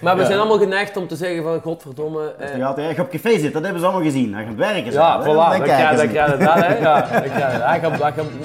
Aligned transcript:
Maar 0.00 0.14
we 0.14 0.20
Ja. 0.20 0.26
zijn 0.26 0.38
allemaal 0.38 0.58
geneigd 0.58 0.96
om 0.96 1.08
te 1.08 1.16
zeggen 1.16 1.42
van 1.42 1.60
godverdomme. 1.62 2.34
eh, 2.38 2.56
Ja, 2.56 2.66
als 2.66 2.94
je 2.96 3.00
op 3.02 3.10
café 3.10 3.38
zit, 3.38 3.52
dat 3.52 3.62
hebben 3.62 3.80
ze 3.80 3.86
allemaal 3.86 4.04
gezien. 4.04 4.36
Aan 4.36 4.44
het 4.46 4.56
werken 4.56 4.92
ja, 4.92 5.20
voilà, 5.22 5.24
dan 5.24 5.62
krijg 5.62 5.90
je 5.90 5.96
dat, 5.96 6.06
hè. 6.08 6.76
Ja, 6.78 7.00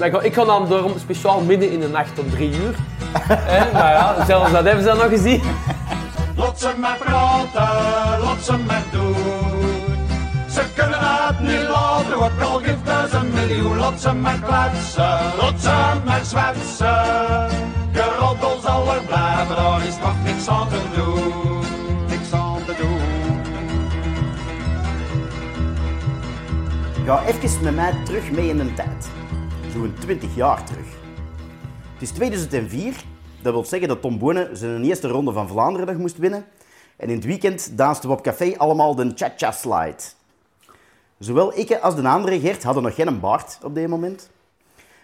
dat. 0.09 0.23
Ik 0.23 0.33
ga- 0.33 0.45
dan 0.45 0.69
daarom 0.69 0.93
speciaal 0.99 1.41
midden 1.41 1.71
in 1.71 1.79
de 1.79 1.87
nacht 1.89 2.19
om 2.19 2.29
drie 2.29 2.49
uur. 2.49 2.75
Hè, 3.29 3.71
maar 3.73 3.91
ja, 3.91 4.25
zelfs 4.25 4.51
dat 4.51 4.63
hebben 4.63 4.83
ze 4.83 4.89
dan 4.89 4.97
nog 4.97 5.09
gezien. 5.09 5.41
Laat 6.37 6.59
ze 6.59 6.69
maar 6.77 6.97
praten, 6.97 8.43
ze 8.43 8.57
maar 8.67 8.83
doen. 8.91 9.15
Ze 10.49 10.61
kunnen 10.75 10.99
het 11.01 11.39
niet 11.39 11.67
laten, 11.69 12.15
ook 12.15 12.41
al 12.51 12.57
geeft 12.59 12.77
het 12.83 13.13
een 13.13 13.33
miljoen. 13.33 13.77
Laat 13.77 13.99
ze 14.01 14.13
maar 14.13 14.39
kletsen, 14.47 15.19
laat 15.41 15.59
ze 15.59 15.73
maar 16.05 16.21
zwetsen. 16.23 17.63
Geroddel 17.93 18.59
zal 18.63 18.93
er 18.93 19.01
blijven, 19.07 19.55
daar 19.55 19.81
is 19.87 19.95
toch 19.95 20.15
niks 20.23 20.47
aan 20.47 20.67
te 20.69 20.75
doen. 20.94 20.94
Ga 27.05 27.25
even 27.25 27.63
met 27.63 27.75
mij 27.75 27.93
terug 28.05 28.31
mee 28.31 28.47
in 28.49 28.57
de 28.57 28.73
tijd. 28.73 29.09
Zo'n 29.73 29.93
20 29.99 30.35
jaar 30.35 30.65
terug. 30.65 30.85
Het 31.93 32.01
is 32.01 32.11
2004. 32.11 33.03
Dat 33.41 33.53
wil 33.53 33.65
zeggen 33.65 33.87
dat 33.87 34.01
Tom 34.01 34.19
Bonen 34.19 34.57
zijn 34.57 34.83
eerste 34.83 35.07
ronde 35.07 35.31
van 35.31 35.47
Vlaanderen 35.47 35.87
nog 35.87 35.97
moest 35.97 36.17
winnen. 36.17 36.45
En 36.97 37.09
in 37.09 37.15
het 37.15 37.25
weekend 37.25 37.77
dansten 37.77 38.09
we 38.09 38.15
op 38.15 38.21
café 38.21 38.57
allemaal 38.57 38.95
de 38.95 39.11
Cha-Cha 39.15 39.51
Slide. 39.51 40.01
Zowel 41.19 41.57
ik 41.57 41.71
als 41.71 41.95
de 41.95 42.07
andere 42.07 42.39
Gert 42.39 42.63
hadden 42.63 42.83
nog 42.83 42.95
geen 42.95 43.19
baard 43.19 43.57
op 43.63 43.75
dit 43.75 43.87
moment. 43.87 44.29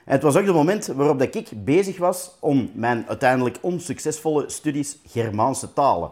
En 0.05 0.13
het 0.13 0.23
was 0.23 0.35
ook 0.35 0.45
het 0.45 0.55
moment 0.55 0.85
waarop 0.85 1.19
dat 1.19 1.35
ik 1.35 1.49
bezig 1.65 1.97
was 1.97 2.31
om 2.39 2.71
mijn 2.73 3.05
uiteindelijk 3.07 3.57
onsuccesvolle 3.61 4.49
studies 4.49 4.97
Germaanse 5.07 5.73
talen. 5.73 6.11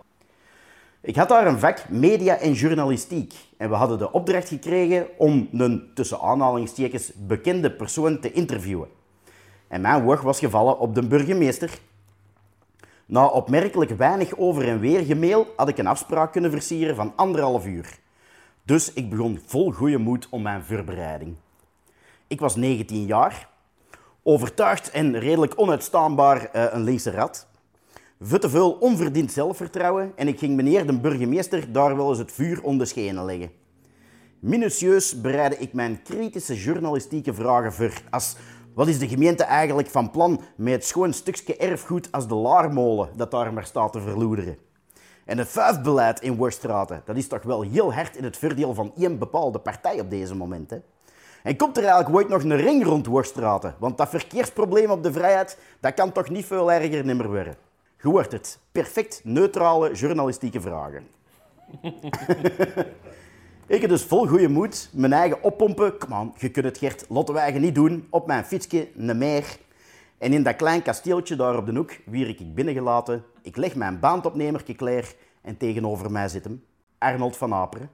Ik 1.02 1.16
had 1.16 1.30
daar 1.30 1.48
een 1.48 1.60
vak 1.60 1.90
media 1.90 2.38
en 2.38 2.54
journalistiek. 2.54 3.34
En 3.60 3.70
we 3.70 3.76
hadden 3.76 3.98
de 3.98 4.12
opdracht 4.12 4.48
gekregen 4.48 5.08
om 5.18 5.50
een, 5.52 5.92
tussen 5.94 6.20
aanhalingstekens, 6.20 7.12
bekende 7.14 7.72
persoon 7.72 8.20
te 8.20 8.32
interviewen. 8.32 8.88
En 9.68 9.82
mijn 9.82 10.06
oog 10.08 10.22
was 10.22 10.40
gevallen 10.40 10.80
op 10.80 10.96
de 10.96 11.08
burgemeester. 11.08 11.80
Na 13.06 13.26
opmerkelijk 13.26 13.92
weinig 13.92 14.38
over 14.38 14.68
en 14.68 14.80
weer 14.80 15.06
gemail 15.06 15.54
had 15.56 15.68
ik 15.68 15.78
een 15.78 15.88
afspraak 15.88 16.32
kunnen 16.32 16.52
versieren 16.52 16.96
van 16.96 17.14
anderhalf 17.16 17.66
uur. 17.66 18.00
Dus 18.64 18.94
ik 18.94 19.10
begon 19.10 19.42
vol 19.46 19.72
goede 19.72 19.98
moed 19.98 20.28
om 20.30 20.42
mijn 20.42 20.64
voorbereiding. 20.64 21.36
Ik 22.28 22.40
was 22.40 22.56
19 22.56 23.06
jaar, 23.06 23.50
overtuigd 24.24 24.92
en 24.92 25.20
redelijk 25.20 25.54
onuitstaanbaar 25.56 26.46
eh, 26.46 26.66
een 26.70 26.84
linkse 26.84 27.12
rat. 27.12 27.48
Veel 28.22 28.40
te 28.40 28.50
veel 28.50 28.72
onverdiend 28.72 29.32
zelfvertrouwen 29.32 30.12
en 30.16 30.28
ik 30.28 30.40
ging 30.40 30.56
meneer 30.56 30.88
de 30.88 31.00
burgemeester 31.00 31.72
daar 31.72 31.96
wel 31.96 32.10
eens 32.10 32.18
het 32.18 32.32
vuur 32.32 32.64
onder 32.64 32.86
de 32.86 32.92
schenen 32.92 33.26
leggen. 33.26 33.52
Minutieus 34.40 35.22
bereidde 35.22 35.58
ik 35.58 35.74
mijn 35.74 36.02
kritische 36.04 36.56
journalistieke 36.56 37.34
vragen 37.34 37.74
voor. 37.74 38.02
Als 38.10 38.36
wat 38.74 38.88
is 38.88 39.00
de 39.00 39.08
gemeente 39.08 39.44
eigenlijk 39.44 39.90
van 39.90 40.12
plan 40.12 40.42
met 40.56 40.74
het 40.74 40.86
schoon 40.86 41.14
stukje 41.14 41.58
erfgoed 41.58 42.12
als 42.12 42.28
de 42.28 42.36
laarmolen 42.36 43.10
dat 43.16 43.32
daar 43.32 43.54
maar 43.54 43.66
staat 43.66 43.94
te 43.94 44.02
verloederen? 44.02 44.58
En 45.26 45.38
het 45.38 45.50
vuifbeleid 45.50 46.22
in 46.22 46.36
Worstraten, 46.36 47.02
dat 47.06 47.16
is 47.16 47.28
toch 47.28 47.44
wel 47.44 47.62
heel 47.62 47.94
hard 47.94 48.16
in 48.16 48.24
het 48.24 48.38
voordeel 48.38 48.74
van 48.74 48.92
één 48.98 49.20
bepaalde 49.20 49.60
partij 49.60 50.00
op 50.00 50.10
deze 50.10 50.36
moment. 50.36 50.70
Hè? 50.70 50.78
En 51.44 51.56
komt 51.56 51.78
er 51.78 51.84
eigenlijk 51.84 52.16
ooit 52.16 52.30
nog 52.30 52.44
een 52.44 52.58
ring 52.58 52.86
rond 52.86 53.06
Worstraten? 53.06 53.76
Want 53.78 53.98
dat 53.98 54.10
verkeersprobleem 54.10 54.92
op 54.92 55.04
de 55.04 55.12
vrijheid, 55.12 55.58
dat 55.80 55.94
kan 55.94 56.12
toch 56.12 56.30
niet 56.30 56.46
veel 56.46 56.72
erger 56.72 57.06
nimmer 57.06 57.28
worden. 57.28 57.68
Je 58.02 58.08
hoort 58.08 58.32
het. 58.32 58.60
Perfect 58.72 59.22
neutrale 59.24 59.94
journalistieke 59.94 60.62
vragen. 60.62 61.08
ik 63.76 63.82
heb 63.82 63.90
dus 63.90 64.04
vol 64.04 64.28
goede 64.28 64.50
moed 64.50 64.90
mijn 64.94 65.14
eigen 65.14 65.44
oppompen. 65.44 65.98
Kom 65.98 66.14
aan, 66.14 66.34
je 66.38 66.50
kunt 66.50 66.66
het 66.66 66.78
Gert 66.78 67.06
Lottewijgen 67.10 67.62
niet 67.62 67.76
doen. 67.76 68.08
Op 68.10 68.28
mijn 68.28 68.46
fietsje, 68.46 68.88
een 68.96 69.18
meer. 69.18 69.58
En 70.18 70.34
in 70.34 70.44
dat 70.44 70.56
klein 70.56 70.82
kasteeltje 70.82 71.36
daar 71.36 71.58
op 71.58 71.66
de 71.66 71.76
hoek 71.76 71.98
wier 72.06 72.28
ik 72.28 72.56
binnengelaten. 72.56 73.24
Ik 73.42 73.58
leg 73.58 73.76
mijn 73.76 74.00
baandopnemertje 74.00 74.76
klaar 74.76 75.14
en 75.42 75.58
tegenover 75.58 76.12
mij 76.12 76.28
zit 76.28 76.44
hem. 76.44 76.64
Arnold 76.98 77.38
van 77.38 77.54
Aperen. 77.54 77.92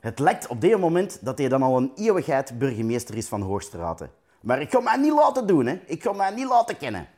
Het 0.00 0.18
lijkt 0.18 0.46
op 0.46 0.60
dit 0.60 0.78
moment 0.78 1.24
dat 1.24 1.38
hij 1.38 1.48
dan 1.48 1.62
al 1.62 1.76
een 1.76 1.92
eeuwigheid 1.94 2.58
burgemeester 2.58 3.16
is 3.16 3.28
van 3.28 3.42
Hoogstraten. 3.42 4.10
Maar 4.40 4.60
ik 4.60 4.70
ga 4.70 4.80
mij 4.80 4.96
niet 4.96 5.12
laten 5.12 5.46
doen, 5.46 5.66
hè. 5.66 5.80
Ik 5.86 6.02
ga 6.02 6.12
mij 6.12 6.30
niet 6.30 6.48
laten 6.48 6.76
kennen. 6.76 7.08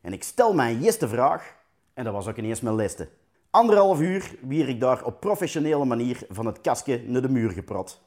En 0.00 0.12
ik 0.12 0.22
stel 0.22 0.54
mijn 0.54 0.82
eerste 0.82 1.08
vraag, 1.08 1.56
en 1.94 2.04
dat 2.04 2.12
was 2.12 2.26
ook 2.26 2.36
ineens 2.36 2.60
mijn 2.60 2.74
liste. 2.74 3.08
Anderhalf 3.50 4.00
uur 4.00 4.34
wier 4.40 4.68
ik 4.68 4.80
daar 4.80 5.04
op 5.04 5.20
professionele 5.20 5.84
manier 5.84 6.18
van 6.28 6.46
het 6.46 6.60
kastje 6.60 7.02
naar 7.06 7.22
de 7.22 7.28
muur 7.28 7.50
geprot. 7.50 8.02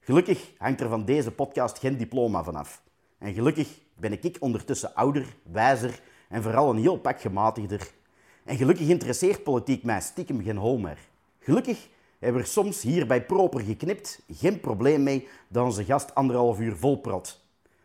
Gelukkig 0.00 0.50
hangt 0.58 0.80
er 0.80 0.88
van 0.88 1.04
deze 1.04 1.30
podcast 1.30 1.78
geen 1.78 1.96
diploma 1.96 2.42
vanaf. 2.44 2.82
En 3.18 3.34
gelukkig 3.34 3.80
ben 3.96 4.12
ik 4.22 4.36
ondertussen 4.40 4.94
ouder, 4.94 5.36
wijzer 5.42 6.00
en 6.28 6.42
vooral 6.42 6.70
een 6.70 6.78
heel 6.78 6.98
pak 6.98 7.20
gematigder. 7.20 7.90
En 8.44 8.56
gelukkig 8.56 8.88
interesseert 8.88 9.42
politiek 9.42 9.82
mij 9.82 10.00
stiekem 10.00 10.42
geen 10.42 10.56
hol 10.56 10.78
meer. 10.78 10.98
Gelukkig 11.38 11.88
hebben 12.18 12.40
we 12.40 12.46
er 12.46 12.52
soms 12.52 12.82
hier 12.82 13.06
bij 13.06 13.24
Proper 13.24 13.60
geknipt 13.60 14.22
geen 14.28 14.60
probleem 14.60 15.02
mee 15.02 15.28
dat 15.48 15.64
onze 15.64 15.84
gast 15.84 16.14
anderhalf 16.14 16.60
uur 16.60 16.76
volprot. 16.76 17.44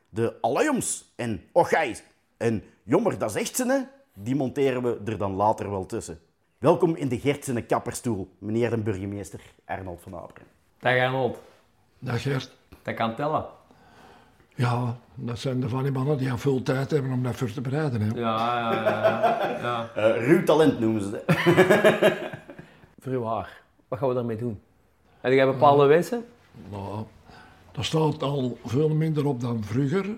De 0.09 0.41
alloyums 0.41 1.13
en 1.15 1.43
ochijs 1.51 2.03
en 2.37 2.63
jommer 2.89 3.17
dat 3.17 3.31
zegt 3.31 3.55
ze, 3.55 3.65
ne, 3.65 3.85
die 4.13 4.35
monteren 4.35 4.83
we 4.83 4.97
er 5.05 5.17
dan 5.17 5.33
later 5.33 5.69
wel 5.69 5.85
tussen. 5.85 6.19
Welkom 6.57 6.95
in 6.95 7.07
de 7.07 7.19
Gertsene 7.19 7.61
kapperstoel, 7.61 8.29
meneer 8.37 8.69
de 8.69 8.77
burgemeester 8.77 9.39
Arnold 9.65 10.01
van 10.01 10.15
Aperen. 10.15 10.47
Dat 10.79 10.91
gaat 10.91 11.01
Arnold. 11.01 11.41
Dag 11.99 12.21
Gert. 12.21 12.57
Dat 12.81 12.93
kan 12.93 13.15
tellen. 13.15 13.45
Ja, 14.55 14.97
dat 15.15 15.39
zijn 15.39 15.59
de 15.59 15.69
van 15.69 15.83
die 15.83 15.91
mannen 15.91 16.17
die 16.17 16.31
aan 16.31 16.39
veel 16.39 16.63
tijd 16.63 16.91
hebben 16.91 17.11
om 17.11 17.23
dat 17.23 17.35
voor 17.35 17.51
te 17.51 17.61
bereiden. 17.61 18.01
Hè. 18.01 18.07
Ja, 18.07 18.59
ja, 18.59 18.83
ja. 18.83 19.59
ja. 19.61 19.89
Eh, 19.95 20.27
ruw 20.27 20.43
talent 20.43 20.79
noemen 20.79 21.01
ze 21.01 21.23
uw 23.03 23.23
haar. 23.23 23.61
Wat 23.87 23.99
gaan 23.99 24.07
we 24.07 24.13
daarmee 24.13 24.37
doen? 24.37 24.61
Heb 25.19 25.33
jij 25.33 25.45
bepaalde 25.45 25.85
wensen? 25.85 26.25
Nou, 26.69 27.05
dat 27.71 27.85
staat 27.85 28.23
al 28.23 28.57
veel 28.65 28.89
minder 28.89 29.25
op 29.25 29.41
dan 29.41 29.63
vroeger. 29.63 30.17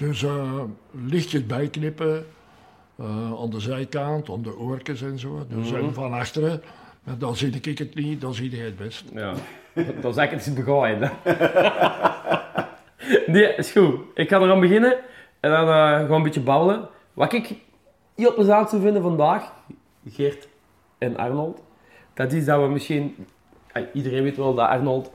Dus 0.00 0.22
eh 0.22 0.62
lichtjes 0.90 1.46
bijknippen 1.46 2.26
eh, 2.96 3.32
aan 3.40 3.50
de 3.50 3.60
zijkant, 3.60 4.30
aan 4.30 4.42
de 4.42 4.58
oortjes 4.58 5.02
en 5.02 5.18
zo. 5.18 5.46
Dus 5.48 5.72
en 5.72 5.94
van 5.94 6.12
achteren. 6.12 6.62
Maar 7.04 7.18
dan 7.18 7.36
zie 7.36 7.60
ik 7.60 7.78
het 7.78 7.94
niet, 7.94 8.20
dan 8.20 8.34
zie 8.34 8.50
je 8.50 8.62
het 8.62 8.76
best. 8.76 9.04
Ja. 9.14 9.34
Dan 10.00 10.14
zeg 10.14 10.30
ik 10.30 10.44
het 10.44 10.54
begooien. 10.54 11.10
Nee, 13.26 13.54
is 13.54 13.70
goed. 13.70 14.00
Ik 14.14 14.28
ga 14.28 14.40
eraan 14.40 14.60
beginnen 14.60 14.98
en 15.40 15.50
dan 15.50 15.68
eh, 15.68 15.98
gewoon 15.98 16.16
een 16.16 16.22
beetje 16.22 16.40
babbelen. 16.40 16.88
Wat 17.12 17.32
ik 17.32 17.54
heel 18.14 18.34
plezant 18.34 18.68
zou 18.68 18.82
vinden 18.82 19.02
vandaag, 19.02 19.52
Geert 20.08 20.48
en 20.98 21.16
Arnold, 21.16 21.62
dat 22.14 22.32
is 22.32 22.44
dat 22.44 22.60
we 22.60 22.68
misschien... 22.68 23.26
Iedereen 23.92 24.22
weet 24.22 24.36
wel 24.36 24.54
dat 24.54 24.68
Arnold 24.68 25.10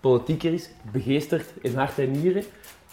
politieker 0.00 0.52
is, 0.52 0.70
begeesterd 0.92 1.52
in 1.60 1.74
hart 1.74 1.98
en 1.98 2.10
nieren. 2.10 2.44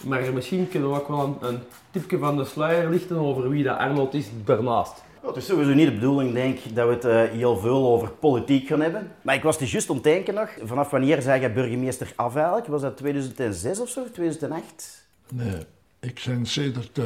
Maar 0.04 0.34
misschien 0.34 0.70
kunnen 0.70 0.90
we 0.90 0.96
ook 1.00 1.08
wel 1.08 1.38
een, 1.42 1.48
een 1.50 1.60
tipje 1.92 2.18
van 2.18 2.38
de 2.38 2.46
sluier 2.46 2.90
lichten 2.90 3.18
over 3.18 3.50
wie 3.50 3.64
dat 3.64 3.78
Arnold 3.78 4.14
is 4.14 4.28
daarnaast. 4.46 5.06
Het 5.26 5.36
is 5.36 5.46
sowieso 5.46 5.74
niet 5.74 5.88
de 5.88 5.94
bedoeling, 5.94 6.34
denk 6.34 6.58
ik, 6.60 6.76
dat 6.76 6.88
we 6.88 6.94
het 6.94 7.06
eh, 7.06 7.38
heel 7.38 7.58
veel 7.58 7.88
over 7.88 8.10
politiek 8.10 8.68
gaan 8.68 8.82
hebben. 8.82 9.12
Maar 9.22 9.36
ik 9.36 9.44
was 9.44 9.58
dus 9.58 9.72
juist 9.72 9.90
om 9.90 10.02
te 10.02 10.10
denken 10.10 10.34
nog, 10.34 10.50
vanaf 10.64 10.90
wanneer 10.90 11.22
zei 11.22 11.42
je 11.42 11.50
burgemeester 11.52 12.14
af 12.16 12.36
eigenlijk? 12.36 12.68
Was 12.68 12.82
dat 12.82 12.98
2006 12.98 13.80
of 13.80 13.90
zo, 13.90 14.04
2008? 14.14 15.08
Nee, 15.32 15.56
ik 16.00 16.22
ben 16.26 16.46
sinds 16.46 16.92
eh, 16.94 17.04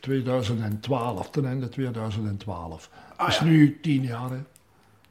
2012, 0.00 1.30
ten 1.30 1.46
einde 1.46 1.68
2012. 1.68 2.90
Dat 3.16 3.28
is 3.28 3.40
nu 3.40 3.78
tien 3.82 4.02
jaar. 4.02 4.30
Hè. 4.30 4.36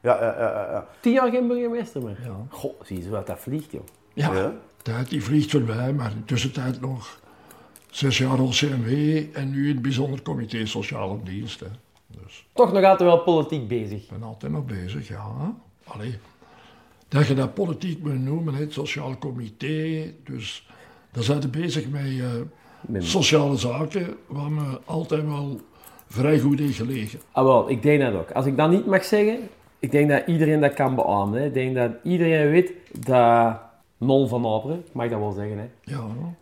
Ja, 0.00 0.22
ja, 0.24 0.34
ja, 0.38 0.50
ja, 0.50 0.70
ja. 0.70 0.86
Tien 1.00 1.12
jaar 1.12 1.30
geen 1.30 1.46
burgemeester 1.48 2.02
meer. 2.02 2.18
Ja. 2.24 2.36
Goh, 2.48 2.80
zie 2.82 3.02
je 3.02 3.08
wat 3.08 3.26
dat 3.26 3.38
vliegt, 3.38 3.70
joh. 3.70 3.82
Ja, 4.12 4.34
Ja. 4.34 4.52
tijd 4.82 5.08
die 5.08 5.24
vliegt 5.24 5.50
voorbij, 5.50 5.92
maar 5.92 6.10
in 6.10 6.16
de 6.16 6.24
tussentijd 6.24 6.80
nog 6.80 7.18
zes 7.96 8.18
jaar 8.18 8.38
als 8.38 8.58
CMW 8.58 9.22
en 9.32 9.50
nu 9.50 9.62
in 9.62 9.72
het 9.74 9.82
bijzonder 9.82 10.22
comité 10.22 10.66
Sociale 10.66 11.18
Dienst. 11.24 11.60
Hè. 11.60 11.66
Dus 12.06 12.46
Toch 12.52 12.72
nog 12.72 12.84
altijd 12.84 13.08
wel 13.10 13.18
politiek 13.18 13.68
bezig. 13.68 14.02
ik 14.02 14.08
ben 14.10 14.22
altijd 14.22 14.52
nog 14.52 14.64
bezig, 14.64 15.08
ja. 15.08 15.54
Allee. 15.84 16.14
Dat 17.08 17.26
je 17.26 17.34
dat 17.34 17.54
politiek 17.54 18.02
moet 18.02 18.22
noemen, 18.22 18.54
hè, 18.54 18.60
het 18.60 18.72
Sociaal 18.72 19.18
Comité, 19.18 20.12
dus 20.24 20.68
daar 21.12 21.22
zijn 21.22 21.40
we 21.40 21.48
bezig 21.48 21.88
met 21.88 22.02
eh, 22.04 23.02
sociale 23.02 23.56
zaken, 23.56 24.16
waar 24.26 24.50
me 24.50 24.80
altijd 24.84 25.26
wel 25.26 25.60
vrij 26.08 26.38
goed 26.38 26.60
in 26.60 26.72
gelegen. 26.72 27.20
Ah 27.32 27.44
wel, 27.44 27.70
ik 27.70 27.82
denk 27.82 28.00
dat 28.00 28.14
ook. 28.14 28.30
Als 28.30 28.46
ik 28.46 28.56
dat 28.56 28.70
niet 28.70 28.86
mag 28.86 29.04
zeggen, 29.04 29.38
ik 29.78 29.90
denk 29.90 30.08
dat 30.08 30.22
iedereen 30.26 30.60
dat 30.60 30.74
kan 30.74 30.94
beamen. 30.94 31.40
Hè. 31.40 31.46
Ik 31.46 31.54
denk 31.54 31.74
dat 31.74 31.90
iedereen 32.02 32.50
weet 32.50 32.72
dat 32.92 33.60
Nol 34.04 34.26
van 34.26 34.46
Aperen, 34.46 34.78
ik 34.78 34.92
mag 34.92 35.08
dat 35.08 35.18
wel 35.18 35.32
zeggen, 35.32 35.58
hè, 35.58 35.64
Ja, 35.82 35.96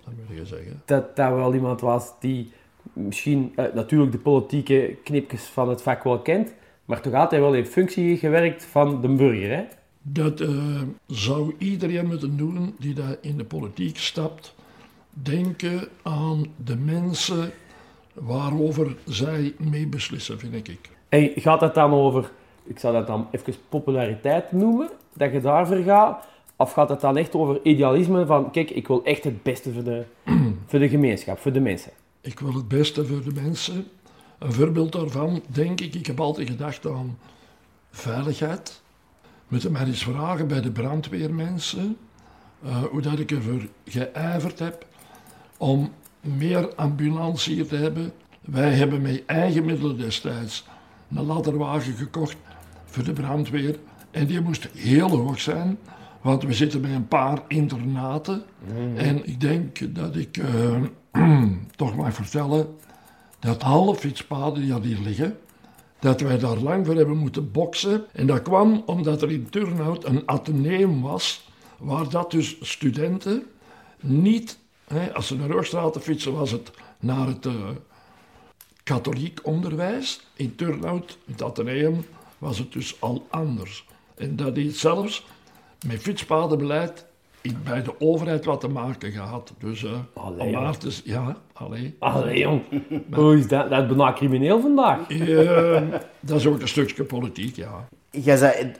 dat 0.05 0.15
moet 0.29 0.37
je 0.39 0.47
zeggen. 0.47 0.83
dat 0.85 1.17
dat 1.17 1.33
wel 1.33 1.55
iemand 1.55 1.81
was 1.81 2.13
die 2.21 2.53
misschien 2.93 3.53
eh, 3.57 3.65
natuurlijk 3.75 4.13
de 4.13 4.19
politieke 4.19 4.97
knipjes 5.05 5.43
van 5.43 5.69
het 5.69 5.83
vak 5.83 6.03
wel 6.05 6.19
kent, 6.19 6.55
maar 6.85 7.01
toch 7.01 7.15
altijd 7.15 7.41
wel 7.41 7.55
in 7.55 7.67
functie 7.67 8.17
gewerkt 8.17 8.65
van 8.65 9.01
de 9.01 9.09
burger. 9.09 9.57
Hè? 9.57 9.65
Dat 10.03 10.41
eh, 10.41 10.83
zou 11.07 11.55
iedereen 11.59 12.07
moeten 12.07 12.37
doen 12.37 12.75
die 12.79 12.95
daar 12.95 13.17
in 13.21 13.37
de 13.37 13.45
politiek 13.45 13.99
stapt. 13.99 14.55
Denken 15.11 15.89
aan 16.03 16.45
de 16.65 16.77
mensen 16.77 17.51
waarover 18.15 18.97
zij 19.07 19.55
mee 19.59 19.87
beslissen, 19.87 20.39
vind 20.39 20.69
ik. 20.69 20.91
En 21.09 21.31
gaat 21.35 21.61
het 21.61 21.75
dan 21.75 21.93
over, 21.93 22.31
ik 22.65 22.79
zou 22.79 22.95
dat 22.95 23.07
dan 23.07 23.27
even 23.31 23.55
populariteit 23.69 24.53
noemen, 24.53 24.89
dat 25.13 25.33
je 25.33 25.41
daarvoor 25.41 25.77
gaat? 25.77 26.27
Of 26.63 26.73
gaat 26.73 26.89
het 26.89 27.01
dan 27.01 27.17
echt 27.17 27.35
over 27.35 27.61
idealisme 27.63 28.27
van, 28.27 28.51
kijk, 28.51 28.71
ik 28.71 28.87
wil 28.87 29.05
echt 29.05 29.25
het 29.25 29.43
beste 29.43 29.73
voor 29.73 29.85
de, 29.85 30.05
voor 30.67 30.79
de 30.79 30.89
gemeenschap, 30.89 31.39
voor 31.39 31.53
de 31.53 31.61
mensen? 31.61 31.93
Ik 32.21 32.41
wil 32.41 32.55
het 32.55 32.69
beste 32.69 33.07
voor 33.07 33.23
de 33.23 33.41
mensen. 33.43 33.87
Een 34.39 34.53
voorbeeld 34.53 34.93
daarvan, 34.93 35.43
denk 35.47 35.81
ik, 35.81 35.95
ik 35.95 36.07
heb 36.07 36.21
altijd 36.21 36.51
gedacht 36.51 36.87
aan 36.87 37.19
veiligheid. 37.91 38.83
Moeten 39.49 39.73
mij 39.73 39.85
eens 39.85 40.03
vragen 40.03 40.49
bij 40.49 40.61
de 40.61 40.71
brandweermensen 40.71 41.97
eh, 42.65 42.83
hoe 42.83 43.01
dat 43.01 43.19
ik 43.19 43.31
ervoor 43.31 43.67
geijverd 43.85 44.59
heb 44.59 44.87
om 45.57 45.93
meer 46.21 46.75
ambulance 46.75 47.51
hier 47.51 47.67
te 47.67 47.77
hebben. 47.77 48.13
Wij 48.41 48.71
hebben 48.71 49.03
met 49.03 49.23
eigen 49.27 49.65
middelen 49.65 49.99
destijds 49.99 50.65
een 51.15 51.27
ladderwagen 51.27 51.95
gekocht 51.95 52.37
voor 52.85 53.05
de 53.05 53.13
brandweer. 53.13 53.79
En 54.11 54.27
die 54.27 54.41
moest 54.41 54.69
heel 54.75 55.09
hoog 55.09 55.41
zijn, 55.41 55.79
want 56.23 56.43
we 56.43 56.53
zitten 56.53 56.81
met 56.81 56.91
een 56.91 57.09
paar 57.09 57.43
internaten. 57.49 58.43
En 58.97 59.29
ik 59.29 59.41
denk 59.41 59.95
dat 59.95 60.17
ik 60.17 60.37
eh, 60.37 60.83
toch 61.77 61.97
mag 61.97 62.15
vertellen 62.15 62.77
dat 63.39 63.63
alle 63.63 63.95
fietspaden 63.95 64.63
die 64.63 64.95
hier 64.95 65.05
liggen, 65.05 65.39
dat 65.99 66.21
wij 66.21 66.39
daar 66.39 66.57
lang 66.57 66.87
voor 66.87 66.95
hebben 66.95 67.17
moeten 67.17 67.51
boksen. 67.51 68.05
En 68.13 68.27
dat 68.27 68.43
kwam 68.43 68.83
omdat 68.87 69.23
er 69.23 69.31
in 69.31 69.51
Turnhout 69.51 70.05
een 70.05 70.23
ateneum 70.27 71.01
was, 71.01 71.49
waar 71.79 72.09
dat 72.09 72.31
dus 72.31 72.57
studenten 72.61 73.43
niet, 74.01 74.59
hè, 74.85 75.15
als 75.15 75.27
ze 75.27 75.37
naar 75.37 75.51
Hoogstraat 75.51 75.99
fietsen, 76.01 76.33
was 76.33 76.51
het 76.51 76.71
naar 77.01 77.27
het 77.27 77.47
eh, 77.47 77.55
katholiek 78.83 79.41
onderwijs. 79.43 80.27
In 80.35 80.55
Turnhout, 80.55 81.19
het 81.27 81.43
ateneum, 81.43 82.05
was 82.39 82.59
het 82.59 82.73
dus 82.73 83.01
al 83.01 83.27
anders. 83.31 83.87
En 84.15 84.37
dat 84.37 84.57
heeft 84.57 84.79
zelfs 84.79 85.27
met 85.87 86.01
fietspadenbeleid 86.03 87.07
bij 87.65 87.83
de 87.83 88.01
overheid 88.01 88.45
wat 88.45 88.61
te 88.61 88.69
maken 88.69 89.13
gehad. 89.13 89.55
Dus 89.59 89.85
eh 89.85 89.91
Allee, 90.15 90.59
om 90.59 90.75
ja, 91.05 91.37
allee. 91.53 91.97
Allee, 91.99 92.39
jong. 92.39 92.63
Hoe 93.13 93.39
is 93.39 93.49
dat? 93.49 93.71
Dat 93.71 93.83
is 93.83 93.89
bijna 93.89 94.13
crimineel 94.13 94.61
vandaag. 94.61 95.09
Eh, 95.11 95.83
dat 96.21 96.39
is 96.39 96.47
ook 96.47 96.61
een 96.61 96.69
stukje 96.69 97.05
politiek, 97.05 97.57
ja. 97.57 97.89
Jij 98.11 98.37
zei, 98.37 98.73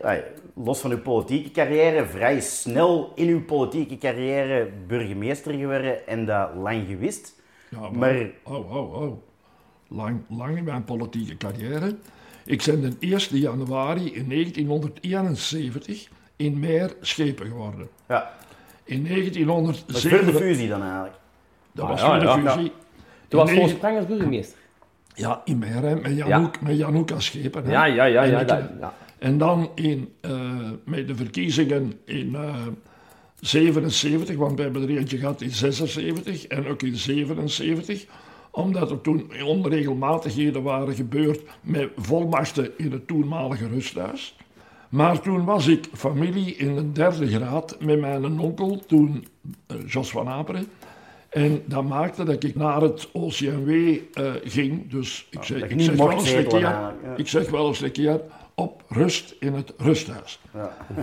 los 0.55 0.81
van 0.81 0.91
uw 0.91 1.01
politieke 1.01 1.51
carrière, 1.51 2.07
vrij 2.07 2.41
snel 2.41 3.13
in 3.15 3.29
uw 3.29 3.45
politieke 3.45 3.99
carrière 3.99 4.69
burgemeester 4.87 5.53
geworden 5.55 6.07
en 6.07 6.27
dat 6.27 6.51
lang 6.57 6.87
gewist. 6.89 7.35
ja 7.71 7.81
maar, 7.81 7.91
Maar- 7.99 8.31
oh, 8.43 8.75
oh, 8.75 9.03
oh. 9.03 9.13
Lang, 9.89 10.21
lang 10.29 10.57
in 10.57 10.65
mijn 10.65 10.85
politieke 10.85 11.37
carrière. 11.37 11.97
Ik 12.45 12.63
ben 12.67 12.81
de 12.81 12.93
1 12.99 13.39
januari 13.39 14.13
in 14.15 14.29
1971 14.29 16.09
in 16.45 16.59
Meer 16.61 16.95
schepen 17.01 17.47
geworden. 17.47 17.89
Ja, 18.09 18.31
In 18.85 19.03
dat 19.03 19.17
is 19.17 19.23
voor 19.27 19.31
de 19.35 19.45
1907... 19.45 20.35
fusie 20.35 20.69
dan 20.69 20.83
eigenlijk. 20.83 21.15
Dat 21.73 21.85
Ah, 21.85 21.91
was 21.91 22.01
ja, 22.01 22.19
de 22.19 22.25
ja, 22.25 22.37
ja. 22.37 22.53
fusie. 22.53 22.73
Toen 23.29 23.41
was 23.41 23.51
negen- 23.51 23.69
Sprang 23.69 23.97
als 23.97 24.07
burgemeester. 24.07 24.59
Ja, 25.15 25.43
in 25.45 25.59
Meer, 25.59 25.99
met 26.03 26.17
Janouk, 26.17 26.61
met 26.61 27.13
als 27.13 27.25
schepen. 27.25 27.65
hè. 27.65 27.71
Ja, 27.71 27.85
ja, 27.85 28.05
ja. 28.05 28.23
En 28.23 28.31
ja, 28.31 28.45
dat, 28.45 28.63
ja. 28.81 28.95
En 29.19 29.39
dan 29.39 29.71
in, 29.75 30.13
eh, 30.21 30.71
met 30.85 31.09
de 31.09 31.15
verkiezingen 31.15 31.93
in 32.05 32.35
eh 32.35 32.67
77, 33.41 34.37
want 34.37 34.57
we 34.57 34.63
hebben 34.63 34.83
er 34.83 34.97
eentje 34.97 35.19
gehad 35.19 35.41
in 35.41 35.51
76 35.51 36.47
en 36.47 36.67
ook 36.67 36.83
in 36.83 36.97
77, 36.97 38.05
omdat 38.51 38.91
er 38.91 39.01
toen 39.01 39.31
onregelmatigheden 39.45 40.63
waren 40.63 40.95
gebeurd 40.95 41.41
met 41.61 41.89
volmachten 41.97 42.71
in 42.79 42.93
het 42.93 43.07
toenmalige 43.07 43.69
rusthuis. 43.69 44.37
Maar 44.93 45.21
toen 45.21 45.45
was 45.45 45.67
ik 45.67 45.89
familie 45.93 46.57
in 46.57 46.75
de 46.75 46.93
derde 46.93 47.27
graad 47.27 47.77
met 47.81 48.01
mijn 48.01 48.39
onkel, 48.39 48.83
toen 48.87 49.27
eh, 49.67 49.77
Jos 49.87 50.11
van 50.11 50.29
Aperen. 50.29 50.67
En 51.29 51.63
dat 51.67 51.85
maakte 51.85 52.25
dat 52.25 52.45
ik 52.45 52.55
naar 52.55 52.81
het 52.81 53.09
OCMW 53.13 53.71
eh, 54.13 54.33
ging. 54.45 54.91
Dus 54.91 55.27
ik 55.31 55.49
ik 55.49 55.81
zeg 55.81 55.97
wel 55.97 56.11
eens 56.13 56.33
een 56.33 56.47
keer, 56.47 56.59
ja. 56.59 56.95
ik 57.17 57.29
zeg 57.29 57.51
wel 57.51 57.69
eens 57.69 57.81
een 57.81 57.93
keer 57.93 58.21
op 58.55 58.83
rust 58.89 59.35
in 59.41 59.55
het 59.55 59.73
rusthuis. 59.77 60.41
Ja. 60.55 60.77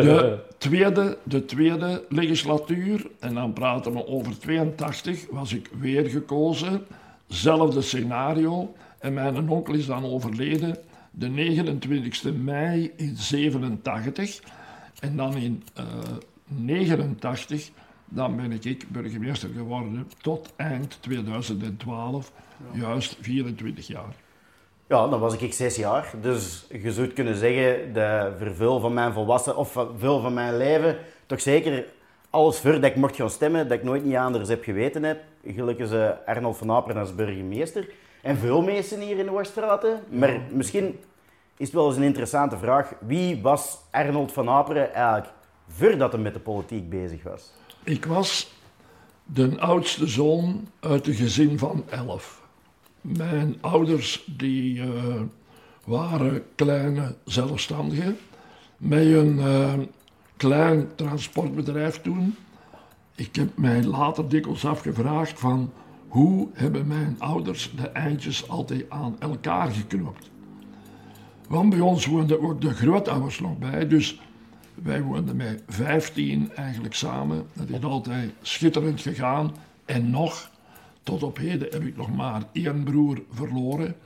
De 0.00 0.38
tweede, 0.58 1.18
de 1.22 1.44
tweede 1.44 2.04
legislatuur, 2.08 3.06
en 3.20 3.34
dan 3.34 3.52
praten 3.52 3.92
we 3.92 4.06
over 4.06 4.38
82, 4.38 5.26
was 5.30 5.52
ik 5.52 5.70
weer 5.78 6.08
gekozen. 6.08 6.86
Zelfde 7.26 7.82
scenario. 7.82 8.74
En 8.98 9.12
mijn 9.12 9.48
onkel 9.48 9.74
is 9.74 9.86
dan 9.86 10.04
overleden 10.04 10.76
de 11.12 11.28
29 11.28 12.32
mei 12.32 12.92
in 12.96 13.16
87. 13.16 14.40
En 15.00 15.16
dan 15.16 15.36
in 15.36 15.62
eh 15.74 15.84
89, 16.46 17.70
dan 18.08 18.36
ben 18.36 18.52
ik 18.62 18.86
burgemeester 18.88 19.48
geworden 19.48 20.08
tot 20.20 20.52
eind 20.56 20.98
2012, 21.00 22.32
juist 22.72 23.16
24 23.20 23.86
jaar. 23.86 24.14
Ja, 24.86 25.08
dan 25.08 25.20
was 25.20 25.36
ik 25.36 25.52
zes 25.52 25.76
jaar. 25.76 26.10
Dus 26.20 26.66
je 26.82 26.92
zou 26.92 27.06
kunnen 27.06 27.36
zeggen 27.36 27.92
dat 27.92 28.32
voor 28.38 28.54
veel 28.54 28.80
van 28.80 28.92
mijn 28.92 29.12
volwassen, 29.12 29.56
of 29.56 29.72
veel 29.98 30.20
van 30.20 30.34
mijn 30.34 30.56
leven, 30.56 30.96
toch 31.26 31.40
zeker 31.40 31.84
alles 32.30 32.58
voor 32.58 32.72
dat 32.72 32.84
ik 32.84 32.96
mocht 32.96 33.16
gaan 33.16 33.30
stemmen, 33.30 33.68
dat 33.68 33.78
ik 33.78 33.84
nooit 33.84 34.04
niet 34.04 34.16
anders 34.16 34.48
heb 34.48 34.64
geweten 34.64 35.02
heb. 35.02 35.20
Gelukkig 35.46 35.86
is 35.86 35.92
eh, 35.92 36.10
Arnold 36.26 36.56
van 36.56 36.70
Aperen 36.70 37.00
als 37.00 37.14
burgemeester. 37.14 37.88
En 38.22 38.36
veel 38.36 38.62
mensen 38.62 39.00
hier 39.00 39.18
in 39.18 39.30
Ooststraten. 39.30 40.00
Maar 40.08 40.40
misschien 40.50 40.98
is 41.56 41.66
het 41.66 41.72
wel 41.72 41.86
eens 41.86 41.96
een 41.96 42.02
interessante 42.02 42.58
vraag. 42.58 42.92
Wie 43.00 43.42
was 43.42 43.78
Arnold 43.90 44.32
van 44.32 44.48
Aperen 44.48 44.94
eigenlijk 44.94 45.32
voordat 45.68 46.12
hij 46.12 46.20
met 46.20 46.34
de 46.34 46.40
politiek 46.40 46.90
bezig 46.90 47.22
was? 47.22 47.52
Ik 47.82 48.04
was 48.04 48.52
de 49.24 49.60
oudste 49.60 50.06
zoon 50.06 50.68
uit 50.80 51.06
een 51.06 51.14
gezin 51.14 51.58
van 51.58 51.84
elf. 51.90 52.40
Mijn 53.00 53.58
ouders 53.60 54.24
die, 54.36 54.82
eh, 54.82 55.20
waren 55.84 56.44
kleine 56.54 57.14
zelfstandigen 57.24 58.18
met 58.76 59.06
een 59.06 59.38
eh, 59.38 59.72
klein 60.36 60.94
transportbedrijf 60.94 62.00
toen. 62.00 62.36
Ik 63.14 63.36
heb 63.36 63.56
mij 63.56 63.84
later 63.84 64.28
dikwijls 64.28 64.64
afgevraagd 64.64 65.40
van 65.40 65.72
hoe 66.12 66.48
hebben 66.52 66.86
mijn 66.86 67.16
ouders 67.18 67.72
de 67.76 67.88
eindjes 67.88 68.48
altijd 68.48 68.90
aan 68.90 69.16
elkaar 69.18 69.70
geknoopt. 69.70 70.30
Want 71.48 71.70
bij 71.70 71.80
ons 71.80 72.06
woonden 72.06 72.40
ook 72.40 72.60
de 72.60 72.74
grootouders 72.74 73.40
nog 73.40 73.58
bij, 73.58 73.88
dus 73.88 74.20
wij 74.74 75.02
woonden 75.02 75.36
met 75.36 75.62
15 75.68 76.52
eigenlijk 76.54 76.94
samen. 76.94 77.46
Dat 77.52 77.68
is 77.68 77.84
altijd 77.84 78.32
schitterend 78.42 79.00
gegaan. 79.00 79.54
En 79.84 80.10
nog, 80.10 80.50
tot 81.02 81.22
op 81.22 81.36
heden 81.36 81.68
heb 81.70 81.82
ik 81.82 81.96
nog 81.96 82.14
maar 82.14 82.42
één 82.52 82.82
broer 82.82 83.22
verloren. 83.30 83.96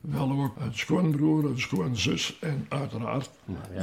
Wel 0.00 0.30
ook 0.30 0.56
een 0.58 0.74
schoonbroer, 0.74 1.44
een 1.44 1.60
schoonzus 1.60 2.38
en 2.40 2.66
uiteraard, 2.68 3.30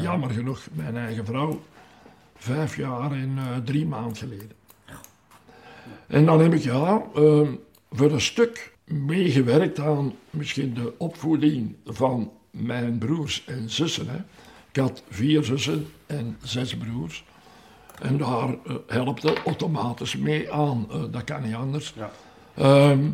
jammer 0.01 0.29
genoeg, 0.29 0.67
mijn 0.73 0.97
eigen 0.97 1.25
vrouw. 1.25 1.61
Vijf 2.35 2.77
jaar 2.77 3.11
en 3.11 3.33
eh, 3.37 3.57
drie 3.63 3.85
maanden 3.85 4.15
geleden. 4.15 4.51
En 6.07 6.25
dan 6.25 6.39
heb 6.39 6.53
ik 6.53 6.61
ja, 6.61 7.03
ehm, 7.15 7.47
voor 7.95 8.11
een 8.11 8.21
stuk 8.21 8.73
meegewerkt 8.85 9.79
aan 9.79 10.13
misschien 10.29 10.73
de 10.73 10.93
opvoeding 10.97 11.75
van 11.85 12.31
mijn 12.51 12.97
broers 12.97 13.43
en 13.45 13.69
zussen. 13.69 14.07
Hè. 14.07 14.17
Ik 14.69 14.81
had 14.81 15.03
vier 15.09 15.43
zussen 15.43 15.87
en 16.05 16.37
zes 16.43 16.77
broers. 16.77 17.23
En 18.01 18.17
daar 18.17 18.49
eh, 18.49 18.75
helpte 18.87 19.33
automatisch 19.45 20.17
mee 20.17 20.51
aan. 20.51 20.87
Eh, 20.91 21.03
dat 21.11 21.23
kan 21.23 21.43
niet 21.43 21.55
anders. 21.55 21.93
Ja. 21.95 22.11
Ehm, 22.53 23.09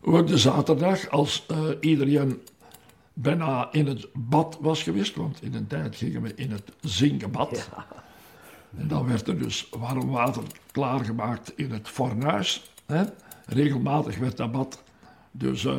ook 0.00 0.26
de 0.26 0.38
zaterdag, 0.38 1.10
als 1.10 1.46
eh, 1.48 1.58
iedereen 1.80 2.40
bijna 3.12 3.68
in 3.72 3.86
het 3.86 4.06
bad 4.12 4.58
was 4.60 4.82
geweest, 4.82 5.16
want 5.16 5.42
in 5.42 5.54
een 5.54 5.66
tijd 5.66 5.96
gingen 5.96 6.22
we 6.22 6.32
in 6.34 6.50
het 6.50 6.72
zinkenbad. 6.80 7.68
En 8.78 8.88
dan 8.88 9.06
werd 9.06 9.28
er 9.28 9.38
dus 9.38 9.68
warm 9.70 10.10
water 10.10 10.42
klaargemaakt 10.72 11.52
in 11.56 11.70
het 11.70 11.88
fornuis. 11.88 12.70
Hè. 12.86 13.04
Regelmatig 13.46 14.18
werd 14.18 14.36
dat 14.36 14.52
bad 14.52 14.82
dus 15.30 15.64
eh, 15.64 15.72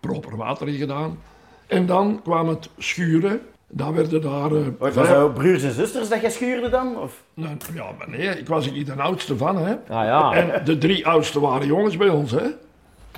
proper 0.00 0.36
water 0.36 0.68
in 0.68 0.74
gedaan. 0.74 1.18
En 1.66 1.86
dan 1.86 2.20
kwam 2.22 2.48
het 2.48 2.68
schuren. 2.78 3.40
Dan 3.68 3.94
werden 3.94 4.22
daar... 4.22 4.52
eh, 4.52 4.62
Was 4.78 4.94
dat 4.94 5.34
broers 5.34 5.62
en 5.62 5.72
zusters 5.72 6.08
dat 6.08 6.20
je 6.20 6.30
schuurde 6.30 6.68
dan? 6.68 6.98
Of? 6.98 7.22
Nou, 7.34 7.56
ja, 7.74 7.84
maar 7.98 8.08
nee, 8.10 8.28
ik 8.38 8.48
was 8.48 8.70
niet 8.70 8.86
de 8.86 8.92
oudste 9.02 9.36
van, 9.36 9.56
hè. 9.56 9.72
Ah 9.72 10.04
ja. 10.04 10.32
En 10.32 10.64
de 10.64 10.78
drie 10.78 11.06
oudste 11.06 11.40
waren 11.40 11.66
jongens 11.66 11.96
bij 11.96 12.08
ons, 12.08 12.30
hè. 12.30 12.46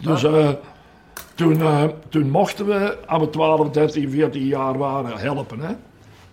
Dus 0.01 0.25
eh, 0.25 0.49
Toen, 1.35 1.61
eh, 1.61 1.85
toen 2.09 2.31
mochten 2.31 2.67
we, 2.67 2.97
als 3.07 3.23
we 3.23 3.31
12, 3.31 3.71
13, 3.71 4.11
14 4.11 4.43
jaar 4.47 4.79
waren, 4.79 5.17
helpen. 5.19 5.61
Hè? 5.61 5.73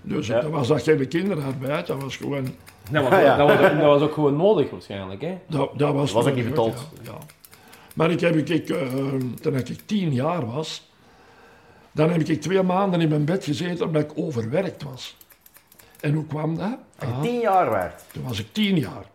Dus 0.01 0.27
Ja. 0.27 0.41
dat 0.41 0.49
was 0.51 0.67
dat 0.67 0.81
geen 0.83 1.07
kinderarbeid, 1.07 1.87
dat 1.87 2.01
was 2.01 2.15
gewoon... 2.17 2.43
Dat 2.91 3.09
was, 3.09 3.19
Ja. 3.21 3.37
dat, 3.37 3.47
was, 3.47 3.57
ook- 3.71 3.73
dat 3.79 3.85
was 3.85 4.01
ook 4.01 4.13
gewoon 4.13 4.35
nodig 4.35 4.69
waarschijnlijk, 4.69 5.21
hè? 5.21 5.37
Dat, 5.47 5.69
dat 5.77 5.93
was, 5.93 6.11
Was 6.11 6.27
ook 6.27 6.35
niet 6.35 6.45
betaald. 6.49 6.87
Ja, 7.03 7.11
ja. 7.11 7.17
Maar 7.95 8.11
ik 8.11 8.19
heb, 8.19 8.35
ik, 8.35 8.69
eh, 8.69 8.87
toen 9.41 9.55
ik 9.55 9.79
tien 9.85 10.13
jaar 10.13 10.45
was, 10.45 10.89
dan 11.91 12.09
heb 12.09 12.21
ik 12.21 12.41
twee 12.41 12.61
maanden 12.61 13.01
in 13.01 13.09
mijn 13.09 13.25
bed 13.25 13.43
gezeten 13.43 13.85
omdat 13.85 14.01
ik 14.01 14.11
overwerkt 14.15 14.83
was. 14.83 15.17
En 15.99 16.13
hoe 16.13 16.25
kwam 16.25 16.57
dat? 16.57 16.77
Als 16.99 17.09
je 17.09 17.21
tien 17.21 17.39
jaar 17.39 17.69
werd. 17.69 18.03
toen 18.11 18.23
was 18.23 18.39
ik 18.39 18.53
tien 18.53 18.77
jaar. 18.77 19.05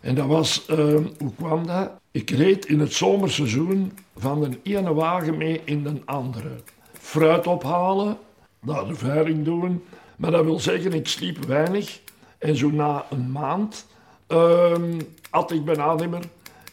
En 0.00 0.14
dat 0.14 0.26
was, 0.26 0.66
eh, 0.66 0.76
hoe 1.18 1.34
kwam 1.36 1.66
dat? 1.66 1.90
Ik 2.10 2.30
reed 2.30 2.66
in 2.66 2.80
het 2.80 2.92
zomerseizoen 2.92 3.98
van 4.16 4.40
de 4.40 4.58
ene 4.62 4.94
wagen 4.94 5.36
mee 5.36 5.60
in 5.64 5.82
de 5.82 6.00
andere. 6.04 6.50
Fruit 6.92 7.46
ophalen, 7.46 8.18
naar 8.60 8.86
de 8.86 8.94
veiling 8.94 9.44
doen. 9.44 9.84
Maar 10.16 10.30
dat 10.30 10.44
wil 10.44 10.60
zeggen, 10.60 10.92
ik 10.92 11.08
sliep 11.08 11.44
weinig. 11.44 12.00
En 12.38 12.56
zo 12.56 12.70
na 12.70 13.06
een 13.10 13.32
maand 13.32 13.86
ehm 14.26 15.00
had 15.30 15.52
ik 15.52 15.64
bijna 15.64 15.94
niet 15.94 16.10
meer. 16.10 16.24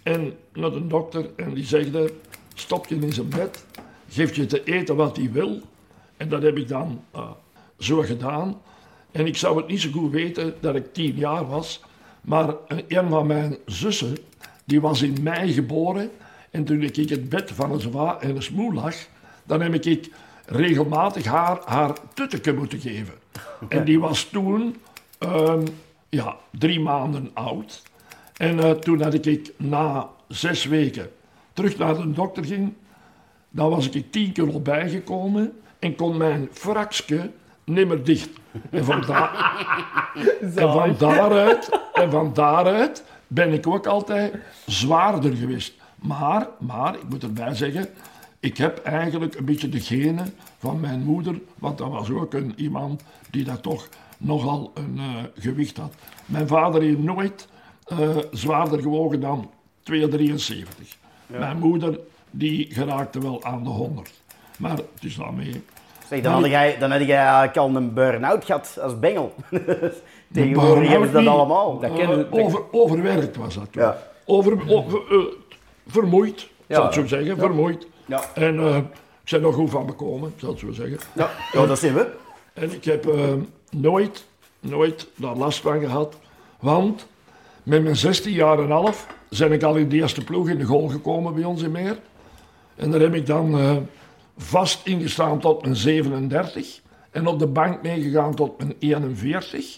En 0.06 0.38
naar 0.54 0.72
de 0.72 0.88
dokter 0.88 1.30
en 1.36 1.54
die 1.54 1.66
zegde, 1.66 2.14
stop 2.54 2.88
je 2.88 2.96
in 2.96 3.14
zijn 3.14 3.30
bed, 3.30 3.66
geef 4.10 4.36
je 4.36 4.46
te 4.46 4.64
eten 4.64 4.96
wat 4.96 5.18
hij 5.18 5.32
wil. 5.32 5.62
En 6.18 6.30
dat 6.30 6.42
heb 6.42 6.58
ik 6.58 6.68
dan 6.68 7.04
eh, 7.12 7.32
zo 7.78 8.02
gedaan. 8.02 8.62
En 9.12 9.26
ik 9.28 9.38
zou 9.38 9.58
het 9.58 9.68
niet 9.68 9.82
zo 9.82 9.90
goed 9.92 10.12
weten 10.12 10.56
dat 10.60 10.76
ik 10.76 10.94
tien 10.94 11.16
jaar 11.16 11.48
was. 11.48 11.82
Maar 12.22 12.56
eh, 12.68 12.78
een 12.88 13.10
van 13.10 13.28
mijn 13.28 13.58
zussen, 13.66 14.18
die 14.66 14.82
was 14.82 15.02
in 15.02 15.18
mei 15.22 15.54
geboren. 15.54 16.12
En 16.52 16.64
toen 16.64 16.82
ik 16.82 16.98
in 16.98 17.08
het 17.10 17.30
bed 17.30 17.52
van 17.52 17.72
een 17.72 17.82
zwa 17.82 18.20
en 18.20 18.36
een 18.36 18.44
smoel 18.44 18.74
lag, 18.74 18.96
dan 19.44 19.62
heb 19.62 19.74
ik 19.74 20.10
regelmatig 20.46 21.26
haar 21.26 21.62
haar 21.66 21.94
tutteke 22.14 22.54
moeten 22.54 22.80
geven. 22.80 23.14
En 23.70 23.86
die 23.86 24.00
was 24.00 24.24
toen 24.24 24.76
ehm, 25.18 25.66
ja, 26.10 26.38
drie 26.52 26.80
maanden 26.80 27.32
oud. 27.34 27.84
En 28.38 28.60
eh, 28.60 28.72
toen 28.72 29.02
had 29.02 29.26
ik 29.26 29.52
na 29.58 30.10
zes 30.28 30.66
weken 30.66 31.10
terug 31.54 31.78
naar 31.78 31.96
de 31.98 32.12
dokter 32.12 32.46
ging, 32.46 32.74
dan 33.50 33.70
was 33.70 33.90
ik 33.90 34.12
10 34.12 34.32
kilo 34.32 34.60
bijgekomen 34.60 35.54
en 35.80 35.96
kon 35.96 36.18
mijn 36.18 36.50
frakske 36.52 37.32
nimmer 37.64 38.04
dicht. 38.04 38.30
En 38.70 38.86
van, 38.86 39.02
daar- 39.02 39.66
en 40.56 40.72
van, 40.72 40.96
daaruit, 40.98 41.80
en 41.94 42.12
van 42.12 42.34
daaruit 42.34 43.04
ben 43.28 43.54
ik 43.54 43.68
ook 43.68 43.86
altijd 43.88 44.34
zwaarder 44.66 45.36
geweest. 45.36 45.74
Maar, 45.96 46.48
maar, 46.60 46.96
ik 46.96 47.10
moet 47.10 47.24
erbij 47.24 47.56
zeggen, 47.56 47.88
ik 48.40 48.58
heb 48.58 48.78
eigenlijk 48.84 49.36
een 49.36 49.46
beetje 49.46 49.70
de 49.70 49.80
genen 49.80 50.34
van 50.58 50.80
mijn 50.80 51.02
moeder, 51.04 51.40
want 51.60 51.78
dat 51.78 51.90
was 51.90 52.10
ook 52.10 52.34
een, 52.34 52.54
iemand 52.56 53.04
die 53.30 53.44
dat 53.44 53.64
toch 53.64 53.88
nogal 54.18 54.72
een 54.74 54.98
eh, 54.98 55.24
gewicht 55.44 55.78
had. 55.78 55.94
Mijn 56.26 56.48
vader 56.48 56.82
heeft 56.82 57.00
nooit 57.00 57.48
eh, 57.86 58.18
zwaarder 58.32 58.82
gewogen 58.82 59.20
dan 59.20 59.50
273. 59.84 60.98
Mijn 61.28 61.58
moeder 61.60 62.00
die 62.32 62.68
geraakte 62.74 63.20
wel 63.20 63.44
aan 63.44 63.64
de 63.64 63.70
100. 63.70 64.12
Maar 64.58 64.72
het 64.72 64.86
is 65.02 65.16
daarmee. 65.16 65.64
Zeg, 66.10 66.22
dan, 66.22 66.34
had 66.34 66.46
jij, 66.46 66.78
dan 66.78 66.92
had 66.92 67.00
jij 67.06 67.18
eigenlijk 67.18 67.58
al 67.58 67.76
een 67.76 67.94
burn-out 67.94 68.46
gehad 68.46 68.78
als 68.82 69.00
bengel. 69.00 69.34
Tegenwoordig 70.34 70.90
hebben 70.90 71.08
ze 71.08 71.14
dat 71.14 71.22
niet. 71.22 71.32
allemaal. 71.32 71.80
Dat 71.80 71.92
eh, 71.92 71.98
je- 71.98 72.28
over, 72.32 72.62
overwerkt 72.72 73.36
was 73.38 73.56
dat 73.56 73.68
toen. 73.72 73.82
Ja. 73.82 73.98
Over, 74.26 74.70
over, 74.70 75.00
eh, 75.10 75.26
vermoeid, 75.88 76.50
Ja. 76.68 76.76
zal 76.76 76.86
ik 76.86 76.92
zo 76.94 77.06
zeggen, 77.06 77.38
vermoeid. 77.38 77.88
Ja. 78.06 78.22
En 78.34 78.60
eh, 78.60 78.76
ik 79.24 79.32
ben 79.32 79.44
er 79.44 79.54
goed 79.54 79.70
van 79.70 79.86
bekomen, 79.86 80.34
zal 80.38 80.52
ik 80.52 80.60
zo 80.60 80.72
zeggen. 80.72 81.00
Ja, 81.14 81.30
ja, 81.52 81.66
dat 81.66 81.80
zien 81.80 81.94
we. 81.94 82.12
En 82.54 82.72
ik 82.74 82.86
heb 82.86 83.06
nooit, 83.70 84.26
nooit 84.60 85.08
daar 85.16 85.36
last 85.36 85.60
van 85.60 85.80
gehad. 85.80 86.16
Want 86.60 87.08
met 87.66 87.84
mijn 87.84 87.96
16 87.96 88.32
jaar 88.32 88.60
en 88.60 88.70
half 88.70 89.08
ben 89.38 89.52
ik 89.52 89.64
al 89.64 89.76
in 89.76 89.90
de 89.90 89.96
eerste 89.96 90.24
ploeg 90.24 90.50
in 90.50 90.58
de 90.58 90.64
goal 90.64 90.88
gekomen 90.88 91.34
bij 91.34 91.44
ons 91.44 91.62
in 91.62 91.72
Meer. 91.72 92.00
En 92.76 92.92
daar 92.92 93.00
heb 93.00 93.14
ik 93.14 93.26
dan 93.26 93.58
eh, 93.60 93.78
vast 94.38 94.86
ingestaan 94.86 95.40
tot 95.40 95.62
mijn 95.62 95.76
37. 95.76 96.82
En 97.12 97.28
op 97.28 97.40
de 97.40 97.48
bank 97.48 97.82
meegegaan 97.82 98.36
tot 98.36 98.58
mijn 98.58 98.74
41. 98.80 99.78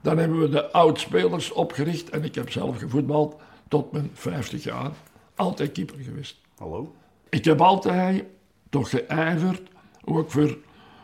Dan 0.00 0.18
hebben 0.18 0.40
we 0.40 0.48
de 0.48 0.72
oudspelers 0.72 1.52
opgericht. 1.52 2.10
En 2.10 2.24
ik 2.24 2.34
heb 2.34 2.50
zelf 2.50 2.78
gevoetbald 2.78 3.36
tot 3.68 3.92
mijn 3.92 4.10
50 4.12 4.64
jaar. 4.64 4.90
Altijd 5.34 5.72
keeper 5.72 5.98
geweest. 5.98 6.36
Hallo. 6.56 6.94
Ik 7.28 7.44
heb 7.44 7.60
altijd 7.60 8.24
toch 8.70 8.90
geijverd, 8.90 9.62
ook 10.04 10.30
voor 10.30 10.58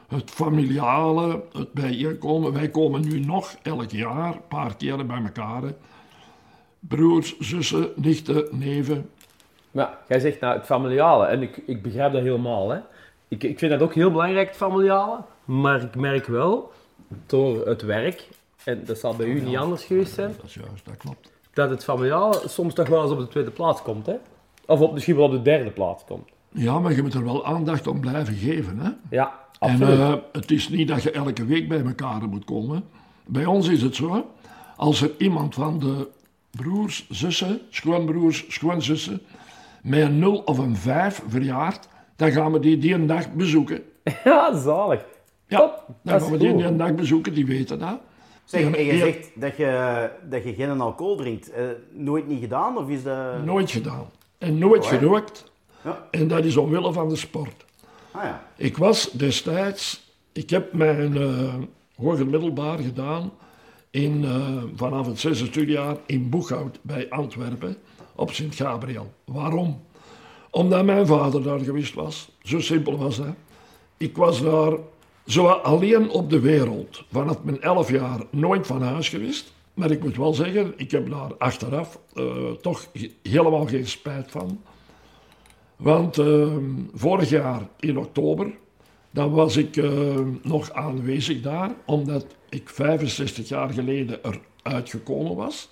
het 0.08 0.30
familiale, 0.30 1.42
het 1.52 1.72
bijeenkomen. 1.72 2.52
Wij 2.52 2.68
komen 2.68 3.08
nu 3.08 3.20
nog 3.20 3.56
elk 3.62 3.90
jaar, 3.90 4.34
een 4.34 4.48
paar 4.48 4.76
keren 4.76 5.06
bij 5.06 5.22
elkaar. 5.22 5.62
Broers, 6.88 7.38
zussen, 7.38 7.88
nichten, 7.96 8.44
neven. 8.50 9.10
Maar 9.70 9.98
jij 10.08 10.20
zegt 10.20 10.40
nou 10.40 10.56
het 10.56 10.64
familiale, 10.66 11.26
en 11.26 11.42
ik, 11.42 11.62
ik 11.66 11.82
begrijp 11.82 12.12
dat 12.12 12.22
helemaal. 12.22 12.70
Hè. 12.70 12.78
Ik, 13.28 13.42
ik 13.42 13.58
vind 13.58 13.70
dat 13.72 13.80
ook 13.82 13.94
heel 13.94 14.10
belangrijk, 14.10 14.46
het 14.48 14.56
familiale. 14.56 15.18
Maar 15.44 15.82
ik 15.82 15.96
merk 15.96 16.26
wel, 16.26 16.72
door 17.26 17.66
het 17.66 17.82
werk, 17.82 18.28
en 18.64 18.82
dat 18.86 18.98
zal 18.98 19.14
bij 19.16 19.26
u 19.26 19.40
niet 19.40 19.56
anders 19.56 19.84
geweest 19.84 20.14
zijn, 20.14 20.32
Dat 20.36 20.44
is 20.46 20.54
juist, 20.54 20.84
dat 20.84 20.96
klopt. 20.96 21.30
dat 21.52 21.70
het 21.70 21.84
familiale 21.84 22.42
soms 22.46 22.74
toch 22.74 22.88
wel 22.88 23.02
eens 23.02 23.10
op 23.12 23.18
de 23.18 23.28
tweede 23.28 23.50
plaats 23.50 23.82
komt. 23.82 24.06
Hè? 24.06 24.14
Of 24.66 24.80
op, 24.80 24.92
misschien 24.92 25.16
wel 25.16 25.24
op 25.24 25.30
de 25.32 25.42
derde 25.42 25.70
plaats 25.70 26.04
komt. 26.04 26.28
Ja, 26.48 26.78
maar 26.78 26.92
je 26.94 27.02
moet 27.02 27.14
er 27.14 27.24
wel 27.24 27.46
aandacht 27.46 27.86
aan 27.88 28.00
blijven 28.00 28.34
geven. 28.34 28.78
Hè? 28.78 28.90
Ja, 29.10 29.40
En 29.58 29.70
absoluut. 29.70 29.98
eh, 29.98 30.14
het 30.32 30.50
is 30.50 30.68
niet 30.68 30.88
dat 30.88 31.02
je 31.02 31.10
elke 31.10 31.44
week 31.46 31.68
bij 31.68 31.84
elkaar 31.84 32.28
moet 32.28 32.44
komen. 32.44 32.84
Bij 33.26 33.44
ons 33.44 33.68
is 33.68 33.82
het 33.82 33.94
zo, 33.96 34.30
als 34.76 35.02
er 35.02 35.10
iemand 35.18 35.54
van 35.54 35.78
de 35.78 36.08
broers, 36.56 37.06
zussen, 37.10 37.60
schoonbroers, 37.70 38.44
schoonzussen, 38.48 39.20
met 39.82 40.00
een 40.00 40.18
0 40.18 40.36
of 40.44 40.58
een 40.58 40.76
5 40.76 41.22
verjaart, 41.28 41.88
dan 42.16 42.30
gaan 42.32 42.52
we 42.52 42.58
die 42.58 42.78
die 42.78 42.94
een 42.94 43.06
dag 43.06 43.32
bezoeken. 43.32 43.82
ja, 44.24 44.56
zalig. 44.58 45.04
Ja, 45.46 45.58
Top, 45.58 45.84
dan 45.86 46.12
dat 46.12 46.22
gaan 46.22 46.30
we 46.30 46.38
die 46.38 46.56
die 46.56 46.64
een 46.64 46.76
dag 46.76 46.94
bezoeken, 46.94 47.34
die 47.34 47.46
weten 47.46 47.78
dat. 47.78 48.00
Zeg, 48.44 48.72
en 48.72 48.84
je 48.84 48.98
zegt 48.98 49.30
dat 49.34 49.56
je, 49.56 50.10
dat 50.28 50.44
je 50.44 50.54
geen 50.54 50.80
alcohol 50.80 51.16
drinkt. 51.16 51.50
Eh, 51.50 51.64
nooit 51.92 52.28
niet 52.28 52.40
gedaan? 52.40 52.76
Of 52.78 52.88
is 52.88 53.02
dat... 53.02 53.44
Nooit 53.44 53.70
gedaan. 53.70 54.06
En 54.38 54.58
nooit 54.58 54.82
Oh, 54.84 54.88
gerookt. 54.88 55.52
Ja. 55.84 56.08
En 56.10 56.28
dat 56.28 56.44
is 56.44 56.56
omwille 56.56 56.92
van 56.92 57.08
de 57.08 57.16
sport. 57.16 57.64
Ah 58.10 58.22
ja. 58.22 58.42
Ik 58.56 58.76
was 58.76 59.10
destijds, 59.10 60.12
ik 60.32 60.50
heb 60.50 60.72
mijn 60.72 61.16
eh 61.16 61.54
hoger 61.96 62.26
middelbaar 62.26 62.78
gedaan 62.78 63.32
in, 63.94 64.24
eh, 64.24 64.62
vanaf 64.76 65.06
het 65.06 65.18
zesde 65.20 65.46
studiejaar 65.46 65.96
in 66.06 66.28
Boeghout 66.28 66.78
bij 66.82 67.10
Antwerpen 67.10 67.76
op 68.14 68.32
Sint-Gabriel. 68.32 69.12
Waarom? 69.24 69.82
Omdat 70.50 70.84
mijn 70.84 71.06
vader 71.06 71.42
daar 71.42 71.58
geweest 71.58 71.94
was. 71.94 72.30
Zo 72.42 72.60
simpel 72.60 72.98
was 72.98 73.16
dat. 73.16 73.34
Ik 73.96 74.16
was 74.16 74.42
daar 74.42 74.72
zo 75.26 75.46
alleen 75.46 76.08
op 76.10 76.30
de 76.30 76.40
wereld. 76.40 77.04
Vanaf 77.10 77.42
mijn 77.42 77.60
elf 77.60 77.90
jaar 77.90 78.20
nooit 78.30 78.66
van 78.66 78.82
huis 78.82 79.08
geweest. 79.08 79.52
Maar 79.74 79.90
ik 79.90 80.02
moet 80.02 80.16
wel 80.16 80.34
zeggen, 80.34 80.72
ik 80.76 80.90
heb 80.90 81.10
daar 81.10 81.36
achteraf 81.38 81.98
eh, 82.14 82.24
toch 82.60 82.86
he- 82.92 83.14
helemaal 83.22 83.66
geen 83.66 83.86
spijt 83.86 84.30
van. 84.30 84.60
Want 85.76 86.18
eh, 86.18 86.46
vorig 86.94 87.28
jaar 87.28 87.68
in 87.80 87.98
oktober, 87.98 88.54
dan 89.14 89.30
was 89.30 89.56
ik 89.56 89.76
eh, 89.76 89.90
nog 90.42 90.72
aanwezig 90.72 91.40
daar, 91.40 91.70
omdat 91.84 92.26
ik 92.48 92.68
65 92.68 93.48
jaar 93.48 93.70
geleden 93.70 94.18
eruit 94.62 94.90
gekomen 94.90 95.36
was. 95.36 95.70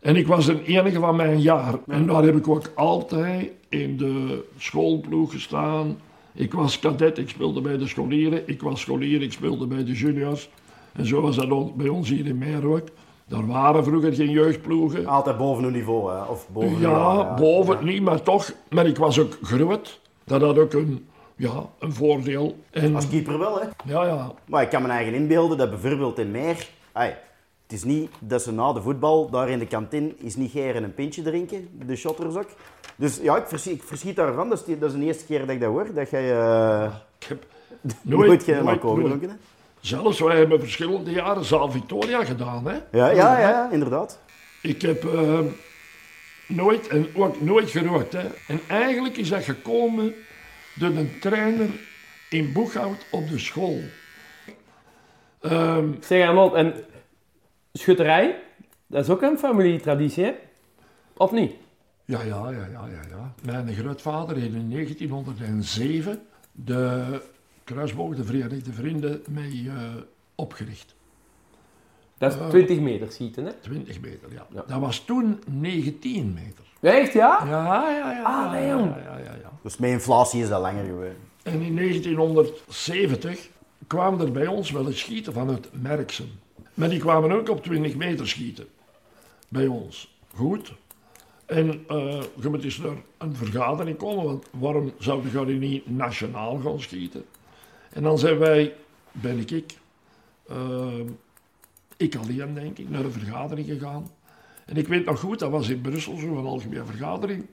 En 0.00 0.16
ik 0.16 0.26
was 0.26 0.46
de 0.46 0.64
enige 0.64 0.98
van 0.98 1.16
mijn 1.16 1.40
jaar. 1.40 1.74
En 1.86 2.06
daar 2.06 2.22
heb 2.22 2.36
ik 2.36 2.48
ook 2.48 2.70
altijd 2.74 3.50
in 3.68 3.96
de 3.96 4.44
schoolploeg 4.56 5.32
gestaan. 5.32 5.98
Ik 6.34 6.52
was 6.52 6.78
cadet, 6.78 7.18
ik 7.18 7.28
speelde 7.28 7.60
bij 7.60 7.76
de 7.76 7.86
scholieren. 7.86 8.42
Ik 8.48 8.62
was 8.62 8.80
scholier, 8.80 9.22
ik 9.22 9.32
speelde 9.32 9.66
bij 9.66 9.84
de 9.84 9.92
juniors. 9.92 10.48
En 10.92 11.06
zo 11.06 11.20
was 11.20 11.36
dat 11.36 11.76
bij 11.76 11.88
ons 11.88 12.08
hier 12.08 12.26
in 12.26 12.38
Meer 12.38 12.66
ook. 12.66 12.88
Daar 13.26 13.46
waren 13.46 13.84
vroeger 13.84 14.14
geen 14.14 14.30
jeugdploegen. 14.30 15.06
Altijd 15.06 15.38
boven 15.38 15.62
hun 15.62 15.72
niveau, 15.72 16.12
hè? 16.12 16.22
Of 16.22 16.48
boven 16.52 16.80
Ja, 16.80 17.34
boven 17.34 17.84
niet, 17.84 18.02
maar 18.02 18.22
toch. 18.22 18.52
Maar 18.70 18.86
ik 18.86 18.96
was 18.96 19.18
ook 19.18 19.38
groot. 19.42 20.00
Dat 20.24 20.40
had 20.40 20.58
ook 20.58 20.72
een, 20.72 21.06
ja, 21.36 21.68
een 21.78 21.92
voordeel. 21.92 22.56
En, 22.70 22.94
Als 22.94 23.08
keeper 23.08 23.38
wel, 23.38 23.60
hè? 23.60 23.66
ja, 23.84 24.04
ja. 24.06 24.32
Maar 24.46 24.62
ik 24.62 24.68
kan 24.68 24.82
me 24.82 24.88
eigen 24.88 25.14
inbeelden 25.14 25.58
dat 25.58 25.70
bijvoorbeeld 25.70 26.18
in 26.18 26.30
Meer... 26.30 26.68
ai, 26.92 27.08
het 27.62 27.72
is 27.72 27.84
niet 27.84 28.10
dat 28.18 28.42
ze 28.42 28.52
na 28.52 28.72
de 28.72 28.82
voetbal 28.82 29.30
daar 29.30 29.48
in 29.48 29.58
de 29.58 29.66
kantine 29.66 30.14
is 30.18 30.36
niet 30.36 30.50
geren 30.50 30.82
een 30.82 30.94
pintje 30.94 31.22
drinken, 31.22 31.68
de 31.86 31.96
shotters 31.96 32.34
ook. 32.36 32.48
Dus 32.96 33.18
ja, 33.22 33.36
ik 33.36 33.46
verschiet, 33.46 33.74
ik 33.74 33.82
verschiet 33.82 34.16
daarvan. 34.16 34.48
Dat 34.48 34.58
is, 34.58 34.64
die- 34.64 34.78
dat 34.78 34.92
is 34.92 34.98
de 34.98 35.04
eerste 35.04 35.24
keer 35.24 35.38
dat 35.40 35.48
ik 35.48 35.60
dat 35.60 35.70
hoor, 35.70 35.94
dat 35.94 36.10
jij 36.10 36.32
eh, 36.40 36.92
Ik 37.18 37.26
heb 37.28 37.44
nooit, 38.02 38.26
nooit, 38.28 38.42
geen 38.42 38.64
nooit, 38.64 38.80
gedronken 38.80 39.28
hebt. 39.28 39.42
Zelfs 39.80 40.20
wij 40.20 40.36
hebben 40.36 40.60
verschillende 40.60 41.10
jaren 41.10 41.44
Zaal 41.44 41.70
Victoria 41.70 42.24
gedaan. 42.24 42.66
Hè? 42.66 42.74
Ja, 42.98 43.10
ja, 43.10 43.38
ja, 43.40 43.68
inderdaad. 43.70 44.18
Ik 44.62 44.82
heb 44.82 45.04
eh, 45.04 45.38
nooit 46.48 46.88
en 46.88 47.06
ook 47.14 47.40
nooit 47.40 47.70
gerookt. 47.70 48.12
Hè. 48.12 48.26
En 48.48 48.60
eigenlijk 48.68 49.16
is 49.16 49.28
dat 49.28 49.44
gekomen 49.44 50.14
door 50.74 50.90
een 50.90 51.18
trainer 51.20 51.68
in 52.30 52.52
Boeghout 52.52 53.06
op 53.10 53.28
de 53.28 53.38
school. 53.38 53.80
Ehm, 55.40 55.88
Zeg 56.00 56.28
Arnold, 56.28 56.54
en 56.54 56.74
schutterij, 57.72 58.42
dat 58.86 59.04
is 59.04 59.10
ook 59.10 59.22
een 59.22 59.38
familietraditie, 59.38 60.24
hè? 60.24 60.34
Of 61.16 61.32
niet? 61.32 61.54
ja, 62.04 62.22
ja, 62.22 62.50
ja, 62.50 62.66
ja, 62.66 62.86
ja, 62.86 63.00
ja. 63.08 63.34
Mijn 63.42 63.74
grootvader 63.74 64.36
heeft 64.36 64.54
in 64.54 64.70
1907 64.70 66.26
de 66.52 67.20
kruisboog, 67.64 68.14
de 68.14 68.24
Verenigde 68.24 68.72
Vrienden, 68.72 69.22
mee 69.28 69.68
eh, 69.68 69.94
opgericht. 70.34 70.94
Dat 72.18 72.32
is 72.32 72.38
20 72.48 72.78
meter 72.78 73.12
schieten, 73.12 73.44
hè? 73.44 73.52
20 73.52 74.00
meter, 74.00 74.32
ja. 74.32 74.46
Ja. 74.54 74.64
Dat 74.66 74.80
was 74.80 75.04
toen 75.04 75.42
19 75.46 76.32
meter. 76.32 76.61
Echt, 76.82 77.12
ja? 77.12 77.44
Ja, 77.46 77.90
ja, 77.90 78.12
ja. 78.12 78.22
Ah, 78.22 78.52
nee, 78.52 78.66
ja, 78.66 78.76
ja, 78.76 79.18
ja, 79.18 79.34
ja. 79.42 79.50
Dus 79.62 79.76
met 79.76 79.90
inflatie 79.90 80.42
is 80.42 80.48
dat 80.48 80.60
langer 80.60 80.84
geweest. 80.84 81.16
En 81.42 81.60
in 81.60 81.76
1970 81.76 83.48
kwamen 83.86 84.20
er 84.20 84.32
bij 84.32 84.46
ons 84.46 84.70
wel 84.70 84.86
eens 84.86 84.98
schieten 84.98 85.32
vanuit 85.32 85.68
Merksem. 85.72 86.30
Maar 86.74 86.88
die 86.88 86.98
kwamen 86.98 87.32
ook 87.32 87.48
op 87.48 87.62
20 87.62 87.96
meter 87.96 88.28
schieten. 88.28 88.66
Bij 89.48 89.66
ons. 89.66 90.16
Goed. 90.34 90.72
En 91.46 91.84
eh 91.88 92.22
je 92.40 92.48
moet 92.48 92.64
eens 92.64 92.78
naar 92.78 92.96
een 93.18 93.36
vergadering 93.36 93.96
komen, 93.96 94.24
want 94.24 94.46
waarom 94.50 94.92
zouden 94.98 95.30
jullie 95.30 95.58
niet 95.58 95.90
nationaal 95.90 96.58
gaan 96.58 96.80
schieten? 96.80 97.24
En 97.92 98.02
dan 98.02 98.18
zijn 98.18 98.38
wij, 98.38 98.74
ben 99.12 99.38
ik, 99.38 99.50
ik, 99.50 99.78
eh, 100.48 101.00
ik 101.96 102.16
alleen 102.16 102.54
denk 102.54 102.78
ik, 102.78 102.88
naar 102.88 103.04
een 103.04 103.12
vergadering 103.12 103.66
gegaan. 103.66 104.06
En 104.66 104.76
ik 104.76 104.88
weet 104.88 105.04
nog 105.04 105.20
goed, 105.20 105.38
dat 105.38 105.50
was 105.50 105.68
in 105.68 105.80
Brussel, 105.80 106.16
zo'n 106.16 106.46
algemene 106.46 106.84
vergadering. 106.84 107.46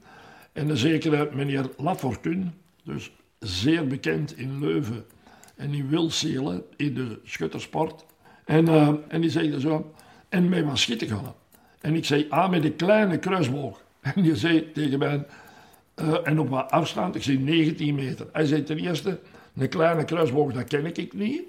En 0.54 0.70
een 0.70 0.78
zekere 0.78 1.30
meneer 1.34 1.70
Lafortune, 1.78 2.46
dus 2.84 3.12
zeer 3.40 3.88
bekend 3.88 4.38
in 4.38 4.60
Leuven 4.60 5.06
en 5.56 5.74
in 5.74 5.90
Wilselen 5.90 6.64
in 6.76 6.94
de 6.94 7.20
schuttersport. 7.24 8.06
En, 8.46 8.68
eh, 8.68 8.90
en 9.08 9.22
die 9.22 9.30
zei 9.30 9.60
zo, 9.60 9.94
en 10.30 10.50
mij 10.50 10.64
was 10.64 10.82
schieten 10.82 11.08
gaan. 11.08 11.36
En 11.82 11.96
ik 11.96 12.06
zei, 12.06 12.26
ah, 12.30 12.50
met 12.50 12.64
een 12.64 12.76
kleine 12.76 13.18
kruisboog. 13.18 13.82
En 14.16 14.22
die 14.22 14.36
zei 14.36 14.72
tegen 14.72 15.00
mij, 15.00 15.26
eh, 15.94 16.16
en 16.24 16.40
op 16.40 16.50
wat 16.50 16.72
afstand, 16.72 17.16
ik 17.16 17.24
zei 17.24 17.38
19 17.38 17.96
meter. 17.96 18.28
Hij 18.32 18.46
zei 18.46 18.64
ten 18.64 18.78
eerste, 18.78 19.20
een 19.56 19.70
kleine 19.70 20.06
kruisboog, 20.06 20.54
dat 20.54 20.64
ken 20.64 20.86
ik 20.86 21.14
niet. 21.14 21.42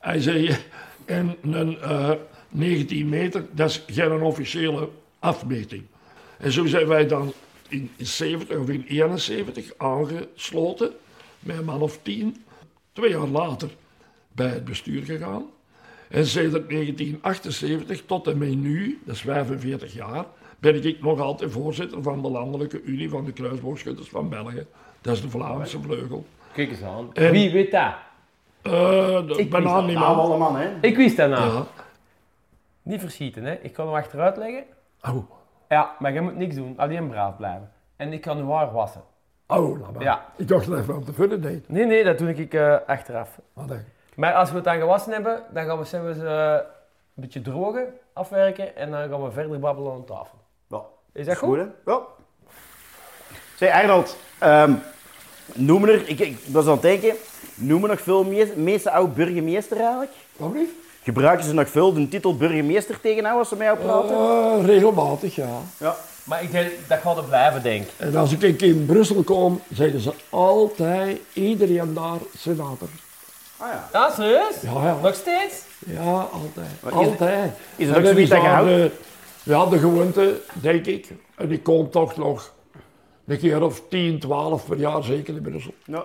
Hij 0.00 0.20
zei, 0.20 0.56
en 1.04 1.36
een 1.42 1.78
eh, 1.80 2.10
19 2.48 3.08
meter, 3.08 3.44
dat 3.52 3.70
is 3.70 3.84
geen 3.86 4.22
officiële 4.22 4.88
afmeting. 5.26 5.82
En 6.38 6.52
zo 6.52 6.66
zijn 6.66 6.86
wij 6.86 7.06
dan 7.06 7.32
in 7.68 7.90
70 7.96 8.58
of 8.58 8.68
in 8.68 8.84
71 8.88 9.72
aangesloten, 9.76 10.92
met 11.40 11.58
een 11.58 11.64
man 11.64 11.80
of 11.82 11.98
tien. 12.02 12.44
Twee 12.92 13.10
jaar 13.10 13.26
later 13.26 13.68
bij 14.32 14.48
het 14.48 14.64
bestuur 14.64 15.02
gegaan. 15.04 15.44
En 16.08 16.26
sinds 16.26 16.52
1978 16.68 18.02
tot 18.06 18.26
en 18.26 18.38
met 18.38 18.54
nu, 18.56 19.00
dat 19.04 19.14
is 19.14 19.20
45 19.20 19.94
jaar, 19.94 20.24
ben 20.58 20.84
ik 20.84 21.02
nog 21.02 21.20
altijd 21.20 21.52
voorzitter 21.52 22.02
van 22.02 22.22
de 22.22 22.28
Landelijke 22.30 22.82
Unie 22.82 23.08
van 23.10 23.24
de 23.24 23.32
Kruisboogschutters 23.32 24.08
van 24.08 24.28
België. 24.28 24.66
Dat 25.00 25.14
is 25.14 25.22
de 25.22 25.30
Vlaamse 25.30 25.80
vleugel. 25.82 26.26
Kijk 26.52 26.70
eens 26.70 26.82
aan. 26.82 27.10
En- 27.14 27.30
Wie 27.32 27.50
weet 27.50 27.70
dat? 27.70 27.94
Eh 28.62 28.72
dat 29.26 29.38
Ik 29.38 29.50
bijna 29.50 29.64
wist 29.66 29.76
dat. 29.76 29.86
niemand. 29.86 30.18
Allemaal, 30.18 30.54
hè. 30.54 30.68
Ik 30.80 30.96
wist 30.96 31.16
dat 31.16 31.28
nou. 31.30 31.52
Ja. 31.52 31.66
Niet 32.82 33.00
verschieten, 33.00 33.44
hè? 33.44 33.54
Ik 33.62 33.72
kan 33.72 33.86
hem 33.86 33.94
achteruit 33.96 34.36
leggen. 34.36 34.64
Oh, 35.02 35.30
Ja, 35.68 35.94
maar 35.98 36.12
je 36.12 36.20
moet 36.20 36.36
niks 36.36 36.54
doen. 36.54 36.74
Alleen 36.76 37.08
braaf 37.08 37.36
blijven. 37.36 37.72
En 37.96 38.12
ik 38.12 38.20
kan 38.20 38.38
uw 38.38 38.50
haar 38.50 38.72
wassen. 38.72 39.02
oh 39.46 39.92
maar. 39.92 40.02
Ja. 40.02 40.24
Ik 40.36 40.48
dacht 40.48 40.66
dat 40.66 40.78
even 40.78 40.94
aan 40.94 41.04
te 41.04 41.12
vullen 41.12 41.40
deed. 41.42 41.68
Nee, 41.68 41.84
nee, 41.84 42.04
dat 42.04 42.18
doe 42.18 42.34
ik 42.34 42.54
eh, 42.54 42.76
achteraf. 42.86 43.38
Maar 43.52 43.66
nee. 43.66 43.78
Maar 44.14 44.34
als 44.34 44.48
we 44.50 44.54
het 44.56 44.64
dan 44.64 44.78
gewassen 44.78 45.12
hebben, 45.12 45.42
dan 45.52 45.64
gaan 45.64 45.78
we 45.78 45.84
ze 45.84 45.96
eh, 46.26 46.52
een 47.14 47.22
beetje 47.22 47.42
drogen, 47.42 47.86
afwerken 48.12 48.76
en 48.76 48.90
dan 48.90 49.08
gaan 49.08 49.22
we 49.24 49.30
verder 49.30 49.58
babbelen 49.58 49.92
aan 49.92 50.04
tafel. 50.04 50.38
Ja. 50.68 50.80
Is 51.12 51.26
dat 51.26 51.36
goed? 51.36 51.56
hè? 51.56 51.66
Ja. 51.84 52.00
Zeg, 53.56 53.72
Arnold, 53.82 54.16
ehm 54.38 54.72
noem 55.54 55.84
er, 55.84 56.08
ik, 56.08 56.18
ik 56.18 56.38
was 56.46 56.64
aan 56.66 56.72
het 56.72 56.82
denken, 56.82 57.14
noem 57.54 57.80
me 57.80 57.86
nog 57.88 58.00
veel 58.00 58.24
mees- 58.24 58.54
meeste 58.54 58.90
oud 58.90 59.14
burgemeester 59.14 59.76
eigenlijk? 59.76 60.12
Wat 60.36 60.52
lief? 60.52 60.70
Gebruiken 61.06 61.44
ze 61.46 61.54
nog 61.54 61.68
veel 61.68 61.92
de 61.92 62.08
titel 62.08 62.36
burgemeester 62.36 63.00
tegen 63.00 63.22
jou 63.22 63.38
als 63.38 63.48
ze 63.48 63.56
mij 63.56 63.70
oppraten? 63.70 64.16
Eh, 64.16 64.66
regelmatig, 64.66 65.34
ja. 65.34 65.48
Ja. 65.78 65.96
Maar 66.24 66.42
ik 66.42 66.50
denk, 66.52 66.70
dat 66.88 66.98
gaat 66.98 67.16
er 67.16 67.24
blijven, 67.24 67.62
denk 67.62 67.82
ik. 67.84 67.90
En 67.96 68.16
als 68.16 68.32
ik 68.32 68.62
in 68.62 68.86
Brussel 68.86 69.22
kom, 69.22 69.60
zeggen 69.72 70.00
ze 70.00 70.12
altijd, 70.30 71.18
iedereen 71.32 71.94
daar 71.94 72.18
senator. 72.38 72.88
Ah 73.56 73.68
ja. 73.72 73.88
Ja, 73.92 74.10
serieus? 74.14 74.54
Ja, 74.60 74.70
ja. 74.70 74.96
Nog 75.02 75.14
steeds? 75.14 75.54
Ja, 75.86 76.00
altijd. 76.32 76.66
is- 76.86 76.92
altijd. 76.92 77.52
is 77.76 77.88
En 77.88 77.94
ook 77.96 78.04
zoiets 78.06 78.30
dat 78.30 78.42
je 78.42 78.46
houdt? 78.48 78.68
de- 78.68 78.90
Ja, 79.42 79.66
de 79.66 79.78
gewoonte, 79.78 80.40
denk 80.52 80.86
ik. 80.86 81.08
En 81.36 81.52
ik 81.52 81.62
kom 81.62 81.90
toch 81.90 82.16
nog 82.16 82.52
een 83.26 83.38
keer 83.38 83.62
of 83.62 83.82
10, 83.88 84.18
12 84.20 84.66
per 84.66 84.76
jaar, 84.78 85.02
zeker 85.02 85.34
in 85.36 85.42
Brussel. 85.42 85.74
Ja. 85.84 86.04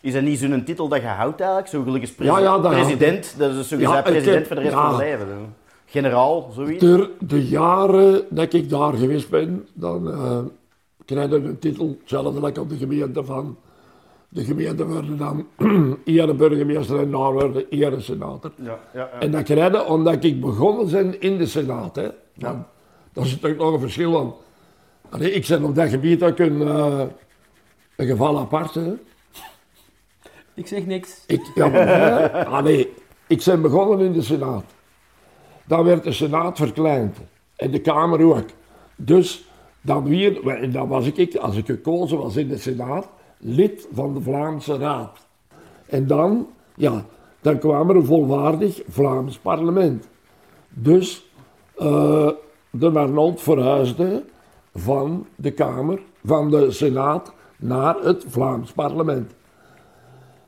Is 0.00 0.12
dat 0.12 0.22
niet 0.22 0.38
zo'n 0.38 0.64
titel 0.64 0.88
dat 0.88 1.00
je 1.00 1.06
houdt 1.06 1.40
eigenlijk? 1.40 1.68
Zo 1.70 1.82
gelukkig 1.82 2.12
Ja, 2.18 2.38
ja, 2.38 2.58
dat 2.58 2.72
president, 2.72 3.34
dat 3.38 3.54
is 3.54 3.68
zo 3.68 3.76
gezegd 3.76 3.96
ik 3.98 4.04
president 4.04 4.34
heb- 4.34 4.46
voor 4.46 4.56
de 4.56 4.62
rest 4.62 4.74
van 4.74 4.90
je 4.92 4.96
leven. 4.98 5.28
dan. 5.28 5.54
Generaal, 5.86 6.50
zoiets. 6.54 6.84
Door 6.84 7.10
de 7.18 7.48
jaren 7.48 8.22
dat 8.30 8.52
ik 8.52 8.68
daar 8.70 8.92
geweest 8.92 9.30
ben, 9.30 9.68
dan 9.72 10.10
eh 10.12 10.38
krijg 11.04 11.30
je 11.30 11.36
een 11.36 11.58
titel, 11.58 11.96
hetzelfde 12.00 12.40
like 12.46 12.60
op 12.60 12.68
de 12.68 12.76
gemeente 12.76 13.24
van. 13.24 13.56
De 14.28 14.44
gemeente 14.44 14.86
worden 14.86 15.16
dan 15.18 15.46
ere 16.04 16.34
burgemeester 16.34 16.98
en 16.98 17.10
daar 17.10 17.32
worden 17.32 17.64
ere 17.70 18.00
senator. 18.00 18.50
Ja, 18.56 18.64
ja, 18.64 18.78
ja. 18.94 19.10
En 19.20 19.30
dat 19.30 19.42
krijg 19.42 19.72
je 19.72 19.84
omdat 19.84 20.24
ik 20.24 20.40
begonnen 20.40 20.90
ben 20.90 21.20
in 21.20 21.38
de 21.38 21.46
Senaat. 21.46 21.96
Hè. 21.96 22.08
Want 22.34 22.64
Dat 23.12 23.24
is 23.24 23.30
natuurlijk 23.32 23.60
nog 23.60 23.72
een 23.72 23.80
verschil. 23.80 24.40
Allee, 25.10 25.32
ik 25.32 25.46
ben 25.48 25.64
op 25.64 25.74
dat 25.74 25.88
gebied 25.88 26.22
ook 26.22 26.38
een, 26.38 26.62
eh, 26.62 27.00
een 27.96 28.06
geval 28.06 28.38
apart. 28.38 28.74
Hè. 28.74 28.92
Ik 30.60 30.66
zeg 30.66 30.86
niks. 30.86 31.24
Ik, 31.26 31.50
ja, 31.54 31.68
maar, 31.68 31.86
hè, 31.86 32.46
allee, 32.46 32.92
ik 33.26 33.42
ben 33.44 33.62
begonnen 33.62 34.00
in 34.00 34.12
de 34.12 34.22
Senaat. 34.22 34.64
Dan 35.64 35.84
werd 35.84 36.04
de 36.04 36.12
Senaat 36.12 36.56
verkleind. 36.56 37.16
En 37.56 37.70
de 37.70 37.80
Kamer 37.80 38.24
ook. 38.24 38.48
Dus 38.96 39.44
dan, 39.80 40.04
weer, 40.04 40.48
en 40.48 40.72
dan 40.72 40.88
was 40.88 41.06
ik, 41.06 41.36
als 41.36 41.56
ik 41.56 41.66
gekozen 41.66 42.18
was 42.18 42.36
in 42.36 42.48
de 42.48 42.58
Senaat, 42.58 43.08
lid 43.38 43.88
van 43.92 44.14
de 44.14 44.20
Vlaamse 44.20 44.78
Raad. 44.78 45.26
En 45.86 46.06
dan, 46.06 46.48
ja, 46.74 47.04
dan 47.40 47.58
kwam 47.58 47.90
er 47.90 47.96
een 47.96 48.04
volwaardig 48.04 48.82
Vlaams 48.88 49.38
parlement. 49.38 50.08
Dus 50.68 51.30
eh, 51.76 52.30
de 52.70 52.90
Arnold 52.90 53.40
verhuisde 53.40 54.24
van 54.74 55.26
de 55.34 55.50
Kamer, 55.50 56.00
van 56.24 56.50
de 56.50 56.70
Senaat, 56.70 57.32
naar 57.56 57.96
het 58.02 58.24
Vlaams 58.28 58.72
parlement. 58.72 59.32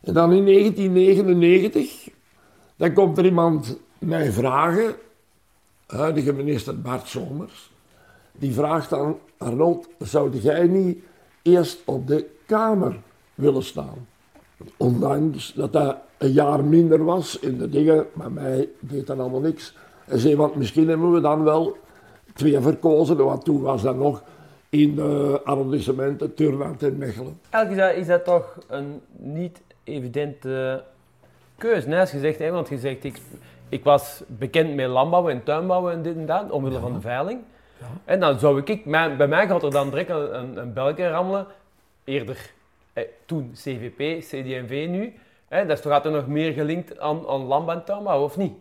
En 0.02 0.14
dan 0.14 0.32
in 0.32 0.44
1999, 0.44 2.08
dan 2.76 2.92
komt 2.92 3.18
er 3.18 3.24
iemand 3.24 3.78
mij 3.98 4.32
vragen, 4.32 4.94
huidige 5.86 6.32
minister 6.32 6.80
Bart 6.80 7.08
Somers, 7.08 7.70
die 8.32 8.52
vraagt 8.52 8.90
dan, 8.90 9.18
Arnold, 9.36 9.88
zou 9.98 10.36
jij 10.36 10.66
niet 10.66 10.98
eerst 11.42 11.82
op 11.84 12.06
de 12.06 12.26
Kamer 12.46 12.96
willen 13.34 13.62
staan? 13.62 14.06
Ondanks 14.76 15.52
dat 15.52 15.72
dat 15.72 15.96
een 16.18 16.32
jaar 16.32 16.64
minder 16.64 17.04
was 17.04 17.38
in 17.38 17.58
de 17.58 17.68
dingen, 17.68 18.06
maar 18.12 18.32
mij 18.32 18.68
deed 18.80 19.06
dat 19.06 19.18
allemaal 19.18 19.40
niks. 19.40 19.74
Hij 20.04 20.18
zei, 20.18 20.36
want 20.36 20.54
misschien 20.54 20.88
hebben 20.88 21.12
we 21.12 21.20
dan 21.20 21.44
wel 21.44 21.76
twee 22.34 22.60
verkozen, 22.60 23.16
want 23.16 23.44
toen 23.44 23.60
was 23.60 23.82
dat 23.82 23.96
nog 23.96 24.22
in 24.68 24.94
de 24.94 25.40
arrondissementen 25.44 26.34
Turnhout 26.34 26.82
en 26.82 26.98
Mechelen. 26.98 27.40
Dat, 27.50 27.94
is 27.94 28.06
dat 28.06 28.24
toch 28.24 28.58
een 28.68 29.00
niet 29.16 29.60
evidente 29.84 30.84
keuze. 31.58 31.88
Hè? 31.88 32.00
Als 32.00 32.10
je 32.10 32.18
zegt, 32.18 32.38
hè, 32.38 32.50
want 32.50 32.68
je 32.68 32.78
zegt, 32.78 33.04
ik, 33.04 33.20
ik 33.68 33.84
was 33.84 34.22
bekend 34.26 34.74
met 34.74 34.86
landbouw 34.88 35.28
en 35.28 35.42
tuinbouw 35.42 35.90
en 35.90 36.02
dit 36.02 36.16
en 36.16 36.26
dat, 36.26 36.50
omwille 36.50 36.78
van 36.80 36.92
de 36.92 37.00
veiling. 37.00 37.40
En 38.04 38.20
dan 38.20 38.38
zou 38.38 38.62
ik, 38.64 38.84
mijn- 38.84 39.16
bij 39.16 39.28
mij 39.28 39.46
gaat 39.46 39.62
er 39.62 39.70
dan 39.70 39.90
direct 39.90 40.10
een, 40.10 40.38
een, 40.38 40.56
een 40.56 40.72
belletje 40.72 41.08
rammelen. 41.10 41.46
Eerder, 42.04 42.50
eh, 42.92 43.04
toen 43.26 43.50
CVP, 43.54 44.20
CD&V 44.20 44.86
nu. 44.90 45.14
Hè, 45.48 45.66
dat 45.66 45.76
is 45.76 45.82
toch 45.82 45.92
altijd 45.92 46.14
nog 46.14 46.26
meer 46.26 46.52
gelinkt 46.52 46.98
aan, 46.98 47.28
aan 47.28 47.44
landbouw 47.44 47.74
en 47.76 47.84
tuinbouw, 47.84 48.22
of 48.22 48.36
niet? 48.36 48.52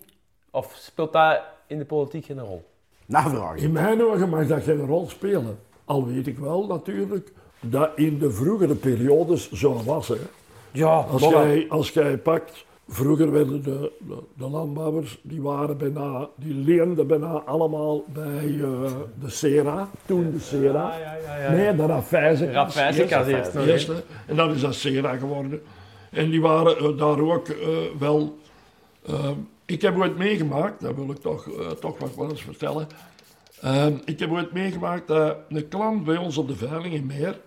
Of 0.51 0.73
speelt 0.79 1.13
dat 1.13 1.39
in 1.67 1.77
de 1.77 1.86
politiek 1.86 2.25
geen 2.25 2.39
rol? 2.39 2.65
Navragen. 3.05 3.57
In 3.57 3.71
mijn 3.71 4.03
ogen 4.03 4.29
mag 4.29 4.47
dat 4.47 4.63
geen 4.63 4.86
rol 4.86 5.10
spelen. 5.10 5.60
Al 5.86 6.07
weet 6.07 6.27
ik 6.27 6.38
wel 6.38 6.65
natuurlijk 6.67 7.31
dat 7.60 7.89
in 7.95 8.17
de 8.19 8.31
vroegere 8.31 8.75
periodes 8.75 9.51
zo 9.51 9.84
was. 9.84 10.07
Hè. 10.07 10.15
Ja, 10.71 10.88
Als, 10.88 11.21
jij, 11.21 11.65
als 11.69 11.89
jij 11.89 12.17
pakt 12.17 12.65
Vroeger 12.91 13.31
werden 13.31 13.63
de, 13.63 13.91
de, 13.99 14.17
de 14.38 14.49
landbouwers, 14.49 15.19
die 15.21 15.41
waren 15.41 15.77
bijna, 15.77 16.29
die 16.36 16.53
leenden 16.53 17.07
bijna 17.07 17.27
allemaal 17.27 18.03
bij 18.13 18.60
eh, 18.62 18.91
de 19.21 19.29
Sera, 19.29 19.89
toen 20.05 20.31
de 20.31 20.39
Sera. 20.39 20.97
Ja, 20.97 20.99
ja, 20.99 21.15
ja, 21.15 21.38
ja. 21.38 21.51
Nee, 21.51 21.75
de. 21.75 21.86
Rafijzenkas 21.86 23.27
Eerst- 23.27 23.55
eerst. 23.55 23.89
En 24.25 24.36
dat 24.36 24.55
is 24.55 24.62
dat 24.62 24.75
Sera 24.75 25.15
geworden. 25.15 25.62
En 26.10 26.29
die 26.29 26.41
waren 26.41 26.77
eh, 26.77 26.97
daar 26.97 27.19
ook 27.19 27.47
eh, 27.47 27.67
wel... 27.99 28.38
ik 29.65 29.81
heb 29.81 29.97
ooit 29.97 30.17
meegemaakt, 30.17 30.81
dat 30.81 30.95
wil 30.95 31.12
ik 31.12 31.17
toch, 31.17 31.47
eh, 31.47 31.67
toch 31.69 31.99
nog 31.99 32.15
wel 32.15 32.29
eens 32.29 32.41
vertellen. 32.41 32.88
Ik 34.05 34.19
heb 34.19 34.31
ooit 34.31 34.53
meegemaakt 34.53 35.07
dat 35.07 35.38
een 35.49 35.67
klant 35.67 36.03
bij 36.03 36.17
ons 36.17 36.38
op 36.38 36.47
de 36.47 36.55
veiling 36.55 36.93
in 36.93 37.05
Meer, 37.05 37.39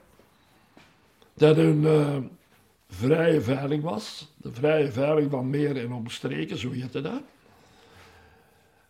dat 1.34 1.56
een 1.56 1.84
eh, 1.84 2.16
vrije 2.94 3.40
veiling 3.40 3.82
was, 3.82 4.32
de 4.36 4.52
vrije 4.52 4.92
veiling 4.92 5.30
van 5.30 5.50
Meer 5.50 5.76
en 5.76 5.92
omstreken, 5.92 6.58
zo 6.58 6.70
heette 6.70 7.00
dat. 7.00 7.22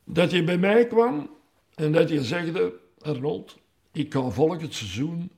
Dat 0.05 0.31
je 0.31 0.45
bij 0.45 0.59
mij 0.59 0.87
kwam 0.87 1.31
en 1.75 1.93
dat 1.93 2.09
je 2.09 2.25
zegde, 2.25 2.73
Arnold, 2.99 3.59
ik 3.93 4.13
ga 4.13 4.31
volgend 4.31 4.75
seizoen 4.75 5.31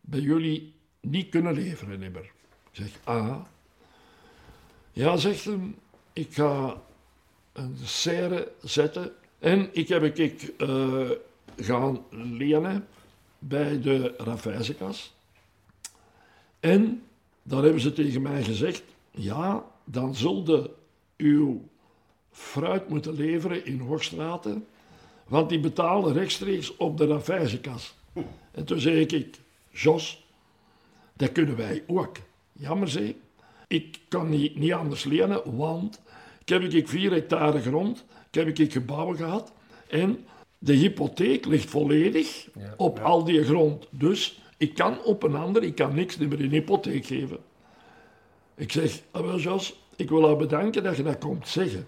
bij 0.00 0.20
jullie 0.20 0.74
niet 1.00 1.28
kunnen 1.28 1.54
leveren 1.54 1.98
nimmer. 1.98 2.24
Ik 2.70 2.72
zeg, 2.72 2.90
ah. 3.04 3.40
Ja, 4.92 5.16
zegt 5.16 5.44
hem, 5.44 5.76
ik 6.12 6.34
ga 6.34 6.82
een 7.52 7.76
serre 7.82 8.52
zetten 8.62 9.12
en 9.38 9.68
ik 9.72 9.88
heb 9.88 10.02
ik 10.02 10.42
eh, 10.42 11.10
gaan 11.56 12.04
lenen 12.10 12.86
bij 13.38 13.80
de 13.80 14.14
Rafijzenkas. 14.16 15.14
En 16.60 17.02
dan 17.42 17.62
hebben 17.62 17.80
ze 17.80 17.92
tegen 17.92 18.22
mij 18.22 18.42
gezegd, 18.42 18.82
ja, 19.10 19.64
dan 19.84 20.14
zulde 20.14 20.70
uw 21.16 21.68
fruit 22.30 22.88
moeten 22.88 23.14
leveren 23.14 23.66
in 23.66 23.80
Hoogstraten, 23.80 24.66
want 25.28 25.48
die 25.48 25.60
betalen 25.60 26.12
rechtstreeks 26.12 26.76
op 26.76 26.96
de 26.96 27.06
Rafijzenkas. 27.06 27.94
En 28.50 28.64
toen 28.64 28.80
zei 28.80 29.00
ik, 29.00 29.40
Jos, 29.70 30.26
dat 31.12 31.32
kunnen 31.32 31.56
wij 31.56 31.84
ook. 31.86 32.16
Jammer 32.52 32.88
zeg, 32.88 33.12
ik 33.66 33.98
kan 34.08 34.28
niet, 34.28 34.58
niet 34.58 34.72
anders 34.72 35.04
lenen, 35.04 35.56
want 35.56 36.00
ik 36.40 36.48
heb 36.48 36.62
ik 36.62 36.88
vier 36.88 37.10
hectare 37.10 37.60
grond, 37.60 38.04
ik 38.30 38.34
heb 38.34 38.58
ik 38.58 38.72
gebouwen 38.72 39.16
gehad 39.16 39.52
en 39.88 40.26
de 40.58 40.72
hypotheek 40.72 41.46
ligt 41.46 41.70
volledig 41.70 42.48
op 42.76 42.98
al 42.98 43.24
die 43.24 43.44
grond. 43.44 43.86
Dus 43.90 44.41
kan 44.66 45.02
op 45.02 45.22
een 45.22 45.34
ander, 45.34 45.62
ik 45.62 45.74
kan 45.74 45.94
niks 45.94 46.16
meer 46.16 46.40
in 46.40 46.50
hypotheek 46.50 47.06
geven. 47.06 47.38
Ik 48.54 48.72
zeg, 48.72 49.02
ah, 49.10 49.24
wel 49.24 49.38
Jos, 49.38 49.80
ik 49.96 50.08
wil 50.08 50.20
jou 50.20 50.36
bedanken 50.36 50.82
dat 50.82 50.96
je 50.96 51.02
dat 51.02 51.18
komt 51.18 51.48
zeggen. 51.48 51.86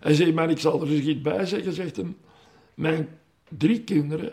Hij 0.00 0.14
zei, 0.14 0.32
maar 0.32 0.50
ik 0.50 0.58
zal 0.58 0.80
er 0.80 0.90
eens 0.90 1.06
iets 1.06 1.20
bij 1.20 1.46
zeggen, 1.46 1.72
zegt 1.72 1.96
hem. 1.96 2.16
Mijn 2.74 3.08
drie 3.48 3.80
kinderen, 3.80 4.32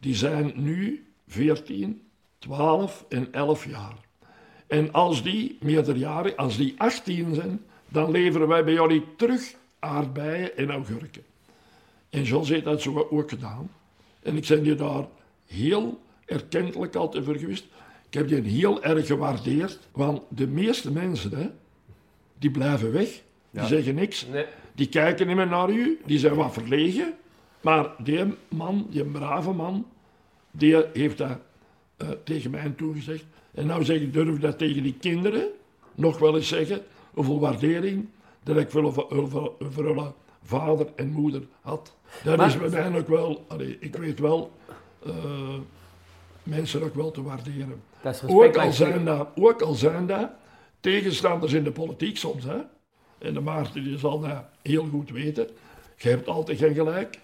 die 0.00 0.14
zijn 0.14 0.52
nu 0.56 1.06
14, 1.28 2.02
12 2.38 3.04
en 3.08 3.32
11 3.32 3.68
jaar. 3.68 3.94
En 4.66 4.92
als 4.92 5.22
die 5.22 5.56
meerderjarig, 5.60 6.36
als 6.36 6.56
die 6.56 6.74
18 6.76 7.34
zijn, 7.34 7.60
dan 7.88 8.10
leveren 8.10 8.48
wij 8.48 8.64
bij 8.64 8.72
jullie 8.72 9.04
terug 9.16 9.54
aardbeien 9.78 10.56
en 10.56 10.70
augurken. 10.70 11.22
En 12.10 12.22
Jos 12.22 12.48
heeft 12.48 12.64
dat 12.64 12.82
zo 12.82 13.06
ook 13.10 13.28
gedaan. 13.28 13.70
En 14.22 14.36
ik 14.36 14.48
ben 14.48 14.64
je 14.64 14.74
daar 14.74 15.06
heel 15.46 16.00
erkentelijk 16.28 16.94
altijd 16.94 17.24
voor 17.24 17.36
geweest. 17.36 17.64
Ik 18.08 18.14
heb 18.14 18.28
die 18.28 18.40
heel 18.42 18.82
erg 18.82 19.06
gewaardeerd, 19.06 19.78
want 19.92 20.22
de 20.28 20.46
meeste 20.46 20.92
mensen, 20.92 21.30
hè, 21.38 21.50
die 22.38 22.50
blijven 22.50 22.92
weg. 22.92 23.22
Die 23.50 23.66
zeggen 23.66 23.94
niks. 23.94 24.26
Nee. 24.26 24.44
Die 24.74 24.88
kijken 24.88 25.26
niet 25.26 25.36
meer 25.36 25.46
naar 25.46 25.70
u, 25.70 26.00
die 26.06 26.18
zijn 26.18 26.34
wat 26.34 26.52
verlegen. 26.52 27.14
Maar 27.60 27.90
die 28.02 28.24
man, 28.48 28.86
die 28.90 29.04
brave 29.04 29.52
man, 29.52 29.86
die 30.50 30.76
heeft 30.92 31.18
dat 31.18 31.38
eh, 31.96 32.08
tegen 32.24 32.50
mij 32.50 32.72
toegezegd. 32.76 33.24
En 33.54 33.66
nou 33.66 33.84
zeg 33.84 34.00
ik, 34.00 34.12
durf 34.12 34.38
dat 34.38 34.58
tegen 34.58 34.82
die 34.82 34.94
kinderen 35.00 35.48
nog 35.94 36.18
wel 36.18 36.36
eens 36.36 36.48
zeggen, 36.48 36.82
hoeveel 37.12 37.40
waardering 37.40 38.08
dat 38.42 38.56
ik 38.56 38.70
voor, 38.70 38.92
voor, 38.92 39.28
voor, 39.30 39.52
voor 39.70 39.84
hun 39.96 40.12
vader 40.42 40.86
en 40.96 41.10
moeder 41.10 41.42
had. 41.60 41.96
Dat 42.24 42.36
Maar- 42.36 42.46
is 42.46 42.58
bij 42.58 42.68
mij 42.90 42.98
ook 43.00 43.08
wel, 43.08 43.44
allee, 43.48 43.76
ik 43.80 43.96
weet 43.96 44.18
wel, 44.18 44.52
eh, 45.06 45.54
mensen 46.48 46.82
ook 46.82 46.94
wel 46.94 47.10
te 47.10 47.22
waarderen. 47.22 47.82
Dat 48.02 48.14
is 48.14 48.22
Ook 48.26 48.56
al, 48.56 48.72
zijn 48.72 49.04
dat, 49.04 49.28
ook 49.34 49.62
al 49.62 49.74
zijn 49.74 50.06
dat 50.06 50.28
tegenstanders 50.80 51.52
in 51.52 51.64
de 51.64 51.72
politiek 51.72 52.16
soms. 52.16 52.44
Hè? 52.44 52.56
En 53.18 53.34
de 53.34 53.40
Maarten 53.40 53.84
die 53.84 53.98
zal 53.98 54.20
dat 54.20 54.44
heel 54.62 54.86
goed 54.90 55.10
weten. 55.10 55.48
Je 55.96 56.08
hebt 56.08 56.28
altijd 56.28 56.58
geen 56.58 56.74
gelijk. 56.74 57.18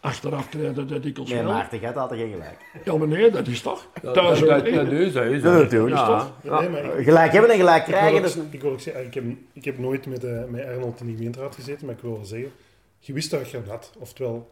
Achteraf 0.00 0.48
krijg 0.48 0.76
je 0.76 0.84
dat 0.84 1.02
dikwijls 1.02 1.30
Nee, 1.30 1.42
wel. 1.42 1.52
Maarten, 1.52 1.78
jij 1.78 1.88
had 1.88 1.96
altijd 1.96 2.20
geen 2.20 2.30
gelijk. 2.30 2.56
Ja, 2.84 2.96
maar 2.96 3.08
nee, 3.08 3.30
dat 3.30 3.46
is 3.46 3.60
toch? 3.60 3.86
Dat, 4.02 4.14
Thuis 4.14 4.40
dat, 4.40 4.48
ook 4.48 4.54
dat, 4.54 4.64
niet. 4.64 4.74
dat 4.74 4.92
is, 4.92 5.12
dat 5.12 5.24
is. 5.24 5.42
Natuurlijk. 5.42 5.96
Ja. 5.96 6.30
Ja, 6.42 6.60
nee, 6.60 6.68
maar 6.68 6.98
ik, 6.98 7.04
Gelijk 7.04 7.32
hebben 7.32 7.50
en 7.50 7.56
gelijk 7.56 7.80
ik 7.86 7.86
wil 7.88 7.96
krijgen. 7.98 8.16
ook- 8.18 8.22
Dus... 8.24 8.36
ik, 8.50 8.60
wil 8.62 8.70
ook 8.72 8.80
zeggen, 8.80 9.04
ik, 9.06 9.14
heb, 9.14 9.24
ik 9.52 9.64
heb 9.64 9.78
nooit 9.78 10.06
met, 10.06 10.24
eh, 10.24 10.44
met 10.48 10.66
Arnold 10.66 11.00
in 11.00 11.06
die 11.06 11.16
gemeenteraad 11.16 11.54
gezeten, 11.54 11.86
maar 11.86 11.94
ik 11.94 12.00
wil 12.00 12.12
wel 12.12 12.24
zeggen, 12.24 12.52
je 12.98 13.12
wist 13.12 13.30
dat 13.30 13.50
je 13.50 13.56
het 13.56 13.68
had. 13.68 13.92
Oftewel, 13.98 14.50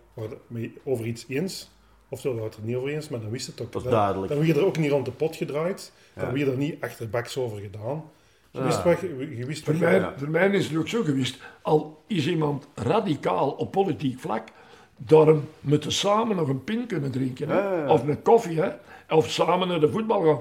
over 0.84 1.06
iets 1.06 1.24
eens, 1.28 1.70
oftewel 2.08 2.44
het 2.44 2.54
er 2.56 2.62
niet 2.62 2.76
over 2.76 2.88
eens, 2.88 3.08
maar 3.08 3.20
dan 3.20 3.30
wist 3.30 3.46
het 3.46 3.60
ook. 3.60 3.72
Dat 3.72 3.84
is 3.84 3.90
duidelijk. 3.90 4.28
Dan 4.28 4.36
werd 4.42 4.50
je 4.54 4.60
er 4.60 4.66
ook 4.66 4.78
niet 4.78 4.90
rond 4.90 5.04
de 5.04 5.10
pot 5.10 5.36
gedraaid, 5.36 5.92
dan 6.14 6.24
Ja. 6.24 6.32
werd 6.32 6.44
je 6.46 6.50
er 6.52 6.58
niet 6.58 6.82
achterbaks 6.82 7.36
over 7.38 7.58
gedaan. 7.60 8.04
Je 8.50 8.58
Ja. 8.58 8.64
wist 8.64 8.82
wat 8.82 9.00
je, 9.00 9.44
wist 9.46 9.64
Voor 9.64 9.74
mij, 9.74 10.08
voor 10.16 10.28
mij 10.28 10.48
is 10.50 10.68
het 10.68 10.76
ook 10.78 10.88
zo 10.88 11.02
geweest. 11.02 11.38
Al 11.62 12.02
is 12.06 12.26
iemand 12.26 12.66
radicaal 12.74 13.50
op 13.50 13.70
politiek 13.70 14.20
vlak, 14.20 14.48
daarom 14.96 15.48
moeten 15.60 15.92
samen 15.92 16.36
nog 16.36 16.48
een 16.48 16.64
pin 16.64 16.86
kunnen 16.86 17.10
drinken. 17.10 17.48
Hè? 17.48 17.58
Ja, 17.58 17.72
ja, 17.72 17.82
ja. 17.84 17.92
Of 17.92 18.06
een 18.06 18.22
koffie, 18.22 18.60
hè? 18.60 18.68
of 19.08 19.30
samen 19.30 19.68
naar 19.68 19.80
de 19.80 19.90
voetbal 19.90 20.22
gaan. 20.22 20.38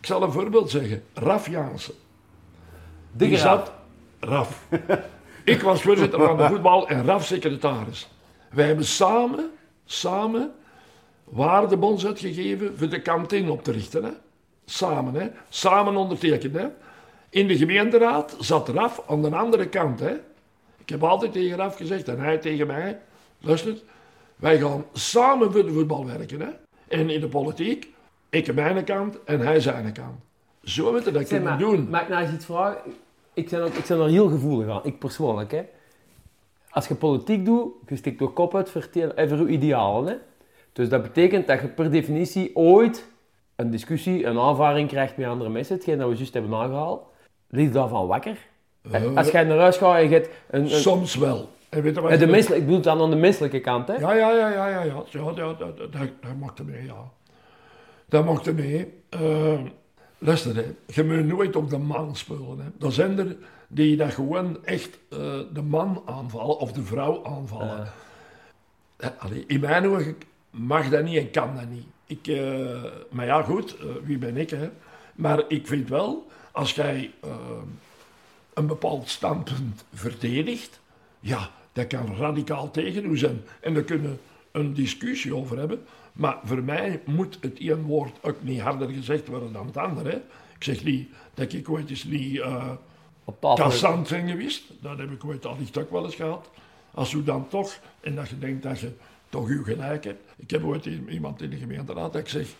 Ik 0.00 0.06
zal 0.06 0.22
een 0.22 0.32
voorbeeld 0.32 0.70
zeggen. 0.70 1.02
Raf 1.14 1.50
Jansen. 1.50 1.94
Die 3.12 3.36
zat, 3.36 3.72
Raf. 4.20 4.66
Ik 5.44 5.62
was 5.62 5.82
voorzitter 5.82 6.20
van 6.20 6.36
de 6.36 6.46
voetbal 6.52 6.88
en 6.88 7.04
Raf 7.04 7.24
secretaris. 7.24 8.08
Wij 8.50 8.66
hebben 8.66 8.84
samen, 8.84 9.50
samen 9.84 10.52
waardebons 11.30 12.06
uitgegeven 12.06 12.78
voor 12.78 12.88
de 12.88 13.02
kantine 13.02 13.50
op 13.50 13.62
te 13.64 13.72
richten. 13.72 14.04
Hè? 14.04 14.10
Samen, 14.64 15.14
hè? 15.14 15.28
Samen 15.48 15.96
ondertekend, 15.96 16.54
hè? 16.54 16.66
In 17.30 17.46
de 17.48 17.56
gemeenteraad 17.56 18.36
zat 18.38 18.68
Raf 18.68 19.02
aan 19.08 19.22
de 19.22 19.36
andere 19.36 19.68
kant, 19.68 20.00
hè? 20.00 20.12
Ik 20.76 20.88
heb 20.88 21.02
altijd 21.04 21.32
tegen 21.32 21.56
Raf 21.56 21.76
gezegd 21.76 22.08
en 22.08 22.20
hij 22.20 22.38
tegen 22.38 22.66
mij, 22.66 22.98
luister, 23.40 23.76
wij 24.36 24.58
gaan 24.58 24.84
samen 24.92 25.52
voor 25.52 25.66
de 25.66 25.72
voetbal 25.72 26.06
werken, 26.06 26.40
hè? 26.40 26.48
En 26.88 27.10
in 27.10 27.20
de 27.20 27.28
politiek, 27.28 27.92
ik 28.30 28.48
aan 28.48 28.54
mijn 28.54 28.84
kant 28.84 29.24
en 29.24 29.40
hij 29.40 29.60
zijn 29.60 29.92
kant. 29.92 30.14
Zo 30.62 30.92
moeten 30.92 31.12
dat 31.12 31.26
kunnen 31.26 31.48
maar, 31.48 31.58
doen. 31.58 31.82
Ik 31.94 32.08
nou 32.08 32.22
eens 32.22 32.32
iets 32.32 32.44
vragen? 32.44 32.80
Ik 33.34 33.48
ben, 33.50 33.62
ook, 33.62 33.74
ik 33.74 33.86
ben 33.86 34.00
er 34.00 34.08
heel 34.08 34.28
gevoelig 34.28 34.68
aan, 34.74 34.84
ik 34.84 34.98
persoonlijk. 34.98 35.50
Hè. 35.50 35.62
Als 36.70 36.88
je 36.88 36.94
politiek 36.94 37.44
doet, 37.44 37.72
je 37.86 37.96
stikt 37.96 38.20
je 38.20 38.28
kop 38.28 38.54
uit 38.54 38.70
voor, 38.70 38.80
het- 38.92 39.14
eh, 39.14 39.28
voor 39.28 39.38
je 39.38 39.48
idealen. 39.48 40.06
Hè. 40.12 40.14
Dus 40.72 40.88
dat 40.88 41.02
betekent 41.02 41.46
dat 41.46 41.60
je 41.60 41.66
per 41.68 41.90
definitie 41.90 42.56
ooit 42.56 43.06
een 43.56 43.70
discussie, 43.70 44.26
een 44.26 44.38
aanvaring 44.38 44.88
krijgt 44.88 45.16
met 45.16 45.26
andere 45.26 45.50
mensen, 45.50 45.74
hetgeen 45.74 45.98
dat 45.98 46.08
we 46.10 46.14
juist 46.16 46.32
hebben 46.34 46.54
aangehaald. 46.54 47.02
Ligt 47.48 47.72
daarvan 47.72 48.06
wakker? 48.06 48.36
Eh, 48.90 49.16
Als 49.16 49.30
jij 49.30 49.44
naar 49.44 49.58
huis 49.58 49.76
gaat 49.76 49.96
en 49.96 50.02
je 50.02 50.08
hebt 50.08 50.28
een... 50.50 50.62
een 50.62 50.68
Soms 50.70 51.14
wel. 51.14 51.48
En 51.68 51.82
weet 51.82 51.96
Eh, 51.96 52.08
de 52.18 52.24
ik- 52.24 52.30
menselijk, 52.30 52.60
ik 52.60 52.66
bedoel 52.66 52.80
dan 52.82 53.00
aan 53.00 53.10
de 53.10 53.16
menselijke 53.16 53.60
kant, 53.60 53.88
hè? 53.88 53.94
Ja, 53.94 54.12
ja, 54.14 54.30
ja, 54.32 54.48
ja, 54.52 54.68
ja. 54.68 54.82
ja. 54.82 55.02
ja 55.10 55.22
dat, 55.32 55.36
dat, 55.58 55.58
dat, 55.58 55.92
dat, 55.92 56.58
er 56.58 56.64
mee, 56.64 56.84
ja. 56.84 57.10
Dat 58.08 58.46
er 58.46 58.54
mee. 58.54 58.92
Eh, 59.08 59.60
luister, 60.18 60.54
hè. 60.56 60.64
je 60.86 61.04
moet 61.04 61.26
nooit 61.26 61.56
op 61.56 61.70
de 61.70 61.78
man 61.78 62.16
spelen. 62.16 62.58
Hè. 62.78 62.86
Er 62.86 62.92
zijn 62.92 63.18
er 63.18 63.36
die 63.68 63.96
dat 63.96 64.12
gewoon 64.12 64.64
echt 64.64 64.98
eh, 65.10 65.18
de 65.52 65.62
man 65.62 66.02
aanvallen 66.06 66.58
of 66.58 66.72
de 66.72 66.82
vrouw 66.82 67.24
aanvallen. 67.24 67.86
Allee, 69.18 69.44
in 69.46 69.60
mijn 69.60 69.86
ogen 69.86 70.16
mag 70.50 70.88
dat 70.88 71.04
niet 71.04 71.16
en 71.16 71.30
kan 71.30 71.54
dat 71.54 71.68
niet. 71.68 71.86
Ik, 72.06 72.26
eh, 72.26 72.82
maar 73.10 73.26
ja, 73.26 73.42
goed, 73.42 73.76
eh, 73.76 73.86
wie 74.04 74.18
ben 74.18 74.36
ik, 74.36 74.50
hè? 74.50 74.70
Maar 75.14 75.44
ik 75.48 75.66
vind 75.66 75.88
wel, 75.88 76.26
als 76.52 76.74
jij 76.74 77.10
eh, 77.22 77.30
een 78.54 78.66
bepaald 78.66 79.08
standpunt 79.08 79.84
verdedigt, 79.94 80.80
ja, 81.20 81.50
dat 81.72 81.86
kan 81.86 82.16
radicaal 82.16 82.70
tegen 82.70 83.10
u 83.10 83.18
zijn. 83.18 83.40
En 83.60 83.74
daar 83.74 83.82
kunnen 83.82 84.10
we 84.10 84.18
een 84.58 84.74
discussie 84.74 85.34
over 85.34 85.58
hebben. 85.58 85.84
Maar 86.12 86.38
voor 86.44 86.62
mij 86.62 87.00
moet 87.04 87.38
het 87.40 87.58
één 87.58 87.82
woord 87.82 88.18
ook 88.22 88.42
niet 88.42 88.60
harder 88.60 88.88
gezegd 88.88 89.28
worden 89.28 89.52
dan 89.52 89.66
het 89.66 89.76
andere. 89.76 90.10
Hè. 90.10 90.16
Ik 90.54 90.64
zeg 90.64 90.84
niet 90.84 91.08
dat 91.34 91.52
ik 91.52 91.68
ooit 91.68 91.90
eens 91.90 92.04
niet 92.04 92.42
kassant 93.40 94.08
ben 94.08 94.28
geweest. 94.28 94.62
Dat 94.80 94.98
heb 94.98 95.10
ik 95.10 95.24
ooit 95.24 95.46
allicht 95.46 95.78
ook 95.78 95.90
wel 95.90 96.04
eens 96.04 96.14
gehad. 96.14 96.50
Als 96.94 97.12
u 97.12 97.24
dan 97.24 97.48
toch, 97.48 97.78
en 98.00 98.14
dat 98.14 98.28
je 98.28 98.38
denkt 98.38 98.62
dat 98.62 98.80
je 98.80 98.92
toch 99.28 99.48
uw 99.48 99.64
gelijk 99.64 100.04
hebt. 100.04 100.32
Ik 100.36 100.50
heb 100.50 100.64
ooit 100.64 100.84
iemand 100.86 101.42
in 101.42 101.50
de 101.50 101.56
gemeenteraad 101.56 102.12
dat 102.12 102.20
ik 102.22 102.28
zeg, 102.28 102.54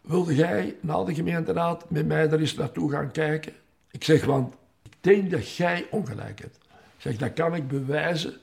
wilde 0.00 0.34
jij 0.34 0.76
na 0.80 1.04
de 1.04 1.14
gemeenteraad 1.14 1.90
met 1.90 2.06
mij 2.06 2.30
er 2.30 2.40
eens 2.40 2.54
naartoe 2.54 2.90
gaan 2.90 3.10
kijken? 3.10 3.52
Ik 3.90 4.04
zeg, 4.04 4.24
want 4.24 4.54
denk 5.00 5.30
dat 5.30 5.56
jij 5.56 5.86
ongelijk 5.90 6.40
hebt. 6.40 6.56
Ik 6.96 7.00
zeg, 7.00 7.16
dat 7.16 7.32
kan 7.32 7.54
ik 7.54 7.68
bewijzen, 7.68 8.34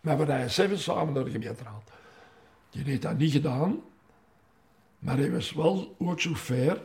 maar 0.00 0.18
we 0.18 0.24
rijden 0.24 0.50
zeven 0.50 0.78
samen 0.78 1.14
naar 1.14 1.24
de 1.24 1.30
gemeenteraad. 1.30 1.90
Die 2.70 2.84
heeft 2.84 3.02
dat 3.02 3.18
niet 3.18 3.32
gedaan, 3.32 3.80
maar 4.98 5.16
hij 5.16 5.32
was 5.32 5.52
wel 5.52 5.96
ook 5.98 6.20
zo 6.20 6.34
fair 6.34 6.80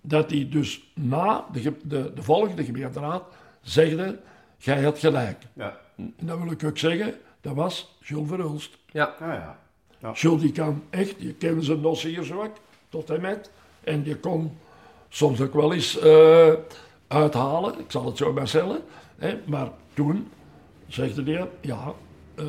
dat 0.00 0.30
hij 0.30 0.48
dus 0.48 0.92
na 0.94 1.46
de, 1.52 1.76
de, 1.82 2.12
de 2.14 2.22
volgende 2.22 2.64
gemeenteraad 2.64 3.24
zegde, 3.60 4.20
jij 4.56 4.82
had 4.82 4.98
gelijk. 4.98 5.42
Ja. 5.52 5.80
En 5.96 6.14
dat 6.20 6.38
wil 6.38 6.50
ik 6.50 6.64
ook 6.64 6.78
zeggen, 6.78 7.14
dat 7.40 7.54
was 7.54 7.98
Jules 8.00 8.28
Verhulst. 8.28 8.78
Ja. 8.86 9.04
Ah, 9.04 9.34
ja. 9.34 9.58
Jules 10.14 10.40
die 10.40 10.52
kan 10.52 10.82
echt, 10.90 11.14
je 11.18 11.34
kent 11.34 11.64
zijn 11.64 11.82
dossier 11.82 12.22
zo 12.24 12.42
ook, 12.42 12.56
tot 12.88 13.10
en 13.10 13.20
met. 13.20 13.50
En 13.84 14.02
die 14.02 14.16
kon 14.16 14.58
soms 15.08 15.40
ook 15.40 15.54
wel 15.54 15.72
eens 15.72 15.98
eh, 15.98 16.52
uithalen, 17.08 17.78
ik 17.78 17.90
zal 17.90 18.06
het 18.06 18.16
zo 18.16 18.32
maar 18.32 18.48
zeggen. 18.48 18.80
Hè, 19.16 19.38
maar 19.44 19.68
toen 19.94 20.30
zegde 20.86 21.22
hij, 21.22 21.48
ja, 21.60 21.92
eh, 22.34 22.44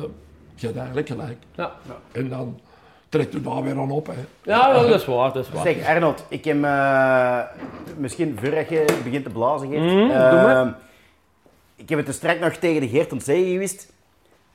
je 0.54 0.66
hebt 0.66 0.78
eigenlijk 0.78 1.08
gelijk. 1.08 1.38
Ja. 1.54 1.76
En 2.12 2.28
dan 2.28 2.60
trekt 3.08 3.34
u 3.34 3.40
daar 3.40 3.62
weer 3.62 3.78
aan 3.78 3.90
op. 3.90 4.06
Hè. 4.06 4.12
Ja, 4.42 4.72
dat 4.72 4.94
is 4.94 5.04
waar, 5.04 5.32
dat 5.32 5.44
is 5.46 5.52
waar. 5.52 5.62
Zeg, 5.62 5.86
Arnold, 5.86 6.24
ik 6.28 6.44
heb 6.44 6.64
eh, 6.64 7.40
misschien 7.96 8.38
voordat 8.40 8.68
je 8.68 9.00
begint 9.04 9.24
te 9.24 9.30
blazen, 9.30 9.68
Geert. 9.68 9.82
Mm, 9.82 10.08
doe 10.08 10.08
maar. 10.08 10.78
ik 11.76 11.88
heb 11.88 11.98
het 11.98 12.08
er 12.08 12.14
straks 12.14 12.40
nog 12.40 12.52
tegen 12.52 12.80
de 12.80 12.88
Geert 12.88 13.12
ontzeggen 13.12 13.52
geweest. 13.52 13.92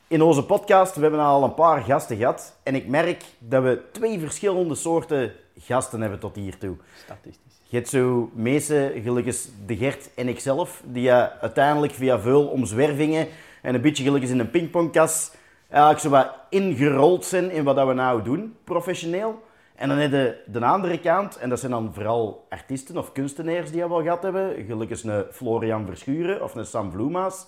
In 0.08 0.22
onze 0.22 0.46
podcast, 0.46 0.96
we 0.96 1.02
hebben 1.02 1.20
al 1.20 1.44
een 1.44 1.54
paar 1.54 1.82
gasten 1.82 2.18
gehad. 2.18 2.56
En 2.64 2.76
ik 2.76 2.88
merk 2.88 3.24
dat 3.40 3.64
we 3.64 3.82
twee 3.92 4.20
verschillende 4.20 4.76
soorten 4.76 5.32
gasten 5.58 6.02
hebben 6.02 6.20
tot 6.20 6.36
hiertoe. 6.36 6.76
Statistisch. 7.04 7.54
Je 7.64 7.76
hebt 7.78 7.90
zo 7.90 8.30
mensen, 8.34 9.02
gelukkig 9.02 9.46
de 9.66 9.78
Gert 9.78 10.10
en 10.16 10.28
ikzelf, 10.28 10.82
die 10.86 11.12
uiteindelijk 11.12 11.94
via 11.94 12.20
veel 12.20 12.48
omzwervingen 12.48 13.28
en 13.62 13.76
een 13.76 13.82
beetje 13.82 14.04
gelukkig 14.04 14.30
in 14.30 14.40
een 14.40 14.50
pingpongkas 14.50 15.32
eigenlijk 15.70 16.00
zo 16.00 16.10
wat 16.10 16.34
ingerold 16.50 17.26
zijn 17.26 17.52
in 17.52 17.64
wat 17.64 17.76
dat 17.76 17.88
we 17.88 17.94
nou 17.94 18.24
doen, 18.24 18.56
professioneel. 18.64 19.44
En 19.76 19.90
dan 19.90 19.98
heb 19.98 20.12
je 20.12 20.42
de 20.46 20.66
andere 20.66 21.00
kant, 21.00 21.38
en 21.38 21.50
dat 21.50 21.60
zijn 21.60 21.72
dan 21.72 21.94
vooral 21.94 22.46
artiesten 22.50 22.98
of 22.98 23.12
kunstenaars 23.12 23.72
die 23.72 23.82
we 23.82 23.90
wel 23.90 24.02
gehad 24.02 24.24
hebben, 24.24 24.66
gelukkig 24.68 25.04
een 25.04 25.26
Florian 25.32 25.86
Verschuren 25.86 26.44
of 26.44 26.56
een 26.56 26.66
Sam 26.66 26.92
Vloemaas, 26.92 27.46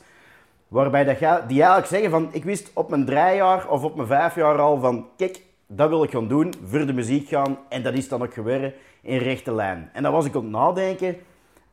waarbij 0.68 1.04
dat 1.04 1.18
ga, 1.18 1.42
die 1.42 1.58
eigenlijk 1.58 1.88
zeggen 1.88 2.10
van, 2.10 2.30
ik 2.32 2.44
wist 2.44 2.72
op 2.74 2.90
mijn 2.90 3.06
drie 3.06 3.36
jaar 3.36 3.70
of 3.70 3.84
op 3.84 3.96
mijn 3.96 4.08
vijf 4.08 4.36
jaar 4.36 4.60
al 4.60 4.80
van, 4.80 5.08
kijk, 5.18 5.42
dat 5.68 5.90
wil 5.90 6.04
ik 6.04 6.12
gaan 6.12 6.28
doen, 6.28 6.54
voor 6.66 6.86
de 6.86 6.94
muziek 6.94 7.28
gaan, 7.28 7.58
en 7.70 7.84
dat 7.84 7.94
is 7.94 8.08
dan 8.10 8.22
ook 8.22 8.34
gebeurd 8.34 8.76
in 9.02 9.18
rechte 9.18 9.54
lijn. 9.54 9.90
En 9.94 10.04
dan 10.04 10.12
was 10.12 10.26
ik 10.26 10.36
aan 10.36 10.42
het 10.42 10.52
nadenken, 10.52 11.18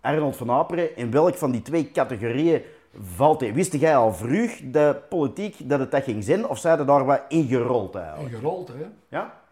Arnold 0.01 0.37
van 0.37 0.51
Aperen, 0.51 0.97
in 0.97 1.11
welk 1.11 1.35
van 1.35 1.51
die 1.51 1.63
twee 1.63 1.91
categorieën 1.91 2.63
valt 3.15 3.41
hij? 3.41 3.55
Wist 3.55 3.73
jij 3.73 3.97
al 3.97 4.15
vroeg 4.15 4.51
de 4.65 4.97
politiek 5.09 5.57
dat 5.69 5.79
het 5.79 5.91
dat 5.91 6.03
ging 6.05 6.25
zijn, 6.25 6.49
of 6.49 6.59
zijn 6.59 6.79
er 6.79 6.87
daar 6.87 7.05
wat 7.05 7.23
ingerold 7.29 7.95
eigenlijk? 7.95 8.35
Ingerold, 8.35 8.69
hè. 8.69 8.87
Ja? 9.09 9.43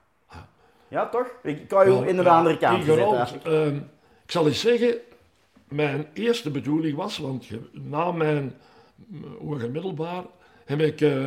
Ja, 0.88 1.09
toch? 1.09 1.26
Ik 1.42 1.68
kan 1.68 1.92
je 1.92 2.07
in 2.07 2.16
de 2.16 2.28
andere 2.28 2.59
kant 2.59 2.78
Ingerold. 2.78 3.42
Ehm, 3.42 3.76
ik 4.24 4.31
zal 4.31 4.46
eens 4.46 4.61
zeggen, 4.61 4.94
mijn 5.68 6.07
eerste 6.12 6.50
bedoeling 6.50 6.96
was, 6.96 7.18
want 7.18 7.48
na 7.72 8.12
mijn 8.12 8.52
hoger 9.40 9.70
middelbaar 9.70 10.22
heb 10.64 10.80
ik 10.80 11.00
eh, 11.00 11.24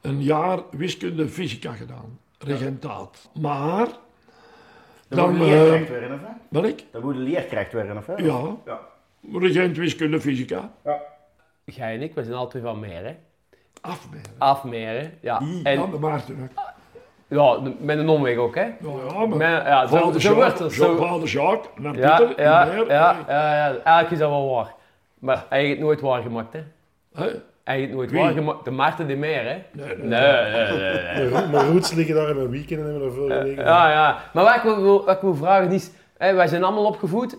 een 0.00 0.22
jaar 0.22 0.58
wiskunde 0.70 1.28
fysica 1.28 1.72
gedaan. 1.72 2.18
Regentaat. 2.38 3.28
Maar, 3.40 3.86
Dat 5.08 5.18
dan... 5.18 5.36
moet 5.36 5.46
eh, 5.46 5.52
leerkracht 5.52 5.88
werden, 5.90 6.12
of 6.12 6.20
hè? 6.20 6.32
wat 6.48 6.64
ik? 6.64 6.84
Dat 6.92 7.02
moet 7.02 7.14
de 7.14 7.20
leerkracht 7.20 7.72
werden, 7.72 7.96
of 7.96 8.06
hè? 8.06 8.14
Ja, 8.14 8.56
Ja. 8.66 8.80
regent 9.32 9.76
wiskunde 9.76 10.20
fysica. 10.20 10.72
Jij 11.64 11.94
en 11.94 12.02
ik, 12.02 12.14
we 12.14 12.24
zijn 12.24 12.48
twee 12.48 12.62
van 12.62 12.80
Meren. 12.80 13.16
Afmeren. 13.80 14.30
Afmeren, 14.38 15.12
ja. 15.20 15.38
Die, 15.38 15.62
En, 15.62 15.76
dan 15.78 15.90
de 15.90 15.98
Maarten 15.98 16.38
ook. 16.42 16.64
ja, 17.28 17.58
de- 17.64 17.74
met 17.80 17.98
een 17.98 18.08
omweg 18.08 18.36
ook, 18.36 18.54
hè. 18.54 18.62
Ja, 18.62 18.74
ja, 19.08 19.26
maar... 19.26 19.28
Met- 19.38 19.48
ja, 19.66 19.86
zo, 19.86 19.96
Vader 19.96 20.20
zo 20.20 20.34
wordt 20.34 20.48
Jacques, 20.58 20.76
het. 20.76 20.86
zo, 20.86 20.96
vader 20.96 21.28
Jacques, 21.28 21.68
naar 21.76 21.96
ja, 21.96 22.16
Pieter, 22.16 22.42
ja, 22.42 22.64
in 22.64 22.70
ja, 22.70 22.74
Meer, 22.74 22.92
ja, 22.92 23.22
hè. 23.26 23.32
ja, 23.34 23.66
Eigenlijk 23.68 24.10
is 24.10 24.18
dat 24.18 24.30
wel 24.30 24.50
waar. 24.54 24.74
Maar 25.18 25.44
hij 25.48 25.58
heeft 25.60 25.70
het 25.70 25.80
nooit 25.80 26.00
waar 26.00 26.22
gemaakt, 26.22 26.52
hè. 26.52 26.60
Hij 27.64 27.76
heeft 27.76 27.86
het 27.86 27.96
nooit 27.96 28.10
Wie? 28.10 28.20
waar 28.20 28.32
gemaakt. 28.32 28.64
De 28.64 28.70
Maarten 28.70 29.06
de 29.06 29.16
Meer, 29.16 29.42
hè. 29.42 29.62
Nee, 29.72 29.96
nee, 29.96 29.96
Nee, 29.96 30.42
nee, 30.42 30.78
nee. 30.78 30.92
nee. 31.02 31.02
Mijn 31.14 31.28
ro- 31.28 31.48
Mijn 31.50 31.68
roots 31.72 31.92
liggen 31.92 32.14
daar 32.14 32.28
in 32.28 32.36
mijn 32.36 32.50
weekend 32.50 32.80
en 32.80 32.86
hebben 32.86 33.02
er 33.08 33.12
veel 33.14 33.26
gelegen. 33.28 33.64
Ja, 33.64 33.90
ja. 33.90 34.18
Maar 34.32 34.44
wat 34.44 34.54
ik 34.54 34.62
wil, 34.62 35.04
wat 35.04 35.14
ik 35.16 35.20
wil 35.22 35.34
vragen 35.34 35.72
is, 35.72 35.90
hè, 36.18 36.34
wij 36.34 36.46
zijn 36.46 36.64
allemaal 36.64 36.84
opgevoed, 36.86 37.36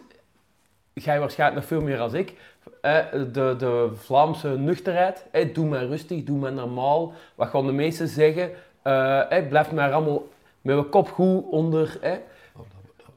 jij 0.94 1.20
waarschijnlijk 1.20 1.60
nog 1.60 1.70
veel 1.70 1.82
meer 1.88 2.00
als 2.00 2.14
ik, 2.14 2.34
hè, 2.82 3.32
de, 3.32 3.56
de 3.58 3.90
Vlaamse 3.96 4.48
nuchterheid, 4.50 5.26
hè, 5.32 5.52
doe 5.52 5.66
maar 5.66 5.86
rustig, 5.86 6.24
doe 6.24 6.38
maar 6.38 6.54
normaal, 6.54 7.14
wat 7.36 7.48
gaan 7.48 7.66
de 7.66 7.72
meesten 7.72 8.08
zeggen, 8.08 8.52
eh, 8.82 9.22
hè, 9.30 9.44
blijf 9.44 9.72
maar 9.72 9.94
allemaal 9.94 10.28
met 10.62 10.78
een 10.78 10.90
kop 10.90 11.10
goed 11.10 11.44
onder. 11.50 11.98
Hè. 12.02 12.14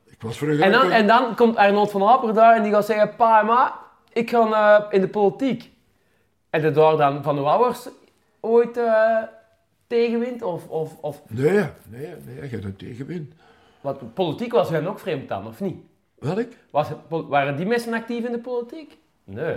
Ik 0.07 0.23
was 0.27 0.37
vroeger 0.39 0.61
En, 0.63 0.73
dan, 0.73 0.91
en 0.91 1.07
dan 1.07 1.35
komt 1.35 1.57
Arnold 1.57 1.91
van 1.91 2.03
Aper 2.09 2.35
daar 2.35 2.57
en 2.57 2.63
die 2.63 2.73
gaat 2.73 2.87
zeggen, 2.87 3.17
pa 3.17 3.41
en 3.41 3.47
ma, 3.47 3.75
ik 4.13 4.31
ga 4.31 4.87
in 4.91 5.01
de 5.01 5.09
politiek. 5.09 5.71
En 6.51 6.61
de 6.61 6.71
daar 6.71 6.97
dan 6.97 7.23
van 7.23 7.35
de 7.35 7.41
ouders 7.41 7.89
ooit 8.41 8.77
eh, 8.77 9.17
tegenwind? 9.87 10.43
Of, 10.43 10.69
of, 10.69 10.97
of, 11.01 11.23
Nee, 11.29 11.53
nee, 11.89 12.15
nee, 12.27 12.35
je 12.35 12.41
hebt 12.41 12.65
een 12.65 12.77
tegenwind. 12.77 13.33
wat, 13.81 14.15
politiek 14.15 14.53
was 14.53 14.69
hen 14.71 14.87
ook 14.87 14.99
vreemd 14.99 15.29
dan, 15.29 15.47
of 15.47 15.61
niet? 15.61 15.77
Welk? 16.19 16.49
Was 16.71 16.89
het, 16.89 16.99
waren 17.09 17.57
die 17.57 17.67
mensen 17.67 17.93
actief 17.95 18.25
in 18.25 18.33
de 18.33 18.39
politiek? 18.39 18.99
Nee. 19.25 19.57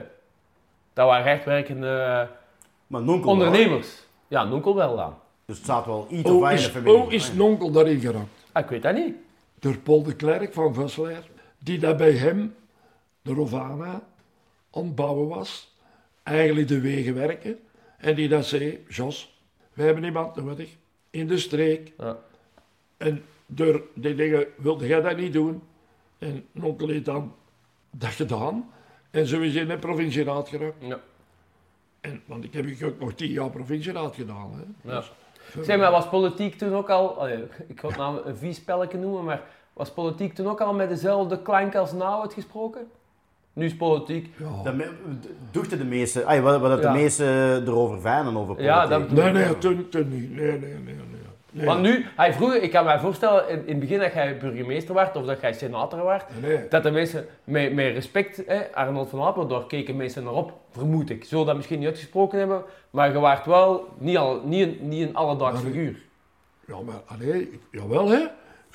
Dat 0.93 1.07
waren 1.07 1.31
echt 1.31 1.45
werkende 1.45 2.27
Maar 2.87 3.01
nonkel 3.01 3.29
ondernemers. 3.31 4.03
Ja, 4.27 4.43
nonkel 4.43 4.75
wel 4.75 4.95
dan. 4.95 5.13
Dus 5.45 5.55
het 5.55 5.65
staat 5.65 5.85
wel 5.85 6.07
iets 6.09 6.29
of 6.29 6.35
Oh, 6.35 6.41
wat 6.41 6.49
in 6.49 6.55
de 6.55 6.61
is, 6.61 6.67
familie. 6.69 6.93
oh, 7.01 7.11
is 7.11 7.33
nonkel 7.33 7.71
daarin 7.71 7.99
geraakt? 7.99 8.27
Ah, 8.51 8.63
ik 8.63 8.69
weet 8.69 8.81
dat 8.81 8.95
niet. 8.95 9.15
Door 9.59 9.77
Paul 9.77 10.03
de 10.03 10.15
Klerk 10.15 10.53
van 10.53 10.73
Vesselaar, 10.73 11.23
die 11.59 11.79
dat 11.79 11.97
bij 11.97 12.11
hem, 12.11 12.55
de 13.21 13.33
Rovana, 13.33 14.01
aan 14.73 14.83
het 14.83 14.95
bouwen 14.95 15.27
was. 15.27 15.75
Eigenlijk 16.23 16.67
de 16.67 16.81
wegen 16.81 17.13
werken. 17.13 17.59
En 17.97 18.15
die 18.15 18.27
dat 18.27 18.45
zei, 18.45 18.85
Jos, 18.87 19.41
wij 19.73 19.85
hebben 19.85 20.03
iemand 20.03 20.35
nodig 20.35 20.75
in 21.09 21.27
de 21.27 21.37
streek. 21.37 21.93
Ja. 21.97 22.17
En 22.97 23.23
door 23.45 23.83
die 23.93 24.15
dingen 24.15 24.47
wilde 24.57 24.87
jij 24.87 25.01
dat 25.01 25.17
niet 25.17 25.33
doen. 25.33 25.63
En 26.17 26.45
heeft 26.77 27.05
dan 27.05 27.35
dat 27.91 28.09
gedaan. 28.09 28.71
En 29.11 29.27
zo 29.27 29.41
is 29.41 29.53
hij 29.53 29.61
in 29.61 29.67
de 29.67 29.77
provincieraad 29.77 30.49
geraakt. 30.49 30.75
Ja. 30.79 30.99
En, 32.01 32.21
want 32.25 32.43
ik 32.43 32.53
heb 32.53 32.83
ook 32.83 32.99
nog 32.99 33.13
tien 33.13 33.31
jaar 33.31 33.49
provincieraad 33.49 34.15
gedaan. 34.15 34.51
Hè. 34.53 34.91
Ja. 34.91 35.03
Dus, 35.53 35.65
Zeg 35.65 35.77
maar, 35.77 35.91
was 35.91 36.09
politiek 36.09 36.57
toen 36.57 36.73
ook 36.73 36.89
al, 36.89 37.19
allee, 37.19 37.43
ik 37.67 37.79
ga 37.79 37.87
het 37.87 37.97
nou 37.97 38.25
een 38.25 38.37
vies 38.37 38.55
spelletje 38.55 38.97
noemen, 38.97 39.23
maar 39.23 39.41
was 39.73 39.91
politiek 39.91 40.33
toen 40.33 40.47
ook 40.47 40.61
al 40.61 40.73
met 40.73 40.89
dezelfde 40.89 41.41
klank 41.41 41.75
als 41.75 41.91
nou 41.91 42.21
uitgesproken? 42.21 42.91
Nu 43.53 43.65
is 43.65 43.75
politiek. 43.75 44.29
ja. 44.37 44.63
Dat 44.63 44.75
de 45.69 45.83
meeste, 45.85 46.25
ay, 46.25 46.41
wat, 46.41 46.59
wat 46.61 46.81
Ja. 46.83 46.91
de 46.91 46.97
meeste 46.97 47.61
erover 47.65 48.01
vijnen 48.01 48.37
over 48.37 48.45
politiek. 48.55 48.65
Ja, 48.65 48.87
dat- 48.87 49.11
Nee, 49.11 49.31
nee, 49.31 49.57
toen, 49.57 49.89
toen 49.89 50.09
niet. 50.09 50.35
Nee, 50.35 50.47
nee, 50.51 50.59
nee. 50.59 50.79
nee. 50.83 50.95
nee. 51.51 51.65
Want 51.65 51.81
nu, 51.81 52.05
hij 52.15 52.33
vroeger, 52.33 52.61
ik 52.61 52.71
kan 52.71 52.85
me 52.85 52.99
voorstellen, 52.99 53.49
in, 53.49 53.59
in 53.59 53.67
het 53.71 53.79
begin 53.79 53.99
dat 53.99 54.13
jij 54.13 54.37
burgemeester 54.37 54.95
werd 54.95 55.15
of 55.15 55.25
dat 55.25 55.41
jij 55.41 55.53
senator 55.53 56.05
werd, 56.05 56.25
Nee. 56.41 56.67
dat 56.69 56.83
de 56.83 56.91
mensen 56.91 57.25
met, 57.43 57.73
met 57.73 57.93
respect, 57.93 58.43
hè, 58.47 58.73
Arnold 58.73 59.09
van 59.09 59.21
Apeldoorn, 59.21 59.67
keken 59.67 59.95
mensen 59.95 60.23
naar 60.23 60.33
op, 60.33 60.53
vermoed 60.71 61.09
ik. 61.09 61.23
Zullen 61.23 61.45
dat 61.45 61.55
misschien 61.55 61.79
niet 61.79 61.87
uitgesproken 61.87 62.39
hebben, 62.39 62.63
maar 62.89 63.11
je 63.13 63.19
waart 63.19 63.45
wel 63.45 63.87
niet, 63.97 64.17
al, 64.17 64.41
niet, 64.45 64.67
een, 64.67 64.77
niet 64.87 65.07
een 65.07 65.15
alledaags 65.15 65.61
Maar- 65.61 65.71
figuur. 65.71 66.01
Ja, 66.67 66.75
maar 66.85 67.01
allee, 67.05 67.59
jawel 67.71 68.09
hè. 68.09 68.19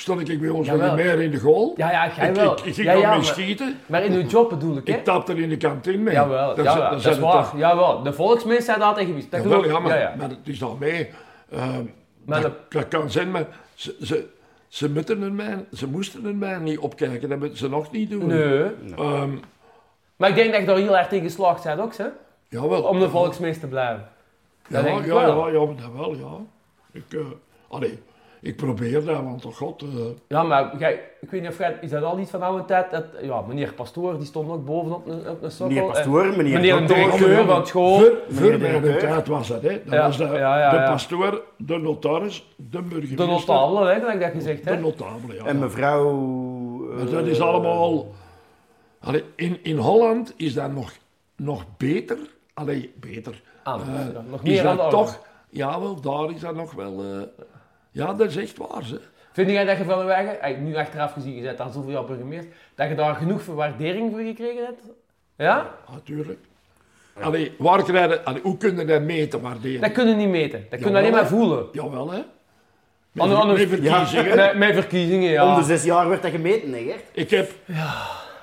Stond 0.01 0.29
ik 0.29 0.41
bij 0.41 0.49
ons 0.49 0.67
Jawel. 0.67 0.87
nog 0.87 0.97
meer 0.97 1.21
in 1.21 1.31
de 1.31 1.39
goal. 1.39 1.75
Ja, 1.77 1.91
ja, 1.91 2.11
jij 2.17 2.29
ik, 2.29 2.35
wel. 2.35 2.53
ik, 2.53 2.59
ik 2.65 2.75
ging 2.75 2.87
ja, 2.87 2.93
ja, 2.93 3.15
mee 3.15 3.23
schieten. 3.23 3.79
maar 3.87 4.05
in 4.05 4.13
uw 4.13 4.27
job 4.27 4.49
bedoel 4.49 4.77
ik, 4.77 4.87
hè? 4.87 4.93
Ik 4.95 5.05
tapte 5.05 5.33
er 5.33 5.39
in 5.39 5.49
de 5.49 5.57
kantine 5.57 5.97
mee. 6.03 6.15
Jawel, 6.15 6.55
Dan 6.55 6.65
ja, 6.65 6.71
zet- 6.73 6.81
ja, 6.81 6.85
dan 6.85 6.93
dat 6.93 7.03
zet 7.03 7.13
is 7.13 7.19
waar. 7.19 7.33
toch- 7.33 7.59
Jawel, 7.59 8.03
de 8.03 8.13
volksmens 8.13 8.65
zijn 8.65 8.83
altijd 8.83 9.07
geweest. 9.07 9.31
Dat 9.31 9.43
Jawel, 9.43 9.65
ja, 9.65 9.79
maar, 9.79 9.95
ja, 9.95 10.01
ja. 10.01 10.15
maar 10.19 10.29
het 10.29 10.39
is 10.45 10.59
nog 10.59 10.79
mee. 10.79 11.11
Ehm, 11.51 11.85
Maar 12.25 12.41
dat, 12.43 12.53
de- 12.71 12.79
dat 12.79 12.89
kan 12.89 13.11
zijn, 13.11 13.31
maar 13.31 13.47
ze, 13.75 13.97
ze, 14.03 14.27
ze, 14.69 14.91
moeten 14.91 15.23
er 15.23 15.33
mij, 15.33 15.65
ze 15.73 15.89
moesten 15.89 16.27
er 16.27 16.35
mij 16.37 16.59
niet 16.59 16.79
opkijken. 16.79 17.29
Dat 17.29 17.39
moeten 17.39 17.59
ze 17.59 17.69
nog 17.69 17.91
niet 17.93 18.11
doen. 18.11 18.27
Nee. 18.27 18.65
Ehm, 18.97 19.31
Maar 20.17 20.29
ik 20.29 20.35
denk 20.35 20.51
dat 20.53 20.61
je 20.61 20.67
daar 20.67 20.77
heel 20.77 20.97
erg 20.97 21.09
tegen 21.09 21.25
geslaagd 21.25 21.65
bent 21.65 21.81
ook, 21.81 21.97
hè? 21.97 22.07
jawel. 22.49 22.83
Om 22.83 22.99
de 23.01 23.11
volksmens 23.11 23.59
te 23.59 23.67
blijven. 23.67 24.09
ja, 24.69 24.83
dat 24.83 25.05
ja, 25.05 25.15
wel. 25.15 25.49
Ja, 25.49 25.61
ja, 25.61 25.67
dat 25.83 25.93
wel, 25.97 26.15
ja. 26.15 26.37
Ik, 26.93 27.05
eh, 27.13 27.21
allee, 27.69 27.99
ik 28.40 28.57
probeer 28.57 29.05
dat, 29.05 29.22
want 29.22 29.40
toch 29.40 29.57
god... 29.57 29.83
eh, 29.83 29.88
Ja, 30.29 30.42
maar 30.42 30.79
jij, 30.79 30.92
ik 31.20 31.31
weet 31.31 31.40
niet 31.40 31.51
of 31.51 31.59
jij, 31.59 31.79
is 31.81 31.90
dat 31.90 32.03
al 32.03 32.18
iets 32.18 32.31
van 32.31 32.42
oude 32.42 32.64
tijd? 32.64 32.90
Dat, 32.90 33.05
ja, 33.22 33.40
meneer 33.40 33.72
Pastoor, 33.74 34.16
die 34.18 34.27
stond 34.27 34.51
ook 34.51 34.64
bovenop 34.64 35.07
een, 35.07 35.29
op 35.29 35.42
een 35.42 35.51
sokkel. 35.51 35.66
Meneer 35.74 35.83
en- 35.83 35.92
Pastoor, 35.92 36.27
meneer, 36.27 36.53
meneer 36.55 36.77
de 36.77 36.94
directeur 36.94 37.44
van 37.46 37.66
school. 37.66 37.98
Voor, 38.29 38.59
directeur. 38.59 38.98
tijd 38.98 39.27
was 39.29 39.48
dat, 39.48 39.62
hè. 39.62 39.83
Dat 39.85 39.94
Ja, 39.94 40.07
was 40.07 40.16
de, 40.16 40.24
ja, 40.24 40.59
ja, 40.59 40.70
de 40.70 40.77
ja. 40.77 40.90
pastoor, 40.90 41.42
de 41.57 41.77
notaris, 41.79 42.46
de 42.57 42.83
burgemeester. 42.83 43.16
De 43.27 43.33
notabele, 43.33 43.90
hè, 43.92 44.01
gelijk 44.01 44.20
dat 44.20 44.31
gezegd, 44.31 44.64
De 44.64 44.70
hè? 44.70 44.81
notabele, 44.81 45.35
ja. 45.35 45.44
En 45.44 45.59
mevrouw... 45.59 46.12
Maar 46.96 47.07
eh, 47.07 47.12
dat 47.12 47.27
is 47.27 47.40
allemaal... 47.40 48.07
Allee, 49.01 49.24
in, 49.37 49.59
in 49.62 49.77
Holland 49.77 50.35
is 50.37 50.55
dat 50.55 50.72
nog 50.72 50.92
nog 51.37 51.64
beter, 51.77 52.16
allee, 52.55 52.92
beter. 53.01 53.42
Eh, 53.64 53.74
ja, 54.12 54.22
nog 54.31 54.42
is 54.42 54.48
meer 54.51 54.70
de 54.70 54.77
dat 54.77 54.90
toch, 54.90 55.18
ja 55.51 55.81
wel, 55.81 56.01
daar 56.01 56.31
is 56.31 56.40
dat 56.40 56.55
nog 56.55 56.72
wel, 56.72 57.03
eh, 57.05 57.44
ja 57.99 58.15
dat 58.15 58.29
is 58.29 58.37
echt 58.37 58.57
waar 58.57 58.85
ze. 58.85 59.01
Vind 59.33 59.51
jij 59.51 59.65
dat 59.65 59.79
je 59.79 59.85
van 59.85 60.07
de 60.07 60.57
nu 60.61 60.77
achteraf 60.77 61.13
gezien, 61.13 61.35
je 61.35 61.43
bent 61.43 61.61
al 61.61 61.71
zoveel 61.71 61.91
jaar 61.91 62.05
burgemeester, 62.05 62.53
dat 62.75 62.89
je 62.89 62.95
daar 62.95 63.15
genoeg 63.15 63.45
waardering 63.45 64.11
voor 64.11 64.21
gekregen 64.21 64.65
hebt? 64.65 64.83
Ja? 65.37 65.75
Natuurlijk. 65.93 66.39
Allee, 67.21 67.53
waar 67.59 67.83
krijgen, 67.83 68.25
allee, 68.25 68.43
hoe 68.43 68.57
kun 68.57 68.77
je 68.77 68.85
dat 68.85 69.03
meten, 69.03 69.41
waarderen? 69.41 69.81
Dat 69.81 69.93
kunnen 69.93 70.17
we 70.17 70.21
niet 70.21 70.31
meten. 70.31 70.67
Dat 70.71 70.81
kunnen 70.81 70.93
we 70.93 70.99
alleen 70.99 71.21
maar 71.21 71.29
voelen. 71.29 71.67
Jawel, 71.73 72.11
hè. 72.11 72.23
Met, 73.13 73.47
met 73.47 73.69
verkiezingen. 73.69 74.37
Met, 74.37 74.57
met 74.57 74.75
verkiezingen, 74.75 75.31
ja. 75.31 75.55
Om 75.55 75.61
de 75.61 75.67
zes 75.67 75.85
jaar 75.85 76.09
werd 76.09 76.23
dat 76.23 76.31
gemeten, 76.31 76.73
hè, 76.73 76.83
Gert? 76.83 77.05
Ik 77.13 77.31
heb, 77.31 77.51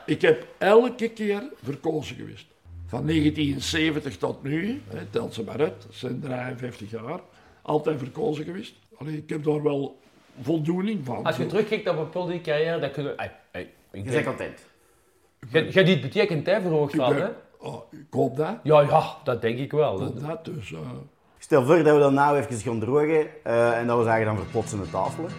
ik 0.05 0.21
heb 0.21 0.45
elke 0.57 1.09
keer 1.09 1.43
verkozen 1.63 2.15
geweest. 2.15 2.45
Van 2.87 3.05
1970 3.05 4.17
tot 4.17 4.43
nu, 4.43 4.81
hè, 4.87 5.05
tel 5.09 5.29
ze 5.31 5.43
maar 5.43 5.59
uit, 5.59 5.81
dat 5.81 5.95
zijn 5.95 6.19
53 6.19 6.91
jaar, 6.91 7.19
altijd 7.61 7.99
verkozen 7.99 8.45
geweest. 8.45 8.73
Allee, 8.97 9.17
ik 9.17 9.29
heb 9.29 9.43
daar 9.43 9.63
wel 9.63 9.99
voldoening 10.41 11.05
van. 11.05 11.23
Als 11.23 11.37
je 11.37 11.45
terugkijkt 11.45 11.89
op 11.89 11.97
een 11.97 12.09
politieke 12.09 12.49
carrière, 12.49 12.79
dan 12.79 12.91
kunnen 12.91 13.15
we... 13.17 13.23
ik 13.51 13.67
Je 13.91 14.01
bent 14.01 14.11
denk- 14.11 14.25
content. 14.25 14.59
Jij 15.73 15.83
het 15.83 16.01
betekent, 16.01 16.45
hè, 16.45 16.61
verhoogd 16.61 16.93
ik, 16.93 16.99
van, 16.99 17.13
ben- 17.13 17.21
hè? 17.23 17.29
oh, 17.67 17.91
ik 17.91 18.05
hoop 18.09 18.35
dat. 18.37 18.57
Ja, 18.63 18.81
ja, 18.81 19.15
dat 19.23 19.41
denk 19.41 19.59
ik 19.59 19.71
wel. 19.71 19.93
Ik 19.93 19.99
hoop 19.99 20.19
dat, 20.27 20.45
dus... 20.45 20.71
eh, 20.73 20.79
Stel 21.37 21.65
voor 21.65 21.83
dat 21.83 21.93
we 21.93 21.99
dat 21.99 22.11
nou 22.11 22.37
even 22.37 22.57
gaan 22.57 22.79
drogen 22.79 23.27
eh, 23.43 23.77
en 23.77 23.87
dat 23.87 23.97
we 23.97 24.03
zeggen 24.03 24.25
dan 24.25 24.37
verplotsen 24.37 24.79
de 24.81 24.89
tafelen. 24.89 25.31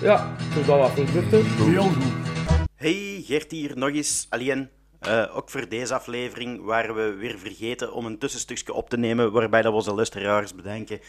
Ja, 0.00 0.36
doe 0.54 0.64
dat 0.64 0.78
wat 0.78 0.94
producten. 0.94 1.44
heel 1.44 1.82
goed. 1.82 2.12
Hey, 2.76 3.22
Gert 3.26 3.50
hier 3.50 3.78
nog 3.78 3.90
eens. 3.90 4.26
Alleen, 4.30 4.68
eh, 5.00 5.36
ook 5.36 5.50
voor 5.50 5.68
deze 5.68 5.94
aflevering 5.94 6.64
waren 6.64 6.94
we 6.94 7.12
weer 7.14 7.38
vergeten 7.38 7.92
om 7.92 8.06
een 8.06 8.18
tussenstukje 8.18 8.72
op 8.72 8.88
te 8.88 8.96
nemen 8.98 9.32
waarbij 9.32 9.62
dat 9.62 9.70
we 9.70 9.76
onze 9.78 9.94
luisteraars 9.94 10.54
bedenken. 10.54 11.00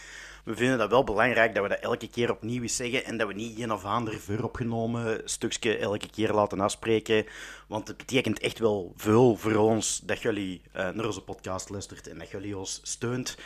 We 0.44 0.56
vinden 0.56 0.78
dat 0.78 0.90
wel 0.90 1.04
belangrijk 1.04 1.54
dat 1.56 1.64
we 1.64 1.70
dat 1.70 1.80
elke 1.80 2.10
keer 2.10 2.32
opnieuw 2.32 2.62
eens 2.62 2.76
zeggen 2.76 3.06
en 3.06 3.18
dat 3.18 3.28
we 3.28 3.34
niet 3.34 3.60
een 3.60 3.72
of 3.72 3.86
ander 3.86 4.20
vooropgenomen 4.20 5.22
stukje 5.26 5.78
elke 5.78 6.10
keer 6.10 6.34
laten 6.34 6.60
afspreken. 6.60 7.26
Want 7.68 7.88
het 7.88 7.98
betekent 7.98 8.40
echt 8.40 8.60
wel 8.60 8.94
veel 8.96 9.36
voor 9.36 9.56
ons 9.56 10.02
dat 10.04 10.22
jullie 10.22 10.62
eh, 10.72 10.90
naar 10.90 11.06
onze 11.06 11.22
podcast 11.22 11.70
luistert 11.70 12.08
en 12.08 12.18
dat 12.18 12.30
jullie 12.30 12.58
ons 12.58 12.80
steunt 12.84 13.38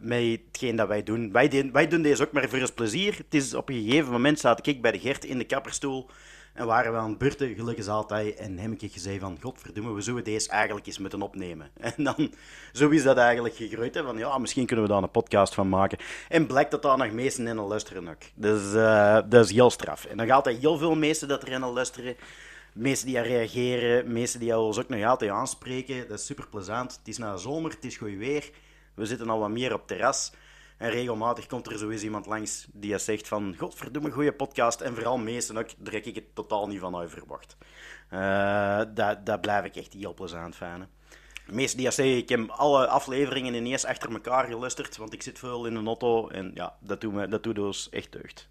met 0.00 0.38
hetgeen 0.50 0.76
dat 0.76 0.88
wij 0.88 1.02
doen. 1.02 1.32
Wij, 1.32 1.48
de- 1.48 1.70
wij 1.70 1.88
doen 1.88 2.02
deze 2.02 2.22
ook 2.22 2.32
maar 2.32 2.48
voor 2.48 2.60
ons 2.60 2.72
plezier. 2.72 3.16
Het 3.16 3.34
is 3.34 3.54
op 3.54 3.68
een 3.68 3.82
gegeven 3.84 4.12
moment 4.12 4.40
zat 4.40 4.66
ik 4.66 4.82
bij 4.82 4.92
de 4.92 4.98
Gert 4.98 5.24
in 5.24 5.38
de 5.38 5.44
kapperstoel 5.44 6.06
en 6.58 6.66
waren 6.66 6.92
we 6.92 6.98
aan 6.98 7.08
het 7.08 7.18
beurten, 7.18 7.54
gelukkig 7.54 7.84
is 7.84 7.90
altijd. 7.90 8.34
En 8.34 8.58
heb 8.58 8.82
ik 8.82 8.92
gezegd 8.92 9.20
van, 9.20 9.38
godverdomme, 9.40 9.92
we 9.92 10.00
zouden 10.00 10.24
deze 10.24 10.50
eigenlijk 10.50 10.86
eens 10.86 10.98
moeten 10.98 11.22
opnemen. 11.22 11.70
En 11.96 12.04
dan, 12.04 12.32
zo 12.72 12.88
is 12.88 13.02
dat 13.02 13.16
eigenlijk 13.16 13.54
gegroeid. 13.54 13.96
Van, 13.96 14.18
ja, 14.18 14.38
misschien 14.38 14.66
kunnen 14.66 14.84
we 14.84 14.90
daar 14.90 15.02
een 15.02 15.10
podcast 15.10 15.54
van 15.54 15.68
maken. 15.68 15.98
En 16.28 16.46
blijkt 16.46 16.70
dat 16.70 16.82
daar 16.82 16.98
nog 16.98 17.12
mensen 17.12 17.46
in 17.46 17.60
luisteren 17.60 18.08
ook. 18.08 18.22
Dus 18.34 18.74
eh, 18.74 19.18
dat 19.28 19.44
is 19.44 19.52
heel 19.52 19.70
straf. 19.70 20.04
En 20.04 20.16
dan 20.16 20.26
gaat 20.26 20.46
er 20.46 20.58
heel 20.58 20.78
veel 20.78 20.94
mensen 20.94 21.28
dat 21.28 21.42
erin 21.42 21.64
luisteren. 21.64 22.16
Mensen 22.72 23.06
die 23.06 23.18
aan 23.18 23.24
reageren, 23.24 24.12
mensen 24.12 24.40
die 24.40 24.58
ons 24.58 24.78
ook 24.78 24.88
nog 24.88 25.04
altijd 25.04 25.30
aanspreken. 25.30 26.08
Dat 26.08 26.18
is 26.18 26.26
super 26.26 26.48
plezant. 26.48 26.92
Het 26.92 27.08
is 27.08 27.18
na 27.18 27.36
zomer, 27.36 27.70
het 27.70 27.84
is 27.84 27.96
goed 27.96 28.16
weer. 28.16 28.50
We 28.94 29.06
zitten 29.06 29.28
al 29.28 29.38
wat 29.38 29.50
meer 29.50 29.74
op 29.74 29.86
terras. 29.86 30.32
En 30.78 30.90
regelmatig 30.90 31.46
komt 31.46 31.66
er 31.66 31.90
eens 31.90 32.02
iemand 32.02 32.26
langs 32.26 32.66
die 32.72 32.98
zegt 32.98 33.28
van... 33.28 33.54
Godverdomme, 33.58 34.10
goede 34.10 34.32
podcast. 34.32 34.80
En 34.80 34.94
vooral 34.94 35.18
meesten 35.18 35.56
ook, 35.56 35.68
daar 35.78 35.94
ik 35.94 36.14
het 36.14 36.34
totaal 36.34 36.66
niet 36.66 36.80
van 36.80 36.96
uit 36.96 37.10
verwacht. 37.10 37.56
Eh, 38.08 38.80
dat, 38.94 39.26
dat 39.26 39.40
blijf 39.40 39.64
ik 39.64 39.76
echt 39.76 39.92
heel 39.92 40.14
plezant 40.14 40.56
vinden. 40.56 40.88
Meesten 41.46 41.78
die 41.78 41.90
zeggen, 41.90 42.16
ik 42.16 42.28
heb 42.28 42.50
alle 42.50 42.86
afleveringen 42.86 43.54
ineens 43.54 43.84
achter 43.84 44.12
elkaar 44.12 44.46
geluisterd, 44.46 44.96
want 44.96 45.12
ik 45.12 45.22
zit 45.22 45.38
veel 45.38 45.66
in 45.66 45.74
een 45.74 45.86
auto. 45.86 46.28
En 46.28 46.50
ja, 46.54 46.76
dat 46.80 47.00
doet, 47.00 47.12
me, 47.12 47.28
dat 47.28 47.42
doet 47.42 47.58
ons 47.58 47.88
echt 47.88 48.12
deugd. 48.12 48.48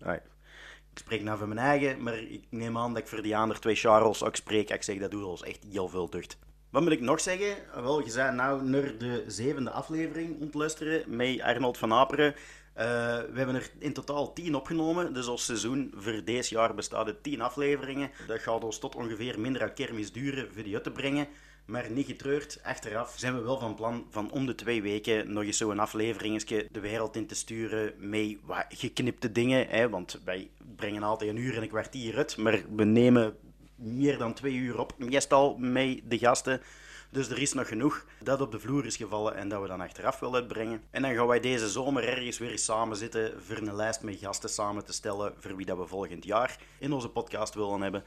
Ik 0.92 1.04
spreek 1.04 1.24
nou 1.24 1.38
van 1.38 1.48
mijn 1.48 1.60
eigen, 1.60 2.04
maar 2.04 2.18
ik 2.18 2.46
neem 2.50 2.78
aan 2.78 2.94
dat 2.94 3.02
ik 3.02 3.08
voor 3.08 3.22
die 3.22 3.38
andere 3.38 3.60
twee 3.60 3.76
Charles 3.76 4.24
ook 4.24 4.36
spreek. 4.36 4.70
Ik 4.70 4.84
zeg, 4.84 4.98
dat 4.98 5.12
doet 5.12 5.24
ons 5.24 5.44
echt 5.44 5.64
heel 5.72 5.88
veel 5.88 6.10
deugd. 6.10 6.38
Wat 6.70 6.82
moet 6.82 6.92
ik 6.92 7.02
nog 7.02 7.22
zeggen? 7.22 7.56
Wel, 7.74 8.06
je 8.06 8.14
bent 8.14 8.36
nou 8.36 8.64
naar 8.64 8.98
de 8.98 9.24
zevende 9.28 9.72
aflevering 9.72 10.42
ontluisteren 10.42 11.16
met 11.16 11.42
Arnold 11.42 11.78
van 11.78 11.94
Aperen. 11.94 12.36
Eh, 12.74 12.86
we 13.18 13.34
hebben 13.34 13.56
er 13.56 13.70
in 13.80 13.94
totaal 13.94 14.34
tien 14.34 14.56
opgenomen. 14.56 15.14
Dus 15.14 15.28
ons 15.28 15.46
seizoen 15.46 15.94
voor 15.96 16.22
deze 16.24 16.56
jaar 16.56 16.74
bestaat 16.74 17.06
uit 17.06 17.24
tien 17.24 17.42
afleveringen. 17.42 18.12
Dat 18.28 18.40
gaat 18.40 18.64
ons 18.64 18.80
tot 18.80 18.96
ongeveer 18.96 19.40
minder 19.40 19.62
aan 19.62 19.74
kermis 19.74 20.12
duren 20.12 20.54
voor 20.54 20.74
uit 20.74 20.84
te 20.84 20.92
brengen. 20.92 21.28
Maar 21.66 21.92
niet 21.92 22.06
getreurd, 22.06 22.60
achteraf 22.64 23.14
zijn 23.18 23.36
we 23.36 23.42
wel 23.42 23.60
van 23.60 23.76
plan 23.76 24.06
van 24.10 24.32
om 24.32 24.46
de 24.46 24.56
twee 24.56 24.82
weken 24.82 25.34
nog 25.34 25.44
eens 25.44 25.58
zo'n 25.58 25.80
afleveringetje 25.80 26.68
de 26.72 26.80
wereld 26.80 27.16
in 27.16 27.28
te 27.28 27.36
sturen 27.36 27.94
met 27.98 28.38
geknipte 28.70 29.32
dingen. 29.32 29.68
Hè? 29.68 29.90
Want 29.90 30.22
wij 30.26 30.50
brengen 30.76 31.04
altijd 31.04 31.30
een 31.30 31.38
uur 31.38 31.56
en 31.56 31.62
een 31.62 31.68
kwartier 31.68 32.18
uit, 32.18 32.38
maar 32.38 32.62
we 32.76 32.84
nemen 32.84 33.36
meer 33.78 34.18
dan 34.18 34.34
twee 34.34 34.54
uur 34.54 34.80
op, 34.80 34.94
meestal 34.98 35.56
met 35.58 36.02
de 36.04 36.18
gasten. 36.18 36.62
Dus 37.10 37.30
er 37.30 37.40
is 37.40 37.54
nog 37.54 37.68
genoeg 37.68 38.06
dat 38.24 38.42
op 38.42 38.52
de 38.52 38.60
vloer 38.60 38.86
is 38.86 38.96
gevallen 38.96 39.36
en 39.36 39.50
dat 39.50 39.62
we 39.62 39.68
dan 39.68 39.82
achteraf 39.82 40.20
willen 40.20 40.36
uitbrengen. 40.36 40.82
En 40.92 41.02
dan 41.02 41.14
gaan 41.14 41.28
wij 41.28 41.40
deze 41.40 41.70
zomer 41.70 42.08
ergens 42.08 42.38
weer 42.38 42.52
eens 42.52 42.66
samen 42.66 42.98
zitten 42.98 43.34
voor 43.44 43.58
een 43.58 43.76
lijst 43.76 44.02
met 44.02 44.18
gasten 44.22 44.50
samen 44.50 44.86
te 44.86 44.94
stellen 44.94 45.34
voor 45.38 45.56
wie 45.56 45.66
dat 45.66 45.78
we 45.78 45.86
volgend 45.86 46.26
jaar 46.26 46.58
in 46.80 46.94
onze 46.94 47.10
podcast 47.10 47.54
willen 47.54 47.82
hebben. 47.82 48.04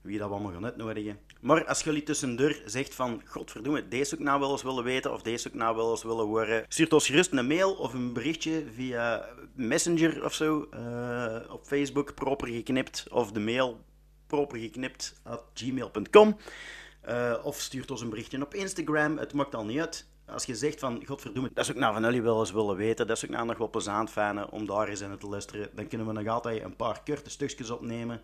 Wie 0.00 0.18
dat 0.18 0.28
we 0.28 0.34
allemaal 0.34 0.52
gaan 0.52 0.64
uitnodigen. 0.64 1.18
Maar 1.40 1.66
als 1.66 1.82
jullie 1.82 2.02
tussendoor 2.02 2.62
zegt 2.64 2.94
van, 2.94 3.22
godverdomme, 3.24 3.88
deze 3.88 4.14
ik 4.14 4.20
nou 4.20 4.40
wel 4.40 4.50
eens 4.50 4.62
willen 4.62 4.84
weten 4.84 5.12
of 5.12 5.22
deze 5.22 5.48
ik 5.48 5.54
nou 5.54 5.76
wel 5.76 5.90
eens 5.90 6.02
willen 6.02 6.26
horen, 6.26 6.64
stuurt 6.68 6.92
ons 6.92 7.06
gerust 7.06 7.32
een 7.32 7.46
mail 7.46 7.72
of 7.72 7.92
een 7.92 8.12
berichtje 8.12 8.64
via 8.74 9.28
Messenger 9.54 10.24
of 10.24 10.34
zo, 10.34 10.68
eh, 10.70 11.36
op 11.48 11.66
Facebook, 11.66 12.14
proper 12.14 12.48
geknipt, 12.48 13.06
of 13.10 13.32
de 13.32 13.40
mail 13.40 13.80
propergeknipt.gmail.com. 14.32 16.36
Eh, 17.00 17.34
of 17.42 17.60
stuurt 17.60 17.90
ons 17.90 18.00
een 18.00 18.08
berichtje 18.08 18.42
op 18.42 18.54
Instagram. 18.54 19.18
Het 19.18 19.32
maakt 19.32 19.54
al 19.54 19.64
niet 19.64 19.80
uit. 19.80 20.06
Als 20.26 20.44
je 20.44 20.54
zegt 20.54 20.78
van, 20.78 21.02
godverdomme, 21.06 21.50
dat 21.54 21.64
zou 21.64 21.76
ik 21.76 21.82
nou 21.82 21.94
van 21.94 22.02
jullie 22.02 22.22
wel 22.22 22.40
eens 22.40 22.52
willen 22.52 22.76
weten. 22.76 23.06
Dat 23.06 23.18
zou 23.18 23.30
ik 23.30 23.36
nou 23.36 23.48
nog 23.48 23.58
wel 23.58 23.70
plezant 23.70 24.10
vinden 24.10 24.50
om 24.50 24.66
daar 24.66 24.88
eens 24.88 25.00
in 25.00 25.18
te 25.18 25.26
luisteren. 25.26 25.70
Dan 25.74 25.88
kunnen 25.88 26.06
we 26.06 26.12
nog 26.12 26.26
altijd 26.26 26.62
een 26.62 26.76
paar 26.76 27.02
korte 27.04 27.30
stukjes 27.30 27.70
opnemen. 27.70 28.22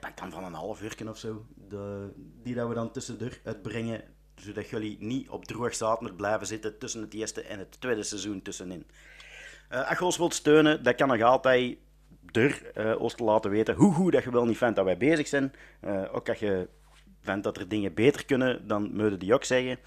Pak 0.00 0.16
dan 0.16 0.30
van 0.30 0.44
een 0.44 0.54
half 0.54 0.82
uur 0.82 1.08
of 1.08 1.18
zo. 1.18 1.44
De, 1.68 2.08
die 2.42 2.54
dat 2.54 2.68
we 2.68 2.74
dan 2.74 2.90
tussendoor 2.90 3.38
uitbrengen. 3.44 4.04
Zodat 4.34 4.68
jullie 4.68 4.96
niet 5.00 5.28
op 5.28 5.44
droog 5.44 5.74
zaten 5.74 6.16
blijven 6.16 6.46
zitten 6.46 6.78
tussen 6.78 7.00
het 7.00 7.14
eerste 7.14 7.42
en 7.42 7.58
het 7.58 7.80
tweede 7.80 8.02
seizoen 8.02 8.42
tussenin. 8.42 8.86
Eh, 9.68 10.00
als 10.00 10.16
wilt 10.16 10.34
steunen, 10.34 10.82
dat 10.82 10.94
kan 10.94 11.08
nog 11.08 11.20
altijd 11.20 11.78
door 12.32 12.60
eh, 12.74 13.00
ons 13.00 13.14
te 13.14 13.24
laten 13.24 13.50
weten 13.50 13.74
hoe 13.74 13.94
goed 13.94 14.12
dat 14.12 14.24
je 14.24 14.30
wel 14.30 14.44
niet 14.44 14.58
vindt 14.58 14.76
dat 14.76 14.84
wij 14.84 14.96
bezig 14.96 15.26
zijn. 15.26 15.52
Eh, 15.80 16.02
ook 16.12 16.28
als 16.28 16.38
je 16.38 16.68
vindt 17.20 17.44
dat 17.44 17.56
er 17.56 17.68
dingen 17.68 17.94
beter 17.94 18.24
kunnen, 18.24 18.68
dan 18.68 18.94
moet 18.94 19.10
je 19.10 19.16
die 19.16 19.34
ook 19.34 19.44
zeggen. 19.44 19.78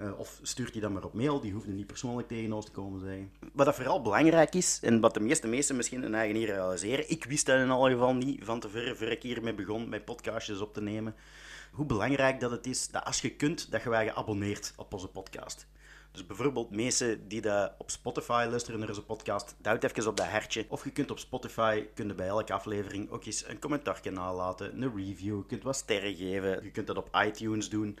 Eh, 0.00 0.18
of 0.18 0.38
stuurt 0.42 0.72
die 0.72 0.80
dan 0.80 0.92
maar 0.92 1.04
op 1.04 1.14
mail, 1.14 1.40
die 1.40 1.52
hoeft 1.52 1.66
niet 1.66 1.86
persoonlijk 1.86 2.28
tegen 2.28 2.52
ons 2.52 2.64
te 2.64 2.70
komen 2.70 3.00
zeggen. 3.00 3.32
Wat 3.52 3.66
dat 3.66 3.74
vooral 3.74 4.02
belangrijk 4.02 4.54
is, 4.54 4.80
en 4.82 5.00
wat 5.00 5.14
de 5.14 5.20
meeste 5.20 5.48
mensen 5.48 5.76
misschien 5.76 6.04
in 6.04 6.14
eigen 6.14 6.36
hier 6.36 6.46
realiseren, 6.46 7.10
ik 7.10 7.24
wist 7.24 7.46
dat 7.46 7.58
in 7.58 7.70
alle 7.70 7.90
geval 7.90 8.14
niet 8.14 8.44
van 8.44 8.60
tevoren, 8.60 8.96
voor 8.96 9.06
ik 9.06 9.22
hiermee 9.22 9.54
begon 9.54 9.88
met 9.88 10.04
podcastjes 10.04 10.60
op 10.60 10.74
te 10.74 10.82
nemen, 10.82 11.14
hoe 11.72 11.86
belangrijk 11.86 12.40
dat 12.40 12.50
het 12.50 12.66
is 12.66 12.88
dat 12.88 13.04
als 13.04 13.20
je 13.20 13.30
kunt, 13.30 13.70
dat 13.70 13.82
je 13.82 13.88
wij 13.88 14.06
geabonneerd 14.06 14.72
op 14.76 14.92
onze 14.92 15.08
podcast. 15.08 15.66
Dus 16.12 16.26
bijvoorbeeld 16.26 16.70
mensen 16.70 17.28
die 17.28 17.40
dat 17.40 17.72
op 17.78 17.90
Spotify 17.90 18.46
luisteren 18.48 18.80
naar 18.80 18.88
onze 18.88 19.04
podcast, 19.04 19.54
duwt 19.58 19.84
even 19.84 20.06
op 20.06 20.16
dat 20.16 20.26
hertje. 20.26 20.66
Of 20.68 20.84
je 20.84 20.90
kunt 20.90 21.10
op 21.10 21.18
Spotify, 21.18 21.84
kun 21.94 22.06
je 22.06 22.14
bij 22.14 22.26
elke 22.26 22.52
aflevering 22.52 23.10
ook 23.10 23.24
eens 23.24 23.48
een 23.48 23.58
commentaar 23.58 24.00
nalaten, 24.12 24.82
een 24.82 24.96
review, 24.96 25.36
je 25.36 25.46
kunt 25.46 25.62
wat 25.62 25.76
sterren 25.76 26.14
geven. 26.14 26.64
Je 26.64 26.70
kunt 26.70 26.86
dat 26.86 26.96
op 26.96 27.16
iTunes 27.26 27.68
doen. 27.68 27.98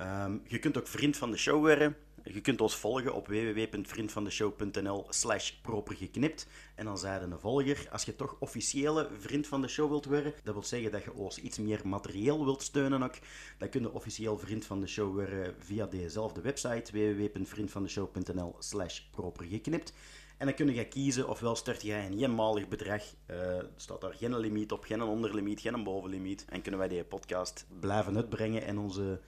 Ehm, 0.00 0.38
je 0.46 0.58
kunt 0.58 0.78
ook 0.78 0.86
vriend 0.86 1.16
van 1.16 1.30
de 1.30 1.36
show 1.36 1.58
worden. 1.58 1.96
Je 2.24 2.40
kunt 2.40 2.60
ons 2.60 2.76
volgen 2.76 3.14
op 3.14 3.26
www.vriendvandeshow.nl 3.26 5.06
slash 5.08 5.50
propergeknipt. 5.50 6.46
En 6.74 6.84
dan 6.84 6.98
zijn 6.98 7.22
een 7.22 7.38
volger. 7.38 7.88
Als 7.92 8.04
je 8.04 8.16
toch 8.16 8.36
officiële 8.38 9.08
vriend 9.18 9.46
van 9.46 9.60
de 9.60 9.68
show 9.68 9.88
wilt 9.88 10.04
worden, 10.04 10.34
dat 10.42 10.54
wil 10.54 10.62
zeggen 10.62 10.92
dat 10.92 11.04
je 11.04 11.14
ons 11.14 11.38
iets 11.38 11.58
meer 11.58 11.80
materieel 11.84 12.44
wilt 12.44 12.62
steunen 12.62 13.02
ook, 13.02 13.14
dan 13.58 13.68
kun 13.68 13.80
je 13.80 13.92
officieel 13.92 14.38
vriend 14.38 14.64
van 14.64 14.80
de 14.80 14.86
show 14.86 15.14
worden 15.14 15.54
via 15.58 15.86
dezelfde 15.86 16.40
website 16.40 16.92
www.vriendvandeshow.nl 16.92 18.56
slash 18.58 19.00
propergeknipt. 19.00 19.92
En 20.38 20.46
dan 20.46 20.54
kun 20.54 20.74
je 20.74 20.88
kiezen 20.88 21.28
ofwel 21.28 21.56
start 21.56 21.82
jij 21.82 22.06
een 22.06 22.18
eenmalig 22.18 22.68
bedrag, 22.68 23.02
eh, 23.26 23.56
er 23.56 23.70
staat 23.76 24.00
daar 24.00 24.14
geen 24.14 24.38
limiet 24.38 24.72
op, 24.72 24.84
geen 24.84 25.02
onderlimiet, 25.02 25.60
geen 25.60 25.84
bovenlimiet. 25.84 26.44
En 26.48 26.62
kunnen 26.62 26.80
wij 26.80 26.88
die 26.88 27.04
podcast 27.04 27.66
blijven 27.80 28.16
uitbrengen 28.16 28.62
en 28.62 28.78
onze 28.78 29.20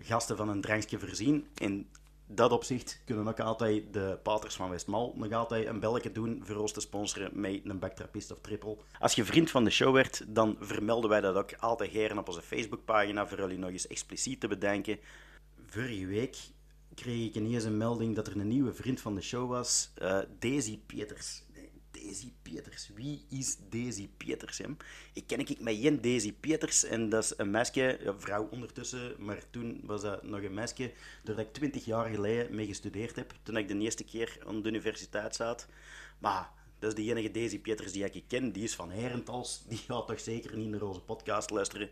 gasten 0.00 0.36
van 0.36 0.48
een 0.48 0.60
drankje 0.60 0.98
voorzien. 0.98 1.46
In 1.54 1.88
dat 2.26 2.52
opzicht 2.52 3.00
kunnen 3.04 3.28
ook 3.28 3.40
altijd 3.40 3.92
de 3.92 4.18
paters 4.22 4.54
van 4.54 4.70
Westmal 4.70 5.12
nog 5.16 5.32
altijd 5.32 5.66
een 5.66 5.80
belletje 5.80 6.12
doen 6.12 6.42
voor 6.44 6.56
ons 6.56 6.72
te 6.72 6.80
sponsoren 6.80 7.40
met 7.40 7.60
een 7.64 7.78
backtrapist 7.78 8.30
of 8.30 8.38
triple. 8.40 8.76
Als 8.98 9.14
je 9.14 9.24
vriend 9.24 9.50
van 9.50 9.64
de 9.64 9.70
show 9.70 9.94
werd, 9.94 10.24
dan 10.28 10.56
vermelden 10.60 11.10
wij 11.10 11.20
dat 11.20 11.36
ook 11.36 11.54
altijd 11.54 11.90
heren 11.90 12.18
op 12.18 12.28
onze 12.28 12.42
Facebookpagina 12.42 13.26
voor 13.26 13.38
jullie 13.38 13.58
nog 13.58 13.70
eens 13.70 13.86
expliciet 13.86 14.40
te 14.40 14.48
bedenken. 14.48 14.98
Vorige 15.66 16.06
week 16.06 16.36
kreeg 16.94 17.26
ik 17.26 17.34
ineens 17.34 17.64
een 17.64 17.76
melding 17.76 18.14
dat 18.14 18.26
er 18.26 18.36
een 18.36 18.48
nieuwe 18.48 18.74
vriend 18.74 19.00
van 19.00 19.14
de 19.14 19.22
show 19.22 19.48
was. 19.48 19.90
eh 19.94 20.18
Daisy 20.38 20.78
Peters. 20.86 21.45
Daisy 22.02 22.32
Peters. 22.42 22.90
Wie 22.94 23.24
is 23.28 23.56
Daisy 23.70 24.08
Peters? 24.16 24.58
Hè? 24.58 24.64
Ik 25.12 25.26
ken 25.26 25.38
ik 25.38 25.60
met 25.60 25.82
Jen 25.82 26.00
Daisy 26.00 26.32
Peters. 26.32 26.84
En 26.84 27.08
dat 27.08 27.24
is 27.24 27.32
een 27.36 27.50
meisje, 27.50 27.98
ja, 28.02 28.14
vrouw 28.18 28.48
ondertussen. 28.50 29.14
Maar 29.18 29.42
toen 29.50 29.80
was 29.84 30.02
dat 30.02 30.22
nog 30.22 30.42
een 30.42 30.54
meisje. 30.54 30.92
Doordat 31.22 31.46
ik 31.46 31.52
twintig 31.52 31.84
jaar 31.84 32.08
geleden 32.08 32.54
mee 32.54 32.66
gestudeerd 32.66 33.16
heb. 33.16 33.34
Toen 33.42 33.56
ik 33.56 33.68
de 33.68 33.78
eerste 33.78 34.04
keer 34.04 34.38
aan 34.46 34.62
de 34.62 34.68
universiteit 34.68 35.34
zat. 35.34 35.66
Maar 36.18 36.50
dat 36.78 36.98
is 36.98 37.04
de 37.04 37.10
enige 37.10 37.30
Daisy 37.30 37.60
Peters 37.60 37.92
die 37.92 38.04
ik 38.04 38.24
ken. 38.28 38.52
Die 38.52 38.62
is 38.62 38.74
van 38.74 38.90
Herentals. 38.90 39.64
Die 39.68 39.78
gaat 39.78 40.06
toch 40.06 40.20
zeker 40.20 40.56
niet 40.56 40.68
naar 40.68 40.82
onze 40.82 41.00
podcast 41.00 41.50
luisteren. 41.50 41.90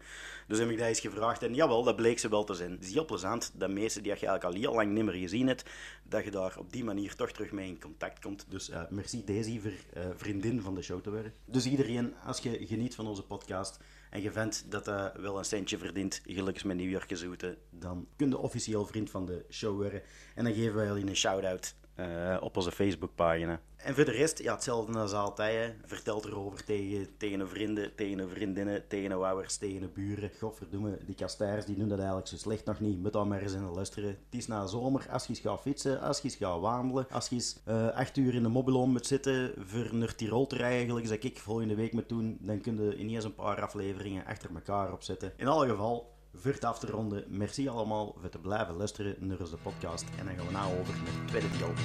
Dus 0.49 0.59
heb 0.59 0.71
ik 0.71 0.79
dat 0.79 0.87
eens 0.87 1.01
gevraagd. 1.01 1.43
En 1.43 1.55
jawel, 1.55 1.83
dat 1.83 1.97
bleek 1.97 2.19
ze 2.19 2.29
wel 2.29 2.45
te 2.45 2.55
zijn. 2.55 2.71
Het 2.71 2.85
is 2.85 2.93
heel 2.93 3.05
plezant 3.05 3.53
dat 3.55 3.71
mensen 3.71 4.03
die 4.03 4.13
je 4.13 4.19
eigenlijk 4.19 4.45
al 4.45 4.61
heel 4.61 4.75
lang 4.75 4.93
niet 4.93 5.05
meer 5.05 5.15
gezien 5.15 5.47
hebt, 5.47 5.65
dat 6.03 6.25
je 6.25 6.31
daar 6.31 6.59
op 6.59 6.73
die 6.73 6.85
manier 6.85 7.15
toch 7.15 7.31
terug 7.31 7.53
mee 7.53 7.69
in 7.69 7.81
contact 7.81 8.21
komt. 8.21 8.47
Dus 8.49 8.71
eh, 8.71 8.83
merci 8.91 9.25
Daisy 9.25 9.61
voor 9.61 9.71
eh, 9.93 10.09
vriendin 10.17 10.61
van 10.61 10.75
de 10.75 10.83
show 10.83 11.01
te 11.01 11.11
worden. 11.11 11.35
Dus 11.45 11.67
iedereen, 11.67 12.15
als 12.25 12.39
je 12.39 12.67
geniet 12.67 12.95
van 12.95 13.07
onze 13.07 13.23
podcast 13.23 13.79
en 14.11 14.23
je 14.23 14.33
vindt 14.33 14.71
dat 14.71 14.85
dat 14.85 15.17
wel 15.17 15.39
een 15.39 15.45
centje 15.45 15.79
verdient, 15.79 16.21
gelukkig 16.27 16.65
met 16.65 16.77
New 16.77 16.91
York 16.91 17.11
zoeten, 17.17 17.57
dan 17.71 18.07
kun 18.17 18.29
je 18.29 18.39
officieel 18.39 18.87
vriend 18.87 19.11
van 19.11 19.27
de 19.27 19.45
show 19.51 19.77
worden. 19.77 20.03
En 20.35 20.45
dan 20.45 20.55
geven 20.55 20.75
wij 20.75 20.87
jullie 20.87 21.07
een 21.07 21.17
shout-out 21.17 21.75
eh, 21.95 22.37
op 22.41 22.57
onze 22.57 22.73
Facebookpagina. 22.73 23.61
En 23.77 23.95
voor 23.95 24.05
de 24.05 24.11
rest, 24.11 24.39
ja, 24.39 24.53
hetzelfde 24.53 24.99
als 24.99 25.13
altijd. 25.13 25.55
Hè. 25.57 25.75
Vertel 25.87 26.27
erover 26.27 26.65
tegen, 26.65 27.17
tegen 27.17 27.49
vrienden, 27.49 27.95
tegen 27.95 28.29
vriendinnen, 28.29 28.89
tegen 28.89 29.13
ouders, 29.13 29.57
tegen 29.57 29.83
een 29.83 29.93
buren. 29.93 30.31
Godverdomme, 30.39 30.99
die 31.07 31.15
kastijrs 31.15 31.65
die 31.65 31.77
doen 31.77 31.89
dat 31.89 31.99
eigenlijk 31.99 32.29
zo 32.29 32.37
slecht 32.37 32.65
nog 32.65 32.81
niet. 32.81 33.03
Moet 33.03 33.13
dan 33.13 33.29
maar 33.29 33.43
eens 33.43 33.53
in 33.53 33.71
luisteren. 33.71 34.09
Het 34.09 34.41
is 34.41 34.47
na 34.47 34.67
zomer, 34.67 35.07
als 35.11 35.27
je 35.27 35.35
gaat 35.35 35.61
fietsen, 35.61 36.01
als 36.01 36.21
je 36.21 36.31
gaat 36.31 36.61
wandelen, 36.61 37.07
als 37.11 37.29
je 37.29 37.53
eh, 37.65 37.89
acht 37.89 38.17
uur 38.17 38.35
in 38.35 38.43
de 38.43 38.49
mobiloom 38.49 38.91
moet 38.91 39.07
zitten 39.07 39.53
voor 39.59 39.95
naar 39.95 40.15
Tirol 40.15 40.47
te 40.47 40.57
rijden, 40.57 41.23
ik 41.23 41.39
volgende 41.39 41.75
week 41.75 41.93
moet 41.93 42.09
doen, 42.09 42.39
dan 42.41 42.61
kun 42.61 42.77
je 42.77 42.97
ineens 42.97 43.25
een 43.25 43.35
paar 43.35 43.63
afleveringen 43.63 44.27
achter 44.27 44.51
elkaar 44.55 44.93
opzetten. 44.93 45.33
In 45.37 45.47
alle 45.47 45.69
geval, 45.69 46.14
voor 46.37 46.53
het 46.53 46.65
af 46.65 46.79
te 46.79 46.87
ronden, 46.87 47.25
merci 47.29 47.69
allemaal 47.69 48.15
voor 48.21 48.29
te 48.31 48.39
blijven 48.39 48.77
luisteren 48.77 49.15
naar 49.19 49.37
onze 49.41 49.57
podcast. 49.63 50.05
En 50.19 50.27
dan 50.27 50.35
gaan 50.37 50.47
we 50.47 50.53
nou 50.53 50.67
over 50.81 50.95
naar 50.95 51.13
het 51.19 51.29
tweede 51.29 51.47
deel 51.59 51.69
met. 51.69 51.85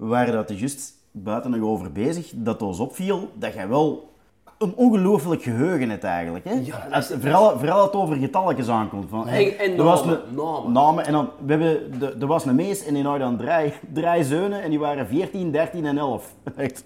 We 0.00 0.06
waren 0.06 0.32
dat 0.34 0.58
juist 0.58 0.92
buiten 1.10 1.50
nog 1.50 1.60
over 1.60 1.92
bezig, 1.92 2.32
dat 2.34 2.62
ons 2.62 2.78
opviel 2.78 3.30
dat 3.34 3.54
jij 3.54 3.68
wel 3.68 4.10
een 4.58 4.74
ongelooflijk 4.74 5.42
geheugen 5.42 5.90
hebt 5.90 6.04
eigenlijk. 6.04 6.44
Hè? 6.44 6.52
Ja, 6.52 6.86
Als, 6.90 7.06
vooral, 7.20 7.58
vooral 7.58 7.76
als 7.76 7.86
het 7.86 7.94
over 7.94 8.16
getalletjes 8.16 8.68
aankomt. 8.68 9.08
Van, 9.08 9.28
En- 9.28 9.58
en 9.58 9.76
er 9.78 9.82
was 9.84 10.04
namen, 10.04 10.20
een- 10.66 10.72
namen. 10.72 11.06
En 11.06 11.12
dan, 11.12 11.28
we 11.44 11.50
hebben, 11.52 11.98
de, 11.98 12.16
er 12.20 12.26
was 12.26 12.44
een 12.44 12.54
mees 12.54 12.84
en 12.84 12.94
die 12.94 13.04
had 13.04 13.18
dan 13.18 13.36
drie, 13.36 13.72
drie 13.92 14.24
zeunen 14.24 14.62
en 14.62 14.70
die 14.70 14.78
waren 14.78 15.06
14, 15.06 15.50
13 15.52 15.86
en 15.86 15.98
11. 15.98 16.34
Echt, 16.56 16.82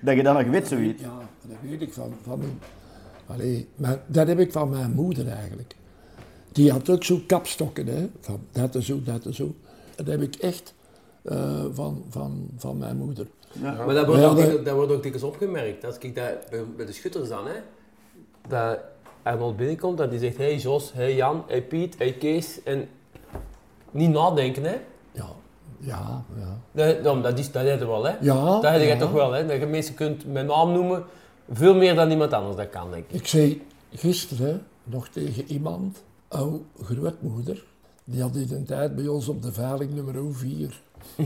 dat 0.00 0.16
je 0.16 0.22
dat 0.22 0.34
nog 0.38 0.46
weet, 0.46 0.68
zoiets. 0.68 1.02
Ja, 1.02 1.08
dat 1.42 1.56
weet 1.62 1.82
ik 1.82 1.92
van, 1.92 2.12
van 2.22 2.38
mijn... 2.38 2.58
Allee, 3.26 3.68
maar 3.74 4.00
dat 4.06 4.26
heb 4.26 4.38
ik 4.38 4.52
van 4.52 4.68
mijn 4.70 4.90
moeder 4.92 5.28
eigenlijk. 5.28 5.74
Die 6.52 6.70
had 6.72 6.90
ook 6.90 7.04
zo 7.04 7.20
kapstokken, 7.26 7.86
hè. 7.86 8.08
Van 8.20 8.40
dat 8.52 8.74
en 8.74 8.82
zo, 8.82 9.02
dat 9.02 9.24
en 9.24 9.34
zo. 9.34 9.54
Dat 9.94 10.06
heb 10.06 10.20
ik 10.22 10.34
echt 10.34 10.74
eh, 11.22 11.64
van, 11.72 12.04
van, 12.08 12.48
van 12.56 12.78
mijn 12.78 12.96
moeder. 12.96 13.26
Maar 13.60 13.94
dat 13.94 14.06
wordt, 14.06 14.22
Ja, 14.22 14.28
ook, 14.28 14.64
dat- 14.64 14.74
wordt 14.74 14.92
ook 14.92 15.02
dikwijls 15.02 15.28
opgemerkt. 15.28 15.84
Als 15.84 15.98
ik 15.98 16.14
dat 16.14 16.50
bij, 16.50 16.64
bij 16.76 16.86
de 16.86 16.92
schutters 16.92 17.28
dan, 17.28 17.46
hè, 17.46 17.54
dat 18.48 18.78
Arnold 19.22 19.56
binnenkomt 19.56 20.00
en 20.00 20.08
die 20.08 20.18
zegt: 20.18 20.36
Hey 20.36 20.56
Jos, 20.56 20.92
hey 20.92 21.14
Jan, 21.14 21.44
hey 21.46 21.62
Piet, 21.62 21.94
hey 21.98 22.12
Kees. 22.12 22.62
En 22.62 22.88
niet 23.90 24.10
nadenken, 24.10 24.62
hè? 24.64 24.76
Ja, 25.12 25.26
ja, 25.78 26.24
ja. 26.38 26.58
Dat, 26.72 27.04
dan- 27.04 27.22
dat, 27.22 27.38
is, 27.38 27.52
dat 27.52 27.64
heb 27.64 27.78
je 27.78 27.86
wel, 27.86 28.04
hè? 28.04 28.14
Ja, 28.20 28.44
dat 28.60 28.70
heb 28.72 28.80
je 28.80 28.86
ja. 28.86 28.96
toch 28.98 29.12
wel, 29.12 29.32
hè? 29.32 29.46
Dat 29.46 29.58
je 29.60 29.66
mensen 29.66 29.94
kunt 29.94 30.26
met 30.32 30.46
naam 30.46 30.72
noemen, 30.72 31.04
veel 31.50 31.74
meer 31.74 31.94
dan 31.94 32.10
iemand 32.10 32.32
anders 32.32 32.56
dat 32.56 32.70
kan, 32.70 32.90
denk 32.90 33.04
ik. 33.08 33.20
Ik 33.20 33.26
zei 33.26 33.66
gisteren 33.94 34.62
nog 34.84 35.08
tegen 35.08 35.44
iemand, 35.44 36.02
oude 36.28 36.58
grootmoeder, 36.82 37.64
die 38.04 38.22
had 38.22 38.36
in 38.36 38.48
een 38.50 38.64
tijd 38.64 38.94
bij 38.96 39.06
ons 39.06 39.28
op 39.28 39.42
de 39.42 39.52
veiling 39.52 39.94
nummer 39.94 40.34
4. 40.34 40.80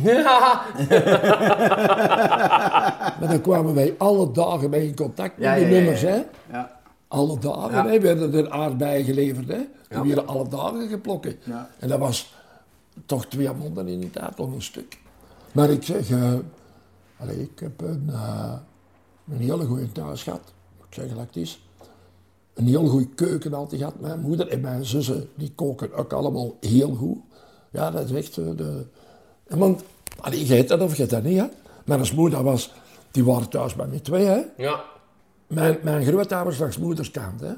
Maar 3.20 3.28
dan 3.28 3.40
kwamen 3.40 3.74
wij 3.74 3.94
alle 3.98 4.30
dagen 4.32 4.70
mee 4.70 4.86
in 4.86 4.96
contact 4.96 5.36
met 5.38 5.44
Ja, 5.46 5.54
die 5.54 5.64
ja, 5.64 5.68
ja, 5.68 5.74
ja. 5.76 5.80
nummers, 5.80 6.00
hè. 6.02 6.22
Ja. 6.50 6.78
Alle 7.08 7.38
dagen, 7.38 7.70
Ja. 7.84 7.86
hè, 7.88 8.00
werden 8.00 8.34
er 8.34 8.50
aardbeien 8.50 9.04
geleverd, 9.04 9.48
hè. 9.48 9.56
Die 9.56 9.66
Ja. 9.98 10.04
werden 10.06 10.26
alle 10.26 10.48
dagen 10.48 10.88
geplokken. 10.88 11.36
Ja. 11.44 11.68
En 11.78 11.88
dat 11.88 11.98
was 11.98 12.34
toch 13.06 13.26
twee 13.26 13.52
monden 13.52 13.88
in 13.88 14.00
die 14.00 14.10
tijd, 14.10 14.40
of 14.40 14.52
een 14.52 14.62
stuk. 14.62 14.98
Maar 15.52 15.70
ik 15.70 15.82
zeg, 15.82 16.10
eh, 16.10 16.32
allee, 17.20 17.40
ik 17.40 17.58
heb 17.60 17.80
een, 17.80 18.04
eh, 18.12 18.52
een 19.30 19.40
hele 19.40 19.64
goede 19.64 19.92
thuis 19.92 20.22
gehad. 20.22 20.52
Ik 20.88 20.94
zeg 20.94 21.08
gelijk 21.08 21.26
het 21.26 21.36
is. 21.36 21.62
Een 22.54 22.66
heel 22.66 22.86
goede 22.86 23.08
keuken 23.08 23.54
altijd 23.54 23.80
gehad. 23.80 24.00
Mijn 24.00 24.20
moeder 24.20 24.48
en 24.48 24.60
mijn 24.60 24.84
zussen, 24.84 25.28
die 25.34 25.52
koken 25.54 25.94
ook 25.94 26.12
allemaal 26.12 26.56
heel 26.60 26.94
goed. 26.94 27.18
Ja, 27.70 27.90
dat 27.90 28.04
is 28.04 28.12
echt 28.12 28.38
eh, 28.38 28.44
de... 28.56 28.86
Want, 29.48 29.82
allee, 30.20 30.46
je 30.46 30.54
hebt 30.54 30.68
dat 30.68 30.80
of 30.80 30.96
je 30.96 31.06
dat 31.06 31.22
niet, 31.22 31.38
hè. 31.38 31.46
Mijn 31.84 32.14
moeder 32.14 32.42
was, 32.42 32.72
die 33.10 33.24
waren 33.24 33.48
thuis 33.48 33.74
bij 33.74 33.86
mij 33.86 34.00
twee, 34.00 34.24
hè. 34.24 34.42
Ja. 34.56 34.84
Mijn, 35.46 35.78
mijn 35.82 36.04
grootouders 36.04 36.58
langs 36.58 36.78
moederskant, 36.78 37.40
hè. 37.40 37.52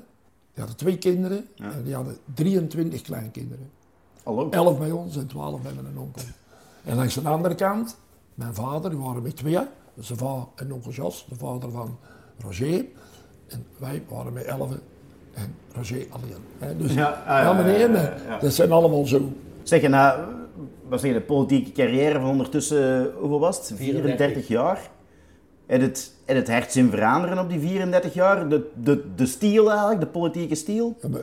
Die 0.55 0.65
hadden 0.65 0.77
twee 0.77 0.99
kinderen 0.99 1.49
en 1.57 1.83
die 1.85 1.95
hadden 1.95 2.17
23 2.35 3.03
kleinkinderen. 3.03 3.71
Hallo. 4.23 4.51
11 4.51 4.79
bij 4.79 4.91
ons 4.91 5.17
en 5.17 5.27
12 5.27 5.63
bij 5.63 5.73
mijn 5.73 5.99
onkel. 5.99 6.23
En 6.85 6.97
langs 6.97 7.15
de 7.15 7.29
andere 7.29 7.55
kant, 7.55 7.97
mijn 8.35 8.55
vader, 8.55 8.91
die 8.91 8.99
waren 8.99 9.23
met 9.23 9.37
twee. 9.37 9.59
De 9.95 10.17
vader 10.17 10.45
en 10.55 10.73
onkel 10.73 10.91
Jos, 10.91 11.27
de 11.29 11.35
vader 11.35 11.71
van 11.71 11.99
Roger. 12.39 12.85
En 13.49 13.67
wij 13.79 14.03
waren 14.09 14.33
met 14.33 14.45
11 14.45 14.71
en 15.35 15.55
Roger 15.75 16.07
alleen. 16.11 16.43
hè. 16.59 16.77
Dus, 16.77 16.95
Ja, 16.95 17.23
ja, 17.27 17.39
ah, 17.39 17.45
ja, 17.45 17.53
meneer, 17.53 17.91
ja, 17.91 18.15
ja, 18.27 18.39
dat 18.39 18.53
zijn 18.53 18.73
allemaal 18.73 19.07
zo. 19.07 19.33
Zeg, 19.63 19.83
uh, 19.83 20.19
wat 20.89 21.01
zeg 21.01 21.11
je, 21.11 21.17
de 21.19 21.25
politieke 21.25 21.73
carrière 21.73 22.21
van 22.21 22.31
ondertussen, 22.31 23.07
uh, 23.07 23.07
hoeveel 23.19 23.41
was 23.41 23.57
het? 23.57 23.67
34, 23.67 24.03
34 24.03 24.49
jaar. 24.49 24.91
En 25.67 25.81
het, 25.81 26.15
en 26.25 26.37
het 26.37 26.51
hart 26.51 26.73
zien 26.73 26.91
veranderen 26.91 27.39
op 27.39 27.49
die 27.49 27.61
34 27.61 28.15
jaar? 28.15 28.49
De, 28.49 28.71
de, 28.83 29.15
de 29.15 29.27
stiel 29.27 29.71
eigenlijk, 29.71 30.01
de 30.01 30.07
politieke 30.07 30.55
stiel? 30.55 30.97
Ja, 31.03 31.09
maar 31.09 31.23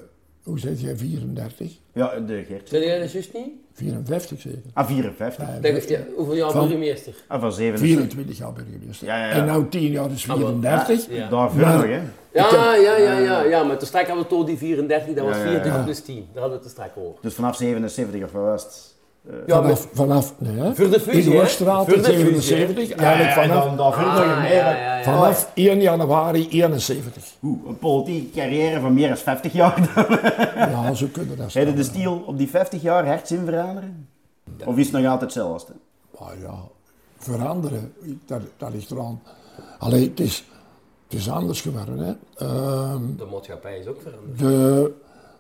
hoe 0.50 0.60
zeg 0.60 0.82
jij 0.82 0.96
34? 0.98 1.72
Ja, 1.94 2.20
de 2.20 2.44
Gert. 2.48 2.70
Zeg 2.70 2.84
jij 2.84 3.00
dat 3.00 3.12
juist 3.12 3.34
niet? 3.34 3.50
54 3.74 4.42
zeker. 4.42 4.60
Ah, 4.74 4.88
54. 4.88 5.46
Dat, 5.62 5.90
ja, 5.90 6.00
hoeveel 6.16 6.36
jaar 6.36 6.52
Van- 6.52 6.62
burgemeester? 6.62 7.14
Ah, 7.28 7.42
van 7.42 7.52
77. 7.54 7.98
24 7.98 8.38
jaar 8.38 8.54
burgemeester. 8.54 9.08
Ja, 9.08 9.18
ja, 9.18 9.26
ja. 9.26 9.32
En 9.32 9.46
nou 9.46 9.70
10 9.70 9.92
jaar 9.92 10.12
is 10.12 10.24
34. 10.24 11.08
Ja. 11.10 11.30
Daarvoor 11.30 11.62
Maar- 11.62 11.74
nog, 11.76 11.84
hè. 11.86 12.02
Ja, 12.34 12.76
ja, 12.76 12.98
ja, 12.98 13.18
ja, 13.18 13.44
ja, 13.44 13.64
maar 13.64 13.78
toen 13.78 13.88
straks 13.88 14.08
hadden 14.08 14.24
we 14.24 14.30
toch 14.30 14.46
die 14.46 14.58
34, 14.58 15.14
dat 15.16 15.26
was 15.26 15.36
Ja, 15.36 15.44
ja, 15.44 15.50
ja. 15.50 15.52
24 15.52 15.84
plus 15.84 16.00
10. 16.00 16.16
Daar 16.34 16.42
hadden 16.42 16.50
we 16.50 16.56
het 16.56 16.64
er 16.66 16.70
straks 16.70 16.98
over. 16.98 17.22
Dus 17.22 17.34
vanaf 17.34 17.56
77 17.56 18.24
of 18.24 18.32
wat 18.32 18.44
was 18.44 18.64
het? 18.64 18.96
Ja, 19.48 19.62
maar 19.62 19.78
Vanaf, 19.78 19.88
vanaf 19.94 20.34
nee, 20.38 20.56
hè? 20.58 20.76
Voor 20.76 20.90
de 20.90 21.00
fusie, 21.00 21.20
In 21.20 21.26
de 21.30 21.32
hè? 21.36 21.38
Worstraat 21.38 21.86
Voor 21.86 21.96
in 21.96 22.02
de 22.02 22.08
fusie, 22.14 22.42
77. 22.42 22.98
eigenlijk 22.98 23.32
vanaf, 23.34 23.76
nog 23.76 23.96
Ah, 23.96 24.42
meer. 24.42 24.54
ja, 24.54 24.70
ja, 24.70 24.98
ja. 24.98 25.04
vanaf 25.04 25.52
1 25.54 25.82
januari 25.82 26.48
71. 26.50 27.24
Oeh, 27.44 27.68
een 27.68 27.78
politieke 27.78 28.40
carrière 28.40 28.80
van 28.80 28.94
meer 28.94 29.08
dan 29.08 29.18
50 29.18 29.54
jaar. 29.54 29.90
Ja, 30.56 30.94
zo 30.94 31.08
kunnen 31.12 31.38
dat 31.38 31.54
Heb 31.54 31.68
je 31.68 31.74
de 31.74 31.84
stiel 31.84 32.24
op 32.26 32.38
die 32.38 32.50
50 32.50 32.82
jaar 32.82 33.08
hart 33.08 33.28
zien 33.28 33.46
veranderen? 33.46 34.08
Of 34.66 34.78
is 34.78 34.86
het 34.86 34.94
nog 34.94 35.04
altijd 35.04 35.22
hetzelfde? 35.22 35.74
Maar 36.20 36.40
ja, 36.42 36.56
veranderen, 37.18 37.94
dat, 38.26 38.42
dat 38.58 38.74
ligt 38.74 38.92
eraan. 38.92 39.22
Alleen, 39.80 40.10
het 40.10 40.20
is, 40.20 40.44
het 41.10 41.20
is 41.20 41.30
anders 41.30 41.62
geworden. 41.62 41.98
Hè. 41.98 42.14
Ehm, 42.46 43.02
De 43.18 43.26
maatschappij 43.32 43.80
is 43.80 43.88
ook 43.88 44.02
veranderd. 44.02 44.40
de, 44.40 44.92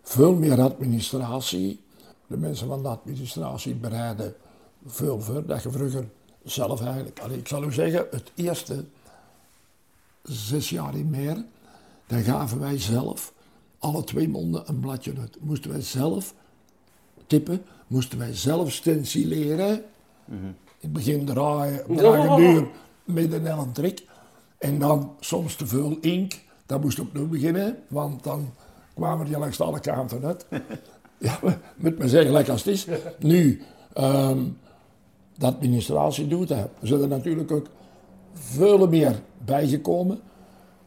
veel 0.03 0.33
meer 0.33 0.61
administratie. 0.61 1.79
De 2.29 2.37
mensen 2.37 2.67
van 2.67 2.81
de 2.81 2.87
administratie 2.87 3.75
bereiden 3.75 4.35
veel 4.85 5.21
voor. 5.21 5.45
Dat 5.45 5.63
je 5.63 5.71
vroeger 5.71 6.09
zelf 6.43 6.81
eigenlijk... 6.81 7.19
Allee, 7.19 7.37
ik 7.37 7.47
zal 7.47 7.63
u 7.63 7.73
zeggen, 7.73 8.07
het 8.11 8.31
eerste 8.35 8.85
zes 10.23 10.69
jaar 10.69 10.95
in 10.95 11.09
meer, 11.09 11.43
dan 12.07 12.21
gaven 12.21 12.59
wij 12.59 12.79
zelf 12.79 13.33
alle 13.79 14.03
twee 14.03 14.29
monden 14.29 14.63
een 14.65 14.79
bladje 14.79 15.13
uit. 15.19 15.37
Moesten 15.39 15.71
wij 15.71 15.81
zelf 15.81 16.33
tippen, 17.27 17.65
moesten 17.87 18.17
wij 18.17 18.35
zelf 18.35 18.71
stencileren. 18.71 19.83
In 20.27 20.55
het 20.79 20.93
begin 20.93 21.25
draaien, 21.25 21.83
draaien 21.95 22.35
duur, 22.35 22.67
en 23.05 23.45
een 23.45 23.71
trik. 23.71 24.07
En 24.57 24.79
dan 24.79 25.15
soms 25.19 25.55
te 25.55 25.67
veel 25.67 25.97
inkt, 26.01 26.39
dat 26.65 26.81
moest 26.81 26.99
opnieuw 26.99 27.27
beginnen, 27.27 27.77
want 27.87 28.23
dan 28.23 28.53
kwamen 28.93 29.25
die 29.25 29.37
langs 29.37 29.61
alle 29.61 29.79
kanten 29.79 30.25
uit. 30.25 30.45
ja, 31.19 31.39
moet 31.75 31.97
maar 31.97 32.07
zeggen, 32.07 32.31
lekker 32.31 32.51
als 32.51 32.63
het 32.63 32.73
is. 32.73 32.87
Nu, 33.19 33.61
ehm, 33.93 34.43
de 35.35 35.45
administratie 35.45 36.27
doet 36.27 36.47
dat. 36.47 36.69
Er 36.81 37.01
er 37.01 37.07
natuurlijk 37.07 37.51
ook 37.51 37.67
veel 38.33 38.87
meer 38.87 39.21
bijgekomen. 39.45 40.19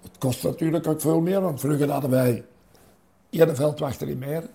Het 0.03 0.19
kost 0.19 0.43
natuurlijk 0.43 0.87
ook 0.87 1.01
veel 1.01 1.21
meer, 1.21 1.41
want 1.41 1.61
vroeger 1.61 1.91
hadden 1.91 2.11
wij 2.11 2.45
één 3.31 3.57
veldwachter 3.57 4.09
in 4.09 4.19
meer, 4.19 4.49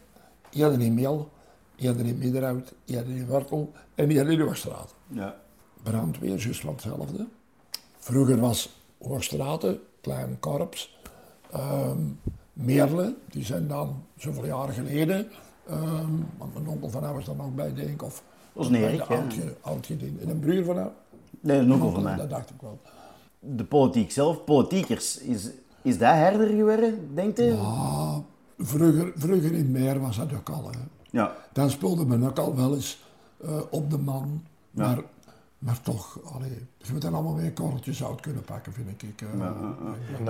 één 0.51 0.81
in 0.81 0.93
Mel, 0.93 1.29
je 1.75 1.87
had 1.87 1.99
er 1.99 2.05
in 2.05 2.17
Middenhout, 2.17 2.73
je 2.83 2.95
had 2.95 3.05
er 3.05 3.15
in 3.15 3.27
Wortel 3.27 3.71
en 3.95 4.09
je 4.09 4.17
had 4.17 4.27
er 4.27 4.33
in 4.33 4.39
Hoogstraat. 4.39 4.93
Ja. 5.07 5.35
Brandweer, 5.83 6.37
juist 6.37 6.59
van 6.59 6.73
hetzelfde. 6.73 7.27
Vroeger 7.97 8.39
was 8.39 8.69
Hoogstraten, 8.97 9.79
klein 10.01 10.39
korps. 10.39 10.97
Ehm 11.51 11.99
Meerle, 12.57 13.15
die 13.29 13.45
zijn 13.45 13.67
dan 13.67 14.03
zoveel 14.17 14.45
jaren 14.45 14.73
geleden, 14.73 15.27
ehm, 15.69 16.11
want 16.37 16.53
mijn 16.53 16.67
onkel 16.67 16.89
van 16.89 17.03
hem 17.03 17.17
is 17.19 17.27
er 17.27 17.35
nog 17.35 17.53
bij, 17.55 17.73
denk 17.73 17.89
ik, 17.89 18.03
of 18.03 18.23
Dat 18.53 18.63
is 18.63 18.69
een 18.69 18.79
bij 18.81 18.93
Erik, 18.93 19.07
ja. 19.07 19.15
oudge- 19.15 19.55
oudgediende. 19.61 20.21
En 20.21 20.29
een 20.29 20.39
broer 20.39 20.63
van 20.63 20.77
hem. 20.77 20.89
Nee, 21.39 21.57
een 21.59 21.73
onkel 21.73 21.91
van 21.91 22.03
mij. 22.03 22.15
Dat 22.15 22.29
dacht 22.29 22.49
ik 22.49 22.55
wel. 22.61 22.79
De 23.39 23.63
politiek 23.63 24.11
zelf, 24.11 24.43
politiekers, 24.43 25.17
is, 25.17 25.49
is 25.81 25.97
dat 25.97 26.13
herder 26.13 26.47
geworden, 26.47 27.09
denkt 27.15 27.39
u? 27.39 27.51
Ah, 27.51 28.17
vroeger, 28.57 29.11
vroeger 29.15 29.51
in 29.53 29.71
Meer 29.71 29.99
was 29.99 30.17
dat 30.17 30.33
ook 30.33 30.49
al. 30.49 30.63
Hè. 30.71 30.77
Ja. 31.09 31.35
Dan 31.53 31.69
speelde 31.69 32.05
men 32.05 32.23
ook 32.27 32.39
al 32.39 32.55
wel 32.55 32.73
eens 32.75 33.03
eh, 33.43 33.59
op 33.69 33.89
de 33.89 33.97
man. 33.97 34.43
Maar, 34.71 34.97
maar 35.59 35.81
toch, 35.81 36.19
allee, 36.33 36.67
je 36.77 36.91
moet 36.93 37.01
dan 37.01 37.13
allemaal 37.13 37.35
weer 37.35 37.53
korreltjes 37.53 38.03
uit 38.03 38.19
kunnen 38.21 38.43
pakken, 38.43 38.73
vind 38.73 38.89
ik. 39.03 39.25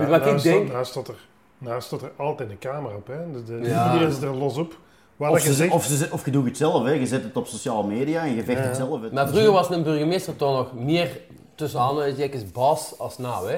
wat 0.10 0.26
ik 0.26 0.42
denk? 0.42 0.86
Staat 0.86 1.08
er, 1.08 1.28
daar 1.58 1.82
staat 1.82 2.02
er 2.02 2.12
altijd 2.18 2.50
een 2.50 2.60
camera 2.60 2.96
op. 2.96 3.08
Hè. 3.08 3.32
De, 3.32 3.44
de, 3.44 3.54
Ja. 3.68 3.94
Iedereen 3.94 4.14
zit 4.14 4.24
er 4.24 4.36
los 4.36 4.58
op. 4.58 4.80
Of, 5.18 5.44
je 5.44 5.48
ze, 5.48 5.54
zegt, 5.54 5.74
of, 5.74 5.86
ze, 5.86 6.08
of 6.12 6.26
je 6.26 6.32
doet 6.32 6.46
het 6.46 6.58
zelf, 6.58 6.84
hè. 6.84 6.92
je 6.92 7.08
zet 7.08 7.24
het 7.24 7.36
op 7.38 7.48
sociale 7.48 7.88
media 7.88 8.22
en 8.26 8.36
je 8.36 8.44
vecht 8.44 8.60
Ja. 8.60 8.66
het 8.66 8.76
zelf. 8.76 9.02
uit. 9.02 9.12
Maar 9.12 9.28
vroeger 9.28 9.52
was 9.52 9.70
een 9.70 9.84
burgemeester 9.84 10.36
toch 10.36 10.56
nog 10.58 10.84
meer 10.84 11.20
tussen 11.56 11.80
aanhalingstekens 11.80 12.52
baas 12.52 13.00
als 13.00 13.18
nou, 13.18 13.52
hè? 13.52 13.58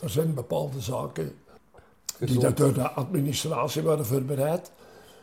Er 0.00 0.10
zijn 0.10 0.34
bepaalde 0.34 0.80
zaken 0.80 1.32
die 2.18 2.38
dat 2.38 2.56
door 2.56 2.74
de 2.74 2.88
administratie 2.90 3.82
worden 3.82 4.06
voorbereid. 4.06 4.70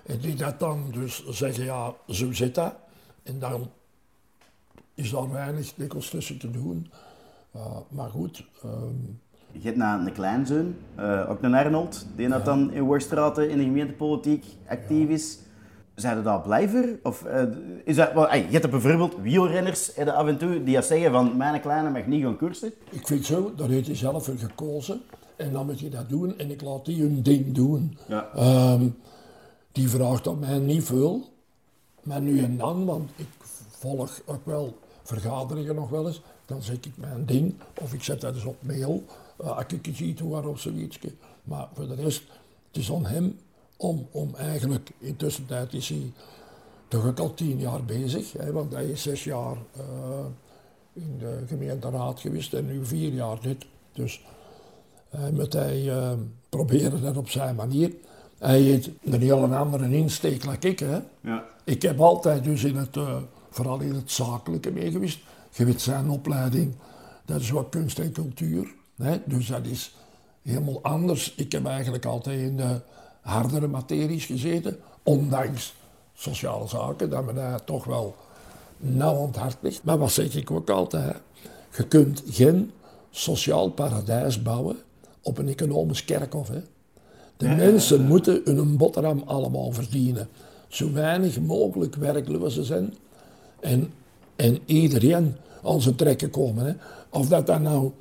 En 0.05 0.17
die 0.19 0.35
dat 0.35 0.59
dan 0.59 0.83
dus 0.93 1.27
zeggen, 1.29 1.63
ja, 1.63 1.93
zo 2.07 2.33
zit 2.33 2.55
dat. 2.55 2.73
En 3.23 3.39
dan 3.39 3.69
is 4.93 5.09
daar 5.11 5.31
weinig 5.31 5.73
dikwijls 5.75 6.09
tussen 6.09 6.37
te 6.37 6.51
doen. 6.51 6.91
Uh, 7.55 7.61
maar 7.89 8.09
goed, 8.09 8.43
ehm, 8.63 8.95
Je 9.51 9.59
hebt 9.63 9.77
na 9.77 9.99
een 9.99 10.13
kleinzoon, 10.13 10.75
eh, 10.95 11.29
ook 11.29 11.41
een 11.41 11.53
Arnold, 11.53 12.05
die 12.15 12.27
dat 12.27 12.45
dan 12.45 12.71
in 12.73 12.81
Worstraten 12.83 13.49
in 13.49 13.57
de 13.57 13.63
gemeentepolitiek 13.63 14.45
actief 14.67 15.09
is. 15.09 15.37
Zijn 15.97 16.17
er 16.17 16.23
daar 16.23 16.41
blijver? 16.41 16.99
Of 17.03 17.23
eh, 17.23 17.43
is 17.83 17.95
dat, 17.95 18.13
wel, 18.13 18.35
je 18.35 18.47
hebt 18.49 18.69
bijvoorbeeld 18.69 19.15
wielrenners 19.21 19.93
eh, 19.93 20.07
af 20.07 20.27
en 20.27 20.37
toe 20.37 20.63
die 20.63 20.73
dat 20.75 20.85
zeggen 20.85 21.11
van 21.11 21.37
mijn 21.37 21.61
kleine 21.61 21.89
mag 21.89 22.05
niet 22.05 22.23
gaan 22.23 22.37
koersen. 22.37 22.73
ik 22.89 23.07
vind 23.07 23.25
zo, 23.25 23.53
daar 23.55 23.69
heeft 23.69 23.87
hij 23.87 23.95
zelf 23.95 24.25
voor 24.25 24.37
gekozen. 24.37 25.01
En 25.35 25.51
dan 25.51 25.65
moet 25.65 25.79
je 25.79 25.89
dat 25.89 26.09
doen 26.09 26.37
en 26.37 26.51
ik 26.51 26.61
laat 26.61 26.85
die 26.85 27.01
hun 27.01 27.21
ding 27.21 27.51
doen. 27.53 27.97
Ja. 28.07 28.29
Ehm, 28.35 28.87
die 29.71 29.89
vraagt 29.89 30.27
op 30.27 30.39
mij 30.39 30.57
niet 30.59 30.83
veel. 30.83 31.29
Maar 32.03 32.21
nu 32.21 32.39
en 32.39 32.57
dan, 32.57 32.85
want 32.85 33.09
ik 33.15 33.27
volg 33.69 34.21
ook 34.25 34.45
wel 34.45 34.77
vergaderingen 35.03 35.75
nog 35.75 35.89
wel 35.89 36.07
eens. 36.07 36.21
Dan 36.45 36.61
zeg 36.61 36.75
ik 36.75 36.91
mijn 36.95 37.25
ding, 37.25 37.53
of 37.81 37.93
ik 37.93 38.03
zet 38.03 38.21
dat 38.21 38.35
eens 38.35 38.45
op 38.45 38.57
mail. 38.59 39.03
eh, 39.37 39.57
als 39.57 39.65
ik 39.67 39.87
iets 39.87 40.21
of 40.21 40.59
zoiets. 40.59 40.99
Maar 41.43 41.67
voor 41.73 41.87
de 41.87 41.95
rest, 41.95 42.23
het 42.67 42.81
is 42.81 42.91
aan 42.91 43.05
hem 43.05 43.37
om, 43.77 44.07
om 44.11 44.35
eigenlijk, 44.35 44.89
intussen 44.99 45.45
tijd 45.45 45.73
is 45.73 45.89
hij 45.89 46.11
toch 46.87 47.05
ook 47.05 47.19
al 47.19 47.33
tien 47.33 47.59
jaar 47.59 47.83
bezig. 47.83 48.31
Hè, 48.31 48.51
want 48.51 48.73
hij 48.73 48.85
is 48.85 49.01
zes 49.01 49.23
jaar 49.23 49.57
eh, 49.75 50.25
in 50.93 51.15
de 51.19 51.43
gemeenteraad 51.47 52.19
geweest 52.19 52.53
en 52.53 52.65
nu 52.65 52.85
vier 52.85 53.13
jaar 53.13 53.41
dit. 53.41 53.65
Dus 53.93 54.21
hij 55.09 55.31
moet 55.31 55.53
hij 55.53 55.89
eh, 55.89 56.11
proberen 56.49 57.01
dat 57.01 57.17
op 57.17 57.29
zijn 57.29 57.55
manier. 57.55 57.93
Hij 58.37 58.59
heeft 58.59 58.89
een 59.03 59.21
heel 59.21 59.55
andere 59.55 59.95
insteek 59.95 60.43
dan 60.43 60.55
ik. 60.59 60.79
Hè. 60.79 60.99
Ja. 61.21 61.45
Ik 61.63 61.81
heb 61.81 61.99
altijd 61.99 62.43
dus 62.43 62.63
in 62.63 62.75
het, 62.75 62.97
eh, 62.97 63.17
vooral 63.49 63.79
in 63.79 63.93
het 63.93 64.11
zakelijke 64.11 64.71
mee 64.71 64.91
geweest. 64.91 65.19
Je 65.51 65.65
weet 65.65 65.81
zijn 65.81 66.09
opleiding, 66.09 66.75
dat 67.25 67.41
is 67.41 67.49
wat 67.49 67.69
kunst 67.69 67.99
en 67.99 68.11
cultuur. 68.11 68.75
Hè? 68.97 69.17
Dus 69.25 69.47
dat 69.47 69.65
is 69.65 69.95
helemaal 70.41 70.83
anders. 70.83 71.33
Ik 71.35 71.51
heb 71.51 71.65
eigenlijk 71.65 72.05
altijd 72.05 72.39
in 72.39 72.57
de 72.57 72.81
hardere 73.27 73.67
materies 73.67 74.25
gezeten, 74.25 74.79
ondanks 75.03 75.73
sociale 76.13 76.67
zaken, 76.67 77.09
dat 77.09 77.25
me 77.25 77.33
daar 77.33 77.63
toch 77.63 77.85
wel 77.85 78.15
nauw 78.77 79.19
aan 79.19 79.27
het 79.27 79.35
hart 79.35 79.57
ligt. 79.59 79.83
Maar 79.83 79.97
wat 79.97 80.11
zeg 80.11 80.35
ik 80.35 80.51
ook 80.51 80.69
altijd, 80.69 81.03
hè? 81.03 81.11
je 81.77 81.87
kunt 81.87 82.23
geen 82.29 82.71
sociaal 83.09 83.69
paradijs 83.69 84.41
bouwen 84.41 84.77
op 85.21 85.37
een 85.37 85.47
economisch 85.47 86.05
kerkhof. 86.05 86.47
Hè? 86.47 86.59
De 87.37 87.47
mensen 87.47 88.05
moeten 88.05 88.41
hun 88.45 88.77
boterham 88.77 89.23
allemaal 89.25 89.71
verdienen. 89.71 90.29
Zo 90.67 90.91
weinig 90.91 91.39
mogelijk 91.39 91.95
werklozen 91.95 92.63
zijn. 92.63 92.93
En, 93.59 93.93
en 94.35 94.59
iedereen 94.65 95.35
aan 95.63 95.81
zijn 95.81 95.95
trekken 95.95 96.29
komen. 96.29 96.65
Hè. 96.65 96.73
Of 97.09 97.27
dat 97.27 97.47
dat 97.47 97.61
nou 97.61 97.91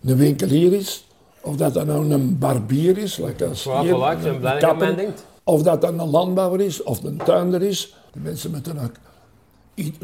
een 0.00 0.16
winkelier 0.16 0.72
is, 0.72 1.05
of 1.46 1.56
dat 1.56 1.74
dat 1.74 1.86
nou 1.86 2.10
een 2.12 2.38
barbier 2.38 2.98
is, 2.98 3.16
like 3.16 3.46
als 3.46 3.64
hier, 3.64 3.94
een 4.26 4.58
kapper, 4.58 5.08
of 5.44 5.62
dat 5.62 5.80
dan 5.80 5.98
een 6.00 6.10
landbouwer 6.10 6.60
is, 6.60 6.82
of 6.82 7.02
een 7.04 7.16
tuinder 7.16 7.62
is. 7.62 7.96
De 8.12 8.20
mensen 8.20 8.50
moeten 8.50 8.78
ook 8.84 8.92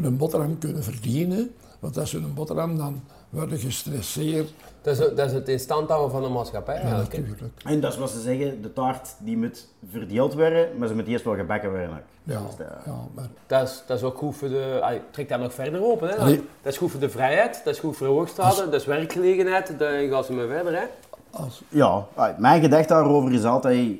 een 0.03 0.17
boterham 0.17 0.57
kunnen 0.57 0.83
verdienen. 0.83 1.53
Want 1.79 1.97
als 1.97 2.09
ze 2.09 2.17
een 2.17 2.33
boterham 2.33 2.77
dan 2.77 3.01
worden 3.29 3.57
gestresseerd. 3.59 4.53
Dat 4.81 4.99
is, 4.99 5.15
dat 5.15 5.25
is 5.27 5.31
het 5.33 5.49
in 5.49 5.59
stand 5.59 5.89
houden 5.89 6.11
van 6.11 6.21
de 6.23 6.29
maatschappij 6.29 6.75
Ja, 6.75 6.81
eigenlijk. 6.81 7.11
hè. 7.13 7.19
natuurlijk. 7.19 7.53
En 7.63 7.79
dat 7.79 7.91
is 7.93 7.97
wat 7.99 8.09
ze 8.09 8.21
zeggen, 8.21 8.61
de 8.61 8.73
taart 8.73 9.09
die 9.19 9.37
moet 9.37 9.67
verdeeld 9.91 10.33
worden, 10.33 10.67
maar 10.77 10.87
ze 10.87 10.93
moet 10.95 11.07
eerst 11.07 11.25
wel 11.25 11.35
gebakken 11.35 11.69
worden. 11.69 11.89
ook. 11.89 11.95
Ja, 12.23 12.39
Dus 12.47 12.55
dat- 12.57 12.67
ja, 12.85 12.95
maar 13.13 13.27
Dat 13.47 13.67
is, 13.67 13.83
dat 13.87 13.97
is 13.97 14.03
ook 14.03 14.17
goed 14.17 14.35
voor 14.35 14.49
de... 14.49 14.77
ah, 14.81 14.93
trek 15.11 15.29
dat 15.29 15.39
nog 15.39 15.53
verder 15.53 15.83
open. 15.85 16.09
Hè. 16.09 16.15
Allee. 16.15 16.41
Dat 16.61 16.71
is 16.73 16.77
goed 16.77 16.91
voor 16.91 16.99
de 16.99 17.09
vrijheid, 17.09 17.61
dat 17.63 17.73
is 17.73 17.79
goed 17.79 17.97
voor 17.97 18.07
de 18.07 18.13
hoogstraten, 18.13 18.71
dat 18.71 18.79
is 18.81 18.85
werkgelegenheid, 18.85 19.73
dan 19.79 20.09
gaan 20.09 20.23
ze 20.23 20.33
maar 20.33 20.47
verder. 20.47 20.73
Hè. 20.79 20.85
Als, 21.33 21.61
Ja, 21.69 22.05
ah, 22.13 22.37
mijn 22.37 22.61
gedachte 22.61 22.93
daarover 22.93 23.33
is 23.33 23.43
altijd, 23.43 23.97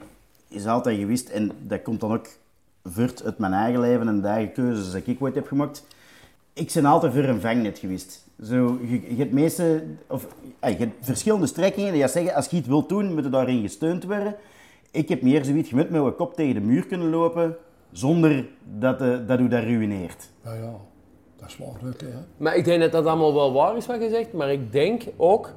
is 0.47 0.65
altijd 0.65 0.99
geweest, 0.99 1.29
en 1.29 1.51
dat 1.59 1.81
komt 1.81 1.99
dan 1.99 2.13
ook 2.13 2.27
voort 2.83 3.23
uit 3.23 3.37
mijn 3.37 3.53
eigen 3.53 3.79
leven 3.79 4.07
en 4.07 4.21
de 4.21 4.27
eigen 4.27 4.53
keuzes 4.53 4.91
die 4.91 5.13
ik 5.13 5.21
ooit 5.21 5.35
heb 5.35 5.47
gemaakt. 5.47 5.85
Ik 6.53 6.71
ben 6.73 6.85
altijd 6.85 7.13
voor 7.13 7.23
een 7.23 7.41
vangnet 7.41 7.79
geweest. 7.79 8.25
Zo, 8.43 8.79
je, 8.81 9.01
je 9.15 9.15
hebt 9.15 9.31
meeste, 9.31 9.83
of, 10.07 10.27
ah, 10.59 10.69
je 10.69 10.77
hebt 10.77 10.93
verschillende 11.05 11.47
strekkingen 11.47 11.93
die 11.93 12.07
zeggen, 12.07 12.35
als 12.35 12.47
je 12.47 12.57
iets 12.57 12.67
wilt 12.67 12.89
doen, 12.89 13.13
moet 13.13 13.23
je 13.23 13.29
daarin 13.29 13.61
gesteund 13.61 14.03
worden. 14.03 14.35
Ik 14.91 15.09
heb 15.09 15.21
meer 15.21 15.45
zoiets, 15.45 15.69
je 15.69 15.75
moet 15.75 15.89
met 15.89 16.03
je 16.03 16.11
kop 16.11 16.35
tegen 16.35 16.53
de 16.53 16.61
muur 16.61 16.85
kunnen 16.85 17.09
lopen, 17.09 17.55
zonder 17.91 18.45
dat, 18.79 19.01
eh, 19.01 19.17
dat 19.27 19.39
u 19.39 19.47
dat 19.47 19.63
ruïneert. 19.63 20.29
nou 20.43 20.57
ja, 20.57 20.73
dat 21.39 21.49
is 21.49 21.57
wel 21.57 21.77
ruk, 21.81 22.01
hè. 22.01 22.07
Maar 22.37 22.55
ik 22.55 22.65
denk 22.65 22.81
dat 22.81 22.91
dat 22.91 23.05
allemaal 23.05 23.33
wel 23.33 23.53
waar 23.53 23.77
is 23.77 23.85
wat 23.85 24.01
je 24.01 24.09
zegt, 24.09 24.33
maar 24.33 24.51
ik 24.51 24.71
denk 24.71 25.03
ook 25.17 25.53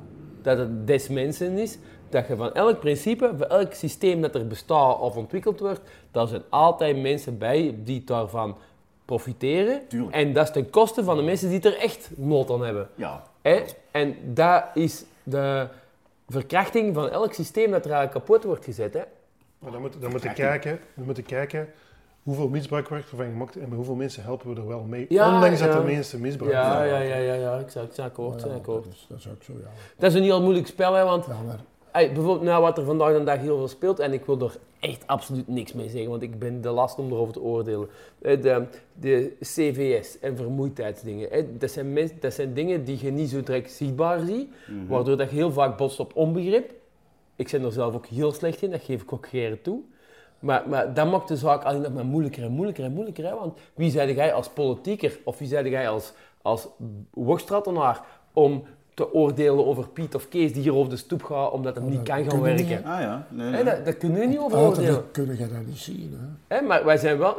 dat 0.47 0.59
het 0.59 0.87
des 0.87 1.09
mensen 1.09 1.59
is 1.59 1.79
dat 2.09 2.27
je 2.27 2.37
van 2.37 2.55
elk 2.55 2.81
principe, 2.81 3.35
van 3.39 3.49
elk 3.49 3.75
systeem 3.75 4.21
dat 4.21 4.35
er 4.35 4.47
bestaat 4.47 4.99
of 4.99 5.17
ontwikkeld 5.17 5.61
wordt, 5.61 5.81
daar 6.11 6.27
zijn 6.27 6.43
altijd 6.49 7.01
mensen 7.01 7.39
bij 7.39 7.75
die 7.85 8.05
daarvan 8.05 8.57
profiteren. 9.05 9.89
Tuurlijk. 9.89 10.15
En 10.15 10.33
dat 10.33 10.47
is 10.47 10.53
ten 10.53 10.71
koste 10.71 11.05
van 11.05 11.17
de 11.17 11.23
mensen 11.23 11.49
die 11.49 11.61
er 11.61 11.79
echt 11.79 12.11
nood 12.17 12.51
aan 12.51 12.65
hebben. 12.65 12.89
Ja, 12.95 13.23
Hè? 13.43 13.63
En 13.91 14.17
dat 14.35 14.65
is 14.75 15.05
de 15.23 15.67
verkrachting 16.29 16.95
van 16.95 17.11
elk 17.11 17.33
systeem 17.33 17.71
dat 17.71 17.85
er 17.85 17.91
eigenlijk 17.91 18.27
kapot 18.27 18.45
wordt 18.45 18.65
gezet. 18.65 18.95
Hè? 18.95 19.03
Maar 19.59 19.73
dan 19.73 19.81
moet, 19.81 20.01
dan 20.01 20.11
moet 20.11 20.23
je 20.23 20.33
kijken, 20.33 20.81
we 20.95 21.05
moeten 21.05 21.25
kijken 21.25 21.69
hoeveel 22.27 22.49
misbruik 22.49 22.89
wordt 22.89 23.11
ervan 23.11 23.27
gemaakt 23.27 23.57
en 23.57 23.69
bij 23.69 23.77
hoeveel 23.77 23.95
mensen 23.95 24.23
helpen 24.23 24.55
we 24.55 24.61
er 24.61 24.67
wel 24.67 24.83
mee. 24.83 25.07
Ja, 25.09 25.35
Ondanks 25.35 25.61
dat 25.61 25.75
er 25.75 25.85
mensen 25.85 26.21
misbruik 26.21 26.53
Ja, 26.53 26.83
ja, 26.85 26.99
ja, 26.99 27.17
ja, 27.17 27.35
ja, 27.35 27.59
ik 27.59 27.71
zou, 27.71 27.87
ik 27.87 27.93
zou 27.93 28.09
akkoord 28.09 28.41
zijn. 28.41 28.53
Ja, 28.53 28.59
akkoord. 28.59 28.85
dat, 28.85 28.93
is, 28.93 29.07
dat 29.09 29.19
is 29.19 29.29
ook 29.29 29.43
zo, 29.43 29.53
ja. 29.53 29.69
Dat 29.97 30.11
is 30.11 30.17
een 30.17 30.23
heel 30.23 30.43
moeilijk 30.43 30.67
spel, 30.67 30.95
hè, 30.95 31.05
want 31.05 31.27
Ja, 31.27 31.41
maar 31.47 31.61
Hey, 31.91 32.13
bijvoorbeeld 32.13 32.43
nou, 32.43 32.63
wat 32.63 32.79
er 32.79 32.85
vandaag 32.85 33.13
de 33.17 33.25
dag 33.25 33.39
heel 33.39 33.57
veel 33.57 33.69
speelt, 33.69 33.99
en 33.99 34.13
ik 34.13 34.25
wil 34.25 34.41
er 34.41 34.57
echt 34.81 35.07
absoluut 35.07 35.49
niks 35.49 35.73
mee 35.73 35.89
zeggen, 35.89 36.11
want 36.11 36.23
ik 36.23 36.39
ben 36.39 36.61
de 36.61 36.71
last 36.71 36.99
om 36.99 37.13
erover 37.13 37.33
te 37.33 37.41
oordelen. 37.41 37.89
Eh, 38.23 38.43
De, 38.43 38.65
de 38.93 39.37
CVS 39.41 40.19
en 40.21 40.37
vermoeidheidsdingen, 40.37 41.29
hè, 41.31 41.57
dat, 41.59 41.71
zijn 41.71 41.93
mens, 41.93 42.11
dat 42.21 42.33
zijn 42.35 42.55
dingen 42.55 42.85
die 42.85 42.99
je 43.05 43.11
niet 43.11 43.31
zo 43.31 43.43
direct 43.43 43.73
zichtbaar 43.73 44.21
ziet, 44.21 44.49
waardoor 44.89 45.17
dat 45.17 45.31
je 45.31 45.37
heel 45.37 45.53
vaak 45.53 45.77
botst 45.77 46.01
op 46.01 46.17
onbegrip. 46.17 46.73
Ik 47.37 47.51
ben 47.51 47.65
er 47.65 47.73
zelf 47.73 47.95
ook 47.95 48.07
heel 48.07 48.33
slecht 48.33 48.63
in, 48.63 48.71
dat 48.71 48.83
geef 48.83 49.03
ik 49.03 49.13
ook 49.13 49.27
geren 49.27 49.63
toe. 49.63 49.81
Maar, 50.41 50.63
maar 50.69 50.95
dat 50.95 51.11
maakt 51.11 51.29
de 51.29 51.37
zaak 51.37 51.63
alleen 51.65 51.81
nog 51.81 51.93
maar 51.93 52.05
moeilijker 52.05 52.43
en 52.43 52.51
moeilijker 52.53 52.85
en 52.85 52.93
moeilijker. 52.93 53.25
Hè? 53.25 53.35
Want 53.35 53.59
wie 53.75 53.91
zei 53.91 54.15
jij 54.15 54.33
als 54.33 54.49
politieker 54.49 55.19
of 55.25 55.39
wie 55.39 55.49
zei 55.49 55.71
jij 55.71 55.89
als, 55.89 56.13
als 56.43 56.69
om 58.33 58.65
te 58.95 59.13
oordelen 59.15 59.67
over 59.67 59.89
Piet 59.89 60.15
of 60.15 60.29
Kees 60.29 60.53
die 60.53 60.63
hier 60.63 60.75
over 60.75 60.91
de 60.91 60.97
stoep 60.97 61.23
gaat 61.23 61.51
omdat 61.51 61.77
hij 61.77 61.85
niet 61.85 61.95
dat 61.95 62.05
kan 62.05 62.17
gaan 62.17 62.29
kunnen 62.29 62.55
niet, 62.57 62.69
werken? 62.69 62.91
ah 62.91 63.01
ja. 63.01 63.27
Nee, 63.31 63.65
dat, 63.65 63.85
dat 63.85 63.97
kunnen 63.97 64.19
we 64.21 64.27
niet 64.27 64.39
over 64.39 64.59
oordelen. 64.59 64.95
uiterlijk 64.95 65.13
kun 65.39 65.47
je 65.47 65.55
dat 65.55 65.67
niet 65.67 65.79
zien, 65.79 66.21
hè. 66.49 66.61
Maar 66.61 66.85
wij 66.85 66.97
zijn 66.97 67.19
wel... 67.19 67.37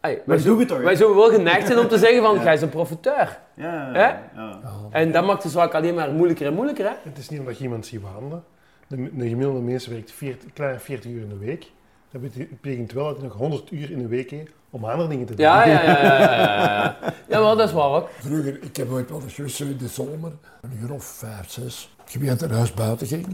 Hey, 0.00 0.22
wij, 0.26 0.38
zo- 0.38 0.64
toch, 0.64 0.80
wij 0.80 0.96
zouden 0.96 1.18
wel 1.20 1.30
geneigd 1.30 1.66
zijn 1.66 1.78
om 1.78 1.88
te 1.88 1.98
zeggen 1.98 2.22
van, 2.22 2.38
jij 2.44 2.54
is 2.54 2.62
een 2.62 2.68
profiteur. 2.68 3.38
Ja, 3.54 3.90
Hè? 3.92 4.00
ja, 4.00 4.22
ja. 4.34 4.60
En 4.90 5.12
dat 5.12 5.24
maakt 5.26 5.42
de 5.42 5.48
zaak 5.48 5.74
alleen 5.74 5.94
maar 5.94 6.10
moeilijker 6.12 6.46
en 6.46 6.54
moeilijker. 6.54 6.84
Hè? 6.84 6.92
Het 7.02 7.18
is 7.18 7.28
niet 7.28 7.40
omdat 7.40 7.56
je 7.58 7.62
iemand 7.64 7.86
ziet 7.86 8.00
wandelen. 8.02 8.44
De, 8.88 9.16
de 9.16 9.28
gemiddelde 9.28 9.60
mens 9.60 9.86
werkt 9.86 10.10
40, 10.12 10.52
klein 10.52 10.80
40 10.80 11.10
uur 11.10 11.22
in 11.22 11.28
de 11.28 11.38
week. 11.38 11.70
Dat 12.12 12.20
betekent 12.60 12.92
wel 12.92 13.04
dat 13.04 13.16
hij 13.16 13.26
nog 13.26 13.36
100 13.36 13.70
uur 13.70 13.90
in 13.90 13.98
de 13.98 14.06
week 14.06 14.30
heeft 14.30 14.52
om 14.70 14.84
andere 14.84 15.08
dingen 15.08 15.26
te 15.26 15.34
doen. 15.34 15.44
Ja, 15.44 15.66
ja, 15.66 15.82
ja, 15.82 16.02
ja, 16.02 16.18
ja, 16.18 16.96
ja, 17.28 17.40
maar 17.40 17.56
dat 17.56 17.68
is 17.68 17.74
waar 17.74 17.90
ook. 17.90 18.08
Vroeger, 18.18 18.58
ik 18.62 18.76
heb 18.76 18.90
ooit 18.90 19.10
wel 19.10 19.20
eens 19.22 19.34
geweest 19.34 19.56
zo 19.56 19.64
in 19.64 19.76
de 19.76 19.88
zomer, 19.88 20.32
een 20.60 20.78
uur 20.82 20.92
of 20.92 21.04
vijf, 21.04 21.50
zes. 21.50 21.94
Ik 22.12 22.20
ben 22.20 22.36
naar 22.40 22.50
huis 22.50 22.74
buiten 22.74 23.06
ging. 23.06 23.26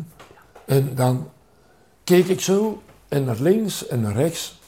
En 0.65 0.95
dan 0.95 1.31
keek 2.05 2.27
ik 2.27 2.41
zo 2.41 2.83
en 3.09 3.25
naar 3.25 3.41
links 3.41 3.87
en 3.87 4.01
naar 4.01 4.15
rechts. 4.17 4.59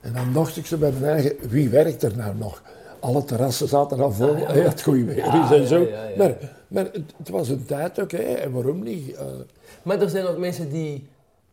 En 0.00 0.12
dan 0.12 0.32
dacht 0.32 0.56
ik 0.56 0.66
zo 0.66 0.76
bij 0.76 0.92
mijn 0.92 1.12
eigen, 1.12 1.36
wie 1.48 1.68
werkt 1.68 2.02
er 2.02 2.16
nou 2.16 2.36
nog? 2.36 2.62
Alle 3.00 3.24
terrassen 3.24 3.68
zaten 3.68 4.00
al 4.00 4.12
vol, 4.12 4.36
hè, 4.36 4.60
het 4.60 4.82
goede 4.82 5.04
weer 5.04 5.16
is 5.44 5.50
en 5.50 5.66
zo. 5.66 5.78
ja, 5.80 5.86
ja, 5.88 6.02
ja. 6.08 6.16
Maar, 6.16 6.34
maar 6.68 6.84
het, 6.84 7.12
het 7.16 7.28
was 7.28 7.48
een 7.48 7.64
tijd 7.64 8.00
ook, 8.00 8.10
hè, 8.10 8.18
en 8.18 8.52
waarom 8.52 8.82
niet? 8.82 9.14
Eh, 9.14 9.24
Maar 9.82 10.00
er 10.00 10.08
zijn 10.10 10.26
ook 10.26 10.38
mensen 10.38 10.70
die... 10.70 11.08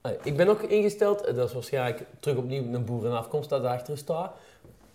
Ah, 0.07 0.13
Ik 0.23 0.37
ben 0.37 0.47
ook 0.47 0.61
ingesteld, 0.61 1.21
eh, 1.25 1.35
dat 1.35 1.47
is 1.47 1.53
waarschijnlijk 1.53 2.03
terug 2.19 2.37
opnieuw 2.37 2.73
een 2.73 2.85
boerenafkomst 2.85 3.49
dat 3.49 3.61
daarachter 3.61 3.97
staat. 3.97 4.31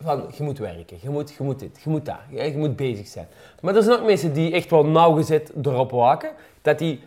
Van, 0.01 0.25
je 0.37 0.43
moet 0.43 0.59
werken, 0.59 0.97
je 1.01 1.11
moet, 1.11 1.33
je 1.39 1.43
moet 1.43 1.59
dit, 1.59 1.81
je 1.85 1.91
moet 1.91 2.11
je, 2.31 2.43
je 2.43 2.57
moet 2.57 2.77
bezig 2.77 3.07
zijn. 3.07 3.29
Maar 3.61 3.77
er 3.77 3.83
zijn 3.83 3.99
ook 3.99 4.07
mensen 4.07 4.33
die 4.33 4.53
echt 4.53 4.71
wel 4.71 4.87
nauwgezet 4.87 5.53
erop 5.63 5.91
waken, 5.91 6.31
dat 6.63 6.79
die, 6.79 7.01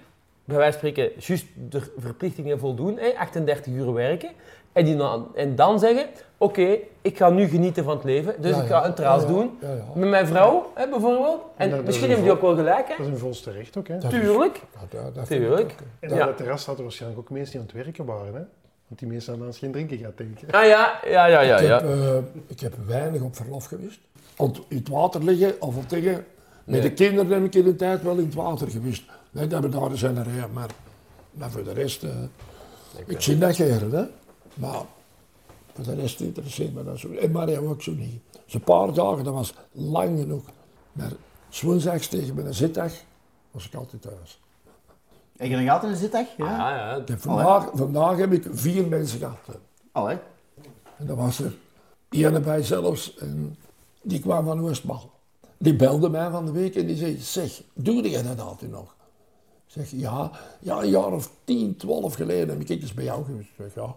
bij 0.45 0.57
wijze 0.57 0.79
van 0.79 0.89
spreken, 0.89 1.11
juist 1.19 1.45
de 1.69 1.81
verplichtingen 1.97 2.59
voldoen, 2.59 2.97
hè, 2.97 3.17
38 3.17 3.73
uur 3.73 3.93
werken. 3.93 4.31
En, 4.75 4.85
die 4.85 4.95
dan, 4.95 5.27
en 5.35 5.55
dan 5.55 5.79
zeggen, 5.79 6.05
oké, 6.37 6.77
ik 7.01 7.17
ga 7.17 7.29
nu 7.29 7.47
genieten 7.47 7.83
van 7.83 7.95
het 7.95 8.03
leven, 8.03 8.35
dus 8.41 8.55
Ja, 8.55 8.61
ik 8.61 8.67
ga 8.67 8.85
een 8.85 8.93
traas 8.93 9.21
Ja, 9.21 9.27
ja. 9.27 9.33
doen. 9.33 9.57
Ja, 9.61 9.67
ja. 9.73 9.83
Met 9.95 10.09
mijn 10.09 10.27
vrouw, 10.27 10.71
hè, 10.73 10.89
bijvoorbeeld. 10.89 11.41
En 11.57 11.69
misschien 11.69 11.85
is 11.89 11.99
hebben 11.99 12.23
die 12.23 12.31
ook 12.31 12.41
wel 12.41 12.55
gelijk, 12.55 12.87
hè. 12.87 12.93
Dat 12.97 13.05
is 13.05 13.11
een 13.11 13.17
volste 13.17 13.51
recht 13.51 13.77
ook. 13.77 13.87
Hè. 13.87 13.97
Dat 13.97 14.09
Tuurlijk. 14.09 14.61
dat- 14.89 15.13
dat- 15.15 15.23
ik 15.29 15.37
Tuurlijk. 15.37 15.61
ook, 15.61 15.69
hè. 15.99 16.07
En 16.07 16.15
Ja. 16.15 16.21
op 16.21 16.27
het 16.27 16.37
terras 16.37 16.63
zaten 16.63 16.83
waarschijnlijk 16.83 17.21
ook 17.21 17.29
mensen 17.29 17.51
die 17.51 17.59
aan 17.61 17.65
het 17.67 17.75
werken 17.85 18.05
waren. 18.05 18.33
Hè. 18.33 18.41
Want 18.87 18.99
die 18.99 19.07
mensen 19.07 19.27
hadden 19.29 19.41
anders 19.45 19.57
geen 19.57 19.71
drinken 19.71 19.97
gaat 19.97 20.17
denken. 20.17 20.51
Ah 20.51 20.65
ja, 20.67 20.99
ja, 21.07 21.25
ja, 21.25 21.39
ja. 21.41 21.57
Ik, 21.57 21.67
ja. 21.67 21.81
heb, 21.81 21.89
eh, 21.89 22.17
ik 22.47 22.59
heb 22.59 22.73
weinig 22.87 23.21
op 23.21 23.35
verlof 23.35 23.65
geweest. 23.65 23.99
Want 24.35 24.61
in 24.67 24.77
het 24.77 24.89
water 24.89 25.23
liggen, 25.23 25.61
of 25.61 25.75
wat 25.75 25.89
dingen. 25.89 26.25
Met 26.63 26.81
de 26.81 26.91
kinderen 26.93 27.31
heb 27.31 27.43
ik 27.43 27.55
in 27.55 27.63
de 27.63 27.75
tijd 27.75 28.03
wel 28.03 28.15
in 28.17 28.25
het 28.25 28.33
water 28.33 28.69
geweest. 28.69 29.03
Nee, 29.31 29.47
dat 29.47 29.61
hebben 29.61 29.79
daar 29.81 29.97
zijn 29.97 30.17
er, 30.17 30.25
maar, 30.53 30.69
maar 31.31 31.51
voor 31.51 31.63
de 31.63 31.73
rest, 31.73 32.03
eh, 32.03 32.09
ik 33.05 33.21
zie 33.21 33.37
dat 33.37 33.55
geren, 33.55 33.91
hè. 33.91 34.03
Maar 34.55 34.81
voor 35.73 35.83
de 35.83 35.93
rest 35.93 36.19
interesseert 36.19 36.73
me 36.73 36.83
dat 36.83 36.99
zo. 36.99 37.11
En 37.11 37.31
Maria 37.31 37.59
ook 37.59 37.81
zo 37.81 37.91
niet. 37.91 38.21
Dus 38.45 38.53
een 38.53 38.61
paar 38.61 38.93
dagen, 38.93 39.23
dat 39.23 39.33
was 39.33 39.53
lang 39.71 40.19
genoeg. 40.19 40.43
Maar 40.91 41.11
woensdags 41.61 42.07
tegen 42.07 42.35
mijn 42.35 42.53
zitdag 42.53 42.91
was 43.51 43.65
ik 43.65 43.75
altijd 43.75 44.01
thuis. 44.01 44.39
Heb 45.37 45.49
je 45.49 45.55
nog 45.57 45.69
altijd 45.69 45.91
een 45.91 45.97
zitdag? 45.97 46.25
Ja. 46.37 46.45
Ja, 46.45 46.75
ja. 46.75 47.03
Heb 47.05 47.21
vandaag, 47.21 47.69
vandaag 47.73 48.17
heb 48.17 48.31
ik 48.31 48.47
vier 48.51 48.87
mensen 48.87 49.19
gehad. 49.19 49.37
hè. 49.45 49.53
Allee. 49.91 50.17
En 50.97 51.05
dat 51.05 51.17
was 51.17 51.39
er 51.39 51.53
ene 52.09 52.39
bij 52.39 52.63
zelfs, 52.63 53.15
en 53.15 53.57
die 54.01 54.19
kwam 54.19 54.45
van 54.45 54.61
Oostmal. 54.61 55.11
Die 55.57 55.75
belde 55.75 56.09
mij 56.09 56.29
van 56.29 56.45
de 56.45 56.51
week 56.51 56.75
en 56.75 56.85
die 56.87 56.97
zei, 56.97 57.17
zeg, 57.17 57.61
doe 57.73 58.09
je 58.09 58.23
dat 58.23 58.39
altijd 58.39 58.71
nog? 58.71 58.95
Ik 59.67 59.71
zeg, 59.71 59.91
ja, 59.91 60.31
ja, 60.59 60.81
een 60.81 60.89
jaar 60.89 61.11
of 61.11 61.31
tien, 61.43 61.75
twaalf 61.75 62.13
geleden 62.13 62.49
heb 62.49 62.69
ik 62.69 62.81
eens 62.81 62.93
bij 62.93 63.03
jou 63.03 63.25
geweest. 63.25 63.49
Ik 63.49 63.55
zeg, 63.57 63.75
ja, 63.75 63.95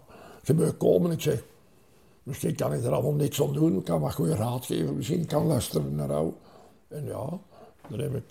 moet 0.53 0.77
komen. 0.77 1.11
Ik 1.11 1.21
zeg, 1.21 1.43
misschien 2.23 2.55
kan 2.55 2.73
ik 2.73 2.83
er 2.83 2.91
allemaal 2.91 3.13
niks 3.13 3.41
aan 3.41 3.53
doen, 3.53 3.77
ik 3.77 3.83
kan 3.83 4.01
wat 4.01 4.13
goede 4.13 4.35
raad 4.35 4.65
geven, 4.65 4.95
misschien 4.95 5.25
kan 5.25 5.45
luisteren 5.45 5.95
naar 5.95 6.07
jou. 6.07 6.33
En 6.87 7.05
ja, 7.05 7.29
dan 7.87 7.99
heb 7.99 8.15
ik, 8.15 8.23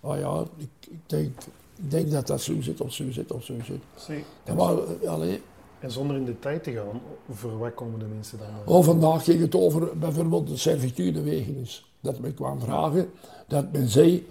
ah 0.00 0.18
ja, 0.18 0.44
ik, 0.56 0.68
ik, 0.90 1.00
denk, 1.06 1.38
ik 1.76 1.90
denk 1.90 2.10
dat 2.10 2.26
dat 2.26 2.40
zo 2.40 2.60
zit 2.60 2.80
of 2.80 2.92
zo 2.92 3.10
zit 3.10 3.32
of 3.32 3.44
zo 3.44 3.54
zit. 3.64 3.82
Zie. 3.96 4.24
En, 4.44 4.56
maar, 4.56 4.74
eh, 5.02 5.10
allee, 5.10 5.42
En 5.78 5.90
zonder 5.90 6.16
in 6.16 6.24
de 6.24 6.38
tijd 6.38 6.62
te 6.62 6.72
gaan, 6.72 7.00
voor 7.30 7.58
wat 7.58 7.74
komen 7.74 7.98
de 7.98 8.04
mensen 8.04 8.38
dan? 8.38 8.74
Oh, 8.74 8.84
vandaag 8.84 9.24
ging 9.24 9.40
het 9.40 9.54
over 9.54 9.98
bijvoorbeeld 9.98 10.48
de 10.48 10.56
servitudewegenis. 10.56 11.88
Dat 12.00 12.18
men 12.18 12.34
kwam 12.34 12.60
vragen, 12.60 13.10
dat 13.48 13.72
men 13.72 13.88
zei, 13.88 14.26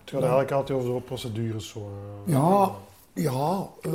Het 0.00 0.10
gaat 0.10 0.20
eigenlijk 0.20 0.50
altijd 0.50 0.78
over 0.78 0.94
de 0.94 1.00
procedures. 1.00 1.68
Zo, 1.68 1.90
eh. 2.26 2.32
Ja, 3.14 3.30
ja, 3.30 3.68
eh, 3.82 3.92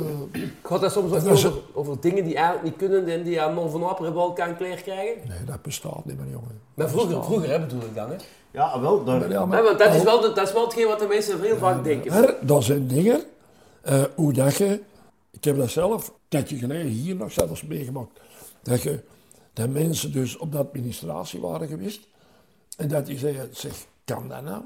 Gaat 0.62 0.80
dat 0.80 0.92
soms 0.92 1.10
Dat 1.10 1.28
over, 1.28 1.52
over 1.72 2.00
dingen 2.00 2.24
die 2.24 2.34
eigenlijk 2.34 2.64
niet 2.64 2.76
kunnen 2.76 3.08
en 3.08 3.22
die 3.22 3.40
aan 3.40 3.54
non 3.54 3.70
van 3.70 3.84
Aperbal 3.84 4.32
kan 4.32 4.56
kleren 4.56 4.82
krijgen? 4.82 5.28
nee, 5.28 5.44
dat 5.44 5.62
bestaat 5.62 6.04
niet 6.04 6.18
meer, 6.18 6.30
jongen. 6.30 6.60
Maar 6.74 6.86
Dat 6.86 6.90
vroeger, 6.90 7.24
vroeger 7.24 7.48
hè, 7.48 7.60
bedoel 7.60 7.80
ik 7.80 7.94
dan. 7.94 8.10
Hè? 8.10 8.16
Ja, 8.50 8.80
wel. 8.80 9.04
Daar, 9.04 9.20
niet. 9.20 9.28
Ja, 9.28 9.34
Ja, 9.34 9.46
maar, 9.46 9.62
want 9.62 9.78
dat 9.78 9.94
is, 9.94 10.00
oh, 10.00 10.04
wel, 10.04 10.20
dat 10.20 10.46
is 10.46 10.52
wel 10.52 10.64
hetgeen 10.64 10.86
wat 10.86 10.98
de 10.98 11.06
mensen 11.06 11.42
heel 11.42 11.56
vaak 11.56 11.84
denken. 11.84 12.12
maar 12.12 12.34
dat 12.40 12.64
zijn 12.64 12.86
dingen, 12.86 13.22
eh, 13.80 14.02
hoe 14.14 14.32
dat 14.32 14.56
je, 14.56 14.80
ik 15.30 15.44
heb 15.44 15.56
dat 15.56 15.70
zelf, 15.70 16.08
een 16.08 16.14
tijdje 16.28 16.56
geleden 16.56 16.86
hier 16.86 17.16
nog 17.16 17.32
zelfs 17.32 17.62
meegemaakt, 17.62 18.20
dat, 18.62 18.82
je, 18.82 19.00
dat 19.52 19.68
mensen 19.68 20.12
dus 20.12 20.36
op 20.36 20.52
de 20.52 20.58
administratie 20.58 21.40
waren 21.40 21.68
geweest 21.68 22.08
en 22.76 22.88
dat 22.88 23.06
die 23.06 23.18
zeiden, 23.18 23.48
zeg, 23.50 23.72
kan 24.04 24.28
dat 24.28 24.42
nou? 24.42 24.62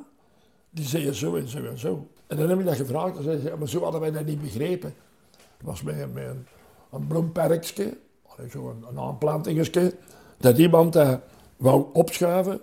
Die 0.70 0.84
zeiden 0.84 1.14
zo 1.14 1.36
en 1.36 1.48
zo 1.48 1.64
en 1.64 1.78
zo. 1.78 2.06
En 2.32 2.38
dan 2.38 2.48
heb 2.48 2.58
ik 2.58 2.64
dat 2.64 2.76
gevraagd 2.76 3.16
en 3.16 3.22
zeiden 3.22 3.44
ze, 3.44 3.50
ja, 3.50 3.56
maar 3.56 3.68
zo 3.68 3.82
hadden 3.82 4.00
wij 4.00 4.10
dat 4.10 4.24
niet 4.24 4.40
begrepen. 4.42 4.94
Het 5.30 5.66
was 5.66 5.82
met, 5.82 6.00
een- 6.00 6.12
met 6.12 6.24
een, 6.28 6.46
een 6.90 7.06
bloemperkje, 7.06 7.98
een, 8.36 8.84
een 8.90 8.98
aanplantingetje, 8.98 9.94
dat 10.38 10.58
iemand 10.58 10.92
dat 10.92 11.20
wou 11.56 11.86
opschuiven 11.92 12.60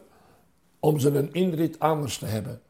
om 0.80 1.00
zijn 1.00 1.34
inrit 1.34 1.80
anders 1.80 2.18
te 2.18 2.26
hebben. 2.26 2.62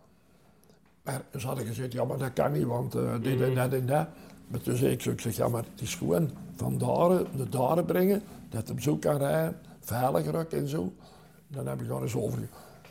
Maar 1.03 1.21
ze 1.37 1.47
hadden 1.47 1.65
gezegd, 1.65 1.91
ja, 1.93 2.03
maar 2.05 2.17
dat 2.17 2.33
kan 2.33 2.51
niet, 2.51 2.63
want 2.65 2.95
eh, 2.95 3.13
dit 3.21 3.41
en 3.41 3.55
dat 3.55 3.73
en 3.73 3.85
dat. 3.85 4.07
Maar 4.47 4.61
toen 4.61 4.75
zei 4.75 4.91
ik 4.91 5.01
zo, 5.01 5.09
ik 5.11 5.21
zeg, 5.21 5.35
ja, 5.35 5.47
maar 5.47 5.63
het 5.71 5.81
is 5.81 5.95
gewoon 5.95 6.29
van 6.55 6.77
daar 6.77 7.09
naar 7.31 7.49
daar 7.49 7.83
brengen, 7.83 8.21
dat 8.49 8.67
hem 8.67 8.79
zo 8.79 8.95
kan 8.95 9.17
rijden, 9.17 9.59
veiliger 9.79 10.35
ook 10.35 10.51
en 10.51 10.67
zo. 10.67 10.93
Dan 11.47 11.67
heb 11.67 11.81
ik 11.81 11.87
daar 11.87 12.01
eens 12.01 12.15
over. 12.15 12.39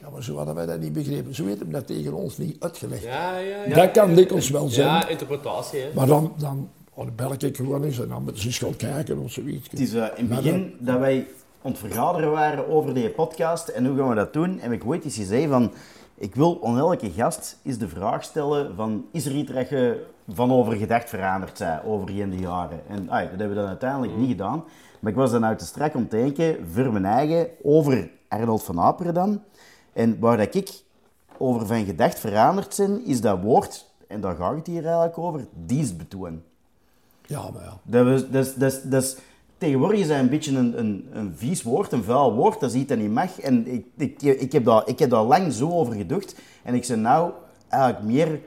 Ja, 0.00 0.10
maar 0.10 0.22
zo 0.22 0.36
hadden 0.36 0.54
wij 0.54 0.66
dat 0.66 0.80
niet 0.80 0.92
begrepen. 0.92 1.34
Zo 1.34 1.46
heeft 1.46 1.60
hem 1.60 1.72
dat 1.72 1.86
tegen 1.86 2.12
ons 2.12 2.38
niet 2.38 2.56
uitgelegd. 2.60 3.02
Ja, 3.02 3.38
ja, 3.38 3.64
ja. 3.64 3.74
Dat 3.74 3.90
kan 3.90 4.14
dikwijls 4.14 4.50
wel 4.50 4.68
zijn. 4.68 4.86
Ja, 4.86 5.08
interpretatie. 5.08 5.80
Hè. 5.80 5.88
Maar 5.94 6.06
dan, 6.06 6.32
dan 6.36 6.70
oh, 6.94 7.06
bel 7.16 7.32
ik 7.38 7.56
gewoon 7.56 7.84
eens 7.84 8.00
en 8.00 8.08
dan 8.08 8.22
moeten 8.22 8.42
ze 8.42 8.46
eens 8.46 8.58
gaan 8.58 8.76
kijken 8.76 9.18
of 9.18 9.30
zoiets. 9.30 9.70
Het 9.70 9.80
is 9.80 9.94
eh, 9.94 10.06
in 10.16 10.30
het 10.30 10.42
begin 10.42 10.74
dat 10.78 10.98
wij 10.98 11.26
aan 11.62 11.70
het 11.70 11.80
vergaderen 11.80 12.30
waren 12.30 12.68
over 12.68 12.94
die 12.94 13.10
podcast 13.10 13.68
en 13.68 13.86
hoe 13.86 13.98
gaan 13.98 14.08
we 14.08 14.14
dat 14.14 14.32
doen, 14.32 14.58
heb 14.60 14.72
ik 14.72 14.86
ooit 14.86 15.04
eens 15.04 15.16
gezegd 15.16 15.48
van, 15.48 15.72
ik 16.14 16.34
wil 16.34 16.64
aan 16.64 16.78
elke 16.78 17.10
gast 17.10 17.58
eens 17.64 17.78
de 17.78 17.88
vraag 17.88 18.24
stellen 18.24 18.74
van, 18.76 19.06
is 19.12 19.26
er 19.26 19.32
iets 19.32 19.52
dat 19.52 19.68
je 19.68 20.04
van 20.28 20.52
over 20.52 20.76
gedacht 20.76 21.08
veranderd 21.08 21.56
zijn 21.56 21.82
over 21.82 22.10
in 22.10 22.30
de 22.30 22.36
jaren? 22.36 22.80
En 22.88 23.06
dat 23.06 23.18
hebben 23.18 23.48
we 23.48 23.54
dan 23.54 23.66
uiteindelijk 23.66 24.16
niet 24.16 24.28
gedaan. 24.28 24.64
Maar 25.00 25.10
ik 25.10 25.18
was 25.18 25.30
dan 25.30 25.44
uit 25.44 25.58
de 25.58 25.64
strak 25.64 25.94
om 25.94 26.08
te 26.08 26.16
denken, 26.16 26.56
voor 26.72 26.92
mijn 26.92 27.04
eigen, 27.04 27.48
over 27.62 28.10
Arnold 28.28 28.62
van 28.62 28.80
Aperen 28.80 29.14
dan. 29.14 29.42
En 29.98 30.18
waar 30.18 30.36
dat 30.36 30.54
ik 30.54 30.70
over 31.38 31.66
van 31.66 31.84
gedacht 31.84 32.18
veranderd 32.18 32.74
zijn, 32.74 33.04
is 33.04 33.20
dat 33.20 33.40
woord, 33.42 33.90
en 34.06 34.20
daar 34.20 34.36
gaat 34.36 34.54
het 34.56 34.66
hier 34.66 34.84
eigenlijk 34.84 35.18
over, 35.18 35.46
dienstbetoon. 35.66 36.42
Ja, 37.26 37.50
maar 37.50 37.62
ja. 37.62 37.78
Dat 37.82 38.06
is, 38.06 38.28
dat 38.30 38.46
is, 38.46 38.54
dat 38.54 38.72
is, 38.72 38.82
dat 38.82 39.02
is- 39.02 39.16
tegenwoordig 39.58 40.00
is 40.00 40.08
dat 40.08 40.18
een 40.18 40.28
beetje 40.28 40.56
een, 40.56 40.78
een, 40.78 41.08
een 41.12 41.32
vies 41.36 41.62
woord, 41.62 41.92
een 41.92 42.02
vuil 42.04 42.34
woord, 42.34 42.60
dat 42.60 42.70
is 42.70 42.76
iets 42.76 42.88
dat 42.88 42.98
niet 42.98 43.10
mag. 43.12 43.40
En 43.40 43.66
ik, 43.66 43.86
ik, 43.96 44.22
ik, 44.22 44.52
heb 44.52 44.64
daar, 44.64 44.82
ik 44.88 44.98
heb 44.98 45.10
daar 45.10 45.22
lang 45.22 45.52
zo 45.52 45.70
over 45.70 45.94
gedacht. 45.94 46.34
En 46.62 46.74
ik 46.74 46.86
ben 46.88 47.00
nou 47.00 47.32
eigenlijk 47.68 48.04
meer 48.04 48.40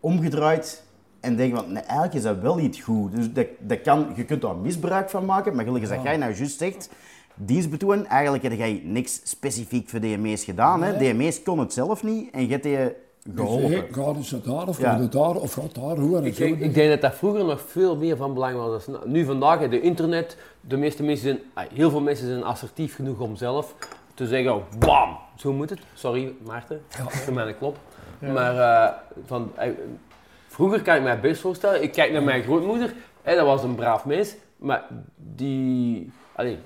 omgedraaid 0.00 0.84
en 1.20 1.36
denk 1.36 1.56
van, 1.56 1.72
nee, 1.72 1.82
eigenlijk 1.82 2.14
is 2.14 2.22
dat 2.22 2.38
wel 2.38 2.56
niet 2.56 2.78
goed. 2.78 3.14
Dus 3.14 3.32
dat, 3.32 3.46
dat 3.60 3.80
kan, 3.80 4.12
je 4.16 4.24
kunt 4.24 4.40
daar 4.42 4.56
misbruik 4.56 5.10
van 5.10 5.24
maken, 5.24 5.54
maar 5.54 5.64
gelukkig 5.64 5.90
dat 5.90 6.02
jij 6.02 6.16
nou 6.16 6.34
juist 6.34 6.58
zegt, 6.58 6.88
dienstbetoon, 7.36 8.06
eigenlijk 8.06 8.42
heb 8.42 8.52
jij 8.52 8.80
niks 8.84 9.20
specifiek 9.24 9.88
voor 9.88 10.00
DME's 10.00 10.44
gedaan. 10.44 10.82
Hè? 10.82 10.96
DME's 10.96 11.42
kon 11.42 11.58
het 11.58 11.72
zelf 11.72 12.02
niet 12.02 12.30
en 12.30 12.42
je 12.42 12.48
hebt 12.48 12.62
die 12.62 12.78
geholpen. 13.34 13.68
Dus, 13.70 13.78
hey, 13.78 13.88
gaat 13.90 14.30
het 14.30 14.44
daar 14.44 14.68
of 14.68 14.80
Ja. 14.80 14.90
gaat 14.90 15.00
het 15.00 15.12
daar 15.12 15.34
of 15.34 15.52
gaat 15.52 15.74
daar 15.74 15.96
hoe 15.96 16.26
Ik, 16.26 16.38
ik, 16.38 16.60
ik 16.60 16.74
denk 16.74 16.90
dat 16.90 17.00
dat 17.00 17.14
vroeger 17.14 17.44
nog 17.44 17.60
veel 17.60 17.96
meer 17.96 18.16
van 18.16 18.34
belang 18.34 18.56
was. 18.56 18.84
dan 18.84 19.00
nu 19.04 19.24
vandaag, 19.24 19.58
hè, 19.58 19.68
de 19.68 19.80
internet, 19.80 20.36
de 20.60 20.76
meeste 20.76 21.02
mensen 21.02 21.24
zijn, 21.54 21.68
heel 21.74 21.90
veel 21.90 22.00
mensen 22.00 22.26
zijn 22.26 22.44
assertief 22.44 22.94
genoeg 22.94 23.18
om 23.18 23.36
zelf 23.36 23.74
te 24.14 24.26
zeggen, 24.26 24.54
oh, 24.54 24.62
bam, 24.78 25.16
zo 25.36 25.52
moet 25.52 25.70
het. 25.70 25.80
Sorry 25.94 26.32
Maarten, 26.46 26.82
voor 27.24 27.34
mij 27.34 27.54
klop. 27.54 27.76
Maar 28.18 28.58
eh, 28.58 28.92
van, 29.26 29.52
eh, 29.54 29.70
vroeger 30.46 30.82
kan 30.82 30.96
ik 30.96 31.02
mij 31.02 31.20
best 31.20 31.40
voorstellen, 31.40 31.82
ik 31.82 31.92
kijk 31.92 32.12
naar 32.12 32.22
mijn 32.22 32.42
grootmoeder, 32.42 32.94
hè, 33.22 33.34
dat 33.34 33.46
was 33.46 33.62
een 33.62 33.74
braaf 33.74 34.04
mens, 34.04 34.34
maar 34.56 34.84
die, 35.16 36.12
allee, 36.32 36.58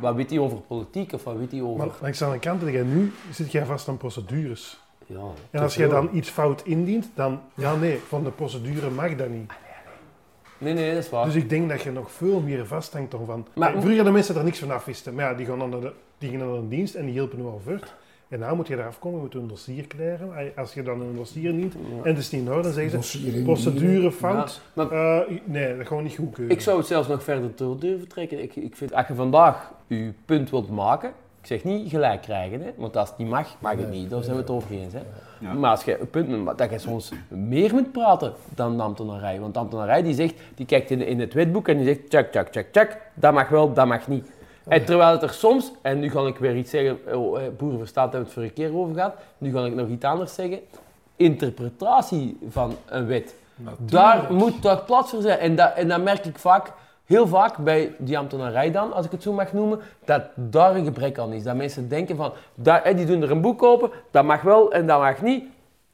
wat 0.00 0.14
weet 0.14 0.30
hij 0.30 0.38
over 0.38 0.58
politiek 0.58 1.12
of 1.12 1.24
wat 1.24 1.36
weet 1.36 1.50
hij 1.50 1.62
over... 1.62 1.86
Maar 1.86 1.96
langs 2.00 2.18
de 2.18 2.24
andere 2.24 2.42
kant, 2.42 2.62
jij 2.62 2.82
nu 2.82 3.12
zit 3.30 3.52
jij 3.52 3.64
vast 3.64 3.88
aan 3.88 3.96
procedures. 3.96 4.80
ja, 5.06 5.20
En 5.50 5.62
als 5.62 5.74
jij 5.74 5.88
dan 5.88 6.08
iets 6.12 6.28
fout 6.28 6.62
indient, 6.64 7.10
dan, 7.14 7.40
ja 7.54 7.74
nee, 7.74 7.98
van 8.08 8.24
de 8.24 8.30
procedure 8.30 8.90
mag 8.90 9.16
dat 9.16 9.28
niet. 9.28 9.52
Nee, 10.58 10.74
nee, 10.74 10.94
dat 10.94 11.04
is 11.04 11.10
waar. 11.10 11.24
Dus 11.24 11.34
ik 11.34 11.48
denk 11.48 11.68
dat 11.68 11.82
je 11.82 11.90
nog 11.90 12.12
veel 12.12 12.40
meer 12.40 12.66
vasthangt 12.66 13.10
dan 13.10 13.26
van... 13.26 13.46
Maar- 13.54 13.70
vroeger 13.70 13.94
hadden 13.94 14.12
mensen 14.12 14.36
er 14.36 14.44
niks 14.44 14.58
van 14.58 14.70
af 14.70 14.84
wisten. 14.84 15.14
Maar 15.14 15.24
ja, 15.24 15.34
die, 15.34 15.46
gaan 15.46 15.58
dan 15.58 15.70
naar 15.70 15.80
de, 15.80 15.92
die 16.18 16.32
naar 16.32 16.48
een 16.48 16.68
dienst 16.68 16.94
en 16.94 17.04
die 17.04 17.12
hielpen 17.12 17.38
nu 17.38 17.44
al 17.44 17.60
voor. 17.64 17.80
En 18.30 18.38
nou 18.38 18.56
moet 18.56 18.68
je 18.68 18.74
eraf 18.74 18.98
komen, 18.98 19.16
je 19.18 19.24
moet 19.24 19.34
een 19.34 19.48
dossier 19.48 19.86
krijgen. 19.86 20.30
Als 20.56 20.74
je 20.74 20.82
dan 20.82 21.00
een 21.00 21.14
dossier 21.16 21.52
niet 21.52 21.74
en 22.02 22.08
het 22.08 22.18
is 22.18 22.30
niet 22.30 22.40
in 22.42 22.48
orde, 22.48 22.62
dan 22.62 22.72
zeggen 22.72 22.90
ze. 23.02 23.18
Ja, 24.74 24.84
maar- 24.88 24.92
Eh, 24.92 25.36
nee, 25.44 25.76
dat 25.76 25.86
gewoon 25.86 26.02
niet 26.02 26.16
goedkeuren. 26.16 26.54
Ik 26.54 26.60
zou 26.62 26.78
het 26.78 26.86
zelfs 26.86 27.08
nog 27.08 27.22
verder 27.22 27.50
door 27.54 27.78
durven 27.80 28.08
trekken. 28.08 28.42
Ik, 28.42 28.56
ik 28.56 28.76
vind, 28.76 28.94
als 28.94 29.06
je 29.06 29.14
vandaag 29.14 29.72
je 29.86 30.12
punt 30.24 30.50
wilt 30.50 30.70
maken, 30.70 31.08
ik 31.40 31.46
zeg 31.46 31.64
niet 31.64 31.90
gelijk 31.90 32.22
krijgen, 32.22 32.60
hè, 32.60 32.70
want 32.76 32.96
als 32.96 33.08
het 33.08 33.18
niet 33.18 33.28
mag, 33.28 33.56
mag 33.60 33.76
het 33.76 33.90
niet. 33.90 34.10
Daar 34.10 34.22
zijn 34.22 34.34
we 34.36 34.40
het 34.42 34.50
over 34.50 34.70
eens. 34.70 34.92
Hè. 34.92 35.00
Ja. 35.40 35.52
Maar 35.52 35.70
als 35.70 35.84
je 35.84 36.00
een 36.00 36.10
punt 36.10 36.58
dat 36.58 36.70
je 36.70 36.78
soms 36.78 37.12
meer 37.28 37.72
moet 37.74 37.92
praten 37.92 38.32
dan 38.54 38.76
de 38.76 38.82
ambtenarij. 38.82 39.40
Want 39.40 39.54
de 39.54 39.60
ambtenarij 39.60 40.02
die 40.02 40.14
zegt, 40.14 40.34
die 40.54 40.66
kijkt 40.66 40.90
in, 40.90 41.06
in 41.06 41.20
het 41.20 41.34
wetboek 41.34 41.68
en 41.68 41.76
die 41.76 41.86
zegt, 41.86 42.00
check, 42.08 42.28
check, 42.32 42.48
check, 42.50 42.68
check, 42.72 42.98
dat 43.14 43.32
mag 43.32 43.48
wel, 43.48 43.72
dat 43.72 43.86
mag 43.86 44.08
niet. 44.08 44.30
En 44.70 44.84
terwijl 44.84 45.10
het 45.12 45.22
er 45.22 45.30
soms, 45.32 45.72
en 45.82 45.98
nu 45.98 46.10
ga 46.10 46.26
ik 46.26 46.36
weer 46.38 46.56
iets 46.56 46.70
zeggen, 46.70 46.98
oh, 47.14 47.40
eh, 47.40 47.46
boeren 47.58 47.78
verstaan, 47.78 48.04
daar 48.10 48.14
hebben 48.14 48.34
we 48.34 48.40
het 48.40 48.52
vorige 48.52 48.52
keer 48.70 48.80
over 48.80 48.94
gehad, 48.94 49.14
nu 49.38 49.52
ga 49.52 49.64
ik 49.64 49.74
nog 49.74 49.88
iets 49.88 50.04
anders 50.04 50.34
zeggen. 50.34 50.58
Interpretatie 51.16 52.38
van 52.48 52.74
een 52.86 53.06
wet. 53.06 53.34
Daar 53.78 54.32
moet 54.32 54.62
toch 54.62 54.84
plaats 54.84 55.10
voor 55.10 55.22
zijn. 55.22 55.38
En 55.38 55.56
dat, 55.56 55.72
en 55.74 55.88
dat 55.88 56.02
merk 56.02 56.24
ik 56.24 56.38
vaak, 56.38 56.72
heel 57.04 57.26
vaak 57.26 57.56
bij 57.56 57.94
die 57.98 58.18
ambtenarij 58.18 58.70
dan, 58.70 58.92
als 58.92 59.06
ik 59.06 59.10
het 59.12 59.22
zo 59.22 59.32
mag 59.32 59.52
noemen, 59.52 59.80
dat 60.04 60.22
daar 60.34 60.74
een 60.76 60.84
gebrek 60.84 61.18
aan 61.18 61.32
is. 61.32 61.42
Dat 61.42 61.56
mensen 61.56 61.88
denken 61.88 62.16
van, 62.16 62.32
daar, 62.54 62.84
hè, 62.84 62.94
die 62.94 63.06
doen 63.06 63.22
er 63.22 63.30
een 63.30 63.40
boek 63.40 63.62
open, 63.62 63.90
dat 64.10 64.24
mag 64.24 64.42
wel 64.42 64.72
en 64.72 64.86
dat 64.86 64.98
mag 65.00 65.22
niet. 65.22 65.44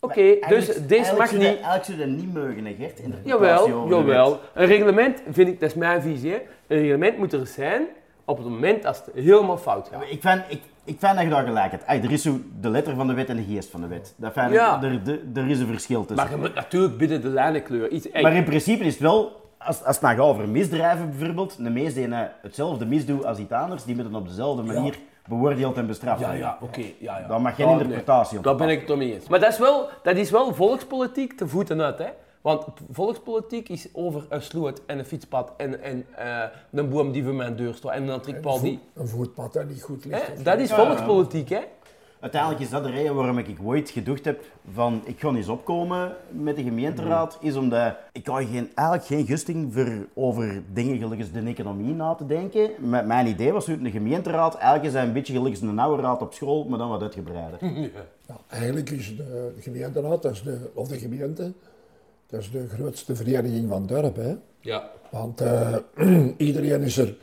Oké, 0.01 0.37
dus 0.49 0.87
deze 0.87 1.15
mag 1.17 1.33
niet. 1.33 1.41
dat- 1.43 1.51
Eigenlijk 1.51 1.85
zou 1.85 1.99
dat 1.99 2.07
niet 2.07 2.35
mogen, 2.35 2.75
Gert? 2.79 2.99
interpretatie 3.01 3.23
Jawel, 3.25 3.89
jawel. 3.89 4.41
Een 4.55 4.67
reglement, 4.67 5.23
vind 5.31 5.49
ik, 5.49 5.61
dat 5.61 5.69
is 5.69 5.75
mijn 5.75 6.03
visie, 6.03 6.31
hè. 6.31 6.37
een 6.67 6.79
reglement 6.81 7.19
moet 7.19 7.33
er 7.33 7.47
zijn 7.47 7.83
op 8.27 8.37
het 8.39 8.47
moment 8.47 8.85
als 8.85 8.97
het 9.05 9.11
helemaal 9.25 9.57
fout 9.59 9.89
gaat. 9.93 10.03
Ik 10.11 10.21
vind, 10.21 10.43
ik, 10.49 10.61
ik 10.85 10.97
vind 10.99 11.15
dat 11.15 11.23
je 11.25 11.29
daar 11.29 11.45
gelijk 11.45 11.71
hebt. 11.71 11.87
Ay, 11.87 12.01
er 12.03 12.13
is 12.13 12.23
zo 12.23 12.39
de 12.61 12.69
letter 12.69 12.95
van 12.95 13.07
de 13.07 13.15
wet 13.15 13.29
en 13.29 13.37
de 13.37 13.45
geest 13.45 13.71
van 13.71 13.81
de 13.81 13.87
wet. 13.87 14.15
Dat 14.17 14.33
vind 14.33 14.47
ik- 14.47 14.53
Ja. 14.53 14.83
er, 14.83 15.01
er, 15.07 15.19
er 15.35 15.49
is 15.51 15.59
een 15.61 15.67
verschil 15.67 16.05
tussen. 16.07 16.17
Maar 16.27 16.35
je 16.35 16.41
moet 16.41 16.55
natuurlijk 16.55 16.97
binnen 16.99 17.21
de 17.21 17.29
lijnen 17.29 17.63
kleuren. 17.63 17.95
Iets, 17.95 18.09
Maar 18.23 18.33
in 18.35 18.45
principe 18.45 18.85
is 18.85 18.93
het 18.93 19.03
wel, 19.03 19.45
als, 19.59 19.85
als 19.85 19.97
het 19.97 20.05
nou 20.05 20.17
gaat 20.17 20.25
over 20.25 20.49
misdrijven 20.49 21.11
bijvoorbeeld, 21.11 21.57
de 21.65 21.71
meesten 21.71 22.11
die 22.11 22.19
hetzelfde 22.43 22.87
misdoen 22.87 23.25
als 23.25 23.39
iets 23.39 23.53
anders, 23.53 23.85
die 23.85 23.95
moeten 23.95 24.15
op 24.15 24.29
dezelfde 24.29 24.63
manier 24.63 24.99
beoordeeld 25.29 25.77
en 25.77 25.87
bestraft 25.87 26.21
Ja, 26.21 26.27
worden. 26.27 26.45
ja, 26.45 26.59
oké. 26.61 26.81
ja, 26.99 27.19
ja. 27.19 27.27
Dan 27.27 27.43
mag 27.43 27.55
geen 27.55 27.67
Ja, 27.67 27.73
interpretatie 27.73 28.29
nee. 28.31 28.39
op 28.39 28.45
Daar 28.45 28.57
ben 28.57 28.69
ik 28.69 28.79
het 28.79 28.87
toch 28.87 28.97
mee 28.97 29.15
eens. 29.15 29.29
Maar 29.29 29.41
dat 29.41 29.53
is 29.53 29.59
wel, 29.59 29.89
dat 30.03 30.17
is 30.17 30.31
wel 30.31 30.55
volkspolitiek 30.55 31.33
te 31.37 31.49
voeten 31.49 31.83
uit, 31.83 31.99
hè. 31.99 32.07
Want 32.47 32.65
volkspolitiek 32.91 33.69
is 33.69 33.89
over 33.93 34.27
een 34.29 34.43
sloot 34.43 34.83
en 34.87 34.99
een 34.99 35.05
fietspad 35.05 35.53
en, 35.57 35.83
en 35.83 36.07
eh, 36.17 36.43
een 36.73 36.89
boom 36.89 37.13
die 37.13 37.25
voor 37.25 37.35
mijn 37.35 37.57
deur 37.57 37.75
staat 37.75 37.93
en 37.93 38.09
een 38.09 38.21
trickpaal 38.21 38.61
die... 38.61 38.79
Een 38.95 39.09
voetpad 39.09 39.53
dat 39.53 39.69
niet 39.69 39.83
goed 39.83 40.05
ligt. 40.05 40.27
Hè? 40.27 40.43
Dat 40.43 40.59
is 40.59 40.73
volkspolitiek, 40.73 41.49
hè. 41.49 41.61
Uiteindelijk 42.21 42.63
is 42.63 42.71
dat 42.71 42.85
de 42.85 42.91
reden 42.91 43.15
waarom 43.15 43.39
ik 43.39 43.59
ooit 43.65 43.91
gedacht 43.91 44.25
heb 44.25 44.45
van 44.73 45.01
ik 45.05 45.21
ga 45.21 45.29
eens 45.29 45.49
opkomen 45.49 46.13
met 46.31 46.57
de 46.57 46.63
gemeenteraad, 46.63 47.39
is 47.41 47.57
omdat 47.57 47.95
ik 48.13 48.27
had 48.27 48.45
geen, 48.45 48.71
eigenlijk 48.75 49.09
geen 49.09 49.27
gusting 49.27 49.73
voor 49.75 50.07
over 50.15 50.63
dingen 50.73 50.99
gelijk 50.99 51.21
als 51.21 51.33
de 51.33 51.41
economie 51.41 51.95
na 51.95 52.15
te 52.15 52.27
denken. 52.27 52.71
M- 52.79 53.07
mijn 53.07 53.27
idee 53.27 53.53
was 53.53 53.67
dat 53.67 53.83
de 53.83 53.91
gemeenteraad 53.91 54.55
eigenlijk 54.55 54.85
is 54.85 54.93
hij 54.93 55.03
een 55.03 55.13
beetje 55.13 55.33
gelijk 55.33 55.55
als 55.55 55.61
een 55.63 55.79
oude 55.79 56.03
raad 56.03 56.21
op 56.23 56.33
school, 56.33 56.65
maar 56.65 56.79
dan 56.79 56.89
wat 56.89 57.03
uitgebreider. 57.03 57.59
Ja, 58.29 58.37
eigenlijk 58.49 58.91
is 58.91 59.17
de 59.17 59.55
gemeenteraad, 59.59 60.23
dat 60.23 60.33
is 60.33 60.43
de, 60.43 60.71
of 60.75 60.89
de 60.89 60.99
gemeente, 60.99 61.53
dat 62.27 62.41
is 62.41 62.51
de 62.51 62.69
grootste 62.69 63.17
vereniging 63.17 63.69
van 63.69 63.87
dorp. 63.87 64.17
Hè? 64.17 64.35
Ja. 64.61 64.91
Want 65.11 65.41
eh, 65.41 65.77
iedereen 66.37 66.83
is 66.83 66.97
er 66.97 67.17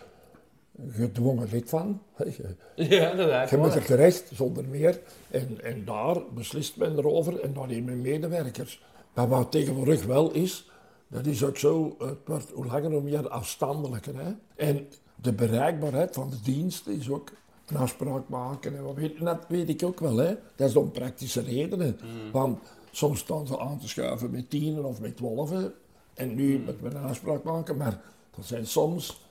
gedwongen 0.89 1.47
lid 1.51 1.69
van. 1.69 2.01
Ja, 2.75 3.43
is 3.43 3.49
je 3.49 3.57
moet 3.57 3.75
er 3.75 3.85
terecht, 3.85 4.31
zonder 4.33 4.65
meer. 4.67 4.99
En, 5.31 5.63
en 5.63 5.85
daar 5.85 6.17
beslist 6.33 6.77
men 6.77 6.97
erover 6.97 7.39
en 7.39 7.53
dan 7.53 7.67
nemen 7.67 8.01
medewerkers. 8.01 8.83
Maar 9.13 9.27
wat 9.27 9.51
tegenwoordig 9.51 10.05
wel 10.05 10.31
is, 10.31 10.69
dat 11.07 11.25
is 11.25 11.43
ook 11.43 11.57
zo, 11.57 11.95
het 11.99 12.17
wordt 12.25 12.51
hoe 12.53 12.65
langer 12.65 12.91
hoe 12.91 13.01
meer 13.01 13.29
afstandelijker. 13.29 14.15
Hè? 14.15 14.31
En 14.55 14.87
de 15.15 15.33
bereikbaarheid 15.33 16.13
van 16.13 16.29
de 16.29 16.41
dienst 16.43 16.87
is 16.87 17.09
ook 17.09 17.31
een 17.67 17.77
afspraak 17.77 18.29
maken. 18.29 18.77
En 18.77 18.83
wat 18.83 18.95
weet, 18.95 19.19
dat 19.19 19.45
weet 19.47 19.69
ik 19.69 19.83
ook 19.83 19.99
wel. 19.99 20.17
Hè? 20.17 20.35
Dat 20.55 20.69
is 20.69 20.75
om 20.75 20.91
praktische 20.91 21.41
redenen. 21.41 21.99
Want 22.31 22.59
soms 22.95 23.19
staan 23.19 23.47
ze 23.47 23.59
aan 23.59 23.79
te 23.79 23.87
schuiven 23.87 24.31
met 24.31 24.49
tienen 24.49 24.85
of 24.85 24.99
met 24.99 25.17
twaalfen. 25.17 25.73
En 26.13 26.35
nu 26.35 26.59
moeten 26.65 26.83
we 26.89 26.95
een 26.95 27.03
afspraak 27.03 27.43
maken. 27.43 27.77
Maar 27.77 28.01
dat 28.35 28.45
zijn 28.45 28.67
soms 28.67 29.21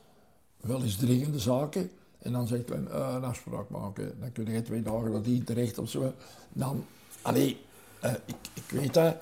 wel 0.60 0.82
eens 0.82 0.96
dringende 0.96 1.38
zaken. 1.38 1.90
En 2.18 2.32
dan 2.32 2.46
zegt 2.46 2.68
men, 2.68 2.90
eh, 2.92 3.12
een 3.14 3.24
afspraak 3.24 3.68
maken. 3.68 4.14
Dan 4.20 4.32
kun 4.32 4.50
je 4.52 4.62
twee 4.62 4.82
dagen 4.82 5.12
dat 5.12 5.24
die 5.24 5.44
terecht 5.44 5.78
of 5.78 5.90
zo. 5.90 6.12
Dan, 6.52 6.84
allee, 7.22 7.60
eh, 8.00 8.12
ik, 8.24 8.36
ik 8.54 8.70
weet 8.70 8.94
dat. 8.94 9.14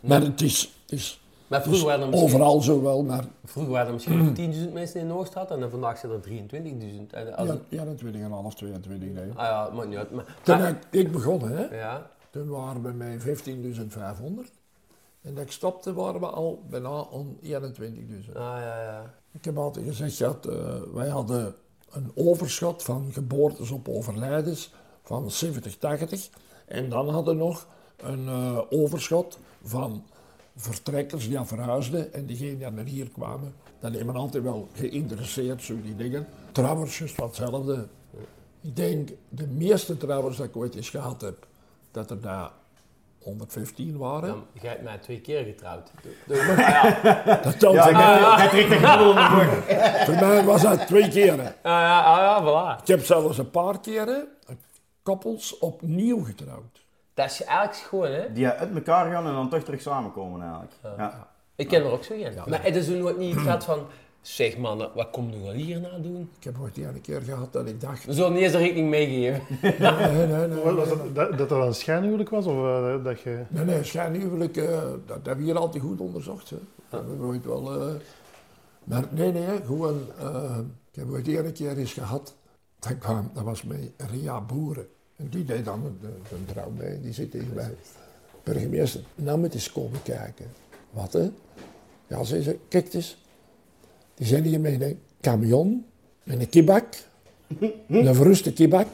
Maar 0.00 0.20
het 0.20 0.40
is, 0.40 0.60
het 0.82 0.92
is, 0.92 1.20
Maar 1.46 1.62
vroeger 1.62 1.80
is 1.82 1.86
waren 1.88 2.04
er 2.04 2.08
misschien, 2.10 2.28
overal 2.30 2.60
zo 2.62 2.82
wel, 2.82 3.02
maar 3.02 3.24
vroeger 3.44 3.72
waren 3.72 3.86
er 3.86 3.92
misschien 3.92 4.34
10.000 4.34 4.72
mensen 4.80 5.00
in 5.00 5.06
Noordstad 5.06 5.50
en 5.50 5.60
dan 5.60 5.70
vandaag 5.70 5.98
zijn 5.98 6.12
er 6.12 6.20
23.000. 6.20 7.12
En 7.14 7.36
als 7.36 7.48
ja, 7.48 7.58
ja, 7.68 7.84
dat 7.84 8.00
weet 8.00 8.14
ik 8.14 8.22
een 8.22 8.30
half, 8.32 8.54
22, 8.54 9.08
nee. 9.08 9.30
Ah 9.34 9.44
ja, 9.46 9.70
maakt 9.74 9.88
niet 9.88 9.98
uit. 9.98 10.10
Maar, 10.10 10.36
Toen 10.42 10.58
maar- 10.58 10.68
ik, 10.70 10.76
ik 10.90 11.12
begon, 11.12 11.48
hè, 11.48 11.76
ja, 11.78 12.10
toen 12.34 12.48
waren 12.48 12.82
we 12.82 12.92
met 12.92 13.22
15.500. 13.24 14.52
En 15.22 15.34
dat 15.34 15.44
ik 15.44 15.52
stopte 15.52 15.92
waren 15.92 16.20
we 16.20 16.26
al 16.26 16.62
bijna 16.68 17.00
om 17.00 17.38
21.000. 17.42 17.48
ah 17.48 18.34
ja, 18.34 18.82
ja. 18.82 19.14
Ik 19.32 19.44
heb 19.44 19.58
altijd 19.58 19.96
gezegd, 19.96 20.18
het, 20.18 20.46
eh, 20.46 20.80
wij 20.92 21.08
hadden 21.08 21.54
een 21.90 22.10
overschot 22.14 22.82
van 22.82 23.12
geboortes 23.12 23.70
op 23.70 23.88
overlijdens 23.88 24.72
van 25.02 25.30
70, 25.30 25.76
80. 25.76 26.28
En 26.66 26.88
dan 26.88 27.08
hadden 27.08 27.36
we 27.36 27.44
nog 27.44 27.66
een 27.96 28.28
eh, 28.28 28.60
overschot 28.70 29.38
van 29.62 30.04
vertrekkers 30.56 31.28
die 31.28 31.44
verhuisden 31.44 32.12
en 32.12 32.26
diegenen 32.26 32.58
die 32.58 32.70
naar 32.70 32.84
hier 32.84 33.10
kwamen. 33.10 33.54
Dan 33.80 33.92
hebben 33.92 34.14
we 34.14 34.20
altijd 34.20 34.42
wel 34.42 34.68
geïnteresseerd, 34.72 35.62
zo 35.62 35.80
die 35.82 35.96
dingen. 35.96 36.26
Trouwens, 36.52 36.98
juist 36.98 37.16
wat 37.16 37.26
hetzelfde. 37.36 37.88
Ik 38.60 38.76
denk, 38.76 39.10
de 39.28 39.46
meeste 39.46 39.96
trouwens 39.96 40.36
dat 40.36 40.46
ik 40.46 40.56
ooit 40.56 40.74
eens 40.74 40.90
gehad 40.90 41.20
heb, 41.20 41.46
dat 41.94 42.10
er 42.10 42.20
daar 42.20 42.50
115 43.22 43.96
waren. 43.98 44.28
Dan, 44.28 44.44
jij 44.52 44.70
hebt 44.70 44.82
mij 44.82 44.98
twee 44.98 45.20
keer 45.20 45.44
getrouwd. 45.44 45.90
Dus- 46.26 46.38
ah 46.48 46.58
ja. 46.58 47.00
Dat 47.42 47.58
telt 47.58 47.74
Ja, 47.74 47.86
onder 49.08 49.28
de 49.28 49.34
borst. 49.34 50.04
voor 50.04 50.14
mij 50.28 50.44
was 50.44 50.62
dat 50.62 50.86
twee 50.86 51.08
keren. 51.08 51.46
Ah 51.46 51.54
ja, 51.62 52.00
ah 52.00 52.16
ja, 52.16 52.42
voilà. 52.42 52.80
Ik 52.80 52.86
heb 52.88 53.04
zelfs 53.04 53.38
een 53.38 53.50
paar 53.50 53.80
keren 53.80 54.26
koppels 55.02 55.58
opnieuw 55.58 56.24
getrouwd. 56.24 56.82
Dat 57.14 57.30
is 57.30 57.44
eigenlijk 57.44 57.76
gewoon, 57.88 58.10
hè. 58.10 58.32
Die 58.32 58.48
uit 58.48 58.74
elkaar 58.74 59.10
gaan 59.12 59.26
en 59.26 59.32
dan 59.34 59.48
toch 59.48 59.62
terug 59.62 59.80
samenkomen 59.80 60.40
eigenlijk. 60.42 60.72
Ja. 60.96 61.28
Ik 61.56 61.68
ken 61.68 61.84
er 61.84 61.90
ook 61.90 62.04
zo 62.04 62.14
geen. 62.14 62.34
maar 62.46 62.62
het 62.62 62.76
is 62.76 62.88
nooit 62.88 63.18
niet 63.18 63.34
iets 63.34 63.42
gehad 63.42 63.64
van, 63.64 63.86
zeg 64.24 64.56
mannen, 64.56 64.90
wat 64.94 65.10
komt 65.10 65.34
u 65.34 65.38
wel 65.38 65.52
hier 65.52 65.80
na 65.80 65.98
doen? 65.98 66.30
Ik 66.38 66.44
heb 66.44 66.56
ooit 66.60 66.76
een 66.76 67.00
keer 67.00 67.20
gehad 67.20 67.52
dat 67.52 67.68
ik 67.68 67.80
dacht, 67.80 68.04
We 68.04 68.12
zullen 68.12 68.32
niet 68.32 68.42
eens 68.42 68.52
de 68.52 68.58
rekening 68.58 68.88
meegeven. 68.90 69.42
nee, 69.60 70.26
nee, 70.26 70.46
nee. 70.48 70.58
Was 70.74 70.88
dat, 70.88 71.14
dat, 71.14 71.38
dat 71.38 71.48
dat 71.48 71.66
een 71.66 71.74
schijnhuwelijk 71.74 72.30
was? 72.30 72.46
Of 72.46 72.54
eh, 72.54 73.04
dat 73.04 73.20
je... 73.20 73.42
Nee, 73.48 73.64
nee, 73.64 73.84
schijnhuwelijk, 73.84 74.56
eh, 74.56 74.82
dat 75.06 75.16
hebben 75.16 75.36
we 75.36 75.42
hier 75.44 75.58
altijd 75.58 75.82
goed 75.84 76.00
onderzocht. 76.00 76.50
Hè. 76.50 76.56
Dat 76.88 77.00
hebben 77.00 77.20
we 77.20 77.26
ooit 77.26 77.44
wel... 77.44 77.80
eh, 77.80 77.94
maar 78.84 79.04
nee, 79.10 79.32
nee, 79.32 79.46
gewoon... 79.64 80.00
eh, 80.18 80.58
ik 80.90 81.00
heb 81.00 81.10
ooit 81.10 81.28
een 81.28 81.52
keer 81.52 81.78
eens 81.78 81.92
gehad, 81.92 82.34
dat, 82.78 82.98
kwam, 82.98 83.30
dat 83.34 83.44
was 83.44 83.62
met 83.62 83.92
Ria 84.10 84.40
Boeren. 84.40 84.86
En 85.16 85.28
die 85.28 85.44
deed 85.44 85.64
dan 85.64 85.84
een, 85.84 85.98
een 86.32 86.44
trouw 86.52 86.70
mee, 86.70 87.00
die 87.00 87.12
zit 87.12 87.32
hier 87.32 87.46
bij 87.54 87.74
burgemeester. 88.42 89.00
Nou 89.14 89.38
moet 89.38 89.54
eens 89.54 89.72
komen 89.72 90.02
kijken. 90.02 90.46
Wat, 90.90 91.12
hè? 91.12 91.30
Ja, 92.06 92.24
zei 92.24 92.42
ze, 92.42 92.58
kijk 92.68 92.94
eens. 92.94 93.23
Die 94.14 94.26
zijn 94.26 94.44
hier 94.44 94.60
met 94.60 94.80
een 94.80 95.00
camion, 95.20 95.86
met 96.22 96.40
een 96.40 96.48
kibak, 96.48 96.84
een 97.88 98.14
verruste 98.14 98.52
kibak, 98.52 98.86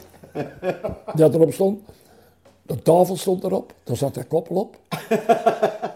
die 1.15 1.25
erop 1.25 1.53
stond. 1.53 1.81
De 2.61 2.81
tafel 2.81 3.17
stond 3.17 3.43
erop, 3.43 3.73
daar 3.83 3.97
zat 3.97 4.15
een 4.15 4.27
koppel 4.27 4.55
op. 4.55 4.79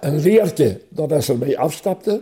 Een 0.01 0.19
leertje, 0.19 0.82
dat 0.89 1.11
als 1.11 1.28
er 1.28 1.38
mee 1.38 1.59
afstapte, 1.59 2.21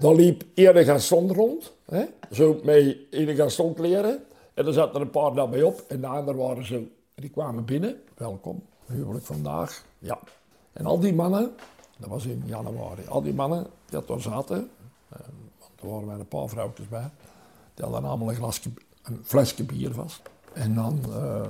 daar 0.00 0.14
liep 0.14 0.44
ene 0.54 0.84
gaston 0.84 1.34
rond. 1.34 1.72
Hè? 1.84 2.04
Zo 2.32 2.60
met 2.64 2.96
ene 3.10 3.34
gaston 3.34 3.74
kleren. 3.74 4.22
En 4.54 4.66
er 4.66 4.72
zaten 4.72 5.00
een 5.00 5.10
paar 5.10 5.34
daarbij 5.34 5.62
op. 5.62 5.84
En 5.88 6.00
de 6.00 6.06
anderen 6.06 6.36
waren 6.36 6.66
zo, 6.66 6.82
die 7.14 7.30
kwamen 7.30 7.64
binnen. 7.64 8.00
Welkom, 8.16 8.62
huwelijk 8.86 9.24
vandaag. 9.24 9.84
Ja. 9.98 10.18
En 10.72 10.86
al 10.86 10.98
die 10.98 11.14
mannen, 11.14 11.50
dat 11.96 12.08
was 12.08 12.26
in 12.26 12.42
januari, 12.46 13.02
al 13.08 13.22
die 13.22 13.34
mannen 13.34 13.66
die 13.90 14.04
daar 14.06 14.20
zaten, 14.20 14.70
eh, 15.08 15.18
want 15.20 15.47
er 15.80 15.88
waren 15.88 16.06
wij 16.06 16.18
een 16.18 16.28
paar 16.28 16.48
vrouwtjes 16.48 16.88
bij, 16.88 17.10
die 17.74 17.84
hadden 17.84 18.04
allemaal 18.04 18.32
een, 18.32 18.52
een 19.02 19.20
flesje 19.24 19.64
bier 19.64 19.92
vast. 19.92 20.22
En 20.52 20.74
dan, 20.74 21.00
eh, 21.08 21.48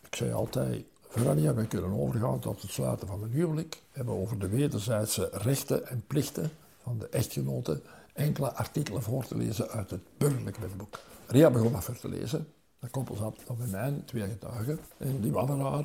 ik 0.00 0.14
zei 0.14 0.32
altijd, 0.32 0.84
Verania, 1.08 1.54
wij 1.54 1.66
kunnen 1.66 2.00
overgaan 2.00 2.38
tot 2.38 2.62
het 2.62 2.70
sluiten 2.70 3.08
van 3.08 3.22
een 3.22 3.30
huwelijk. 3.30 3.74
We 3.74 3.96
hebben 3.96 4.14
over 4.14 4.38
de 4.38 4.48
wederzijdse 4.48 5.28
rechten 5.32 5.86
en 5.86 6.04
plichten 6.06 6.50
van 6.82 6.98
de 6.98 7.08
echtgenoten 7.08 7.82
enkele 8.12 8.52
artikelen 8.54 9.02
voor 9.02 9.24
te 9.24 9.36
lezen 9.36 9.68
uit 9.68 9.90
het 9.90 10.00
burgerlijk 10.18 10.56
wetboek. 10.56 10.98
Ria 11.26 11.50
begon 11.50 11.72
dat 11.72 11.84
voor 11.84 11.98
te 11.98 12.08
lezen. 12.08 12.48
De 12.78 12.88
koppel 12.88 13.16
zat 13.16 13.36
nog 13.48 13.56
bij 13.56 13.66
mij, 13.66 14.02
twee 14.04 14.22
getuigen. 14.22 14.78
En 14.96 15.20
die 15.20 15.32
waren 15.32 15.58
daar, 15.58 15.84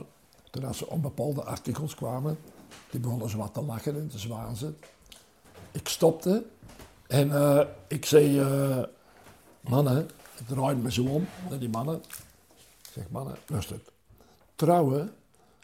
toen 0.51 0.73
ze 0.73 0.89
op 0.89 1.01
bepaalde 1.01 1.43
artikels 1.43 1.95
kwamen, 1.95 2.37
die 2.89 2.99
begonnen 2.99 3.29
ze 3.29 3.37
wat 3.37 3.53
te 3.53 3.61
lachen 3.61 3.95
en 3.95 4.07
te 4.07 4.19
zwazen. 4.19 4.77
Ik 5.71 5.87
stopte 5.87 6.45
en 7.07 7.31
eh, 7.31 7.65
ik 7.87 8.05
zei, 8.05 8.39
eh, 8.39 8.83
mannen, 9.61 10.09
ik 10.37 10.47
draaide 10.47 10.81
me 10.81 10.91
zo 10.91 11.03
om 11.03 11.27
naar 11.49 11.59
die 11.59 11.69
mannen. 11.69 11.95
Ik 12.81 12.89
zeg, 12.93 13.09
mannen, 13.09 13.35
luister, 13.47 13.79
trouwen, 14.55 15.13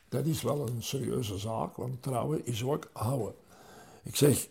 dat 0.10 0.26
is 0.26 0.42
wel 0.42 0.68
een 0.68 0.84
serieuze 0.84 1.38
zaak, 1.38 1.76
want 1.76 2.02
trouwen 2.02 2.46
is 2.46 2.64
ook 2.64 2.90
houden. 2.94 3.34
Ik 4.04 4.16
zeg, 4.16 4.48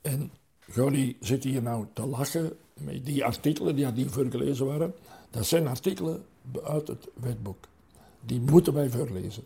en 0.00 0.30
jullie 0.72 1.16
zitten 1.20 1.50
hier 1.50 1.62
nou 1.62 1.86
te 1.92 2.06
lachen 2.06 2.56
met 2.74 3.06
die 3.06 3.24
artikelen 3.24 3.76
die 3.76 3.92
die 3.92 4.10
voorgelezen 4.10 4.66
waren. 4.66 4.94
Dat 5.30 5.46
zijn 5.46 5.66
artikelen 5.66 6.24
uit 6.64 6.88
het 6.88 7.08
wetboek. 7.14 7.64
Die 8.20 8.40
moeten 8.40 8.72
wij 8.72 8.90
voorlezen. 8.90 9.44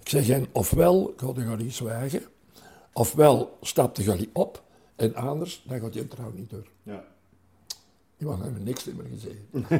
Ik 0.00 0.08
zeg, 0.08 0.28
en 0.28 0.46
ofwel 0.52 1.14
gaan 1.16 1.34
jullie 1.34 1.70
zwijgen, 1.70 2.22
ofwel 2.92 3.58
stapten 3.62 4.04
jullie 4.04 4.30
op, 4.32 4.62
en 5.00 5.14
anders, 5.14 5.62
dan 5.68 5.80
gaat 5.80 5.94
je 5.94 6.08
trouw 6.08 6.32
niet 6.34 6.50
door. 6.50 6.66
Ja. 6.82 7.04
Die 8.16 8.28
man 8.28 8.42
hebben 8.42 8.62
niks 8.64 8.84
meer 8.84 9.06
gezegd. 9.12 9.70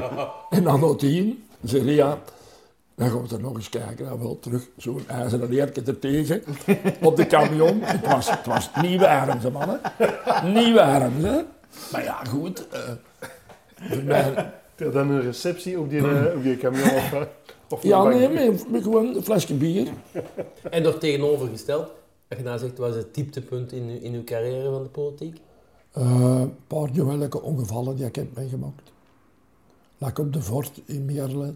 en 0.56 0.62
dan 0.62 0.80
had 0.80 1.00
hij 1.00 1.36
zei 1.62 1.90
ja, 1.90 2.18
dan 2.94 3.10
gaan 3.10 3.26
we 3.28 3.34
er 3.34 3.40
nog 3.40 3.54
eens 3.56 3.68
kijken. 3.68 4.04
Dan 4.04 4.18
wel 4.18 4.38
terug 4.38 4.68
zo'n 4.76 5.04
ijzeren 5.08 5.48
leertje 5.48 5.82
er 5.82 5.98
tegen 5.98 6.42
op 7.02 7.16
de 7.16 7.26
camion. 7.26 7.80
Het 7.82 8.06
was, 8.06 8.30
het 8.30 8.46
was 8.46 8.70
niet 8.82 9.00
warm, 9.00 9.40
ze 9.40 9.50
mannen. 9.50 9.80
Niet 10.44 10.74
warm, 10.74 11.24
hè. 11.24 11.40
Maar 11.92 12.02
ja, 12.04 12.24
goed. 12.24 12.68
eh, 12.68 12.82
mij- 14.04 14.52
Ja, 14.76 14.88
dan 14.90 15.10
een 15.10 15.22
receptie 15.22 15.78
op 15.80 15.90
die, 15.90 16.08
eh, 16.08 16.36
op 16.36 16.42
die 16.42 16.56
camion 16.56 16.94
of, 16.96 17.12
eh, 17.12 17.20
of 17.68 17.82
ja, 17.82 18.02
nee, 18.02 18.50
met 18.68 18.82
gewoon 18.82 19.14
een 19.16 19.22
flesje 19.24 19.54
bier. 19.54 19.88
En 20.70 20.84
er 20.84 20.98
tegenovergesteld, 20.98 21.90
als 22.28 22.38
je 22.38 22.44
nou 22.44 22.58
zegt, 22.58 22.78
wat 22.78 22.90
is 22.90 22.96
het 22.96 23.14
dieptepunt 23.14 23.72
in, 23.72 24.02
in 24.02 24.14
uw 24.14 24.24
carrière 24.24 24.70
van 24.70 24.82
de 24.82 24.88
politiek? 24.88 25.40
Eh, 25.92 26.40
een 26.40 26.56
paar 26.66 26.88
geweldige 26.88 27.42
ongevallen 27.42 27.96
die 27.96 28.06
ik 28.06 28.16
heb 28.16 28.36
meegemaakt. 28.36 28.92
Lak 29.98 30.18
op 30.18 30.32
de 30.32 30.42
Fort 30.42 30.80
in 30.84 31.04
Meerle. 31.04 31.54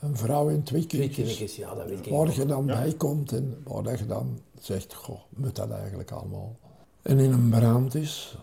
Een 0.00 0.16
vrouw 0.16 0.48
en 0.48 0.62
twee 0.62 0.86
kindjes. 0.86 1.56
ja, 1.56 1.74
dat 1.74 1.86
weet 1.86 2.06
ik 2.06 2.12
Waar 2.12 2.34
je 2.34 2.46
dan 2.46 2.66
bij 2.66 2.92
komt 2.92 3.32
en 3.32 3.62
waar 3.64 3.82
dat 3.82 3.98
je 3.98 4.06
dan 4.06 4.38
zegt, 4.60 4.94
goh, 4.94 5.20
moet 5.28 5.56
dat 5.56 5.70
eigenlijk 5.70 6.10
allemaal? 6.10 6.56
En 7.02 7.18
in 7.18 7.32
een 7.32 7.48
brand 7.48 7.94
is, 7.94 8.36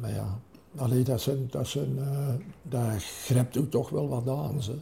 maar 0.00 0.12
ja, 0.12 0.38
allee, 0.76 1.02
dat, 1.02 1.20
zijn, 1.20 1.46
dat, 1.50 1.66
zijn, 1.66 1.98
eh, 1.98 2.34
dat 2.62 3.02
grijpt 3.02 3.56
u 3.56 3.68
toch 3.68 3.88
wel 3.88 4.08
wat 4.08 4.28
aan. 4.28 4.62
Ze. 4.62 4.74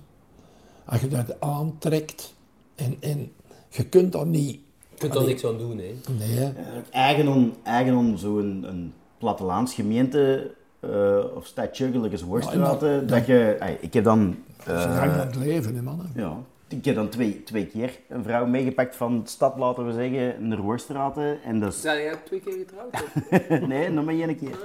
Als 0.85 1.01
je 1.01 1.09
dat 1.09 1.41
aantrekt 1.41 2.35
en, 2.75 2.97
en 3.01 3.33
je 3.69 3.89
kunt 3.89 4.13
dat 4.13 4.27
niet, 4.27 4.61
Je 4.95 5.01
kunt 5.01 5.15
er 5.15 5.25
niks 5.25 5.45
aan 5.45 5.59
doen, 5.59 5.79
hè. 5.79 5.95
nee, 6.19 6.39
hè. 6.39 6.53
Eigen 6.91 7.29
on, 7.29 7.55
eigen 7.63 7.95
on 7.95 8.19
zo'n 8.19 8.65
een 8.69 8.93
plattelaansgemeente 9.19 10.51
eh, 10.81 11.25
of 11.35 11.47
stadje, 11.47 12.11
als 12.11 12.23
Worstraten, 12.23 13.07
dat 13.07 13.27
je... 13.27 13.59
ik 13.81 13.93
heb 13.93 14.05
dan... 14.05 14.37
dat 14.65 14.79
is 14.79 14.85
eh, 14.85 14.91
een 14.91 14.97
gang 14.97 15.11
van 15.11 15.21
het 15.21 15.37
leven, 15.37 15.75
hè, 15.75 15.83
mannen. 15.83 16.11
ja, 16.15 16.37
ik 16.69 16.85
heb 16.85 16.95
dan 16.95 17.09
twee, 17.09 17.43
twee 17.43 17.67
keer 17.67 17.99
een 18.09 18.23
vrouw 18.23 18.47
meegepakt 18.47 18.97
van 18.97 19.21
de 19.23 19.29
stad, 19.29 19.59
laten 19.59 19.87
we 19.87 19.93
zeggen, 19.93 20.49
naar 20.49 20.61
Worstraten. 20.61 21.43
En 21.43 21.61
is 21.63 21.81
Zijn 21.81 22.03
jij 22.03 22.17
twee 22.25 22.41
keer 22.41 22.53
getrouwd? 22.53 23.69
nee, 23.69 23.91
nog 23.91 24.05
maar 24.05 24.15
één 24.15 24.37
keer. 24.37 24.59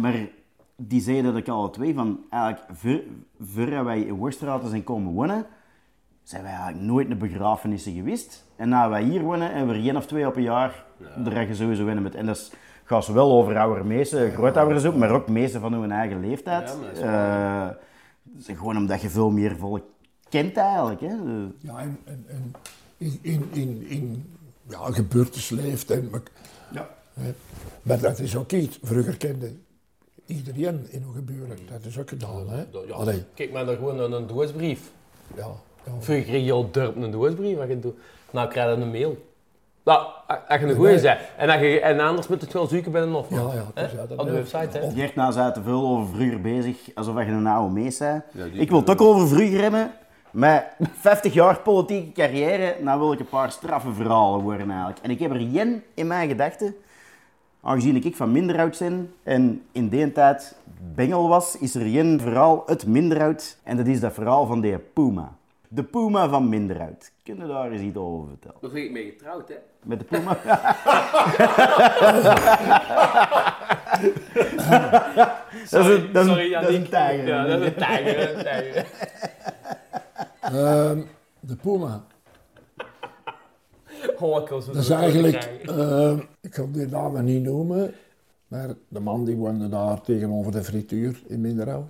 Maar 0.00 0.28
die 0.76 1.00
zeiden 1.00 1.24
dat 1.24 1.40
ik 1.40 1.48
alle 1.48 1.70
twee 1.70 1.94
van, 1.94 2.20
eigenlijk, 2.30 2.62
voor 3.40 3.84
wij 3.84 4.00
in 4.00 4.14
Worstraten 4.14 4.68
zijn 4.68 4.84
komen 4.84 5.12
wonen, 5.12 5.46
zijn 6.24 6.42
wij 6.42 6.52
eigenlijk 6.52 6.82
nooit 6.84 7.08
naar 7.08 7.16
begrafenissen 7.16 7.92
geweest. 7.94 8.44
En 8.56 8.68
na 8.68 8.88
wij 8.88 9.02
hier 9.02 9.22
wonen 9.22 9.52
en 9.52 9.66
we 9.66 9.74
er 9.74 9.80
één 9.84 9.96
of 9.96 10.06
twee 10.06 10.26
op 10.26 10.36
een 10.36 10.42
jaar, 10.42 10.84
daar 11.16 11.32
ga 11.32 11.40
je 11.40 11.54
sowieso 11.54 11.84
winnen 11.84 12.02
met. 12.02 12.14
En 12.14 12.26
dat 12.26 12.36
is, 12.36 12.52
gaat 12.84 13.04
zowel 13.04 13.32
over 13.32 13.58
oude 13.58 13.84
meesten, 13.84 14.32
grootouders 14.32 14.84
ook, 14.84 14.96
maar 14.96 15.10
ook 15.10 15.28
meesten 15.28 15.60
van 15.60 15.72
hun 15.72 15.92
eigen 15.92 16.20
leeftijd. 16.20 16.76
Ja, 16.94 17.76
is 18.38 18.46
Eh, 18.48 18.56
gewoon 18.58 18.76
omdat 18.76 19.00
je 19.00 19.08
veel 19.10 19.30
meer 19.30 19.56
volk 19.56 19.82
kent 20.28 20.56
eigenlijk. 20.56 21.00
Hè. 21.00 21.06
Eh, 21.06 21.44
Ja, 21.58 21.78
en, 21.78 21.98
en, 22.04 22.24
en 22.28 22.52
in, 22.96 23.18
in, 23.22 23.48
in, 23.52 23.86
in 23.88 24.34
ja, 24.68 24.78
gebeurtes 24.92 25.50
leeft. 25.50 25.90
En, 25.90 26.08
maar, 26.10 26.20
Ja. 26.72 26.88
hè. 27.14 27.34
maar 27.82 28.00
dat 28.00 28.18
is 28.18 28.36
ook 28.36 28.52
iets. 28.52 28.78
Vroeger 28.82 29.16
kende 29.16 29.52
iedereen 30.26 30.86
in 30.90 31.02
hoe 31.02 31.14
gebeuren. 31.14 31.58
Dat 31.70 31.84
is 31.84 31.98
ook 31.98 32.08
gedaan. 32.08 32.48
Hè? 32.48 32.64
Ja, 32.86 33.14
Kijk 33.34 33.52
maar 33.52 33.64
dan 33.66 33.74
gewoon 33.74 33.96
naar 33.96 34.10
een 34.12 34.26
doosbrief. 34.26 34.80
ja, 35.36 35.46
ja. 35.46 35.52
Vroeger 35.98 36.24
kreeg 36.24 36.44
je 36.44 36.52
al 36.52 36.70
durp 36.70 36.96
een 36.96 37.10
doosbrief. 37.10 37.56
Wat 37.56 37.68
je 37.68 37.80
doet. 37.80 37.96
Nou 38.30 38.48
krijg 38.48 38.76
je 38.76 38.82
een 38.82 38.90
mail. 38.90 39.16
Nou, 39.84 40.06
als 40.48 40.60
je 40.60 40.66
een 40.66 40.74
goeie 40.74 40.98
zei. 40.98 41.18
En, 41.36 41.50
als 41.50 41.60
je, 41.60 41.80
en 41.80 42.00
anders 42.00 42.26
moet 42.26 42.40
het 42.40 42.52
wel 42.52 42.66
zoeken 42.66 42.92
bij 42.92 43.02
een 43.02 43.14
offer. 43.14 43.36
Ja, 43.36 43.42
ja, 43.42 43.82
dus 43.82 43.92
ja, 43.92 44.06
dat 44.06 44.18
Op 44.18 44.26
de 44.26 44.32
website, 44.32 44.78
hè. 44.78 44.90
Geert 44.90 45.14
nou 45.14 45.32
zei 45.32 45.52
te 45.52 45.62
veel 45.62 45.86
over 45.86 46.14
vroeger 46.14 46.40
bezig, 46.40 46.76
alsof 46.94 47.24
je 47.24 47.30
een 47.30 47.46
oude 47.46 47.74
mees 47.74 47.96
zei. 47.96 48.22
Ik 48.52 48.70
wil 48.70 48.78
het 48.78 48.90
ook 48.90 49.00
over 49.00 49.28
vroeger 49.28 49.60
hebben. 49.60 49.92
Met 50.30 50.64
50 51.00 51.32
jaar 51.32 51.60
politieke 51.60 52.12
carrière, 52.12 52.76
nou 52.80 53.00
wil 53.00 53.12
ik 53.12 53.18
een 53.18 53.28
paar 53.28 53.50
straffe 53.50 53.92
verhalen 53.92 54.40
worden 54.40 54.70
eigenlijk. 54.70 54.98
En 55.02 55.10
ik 55.10 55.18
heb 55.18 55.30
er 55.30 55.40
jen 55.40 55.82
in 55.94 56.06
mijn 56.06 56.28
gedachten. 56.28 56.74
Aangezien 57.62 58.04
ik 58.04 58.16
van 58.16 58.32
Minderhout 58.32 58.78
ben 58.78 59.14
en 59.22 59.62
in 59.72 59.88
die 59.88 60.12
tijd 60.12 60.54
bengel 60.94 61.28
was, 61.28 61.58
is 61.58 61.74
er 61.74 61.86
jen 61.86 62.20
verhaal 62.20 62.68
uit 62.68 62.86
Minderhout. 62.86 63.56
En 63.62 63.76
dat 63.76 63.86
is 63.86 64.00
dat 64.00 64.12
verhaal 64.12 64.46
van 64.46 64.60
de 64.60 64.80
Puma. 64.92 65.32
De 65.68 65.84
Puma 65.84 66.28
van 66.28 66.48
Minderhout. 66.48 67.12
Kun 67.22 67.36
je 67.36 67.46
daar 67.46 67.70
eens 67.72 67.82
iets 67.82 67.96
over 67.96 68.28
vertellen? 68.28 68.56
Daar 68.60 68.70
ben 68.70 68.84
ik 68.84 68.90
mee 68.90 69.10
getrouwd, 69.10 69.48
hè. 69.48 69.54
Met 69.82 69.98
de 69.98 70.04
Puma? 70.04 70.38
dat 75.70 75.86
is 75.86 75.94
een, 75.94 76.12
dat 76.12 76.24
is 76.24 76.30
een, 76.30 76.34
Sorry, 76.34 76.50
dat 76.50 76.68
is 76.68 76.76
een 76.76 76.88
tijger. 76.88 77.26
Ja, 77.26 77.46
dat 77.46 77.60
is 77.60 77.66
een 77.66 77.74
tijger. 77.74 78.36
een 78.36 78.42
tijger. 78.42 78.86
Ehm, 80.40 81.02
de 81.40 81.56
Puma. 81.56 82.04
Oh, 84.18 84.48
Dat 84.48 84.74
is 84.76 84.90
eigenlijk, 84.90 85.60
ehm, 85.62 86.18
ik 86.40 86.54
ga 86.54 86.64
die 86.72 86.86
namen 86.86 87.24
niet 87.24 87.42
noemen, 87.42 87.94
maar 88.48 88.68
de 88.88 89.00
man 89.00 89.24
die 89.24 89.36
woonde 89.36 89.68
daar 89.68 90.00
tegenover 90.00 90.52
de 90.52 90.64
frituur 90.64 91.22
in 91.26 91.40
Minderhout. 91.40 91.86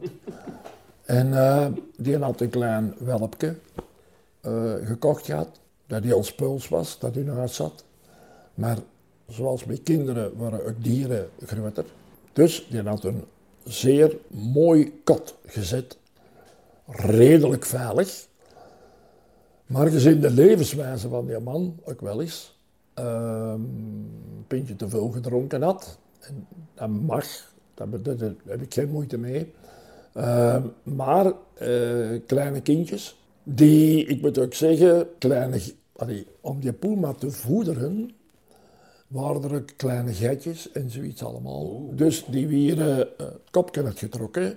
En 1.04 1.34
eh, 1.34 1.66
die 1.96 2.18
had 2.18 2.40
een 2.40 2.50
klein 2.50 2.94
welpje 2.98 3.54
eh, 4.40 4.72
gekocht 4.82 5.24
gehad, 5.24 5.48
dat 5.86 6.04
heel 6.04 6.24
spuls 6.24 6.68
was, 6.68 6.98
dat 6.98 7.16
in 7.16 7.28
huis 7.28 7.54
zat. 7.54 7.84
Maar 8.54 8.78
zoals 9.28 9.64
bij 9.64 9.78
kinderen 9.78 10.36
waren 10.36 10.66
ook 10.66 10.84
dieren 10.84 11.28
groter. 11.46 11.84
Dus 12.32 12.66
die 12.70 12.82
had 12.82 13.04
een 13.04 13.24
zeer 13.64 14.16
mooi 14.30 15.00
kot 15.04 15.36
gezet, 15.46 15.98
redelijk 16.86 17.64
veilig. 17.64 18.26
Maar 19.66 19.88
gezien 19.88 20.20
de 20.20 20.30
levenswijze 20.30 21.08
van 21.08 21.26
die 21.26 21.38
man 21.38 21.78
ook 21.84 22.00
wel 22.00 22.20
eens 22.20 22.58
ehm, 22.94 23.60
een 23.60 24.44
pintje 24.46 24.76
te 24.76 24.88
veel 24.88 25.08
gedronken 25.08 25.62
had. 25.62 25.98
En 26.20 26.46
dat 26.74 26.88
mag, 26.88 27.26
daar 27.74 27.88
heb 28.44 28.62
ik 28.62 28.74
geen 28.74 28.90
moeite 28.90 29.18
mee. 29.18 29.52
Ehm, 30.14 30.62
maar 30.82 31.32
eh, 31.54 32.20
kleine 32.26 32.60
kindjes, 32.60 33.18
die, 33.42 34.06
ik 34.06 34.20
moet 34.20 34.38
ook 34.38 34.54
zeggen, 34.54 35.08
kleine, 35.18 35.60
allee, 35.96 36.26
om 36.40 36.60
die 36.60 36.72
puma 36.72 37.12
te 37.12 37.30
voederen, 37.30 38.10
waren 39.06 39.42
er 39.42 39.54
ook 39.54 39.68
kleine 39.76 40.12
geitjes 40.12 40.72
en 40.72 40.90
zoiets 40.90 41.24
allemaal. 41.24 41.90
Dus 41.94 42.24
die 42.24 42.46
wieren 42.46 43.18
eh, 43.18 43.26
het 43.26 43.50
kopje 43.50 43.82
had 43.82 43.98
getrokken. 43.98 44.56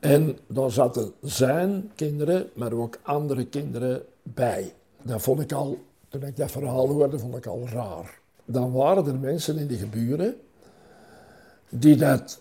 En 0.00 0.38
daar 0.46 0.70
zaten 0.70 1.12
zijn 1.22 1.90
kinderen, 1.94 2.48
maar 2.54 2.72
ook 2.72 2.98
andere 3.02 3.46
kinderen 3.46 4.02
bij. 4.22 4.72
Dat 5.02 5.22
vond 5.22 5.40
ik 5.40 5.52
al, 5.52 5.78
toen 6.08 6.22
ik 6.22 6.36
dat 6.36 6.50
verhaal 6.50 6.88
hoorde, 6.88 7.18
vond 7.18 7.36
ik 7.36 7.46
al 7.46 7.68
raar. 7.68 8.18
Dan 8.44 8.72
waren 8.72 9.06
er 9.06 9.18
mensen 9.18 9.58
in 9.58 9.66
de 9.66 9.76
geburen 9.76 10.36
die 11.68 11.96
dat 11.96 12.40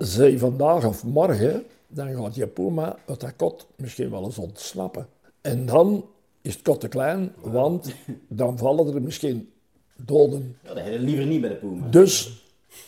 zei 0.00 0.38
vandaag 0.38 0.84
of 0.84 1.04
morgen, 1.04 1.64
dan 1.88 2.14
gaat 2.14 2.34
je 2.34 2.46
puma 2.46 2.96
uit 3.06 3.20
dat 3.20 3.36
kot 3.36 3.66
misschien 3.76 4.10
wel 4.10 4.24
eens 4.24 4.38
ontsnappen. 4.38 5.06
En 5.40 5.66
dan 5.66 6.04
is 6.42 6.54
het 6.54 6.62
kot 6.62 6.80
te 6.80 6.88
klein, 6.88 7.32
want 7.40 7.94
dan 8.28 8.58
vallen 8.58 8.94
er 8.94 9.02
misschien 9.02 9.52
doden 9.96 10.56
Ja, 10.62 10.74
dat 10.74 10.86
liever 10.86 11.26
niet 11.26 11.40
bij 11.40 11.50
de 11.50 11.56
Puma. 11.56 11.88
dus 11.88 12.44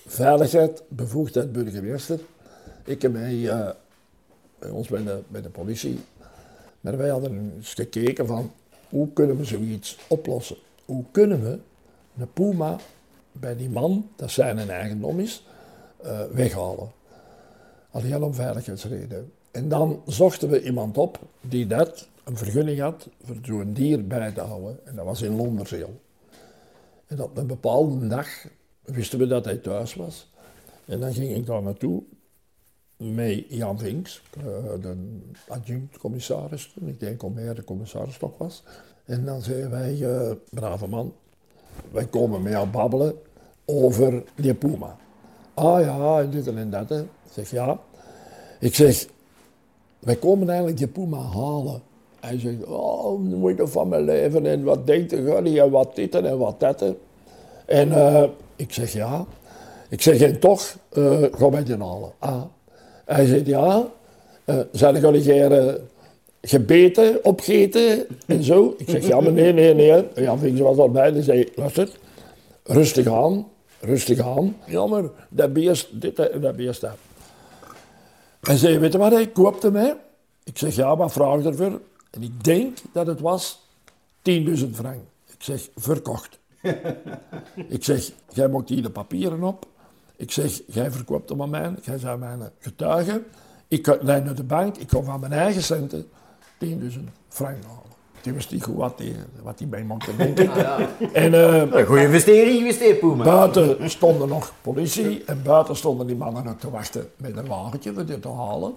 veiligheid, 0.06 0.82
bevoegdheid 0.88 1.52
burgemeester. 1.52 2.20
Ik 2.84 3.02
heb 3.02 3.12
bij, 3.12 3.48
eh, 3.48 3.70
bij 4.58 4.70
ons 4.70 4.88
bij 4.88 5.02
de, 5.02 5.22
bij 5.28 5.42
de 5.42 5.50
politie, 5.50 5.98
maar 6.80 6.96
wij 6.96 7.08
hadden 7.08 7.52
eens 7.56 7.74
gekeken 7.74 8.26
van 8.26 8.50
hoe 8.88 9.12
kunnen 9.12 9.36
we 9.36 9.44
zoiets 9.44 9.98
oplossen? 10.08 10.56
Hoe 10.84 11.04
kunnen 11.10 11.42
we 11.42 11.58
een 12.18 12.32
puma 12.32 12.76
bij 13.32 13.56
die 13.56 13.70
man, 13.70 14.08
dat 14.16 14.30
zijn 14.30 14.58
een 14.58 14.70
eigendom 14.70 15.20
is, 15.20 15.46
eh, 16.02 16.20
weghalen? 16.32 16.90
Alleen 17.92 18.22
om 18.22 18.34
veiligheidsreden. 18.34 19.32
En 19.50 19.68
dan 19.68 20.02
zochten 20.06 20.48
we 20.48 20.62
iemand 20.62 20.98
op 20.98 21.18
die 21.40 21.66
dat, 21.66 22.08
een 22.24 22.36
vergunning 22.36 22.80
had 22.80 23.08
voor 23.24 23.36
zo'n 23.42 23.72
dier 23.72 24.06
bij 24.06 24.32
te 24.32 24.40
houden. 24.40 24.86
En 24.86 24.94
dat 24.96 25.04
was 25.04 25.22
in 25.22 25.36
Londerzeel. 25.36 26.00
En 27.06 27.22
op 27.22 27.36
een 27.36 27.46
bepaalde 27.46 28.06
dag 28.06 28.28
wisten 28.82 29.18
we 29.18 29.26
dat 29.26 29.44
hij 29.44 29.56
thuis 29.56 29.94
was. 29.94 30.30
En 30.84 31.00
dan 31.00 31.14
ging 31.14 31.34
ik 31.34 31.46
daar 31.46 31.62
naartoe 31.62 32.02
met 32.96 33.44
Jan 33.48 33.78
Vinks, 33.78 34.22
eh, 34.36 34.44
de 34.80 34.96
adjunct-commissaris 35.48 36.72
toen. 36.72 36.88
Ik 36.88 37.00
denk 37.00 37.22
al 37.22 37.28
meer 37.28 37.54
de 37.54 37.64
commissaris 37.64 38.20
nog 38.20 38.38
was. 38.38 38.62
En 39.04 39.24
dan 39.24 39.42
zeiden 39.42 39.70
wij, 39.70 40.02
eh, 40.02 40.32
brave 40.50 40.86
man, 40.86 41.14
wij 41.90 42.06
komen 42.06 42.42
met 42.42 42.52
jou 42.52 42.68
babbelen 42.68 43.14
over 43.64 44.22
die 44.34 44.54
Puma. 44.54 44.96
Ah 45.54 45.80
ja, 45.80 46.20
en 46.20 46.30
dit 46.30 46.46
en 46.46 46.70
dat. 46.70 47.04
Zeg 47.34 47.50
ja. 47.50 47.78
Ik 48.60 48.74
zeg, 48.74 49.06
wij 49.98 50.16
komen 50.16 50.48
eigenlijk 50.48 50.78
die 50.78 50.86
Puma 50.86 51.18
halen. 51.18 51.82
Hij 52.20 52.38
zegt, 52.38 52.64
oh, 52.64 53.18
moeite 53.18 53.66
van 53.66 53.88
mijn 53.88 54.04
leven 54.04 54.46
en 54.46 54.64
wat 54.64 54.86
denkt 54.86 55.10
de 55.10 55.22
Gunny 55.22 55.58
en 55.58 55.70
wat 55.70 55.96
dit 55.96 56.14
en 56.14 56.38
wat 56.38 56.60
dat. 56.60 56.84
En 57.66 57.92
eh, 57.92 58.24
ik 58.56 58.72
zeg 58.72 58.92
ja. 58.92 59.24
Ik 59.88 60.02
zeg, 60.02 60.20
en 60.20 60.38
toch, 60.38 60.76
eh 60.92 61.22
ga 61.32 61.48
mij 61.48 61.64
die 61.64 61.76
halen. 61.76 62.12
Ah. 62.18 62.42
Hij 63.04 63.26
zegt 63.26 63.46
ja. 63.46 63.86
eh 64.44 64.58
zijn 64.72 65.00
jullie 65.00 65.50
uh, 65.50 65.74
gebeten, 66.40 67.24
opgeten 67.24 68.06
en 68.26 68.42
zo? 68.42 68.74
Ik 68.78 68.88
zeg 68.88 69.06
ja, 69.06 69.20
maar 69.20 69.32
nee, 69.32 69.52
nee, 69.52 69.74
nee. 69.74 70.04
Ja, 70.14 70.38
vind 70.38 70.56
ze 70.56 70.62
was 70.62 70.78
erbij. 70.78 71.12
Die 71.12 71.22
zei, 71.22 71.48
luister, 71.54 71.88
rustig 72.64 73.06
aan, 73.06 73.46
rustig 73.80 74.20
aan. 74.20 74.56
Jammer, 74.66 75.10
dat 75.28 75.52
beest, 75.52 76.00
dit 76.00 76.18
en 76.18 76.40
dat 76.40 76.56
beest 76.56 76.80
dat. 76.80 76.96
Hij 78.42 78.56
zei, 78.56 78.78
weet 78.78 78.92
je 78.92 78.98
wat, 78.98 79.12
hij 79.12 79.28
koopte 79.28 79.70
mij. 79.70 79.96
Ik 80.44 80.58
zeg, 80.58 80.74
ja, 80.74 80.96
wat 80.96 81.12
vraag 81.12 81.44
ervoor? 81.44 81.80
En 82.10 82.22
ik 82.22 82.44
denk 82.44 82.78
dat 82.92 83.06
het 83.06 83.20
was 83.20 83.60
10.000 84.30 84.70
frank. 84.72 85.00
Ik 85.26 85.42
zeg, 85.42 85.68
verkocht. 85.76 86.38
ik 87.76 87.84
zeg, 87.84 88.10
jij 88.32 88.48
maakt 88.48 88.68
hier 88.68 88.82
de 88.82 88.90
papieren 88.90 89.42
op. 89.42 89.66
Ik 90.16 90.30
zeg, 90.30 90.60
jij 90.66 90.90
verkoopt 90.90 91.28
hem 91.28 91.42
aan 91.42 91.50
mij. 91.50 91.74
Jij 91.82 91.98
bent 91.98 92.18
mijn 92.18 92.50
getuige. 92.58 93.22
Ik 93.68 93.86
ga 93.86 93.98
rijd 94.00 94.24
naar 94.24 94.34
de 94.34 94.44
bank. 94.44 94.76
Ik 94.76 94.88
kom 94.88 95.04
van 95.04 95.20
mijn 95.20 95.32
eigen 95.32 95.62
centen 95.62 96.08
10.000 96.64 96.68
frank 97.28 97.64
halen. 97.64 97.91
Die 98.22 98.32
wist 98.32 98.50
niet 98.50 98.62
goed 98.64 98.76
wat 98.76 98.98
hij 98.98 99.16
wat 99.42 99.58
die 99.58 99.66
bij 99.66 99.82
mocht 99.82 100.08
denken. 100.16 100.50
En 101.12 101.34
eh, 101.34 101.56
Een 101.78 101.86
goede 101.86 102.02
investering 102.02 102.56
geweest, 102.58 102.80
hè, 102.80 102.94
Puma. 102.94 103.24
buiten 103.24 103.90
stonden 103.90 104.28
nog 104.28 104.52
politie 104.60 105.22
en 105.26 105.42
buiten 105.42 105.76
stonden 105.76 106.06
die 106.06 106.16
mannen 106.16 106.46
ook 106.46 106.60
te 106.60 106.70
wachten 106.70 107.08
met 107.16 107.36
een 107.36 107.46
wagentje 107.46 107.90
om 107.90 108.06
dit 108.06 108.22
te 108.22 108.28
halen. 108.32 108.72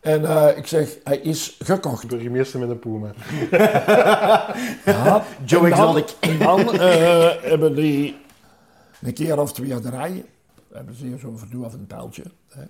En 0.00 0.24
eh, 0.24 0.56
ik 0.56 0.66
zeg, 0.66 0.96
hij 1.04 1.16
is 1.18 1.56
gekocht. 1.62 2.06
Burgemeester 2.08 2.60
met 2.60 2.68
een 2.70 2.78
Puma. 2.78 3.10
Ja, 4.84 5.22
Joe 5.44 5.64
en 5.70 5.76
dan- 5.76 5.96
Exotic. 5.96 6.16
En 6.20 6.38
dan 6.38 6.72
eh, 6.74 7.28
hebben 7.42 7.74
die 7.74 8.16
een 9.02 9.12
keer 9.14 9.40
of 9.40 9.52
twee 9.52 9.80
draaien, 9.80 10.24
hebben 10.72 10.94
ze 10.96 11.04
hier 11.04 11.18
zo'n 11.18 11.38
verdoe 11.38 11.64
of 11.64 11.72
een 11.72 11.86
pijltje. 11.86 12.22
Hè. 12.48 12.62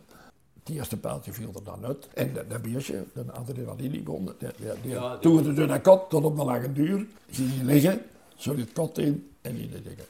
Het 0.65 0.75
eerste 0.75 0.97
pijltje 0.97 1.33
viel 1.33 1.53
er 1.55 1.65
dan 1.65 1.85
uit. 1.85 2.09
En 2.15 2.33
dat, 2.35 2.51
dat 2.51 2.63
beestje, 2.63 3.05
de 3.15 3.33
adrenalinebom, 3.33 4.25
die, 4.25 4.49
die, 4.57 4.71
die 4.83 5.19
toerde 5.21 5.53
door 5.53 5.67
dat 5.67 5.83
kot 5.83 6.11
tot 6.11 6.25
op 6.25 6.37
de 6.37 6.45
lange 6.45 6.73
duur. 6.73 7.07
Ging 7.31 7.51
hij 7.55 7.65
liggen, 7.65 8.01
zo 8.37 8.57
het 8.57 8.73
kot 8.73 8.99
in 8.99 9.31
en 9.41 9.55
die 9.55 9.69
dingen. 9.69 10.05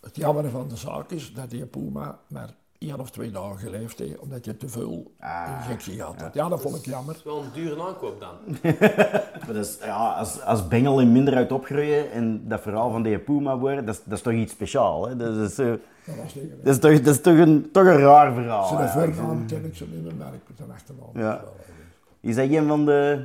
Het 0.00 0.16
jammer 0.16 0.50
van 0.50 0.68
de 0.68 0.76
zaak 0.76 1.10
is 1.10 1.32
dat 1.32 1.50
die 1.50 1.66
Puma 1.66 2.18
maar 2.26 2.54
één 2.90 3.00
of 3.00 3.10
twee 3.10 3.30
dagen 3.30 3.58
geleefd 3.58 3.98
heeft, 3.98 4.18
omdat 4.18 4.44
je 4.44 4.56
te 4.56 4.68
veel 4.68 5.12
injectie 5.62 5.94
gehad 5.94 6.20
had. 6.20 6.34
Ja, 6.34 6.48
dat 6.48 6.60
vond 6.60 6.76
ik 6.76 6.84
jammer. 6.84 7.16
Wel 7.24 7.38
een 7.38 7.48
dure 7.52 7.82
aankoop 7.82 8.20
dan. 8.20 8.34
Maar 9.44 9.54
dat 9.54 9.64
is, 9.64 9.78
ja, 9.84 10.12
als, 10.12 10.40
als 10.42 10.68
Bengel 10.68 11.00
in 11.00 11.12
minder 11.12 11.34
uit 11.34 11.52
opgroeien 11.52 12.10
en 12.10 12.48
dat 12.48 12.60
verhaal 12.60 12.90
van 12.90 13.02
die 13.02 13.18
Puma 13.18 13.58
worden, 13.58 13.86
dat 13.86 13.94
is, 13.94 14.00
dat 14.04 14.12
is 14.18 14.22
toch 14.22 14.32
iets 14.32 14.52
speciaals. 14.52 15.06
Hè? 15.08 15.16
Dat, 15.16 15.36
is, 15.36 15.58
eh, 15.58 15.66
Dat 15.66 16.16
was 16.22 16.34
niet 16.34 16.50
dat 16.62 16.74
is, 16.74 16.80
toch, 16.80 17.00
dat 17.00 17.14
is 17.14 17.20
toch, 17.20 17.38
een, 17.38 17.68
toch 17.72 17.84
een 17.84 17.98
raar 17.98 18.32
verhaal. 18.34 18.66
Ze 18.68 18.88
vergaan 18.88 19.44
ken 19.46 19.64
ik 19.64 19.76
ze 19.76 19.86
niet 19.92 20.02
meer, 20.04 20.14
maar 20.14 20.34
ik 20.34 20.56
ben 20.56 20.70
achteraan. 20.70 21.10
Ja. 21.14 21.44
Is 22.20 22.36
dat 22.36 22.48
een 22.48 22.66
van 22.66 22.84
de, 22.86 23.24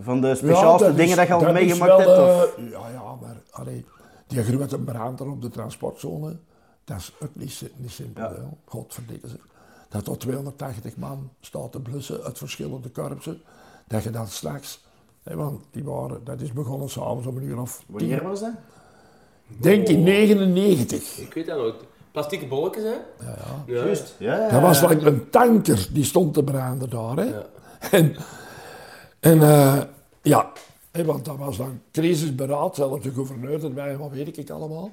van 0.00 0.20
de 0.20 0.34
speciaalste 0.34 0.88
is- 0.88 0.94
dingen 0.96 1.16
dat 1.16 1.26
je 1.26 1.32
al 1.32 1.46
is 1.46 1.52
meegemaakt 1.52 1.96
hebt? 1.96 2.08
Of? 2.18 2.54
eh, 2.56 2.70
ja, 2.70 2.80
ja, 2.92 3.02
maar 3.20 3.36
allee, 3.50 3.84
die 4.26 4.42
grote 4.42 4.78
brand 4.78 5.20
op 5.20 5.42
de 5.42 5.48
transportzone, 5.48 6.36
dat 6.84 6.98
is 6.98 7.12
ook 7.20 7.34
niet, 7.34 7.70
niet 7.76 7.90
simpel. 7.90 8.22
Ja. 8.22 8.48
Godverdikke 8.64 9.28
ze. 9.28 9.38
Dat 9.88 10.04
tot 10.04 10.20
280 10.20 10.96
man 10.96 11.30
staat 11.40 11.72
te 11.72 11.80
blussen 11.80 12.22
uit 12.22 12.38
verschillende 12.38 12.88
korpsen. 12.88 13.42
Dat 13.86 14.02
je 14.02 14.10
dan 14.10 14.26
s'nachts, 14.26 14.84
hè, 15.22 15.36
want 15.36 15.62
die 15.70 15.84
waren, 15.84 16.24
dat 16.24 16.40
is 16.40 16.52
begonnen 16.52 16.90
s'avonds 16.90 17.26
om 17.26 17.36
een 17.36 17.42
uur 17.42 17.60
of 17.60 17.76
tien. 17.76 17.84
Wanneer 17.86 18.22
was 18.22 18.40
dat? 18.40 18.52
Denk 19.46 19.88
in 19.88 20.02
99. 20.02 21.18
Ik 21.18 21.34
weet 21.34 21.46
dat 21.46 21.58
nog. 21.58 21.74
Plastieke 22.12 22.46
bolletjes, 22.46 22.84
hè? 22.84 22.90
Ja, 22.90 23.36
ja. 23.66 23.74
Juist. 23.74 24.14
Ja, 24.18 24.48
Dat 24.48 24.60
was 24.60 24.80
like 24.80 25.06
een 25.06 25.30
tanker 25.30 25.88
die 25.92 26.04
stond 26.04 26.34
te 26.34 26.44
branden 26.44 26.90
daar. 26.90 27.16
Hè. 27.16 27.42
En, 27.90 28.16
en 29.20 29.42
eh, 29.42 29.80
ja, 30.22 30.52
hè, 30.90 31.04
want 31.04 31.24
dat 31.24 31.36
was 31.36 31.56
dan 31.56 31.80
crisisberaad, 31.92 32.74
zelfs 32.74 33.02
de 33.02 33.12
gouverneur 33.12 33.64
erbij, 33.64 33.96
wat 33.96 34.10
weet 34.10 34.38
ik 34.38 34.50
allemaal. 34.50 34.90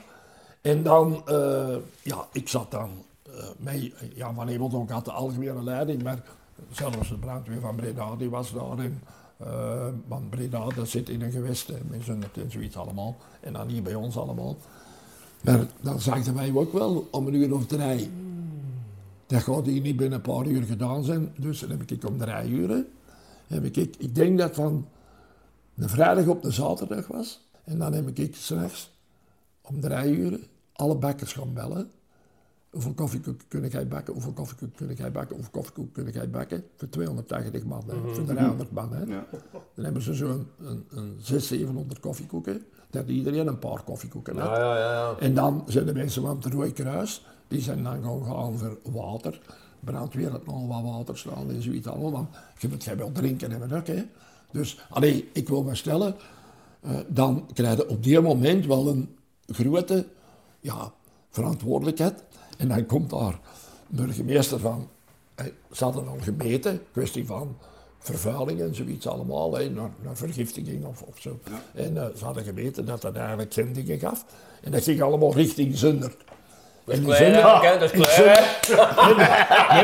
En 0.61 0.83
dan, 0.83 1.27
eh, 1.27 1.75
ja, 2.01 2.27
ik 2.31 2.47
zat 2.47 2.71
dan 2.71 2.89
eh 3.23 3.31
mee, 3.57 3.93
ja, 4.15 4.33
Van 4.33 4.47
Hemelt 4.47 4.89
had 4.89 5.05
de 5.05 5.11
algemene 5.11 5.63
leiding, 5.63 6.03
maar 6.03 6.23
zelfs 6.71 7.09
de 7.09 7.17
brandweer 7.17 7.59
van 7.59 7.75
Breda, 7.75 8.15
die 8.15 8.29
was 8.29 8.53
daarin. 8.53 8.99
eh 9.37 9.87
want 10.07 10.29
Breda, 10.29 10.67
dat 10.75 10.87
zit 10.87 11.09
in 11.09 11.21
een 11.21 11.31
gewest, 11.31 11.71
zo'n 12.03 12.23
en 12.33 12.51
zoiets 12.51 12.77
allemaal. 12.77 13.15
En 13.39 13.53
dan 13.53 13.67
hier 13.67 13.81
bij 13.81 13.95
ons 13.95 14.17
allemaal. 14.17 14.57
Maar 15.41 15.67
dan 15.81 15.99
zagen 15.99 16.35
wij 16.35 16.53
ook 16.53 16.73
wel 16.73 17.07
om 17.11 17.27
een 17.27 17.33
uur 17.33 17.53
of 17.53 17.65
drie. 17.65 18.11
Dat 19.27 19.41
gaat 19.41 19.65
hier 19.65 19.81
niet 19.81 19.97
binnen 19.97 20.17
een 20.23 20.33
paar 20.33 20.45
uur 20.45 20.63
gedaan 20.63 21.03
zijn. 21.03 21.33
Dus 21.37 21.59
dan 21.59 21.69
heb 21.69 21.91
ik 21.91 22.07
om 22.07 22.17
drie 22.17 22.49
uur. 22.49 22.85
Heb 23.47 23.63
ik, 23.63 23.75
ik 23.77 24.15
denk 24.15 24.37
dat 24.37 24.55
van 24.55 24.87
de 25.73 25.89
vrijdag 25.89 26.25
op 26.25 26.41
de 26.41 26.51
zaterdag 26.51 27.07
was. 27.07 27.47
En 27.63 27.77
dan 27.77 27.93
heb 27.93 28.17
ik 28.17 28.35
s'nachts 28.35 28.91
om 29.73 29.81
drie 29.81 30.17
uur 30.17 30.39
alle 30.73 30.95
bakkers 30.95 31.33
gaan 31.33 31.53
bellen. 31.53 31.91
Hoeveel 32.69 32.93
koffiekoek 32.93 33.41
kun 33.47 33.67
jij 33.67 33.87
bakken? 33.87 34.13
Hoeveel 34.13 34.31
koffiekoek 34.31 34.75
kun 34.75 34.93
jij 34.93 35.11
bakken? 35.11 35.35
Hoeveel 35.35 35.51
koffiekoek 35.51 35.93
kun 35.93 36.09
jij 36.11 36.29
bakken? 36.29 36.63
Voor 36.77 36.89
280 36.89 37.63
man, 37.63 37.83
hè? 37.87 38.13
voor 38.13 38.25
300 38.25 38.71
man. 38.71 38.93
Hè? 38.93 39.05
Dan 39.05 39.83
hebben 39.83 40.01
ze 40.01 40.13
zo'n 40.13 40.47
een, 40.59 40.85
een 40.89 41.15
600, 41.19 41.43
700 41.43 41.99
koffiekoeken. 41.99 42.65
Dat 42.89 43.07
iedereen 43.07 43.47
een 43.47 43.59
paar 43.59 43.83
koffiekoeken 43.83 44.37
had. 44.37 44.47
Ja, 44.47 44.57
ja, 44.57 44.77
ja. 44.77 44.91
ja. 44.91 45.15
En 45.19 45.33
dan 45.33 45.63
zijn 45.67 45.85
de 45.85 45.93
mensen 45.93 46.21
van 46.21 46.35
het 46.35 46.53
Rode 46.53 46.71
Kruis, 46.71 47.25
die 47.47 47.61
zijn 47.61 47.83
dan 47.83 48.03
gaan 48.03 48.25
gaan 48.25 48.57
voor 48.57 48.77
water. 48.83 49.41
Brandweer 49.79 50.29
had 50.29 50.45
nog 50.45 50.67
wat 50.67 50.83
water 50.83 51.17
staan 51.17 51.49
en 51.49 51.61
zoiets 51.61 51.87
allemaal, 51.87 52.11
want 52.11 52.27
je 52.57 52.67
moet 52.67 52.83
jij 52.83 52.97
wel 52.97 53.11
drinken 53.11 53.51
hebben 53.51 53.71
ook, 53.71 53.87
hè. 53.87 54.03
Dus, 54.51 54.79
allee, 54.89 55.29
ik 55.33 55.49
wil 55.49 55.63
me 55.63 55.75
stellen, 55.75 56.15
eh, 56.81 56.91
dan 57.07 57.49
krijg 57.53 57.77
je 57.77 57.89
op 57.89 58.03
die 58.03 58.19
moment 58.19 58.65
wel 58.65 58.87
een 58.87 59.15
grote 59.53 60.07
ja, 60.59 60.91
verantwoordelijkheid. 61.29 62.23
En 62.57 62.67
dan 62.67 62.85
komt 62.85 63.09
daar 63.09 63.39
een 63.89 64.05
burgemeester 64.05 64.59
van, 64.59 64.89
ze 65.71 65.83
hadden 65.83 66.07
al 66.07 66.17
gemeten, 66.21 66.81
kwestie 66.91 67.25
van 67.25 67.57
vervuiling 67.99 68.61
en 68.61 68.75
zoiets 68.75 69.07
allemaal, 69.07 69.53
hè, 69.53 69.69
naar, 69.69 69.89
naar 70.01 70.15
vergiftiging 70.15 70.85
of, 70.85 71.01
of 71.01 71.19
zo. 71.19 71.39
En 71.73 71.97
eh, 71.97 72.05
ze 72.17 72.25
hadden 72.25 72.43
gemeten 72.43 72.85
dat 72.85 73.01
dat 73.01 73.15
eigenlijk 73.15 73.53
geen 73.53 73.73
dingen 73.73 73.99
gaf. 73.99 74.25
En 74.63 74.71
dat 74.71 74.83
ging 74.83 75.01
allemaal 75.01 75.33
richting 75.33 75.77
Zundert. 75.77 76.17
Dat 76.85 76.97
is 76.97 77.03
klein, 77.03 77.79
dat 77.79 77.81
is 77.81 77.91
in 77.99 78.01
klein? 78.01 78.45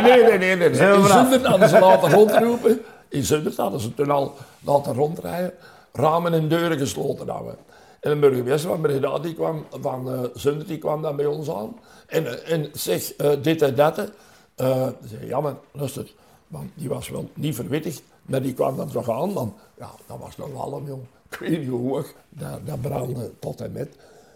Nee, 0.03 0.23
nee, 0.23 0.37
nee, 0.37 0.55
nee. 0.55 0.69
In 0.69 0.75
vanaf? 0.75 1.09
Zundert 1.09 1.45
hadden 1.45 1.69
ze 1.69 1.79
laten 1.79 2.11
rondroepen. 2.11 2.81
In 3.09 3.23
Zundert 3.23 3.57
hadden 3.57 3.79
ze 3.79 3.93
toen 3.93 4.11
al 4.11 4.35
laten 4.59 4.93
rondrijden. 4.93 5.53
Ramen 5.93 6.33
en 6.33 6.47
deuren 6.47 6.77
gesloten 6.77 7.29
hadden. 7.29 7.55
En 7.99 8.11
een 8.11 8.19
burgemeester 8.19 8.69
van 8.69 8.81
Breda, 8.81 9.19
die 9.19 9.33
kwam, 9.33 9.65
van 9.71 10.11
eh 10.11 10.23
Zundert, 10.33 10.67
die 10.67 10.77
kwam 10.77 11.01
dan 11.01 11.15
bij 11.15 11.25
ons 11.25 11.49
aan. 11.49 11.79
En, 12.07 12.27
eh, 12.27 12.51
en 12.51 12.69
zegt 12.73 13.15
eh, 13.15 13.31
dit 13.41 13.61
en 13.61 13.75
dat. 13.75 14.11
eh 14.55 14.87
zei, 15.05 15.27
ja, 15.27 15.41
maar 15.41 15.55
luister, 15.71 16.13
want 16.47 16.71
die 16.73 16.89
was 16.89 17.09
wel 17.09 17.29
niet 17.33 17.55
verwittigd. 17.55 18.03
Maar 18.21 18.41
die 18.41 18.53
kwam 18.53 18.77
dan 18.77 18.91
toch 18.91 19.09
aan, 19.09 19.33
want 19.33 19.53
ja, 19.77 19.91
dat 20.05 20.19
was 20.19 20.37
nog 20.37 20.55
allemaal, 20.55 20.87
jong. 20.87 21.03
Ik 21.29 21.37
weet 21.37 21.67
niet. 21.67 22.13
Dat, 22.29 22.67
dat 22.67 22.81
brandde 22.81 23.31
tot 23.39 23.61
en 23.61 23.71
met. 23.71 23.95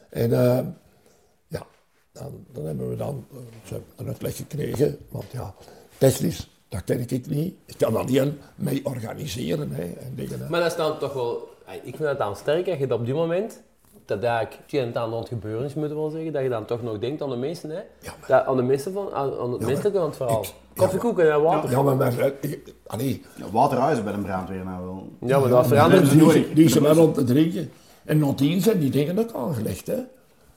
En 0.09 0.30
ja, 1.47 1.66
dan, 2.12 2.45
dan 2.51 2.66
hebben 2.66 2.89
we 2.89 2.95
dan 2.95 3.26
een 3.97 4.07
uitleg 4.07 4.36
gekregen. 4.36 4.97
Want 5.09 5.26
ja, 5.32 5.53
technisch, 5.97 6.49
dat 6.70 6.84
ken 6.84 6.99
ik 6.99 7.28
niet. 7.28 7.55
Ik 7.66 7.78
kan 7.78 7.95
alleen 7.95 8.39
mee 8.55 8.86
organiseren 8.86 9.72
hè, 9.72 9.84
en 9.84 10.16
dingen. 10.16 10.47
Maar 10.49 10.59
dat 10.59 10.72
is 10.72 10.78
dan 10.78 10.99
toch 10.99 11.14
wel... 11.14 11.51
Ik 11.84 11.96
vind 11.96 12.10
het 12.10 12.18
dan 12.18 12.36
sterk 12.36 12.66
dat 12.66 12.78
je 12.80 12.94
op 12.94 13.06
die 13.06 13.14
moment 13.14 13.62
dat 14.06 14.24
eigenlijk 14.24 14.58
het 14.64 14.74
een 14.74 14.80
en 14.80 14.88
het 14.88 14.96
ander 14.98 15.14
aan 15.14 15.20
het 15.24 15.28
gebeuren 15.34 15.66
is, 15.66 15.74
moeten 15.74 15.96
we 15.96 16.02
wel 16.02 16.12
zeggen, 16.12 16.34
dat 16.34 16.42
je 16.44 16.50
dan 16.50 16.66
toch 16.66 16.82
nog 16.84 17.00
denkt 17.00 17.22
aan 17.22 17.30
de 17.30 17.36
meesten, 17.36 17.70
hè? 17.70 17.76
Ja, 17.76 18.14
maar- 18.20 18.28
Dat, 18.30 18.46
aan 18.46 18.56
de 18.56 18.62
meesten 18.64 18.94
van, 18.94 19.14
aan, 19.14 19.38
aan 19.40 19.52
het 19.52 19.62
menselijke 19.66 19.98
van 19.98 20.08
het 20.08 20.16
verhaal. 20.16 20.42
ik- 20.42 20.46
ja, 20.74 20.82
Koffiekoeken 20.82 21.32
en 21.32 21.42
water. 21.42 21.70
Ja, 21.72 21.82
maar, 21.82 22.14
ik- 22.42 22.74
allee, 22.88 23.22
Ja, 23.36 23.46
Waterhuizen 23.52 24.04
bij 24.04 24.14
een 24.14 24.22
brandweer 24.24 24.64
nou 24.66 24.84
wel. 24.86 25.10
Ja, 25.30 25.40
maar 25.40 25.50
dat 25.50 25.64
Ja, 25.64 25.68
verandert. 25.70 26.04
dat 26.04 26.12
is 26.28 26.34
die, 26.34 26.54
die 26.54 26.70
ze 26.70 26.82
wel 26.82 27.04
om 27.06 27.14
te 27.14 27.24
drinken. 27.24 27.72
En 28.06 28.20
nadien 28.20 28.62
zijn 28.62 28.80
die 28.80 28.90
dingen 28.90 29.20
ook 29.20 29.34
aangelegd, 29.34 29.88
hè? 29.88 29.98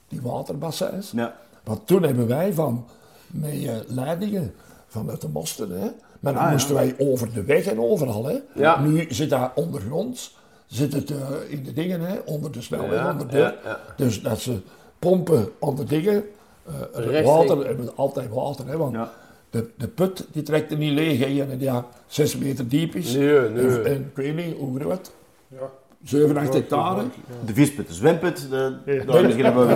Die 0.07 0.21
waterbassins. 0.23 1.11
Ja. 1.11 1.35
Want 1.63 1.87
toen 1.87 2.03
hebben 2.03 2.27
wij 2.27 2.53
van, 2.53 2.85
met 3.27 3.51
eh, 3.63 3.73
leidingen 3.87 4.53
vanuit 4.87 5.21
de 5.21 5.27
mosten, 5.27 5.69
hè? 5.71 5.87
Maar 6.19 6.33
dan 6.33 6.41
Ah, 6.41 6.47
ja. 6.47 6.51
moesten 6.51 6.75
wij 6.75 6.95
over 6.97 7.33
de 7.33 7.43
weg 7.43 7.65
en 7.65 7.79
overal, 7.79 8.25
hè? 8.25 8.37
Ja. 8.55 8.79
Nu 8.81 9.05
zit 9.09 9.29
dat 9.29 9.51
ondergronds, 9.55 10.35
zit 10.67 10.93
het 10.93 11.11
eh, 11.11 11.17
in 11.47 11.63
de 11.63 11.73
dingen, 11.73 12.01
hè? 12.01 12.15
Onder 12.25 12.51
de 12.51 12.61
snelweg, 12.61 12.99
Ja, 12.99 13.11
onder 13.11 13.27
de... 13.27 13.37
ja, 13.37 13.55
ja. 13.63 13.79
Dus 13.97 14.21
dat 14.21 14.39
ze 14.39 14.59
pompen 14.99 15.49
onder 15.59 15.87
dingen, 15.87 16.23
eh, 16.65 16.73
Rechtstreeks. 16.93 17.27
water, 17.27 17.65
hebben 17.65 17.95
altijd 17.95 18.29
water, 18.29 18.67
hè? 18.67 18.77
Want 18.77 18.93
Ja. 18.93 19.11
de, 19.49 19.69
de 19.77 19.87
put 19.87 20.25
die 20.31 20.43
trekt 20.43 20.71
er 20.71 20.77
niet 20.77 20.91
leeg, 20.93 21.19
hè? 21.19 21.25
En 21.51 21.57
die 21.57 21.67
ja, 21.67 21.85
zes 22.07 22.37
meter 22.37 22.67
diep 22.67 22.95
is. 22.95 23.13
Nee, 23.13 23.39
nee. 23.49 23.65
En, 23.65 23.85
en 23.85 24.01
ik 24.01 24.15
weet 24.15 24.35
niet, 24.35 24.57
hoe 24.57 24.79
groot? 24.79 25.11
Ja. 25.47 25.69
7, 26.05 26.37
8 26.37 26.53
hectare. 26.53 27.03
De 27.45 27.53
visput, 27.53 27.87
de 27.87 27.93
zwemput, 27.93 28.47
de, 28.49 28.77
Ja. 28.85 29.03
daar. 29.03 29.37
Ja, 29.37 29.51
maar 29.53 29.67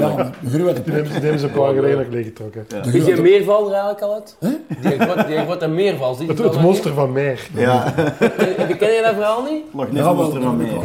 de 0.41 0.49
grote 0.49 0.73
Die 0.73 0.83
put. 0.83 0.93
hebben, 0.93 1.03
die 1.11 1.21
hebben 1.21 1.39
ze 1.39 1.45
een 1.47 1.51
paar 1.53 1.73
geleden 1.73 1.97
nog 1.97 2.07
leeggetrokken. 2.07 2.65
Ja. 2.67 2.83
Is 2.83 3.05
die 3.05 3.21
meerval 3.21 3.65
er 3.65 3.71
eigenlijk 3.71 4.01
al 4.01 4.13
uit? 4.13 4.35
Hè? 4.39 4.49
Die 4.89 4.99
grote, 4.99 5.25
die 5.27 5.37
grote 5.37 5.67
meerval. 5.67 6.17
Het, 6.17 6.37
het 6.37 6.61
monster 6.61 6.93
van 6.93 7.11
Meer. 7.11 7.49
Ja? 7.53 7.91
Ken 7.91 8.91
je 8.91 9.01
dat 9.03 9.13
verhaal 9.13 9.43
niet? 9.43 9.73
Ness 9.73 9.87
Ja, 9.91 10.03
wel, 10.03 10.15
monster 10.15 10.41
van 10.41 10.57
meer. 10.57 10.77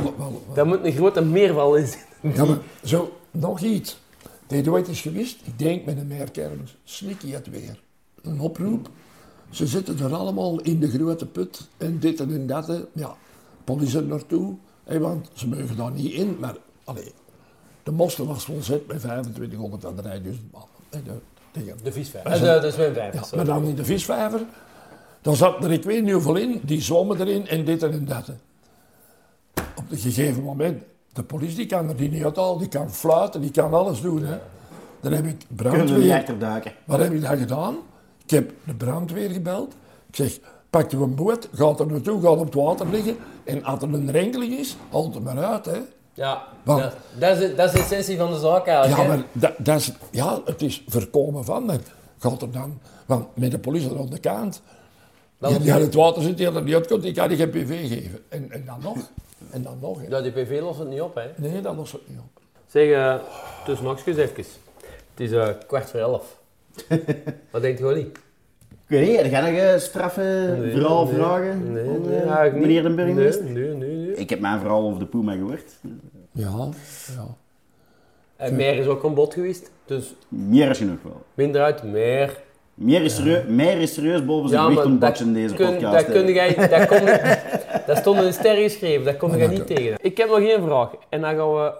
Daar 0.55 0.67
moet 0.67 0.85
een 0.85 0.93
grote 0.93 1.25
meerval 1.25 1.75
in 1.77 1.87
zitten. 1.87 2.33
Ja, 2.35 2.45
maar 2.45 2.59
zo, 2.85 3.13
nog 3.31 3.61
iets. 3.61 4.01
Dat 4.47 4.65
je 4.65 4.71
ooit 4.71 4.89
is 4.89 5.01
geweest, 5.01 5.41
ik 5.45 5.59
denk 5.59 5.85
met 5.85 5.97
een 5.99 6.07
meerkermis, 6.07 6.77
Sneaky 6.85 7.31
het 7.33 7.51
weer. 7.51 7.81
Een 8.23 8.41
oproep. 8.41 8.89
Ze 9.51 9.67
zitten 9.67 9.99
er 9.99 10.15
allemaal 10.15 10.61
in 10.61 10.81
de 10.81 10.89
grote 10.91 11.27
put 11.27 11.69
en 11.77 11.99
dit 11.99 12.21
en 12.21 12.47
dat. 12.47 12.73
Ja, 12.93 13.15
politie 13.65 13.99
er 13.99 14.05
naartoe. 14.05 14.55
Hè, 14.85 14.99
want 14.99 15.31
ze 15.33 15.49
mogen 15.49 15.77
daar 15.77 15.91
niet 15.91 16.13
in, 16.13 16.37
maar 16.41 16.57
allee, 16.85 17.13
de 17.83 17.91
moster 17.91 18.27
was 18.27 18.45
volzet 18.45 18.87
met 18.87 18.99
2500 18.99 19.85
aan 19.85 19.97
de 19.97 20.03
rij, 20.03 20.23
dus 20.23 20.37
de. 20.91 21.01
De 21.83 21.93
visvijver. 21.93 22.31
Maar 22.31 22.55
de, 22.55 22.61
de 22.61 22.71
zwemvijver. 22.71 23.21
Ja, 23.21 23.37
maar 23.37 23.45
dan 23.45 23.65
in 23.65 23.75
de 23.75 23.85
visvijver, 23.85 24.41
dan 25.23 25.37
zat 25.37 25.65
er 25.65 25.73
ik 25.73 25.85
weet 25.85 26.03
niet 26.03 26.13
hoeveel 26.13 26.37
in, 26.37 26.61
die 26.63 26.81
zwommen 26.81 27.21
erin 27.21 27.47
en 27.47 27.65
dit 27.65 27.83
en 27.83 28.05
dat. 28.05 28.29
Op 29.75 29.85
een 29.91 29.99
gegeven 29.99 30.43
moment, 30.43 30.83
de 31.13 31.23
politie 31.23 31.57
die 31.57 31.67
kan 31.67 31.89
er 31.89 31.97
die 31.97 32.11
niet 32.11 32.25
uit 32.25 32.39
al, 32.39 32.59
die 32.59 32.69
kan 32.69 32.93
fluiten, 32.93 33.41
die 33.41 33.51
kan 33.51 33.75
alles 33.75 34.01
doen. 34.01 34.25
Hè. 34.25 34.39
Dan 35.01 35.13
heb 35.13 35.25
ik 35.25 35.37
Kunnen 35.57 35.87
we 35.87 35.99
niet 35.99 36.25
brandweer, 36.39 36.75
wat 36.85 36.99
heb 36.99 37.13
ik 37.13 37.21
dan 37.21 37.37
gedaan? 37.37 37.77
Ik 38.25 38.31
heb 38.31 38.53
de 38.65 38.75
brandweer 38.75 39.31
gebeld. 39.31 39.75
Ik 40.09 40.17
zeg, 40.17 40.39
pak 40.71 40.91
je 40.91 40.97
een 40.97 41.15
boot, 41.15 41.49
gaat 41.53 41.81
er 41.81 41.87
naartoe, 41.87 42.21
gaat 42.21 42.39
op 42.39 42.45
het 42.45 42.55
water 42.55 42.89
liggen. 42.89 43.17
En 43.45 43.65
als 43.65 43.83
er 43.83 43.95
een 43.95 44.11
renkeling 44.11 44.53
is, 44.53 44.77
haalt 44.91 45.15
hem 45.15 45.29
eruit. 45.29 45.65
Hè. 45.65 45.79
Ja, 46.15 46.43
Want- 46.63 46.81
dat, 46.83 46.93
dat, 47.19 47.39
is, 47.39 47.57
dat 47.57 47.67
is 47.67 47.73
de 47.73 47.79
essentie 47.79 48.17
van 48.17 48.33
de 48.33 48.39
zaak 48.39 48.67
eigenlijk. 48.67 48.97
Ja, 48.97 49.03
hè. 49.03 49.17
maar 49.17 49.27
dat, 49.33 49.53
dat 49.59 49.79
is, 49.81 49.93
ja, 50.11 50.41
het 50.45 50.63
is 50.63 50.85
voorkomen 50.87 51.45
van. 51.45 51.65
Maar 51.65 51.79
gaat 52.19 52.43
er 52.43 52.51
dan, 52.51 52.81
want 53.07 53.37
met 53.37 53.51
de 53.51 53.59
politie 53.59 53.99
aan 53.99 54.09
de 54.11 54.19
kant, 54.19 54.63
Dan- 55.39 55.51
die, 55.53 55.61
die 55.61 55.73
aan 55.73 55.81
het 55.81 55.95
water 55.95 56.23
zit, 56.23 56.37
die 56.37 56.47
er 56.47 56.63
niet 56.63 56.75
uitkomt, 56.75 57.03
die 57.03 57.13
kan 57.13 57.29
die 57.29 57.37
geen 57.37 57.51
PV 57.51 57.89
geven. 57.89 58.19
En, 58.29 58.51
en 58.51 58.65
dan 58.67 58.79
nog. 58.83 58.97
En 59.51 59.63
dan 59.63 59.79
nog. 59.81 60.01
hè. 60.01 60.07
Ja, 60.09 60.21
die 60.21 60.33
PV 60.33 60.61
lost 60.61 60.79
het 60.79 60.89
niet 60.89 61.01
op, 61.01 61.15
hè. 61.15 61.27
Nee, 61.37 61.61
dat 61.61 61.77
lost 61.77 61.93
het 61.93 62.09
niet 62.09 62.19
op. 62.19 62.43
Zeg, 62.67 62.91
eh 62.91 63.15
tussen 63.65 63.87
nokjes 63.87 64.17
even. 64.17 64.35
Het 64.37 64.47
is 65.17 65.33
eh, 65.33 65.49
kwart 65.67 65.91
voor 65.91 66.01
elf. 66.01 66.37
Wat 67.51 67.63
denkt? 67.63 67.81
Ik 67.81 68.21
weet 68.99 69.09
niet, 69.09 69.17
heb 69.21 69.31
jij 69.31 69.51
nog 69.51 69.61
eh, 69.61 69.77
straffe 69.79 70.57
Nee, 70.61 70.73
verhaal 70.73 71.05
nee, 71.05 71.15
vragen? 71.15 71.73
Nee, 71.73 71.85
van, 71.85 72.01
nee, 72.11 72.21
eh, 72.21 72.53
meneer 72.53 72.83
de 72.83 72.95
burgemeester? 72.95 73.45
Nee, 73.45 73.53
nee, 73.55 73.75
nee. 73.75 73.97
nee. 73.97 74.15
Ik 74.17 74.31
heb 74.31 74.41
mijn 74.41 74.59
verhaal 74.61 74.83
over 74.83 74.99
de 74.99 75.07
Puma 75.07 75.33
gehoord. 75.33 75.73
Ja, 76.33 76.69
ja. 77.17 77.27
En 78.37 78.57
meer 78.57 78.75
is 78.79 78.87
ook 78.87 79.03
een 79.03 79.15
bod 79.15 79.35
geweest, 79.35 79.71
dus 79.85 80.15
Meer 80.29 80.71
is 80.71 80.79
genoeg 80.79 81.03
wel. 81.03 81.23
minder 81.35 81.63
uit, 81.63 81.83
meer. 81.83 82.43
Meer 82.75 83.03
is, 83.03 83.15
serieus, 83.17 83.45
meer 83.47 83.81
is 83.81 83.95
serieus 83.95 84.25
boven 84.25 84.49
zijn 84.49 84.61
Ja, 84.63 84.67
gewicht 84.69 84.85
om 84.87 84.99
dat, 84.99 85.21
in 85.21 85.33
deze 85.33 85.55
kun, 85.55 85.73
podcast. 85.73 86.07
dat 86.07 86.15
kun 86.15 86.33
jij, 86.33 86.55
dat, 86.69 86.87
kon, 86.87 87.05
dat 87.87 87.97
stond 87.97 88.19
in 88.19 88.25
een 88.25 88.33
ster 88.33 88.57
geschreven, 88.57 89.05
dat 89.05 89.17
kon 89.17 89.39
dat 89.39 89.49
niet 89.51 89.65
kan- 89.65 89.77
tegen. 89.77 89.97
Ik 90.01 90.17
heb 90.17 90.29
nog 90.29 90.39
één 90.39 90.63
vraag 90.63 90.91
en 91.09 91.21
dan 91.21 91.37
gaan 91.37 91.55
we 91.55 91.73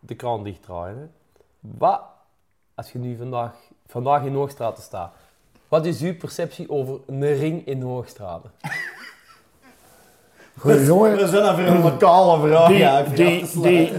de 0.00 0.14
kraan 0.14 0.44
dichtdraaien. 0.44 0.96
Hè. 0.98 1.04
Wat, 1.78 2.00
als 2.74 2.92
je 2.92 2.98
nu 2.98 3.16
vandaag, 3.16 3.52
vandaag 3.86 4.24
in 4.24 4.34
Hoogstraten 4.34 4.82
staat, 4.82 5.12
wat 5.68 5.86
is 5.86 6.00
uw 6.00 6.16
perceptie 6.16 6.70
over 6.70 6.98
een 7.06 7.36
ring 7.36 7.66
in 7.66 7.82
Hoogstraten? 7.82 8.50
Goeie 10.58 10.84
jongen, 10.84 11.16
We 11.16 11.28
zijn 11.28 11.42
dan 11.42 11.54
voor 11.56 11.64
een 11.64 11.82
lokale 11.82 12.46
vraag. 12.48 12.68
die, 12.68 12.76
ja, 12.78 13.02
die, 13.02 13.60
die, 13.60 13.92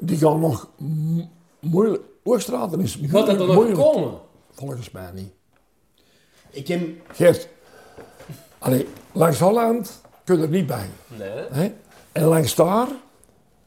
die 0.00 0.16
gaan 0.18 0.40
nog 0.40 0.68
mo- 0.76 1.28
moeilijk. 1.60 2.02
Oorstraten 2.24 2.80
is 2.80 2.98
Gaat 3.02 3.10
dat 3.26 3.28
er 3.28 3.46
nog 3.46 3.54
moeilijk. 3.54 3.78
komen? 3.80 4.12
Volgens 4.52 4.90
mij 4.90 5.10
niet. 5.14 5.32
Ik 6.50 6.68
heb... 6.68 6.80
Gert, 7.12 7.48
allee, 8.58 8.88
langs 9.12 9.38
Holland 9.38 10.00
kun 10.24 10.36
je 10.36 10.42
er 10.42 10.48
niet 10.48 10.66
bij. 10.66 10.86
Nee. 11.52 11.72
En 12.12 12.24
langs 12.24 12.54
daar, 12.54 12.86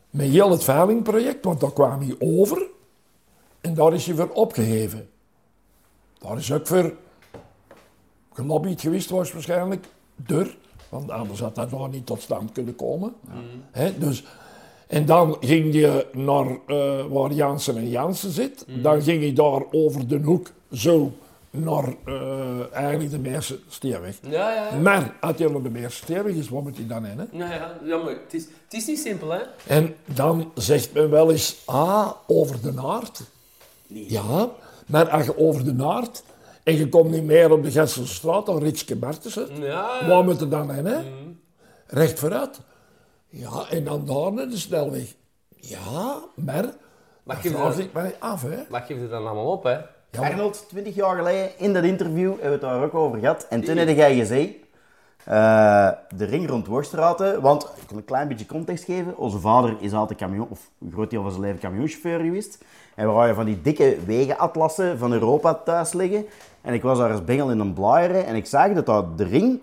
met 0.10 0.28
heel 0.28 0.52
het 0.52 0.64
veilingproject, 0.64 1.46
want 1.46 1.60
daar 1.60 1.74
kwam 1.74 2.00
hij 2.02 2.16
over. 2.20 2.66
En 3.62 3.74
daar 3.74 3.94
is 3.94 4.06
hij 4.06 4.16
voor 4.16 4.30
opgeheven. 4.30 5.10
Daar 6.20 6.38
is 6.38 6.54
ook 6.54 6.68
voor 6.68 6.94
gelobbyd 8.34 8.82
geweest, 8.82 9.10
was 9.10 9.34
waarschijnlijk 9.34 9.86
dur. 10.16 10.58
Want 10.90 11.12
anders 11.12 11.40
had 11.40 11.56
dat 11.56 11.70
daar 11.70 11.90
niet 11.90 12.06
tot 12.06 12.22
stand 12.22 12.52
kunnen 12.52 12.76
komen. 12.76 13.14
Dus, 13.98 14.24
en 14.88 15.06
dan 15.06 15.38
ging 15.40 15.74
hij 15.74 16.06
naar 16.14 16.58
eh, 16.68 17.06
waar 17.06 17.32
Jansen 17.32 17.78
en 17.78 17.90
Jansen 17.90 18.32
zit. 18.32 18.66
Dan 18.82 19.02
ging 19.02 19.22
hij 19.22 19.34
daar 19.34 19.64
over 19.72 20.08
de 20.08 20.20
hoek 20.24 20.52
zo 20.72 21.12
naar 21.52 21.96
eh, 22.06 22.74
eigenlijk 22.74 23.12
de 23.12 23.20
Meerse 23.20 23.60
Steerweg. 23.70 24.16
Ja, 24.22 24.54
ja. 24.54 24.78
Maar 24.78 25.16
als 25.22 25.38
hij 25.38 25.48
naar 25.48 25.62
de 25.62 25.70
Meerse 25.70 25.98
Steerweg 25.98 26.36
is, 26.36 26.50
waar 26.50 26.62
moet 26.62 26.78
hij 26.78 26.88
dan 26.88 27.06
in? 27.06 27.20
Hè? 27.20 27.26
Nou 27.32 27.52
ja, 27.52 27.78
ja 27.84 27.98
maar 27.98 28.14
het 28.14 28.34
is, 28.34 28.44
het 28.44 28.74
is 28.74 28.88
niet 28.88 29.00
simpel, 29.00 29.30
hè? 29.30 29.42
En 29.68 29.96
dan 30.06 30.52
zegt 30.56 30.94
men 30.94 31.10
wel 31.10 31.32
eens, 31.32 31.62
ah, 31.66 32.12
over 32.28 32.62
de 32.62 32.74
naart. 32.74 33.22
Ja, 33.88 34.50
maar 34.90 35.10
als 35.10 35.26
je 35.26 35.38
over 35.38 35.64
de 35.64 35.74
naart 35.74 36.24
en 36.64 36.74
je 36.78 36.90
komt 36.90 37.12
niet 37.12 37.24
meer 37.24 37.52
op 37.52 37.64
de 37.64 37.72
Gesselstraat, 37.72 38.46
dan 38.46 38.58
Ritske 38.60 38.96
Martensen, 38.96 39.62
Ja. 39.62 40.08
waar 40.08 40.24
moet 40.24 40.40
je 40.40 40.48
dan 40.48 40.74
in, 40.74 40.86
hè? 40.86 40.98
Recht 41.88 42.20
vooruit. 42.20 42.60
Ja, 43.30 43.66
en 43.70 43.84
dan 43.84 44.06
daar 44.06 44.34
naar 44.34 44.48
de 44.50 44.58
snelweg. 44.58 45.16
Ja, 45.56 46.20
maar, 46.36 46.64
Maar 47.24 47.42
dat 47.44 47.52
geef 47.54 47.78
ik 47.78 47.94
mij 47.94 48.16
af, 48.20 48.42
hè? 48.42 48.50
Het 48.72 49.10
dan 49.10 49.26
allemaal 49.28 49.52
op, 49.52 49.64
hè? 49.64 49.72
Ja, 49.72 50.20
maar- 50.20 50.32
Arnold, 50.32 50.66
20 50.70 50.96
jaar 50.96 51.16
geleden, 51.18 51.50
in 51.58 51.74
dat 51.74 51.84
interview, 51.84 52.30
hebben 52.30 52.46
we 52.46 52.52
het 52.52 52.62
daar 52.62 52.84
ook 52.84 52.94
over 52.94 53.20
gehad. 53.20 53.46
En 53.50 53.62
toen 53.62 53.78
heb 53.78 53.90
jij 53.96 54.16
gezegd, 54.16 54.50
eh, 55.24 55.90
de 56.16 56.26
ring 56.26 56.50
rond 56.50 56.68
Worstraten, 56.68 57.42
want 57.42 57.64
ik 57.64 57.88
kan 57.88 57.98
een 57.98 58.06
klein 58.06 58.28
beetje 58.28 58.46
context 58.46 58.84
geven. 58.84 59.18
Onze 59.18 59.40
vader 59.40 59.76
is 59.80 59.94
altijd 59.94 60.20
camion, 60.20 60.48
of 60.50 60.70
een 60.82 60.92
groot 60.92 61.10
deel 61.10 61.22
van 61.22 61.32
zijn 61.32 61.44
leven 61.44 61.60
camionchauffeur 61.60 62.20
geweest. 62.20 62.64
En 63.00 63.06
we 63.06 63.12
hadden 63.12 63.36
van 63.36 63.46
die 63.46 63.62
dikke 63.62 63.98
wegenatlassen 64.06 64.98
van 64.98 65.12
Europa 65.14 65.54
thuis 65.54 65.94
liggen. 65.94 66.26
En 66.62 66.74
ik 66.74 66.82
was 66.82 66.98
daar 66.98 67.12
als 67.12 67.24
bengel 67.24 67.52
in 67.52 67.60
een 67.60 67.74
blaaieren 67.74 68.26
en 68.26 68.36
ik 68.36 68.46
zag 68.46 68.74
dat 68.74 68.86
daar 68.86 69.04
de 69.16 69.24
ring 69.24 69.60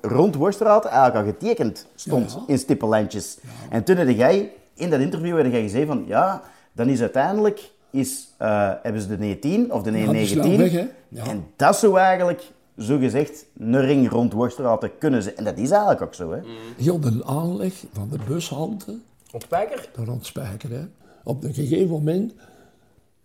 rond 0.00 0.34
Worstraten 0.34 0.90
eigenlijk 0.90 1.26
al 1.26 1.32
getekend 1.32 1.86
stond 1.94 2.32
Ja. 2.32 2.38
in 2.46 2.58
stippenlijntjes. 2.58 3.38
En 3.70 3.84
toen 3.84 3.96
heb 3.96 4.08
jij, 4.08 4.52
in 4.74 4.90
dat 4.90 5.00
interview, 5.00 5.36
heb 5.36 5.52
jij 5.52 5.62
gezegd 5.62 5.86
van, 5.86 6.04
ja, 6.06 6.42
dan 6.72 6.88
is 6.88 7.00
uiteindelijk, 7.00 7.70
is, 7.90 8.28
eh, 8.36 8.70
hebben 8.82 9.02
ze 9.02 9.08
de 9.08 9.18
19 9.18 9.72
of 9.72 9.82
de 9.82 9.90
Ja, 9.90 10.06
de 10.06 10.12
19 10.12 10.42
snelweg, 10.42 10.72
hè? 10.72 10.86
Ja. 11.08 11.24
en 11.24 11.44
dat 11.56 11.76
zou 11.76 11.98
eigenlijk, 11.98 12.50
zo 12.78 12.98
gezegd, 12.98 13.44
een 13.58 13.80
ring 13.80 14.10
rond 14.10 14.32
Worstraten 14.32 14.98
kunnen 14.98 15.22
zijn. 15.22 15.36
En 15.36 15.44
dat 15.44 15.56
is 15.58 15.70
eigenlijk 15.70 16.02
ook 16.02 16.14
zo, 16.14 16.32
hè. 16.32 16.38
Heel 16.76 17.00
de 17.00 17.22
aanleg 17.26 17.84
van 17.92 18.08
de 18.10 18.18
bushalte 18.28 18.98
Op 19.32 19.42
spijker? 19.42 19.88
daar 19.96 20.04
rond 20.06 20.26
Spijker. 20.26 20.70
Hè. 20.70 20.80
Op 21.24 21.44
een 21.44 21.54
gegeven 21.54 21.88
moment 21.88 22.32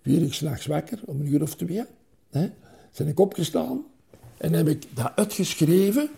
werd 0.04 0.22
ik 0.22 0.34
s'nachts 0.34 0.66
wakker, 0.66 1.00
om 1.06 1.20
een 1.20 1.34
uur 1.34 1.42
of 1.42 1.56
twee. 1.56 1.84
Hè. 2.30 2.50
Ben 2.98 3.08
ik 3.08 3.20
opgestaan 3.20 3.86
en 4.38 4.54
heb 4.54 4.68
ik 4.68 4.86
dat 4.96 5.12
uitgeschreven, 5.16 6.10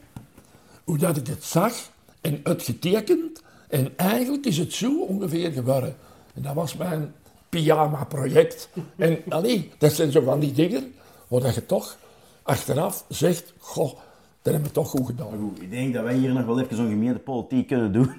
hoe 0.84 0.98
dat 0.98 1.18
ik 1.18 1.28
het 1.28 1.44
zag 1.44 1.90
en 2.22 2.40
uitgetekend. 2.44 3.42
En 3.70 3.98
eigenlijk 3.98 4.46
is 4.46 4.58
het 4.58 4.74
zo 4.74 5.02
ongeveer 5.02 5.52
geworden. 5.52 5.96
En 6.34 6.42
dat 6.42 6.54
was 6.54 6.76
mijn 6.76 7.14
pyjama-project. 7.50 8.70
En 8.96 9.20
allee, 9.30 9.72
dat 9.78 9.94
zijn 9.94 10.12
zo 10.12 10.22
van 10.22 10.40
die 10.40 10.52
dingen 10.52 10.94
waar 11.28 11.54
je 11.54 11.66
toch 11.66 11.98
achteraf 12.44 13.06
zegt, 13.10 13.54
goh, 13.58 14.00
Dat 14.46 14.54
hebben 14.54 14.72
we 14.72 14.78
toch 14.80 14.90
goed 14.90 15.06
gedaan. 15.06 15.28
Goed, 15.28 15.62
ik 15.62 15.72
denk 15.72 15.94
dat 15.94 16.04
wij 16.04 16.14
hier 16.14 16.34
nog 16.34 16.46
wel 16.46 16.60
even 16.60 16.76
zo'n 16.76 16.90
gemeentepolitiek 16.90 17.68
kunnen 17.68 17.92
doen. 17.92 18.12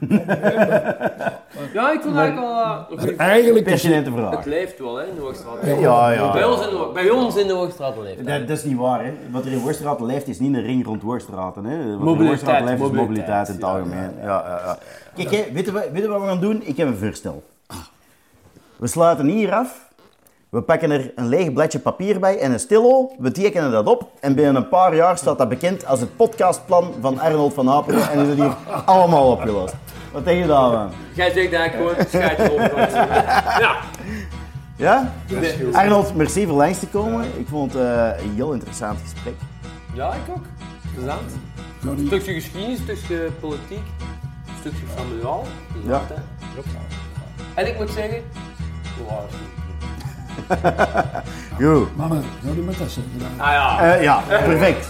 Ja, 1.72 1.92
ik 1.92 2.00
vond 2.02 2.16
eigenlijk 2.16 2.34
wel... 2.36 2.86
een 2.90 2.98
goeie- 2.98 3.16
Eigenlijk 3.16 3.64
Pertinente 3.64 4.10
vraag. 4.10 4.36
Het 4.36 4.46
leeft 4.46 4.78
wel, 4.78 4.96
hè, 4.96 5.04
in 5.04 5.14
de 5.14 5.20
Hoogstraat. 5.20 5.58
Ja, 5.80 6.10
ja. 6.10 6.32
Bij 6.32 6.44
ons 6.44 6.60
in 6.66 6.70
de, 6.70 6.90
bij 6.94 7.10
ons 7.10 7.36
in 7.36 7.46
de 7.46 7.52
Hoogstraat 7.52 7.96
leeft 7.96 8.16
het. 8.18 8.26
Dat, 8.26 8.48
dat 8.48 8.56
is 8.58 8.64
niet 8.64 8.76
waar, 8.76 9.04
hè. 9.04 9.12
Wat 9.30 9.44
er 9.44 9.52
in 9.52 9.58
Worstraat 9.58 10.00
leeft 10.00 10.28
is 10.28 10.38
niet 10.38 10.54
een 10.54 10.62
ring 10.62 10.84
rond 10.86 11.02
Worstraten, 11.02 11.64
hè. 11.64 11.76
Wat 11.76 11.86
in 11.98 12.04
Mobiliteit, 12.04 12.64
leeft 12.64 12.72
is 12.72 12.78
mobiliteit, 12.78 13.06
mobiliteit 13.08 13.48
in 13.48 13.54
het 13.54 13.62
ja, 13.62 13.68
algemeen. 13.68 14.10
Ja, 14.20 14.26
ja, 14.26 14.60
ja. 14.64 14.78
Kijk, 15.14 15.30
hè, 15.30 15.52
weet, 15.52 15.64
je, 15.66 15.72
wat- 15.72 15.90
weet 15.92 16.02
je 16.02 16.08
wat 16.08 16.20
we 16.20 16.26
gaan 16.26 16.40
doen? 16.40 16.62
Ik 16.64 16.76
heb 16.76 16.88
een 16.88 16.96
voorstel. 16.96 17.42
We 18.76 18.86
sluiten 18.86 19.26
hier 19.26 19.52
af. 19.52 19.85
We 20.48 20.62
pakken 20.62 20.90
er 20.90 21.12
een 21.14 21.28
leeg 21.28 21.52
bladje 21.52 21.78
papier 21.78 22.20
bij 22.20 22.38
en 22.38 22.52
een 22.52 22.60
stillo. 22.60 23.10
We 23.18 23.30
tekenen 23.30 23.70
dat 23.70 23.86
op. 23.86 24.10
En 24.20 24.34
binnen 24.34 24.56
een 24.56 24.68
paar 24.68 24.94
jaar 24.94 25.18
staat 25.18 25.38
dat 25.38 25.48
bekend 25.48 25.86
als 25.86 26.00
het 26.00 26.16
podcastplan 26.16 26.94
van 27.00 27.18
Arnold 27.18 27.54
van 27.54 27.70
Apelen. 27.70 28.10
En 28.10 28.18
is 28.18 28.28
het 28.28 28.36
hier 28.36 28.56
allemaal 28.84 29.30
opgelost. 29.30 29.74
Wat 30.12 30.24
denk 30.24 30.40
je 30.40 30.46
daarvan? 30.46 30.90
Jij 31.14 31.32
zegt 31.32 31.50
dat 31.50 31.64
ik 31.64 31.72
gewoon 31.72 31.94
schijt 32.08 32.38
erop. 32.38 32.58
Ja. 33.58 33.76
Ja? 34.76 35.12
Arnold, 35.72 36.14
merci 36.14 36.46
voor 36.46 36.56
langs 36.56 36.78
te 36.78 36.86
komen. 36.86 37.24
Ik 37.38 37.46
vond 37.48 37.72
het 37.72 37.82
eh, 37.82 38.24
een 38.24 38.34
heel 38.34 38.52
interessant 38.52 38.98
gesprek. 39.00 39.34
ja, 39.94 40.12
ik 40.12 40.20
ook. 40.28 40.44
Interessant. 40.84 41.32
Een 41.82 42.06
stukje 42.06 42.32
geschiedenis, 42.32 42.78
een 42.78 42.96
stukje 42.96 43.30
politiek, 43.40 43.86
een 44.46 44.54
stukje 44.60 44.86
familiaal. 44.96 45.44
Ja. 45.86 46.02
En 47.54 47.66
ik 47.66 47.78
moet 47.78 47.90
zeggen, 47.90 48.22
wow, 49.06 49.20
is. 51.58 51.64
Goed. 51.66 51.96
mannen, 51.96 52.22
zou 52.44 52.56
je 52.56 52.62
met 52.62 52.78
dat 52.78 52.88
zeggen? 52.90 53.12
Ah 53.36 53.50
ja, 53.52 53.94
Eh, 53.94 54.02
ja, 54.02 54.22
perfect. 54.44 54.86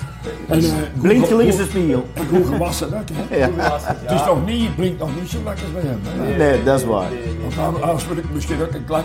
En, 0.48 0.62
goed- 0.62 1.02
Blinkt 1.02 1.32
als 1.32 1.56
de 1.56 1.64
spiegel. 1.64 2.08
En 2.14 2.26
goed 2.28 2.46
gewassen 2.46 2.88
hè? 3.12 3.36
Ja. 3.36 3.48
Het 3.82 4.10
is 4.20 4.24
nog 4.26 4.44
niet, 4.46 4.66
het 4.66 4.76
blinkt 4.76 4.98
nog 4.98 5.08
niet 5.20 5.30
zo 5.30 5.38
lekker 5.44 5.64
bij 5.72 5.82
hem. 5.84 6.00
Hè? 6.04 6.36
Nee, 6.36 6.62
dat 6.62 6.80
is 6.80 6.86
waar. 6.86 7.06
Want 7.56 7.82
anders 7.82 8.06
moet 8.08 8.18
ik 8.18 8.24
misschien 8.32 8.62
ook 8.62 8.74
een 8.74 8.84
klak. 8.84 9.04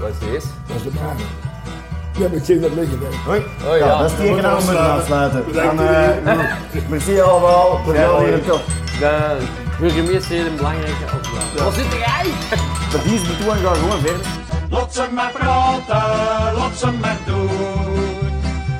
wat 0.00 0.08
is 0.08 0.18
deze? 0.18 0.46
Dat 0.66 0.76
is 0.76 0.82
de 0.82 0.90
baan. 0.90 1.16
Ja, 2.18 2.28
maar 2.28 2.36
ik 2.36 2.44
zie 2.44 2.60
dat 2.60 2.74
liggen. 2.74 2.98
Hè. 2.98 3.16
Hoi. 3.24 3.40
Oh 3.40 3.76
ja. 3.78 3.86
Ja, 3.86 3.98
dat 3.98 4.10
is 4.10 4.16
het 4.16 4.20
teken 4.20 4.44
aan 4.50 4.56
we 4.58 4.64
moeten 4.64 4.92
afsluiten. 4.92 5.44
Dan, 5.52 5.80
eh, 5.80 6.08
merci 6.88 7.20
allemaal. 7.20 7.80
Voor 7.84 7.94
jou 7.94 8.24
hier 8.28 8.42
top. 8.44 8.60
De 8.98 9.36
burgemeester 9.80 10.30
heeft 10.36 10.46
een 10.46 10.56
belangrijke 10.56 11.04
opdracht. 11.14 11.62
Wat 11.64 11.74
zit 11.74 11.84
jij? 11.92 12.24
De 12.90 13.00
dienst 13.08 13.38
betoon 13.38 13.56
gaat 13.56 13.76
gewoon 13.76 14.00
verder. 14.00 14.26
Laat 14.70 14.94
ze 14.94 15.08
maar 15.12 15.30
praten, 15.32 16.54
laat 16.56 16.76
ze 16.78 16.90
maar 16.92 17.18
doen. 17.26 18.16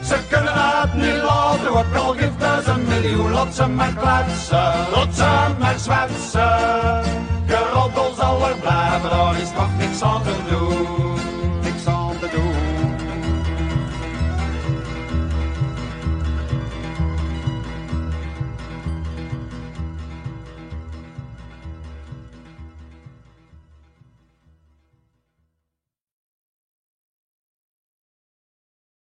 Ze 0.05 0.19
kunnen 0.29 0.53
het 0.55 0.95
niet 0.95 1.23
laten, 1.23 1.71
ook 1.71 1.95
al 1.97 2.13
geeft 2.13 2.33
het 2.39 2.67
een 2.67 2.85
miljoen. 2.89 3.33
Laat 3.33 3.55
ze 3.55 3.67
maar 3.67 3.93
kletsen, 3.93 4.75
laat 4.95 5.15
ze 5.15 5.55
maar 5.59 5.79
zwetsen. 5.79 7.03
Geroddel 7.47 8.15
zal 8.19 8.49
er 8.49 8.57
blijven, 8.57 9.11
daar 9.11 9.41
is 9.41 9.51
nog 9.53 9.69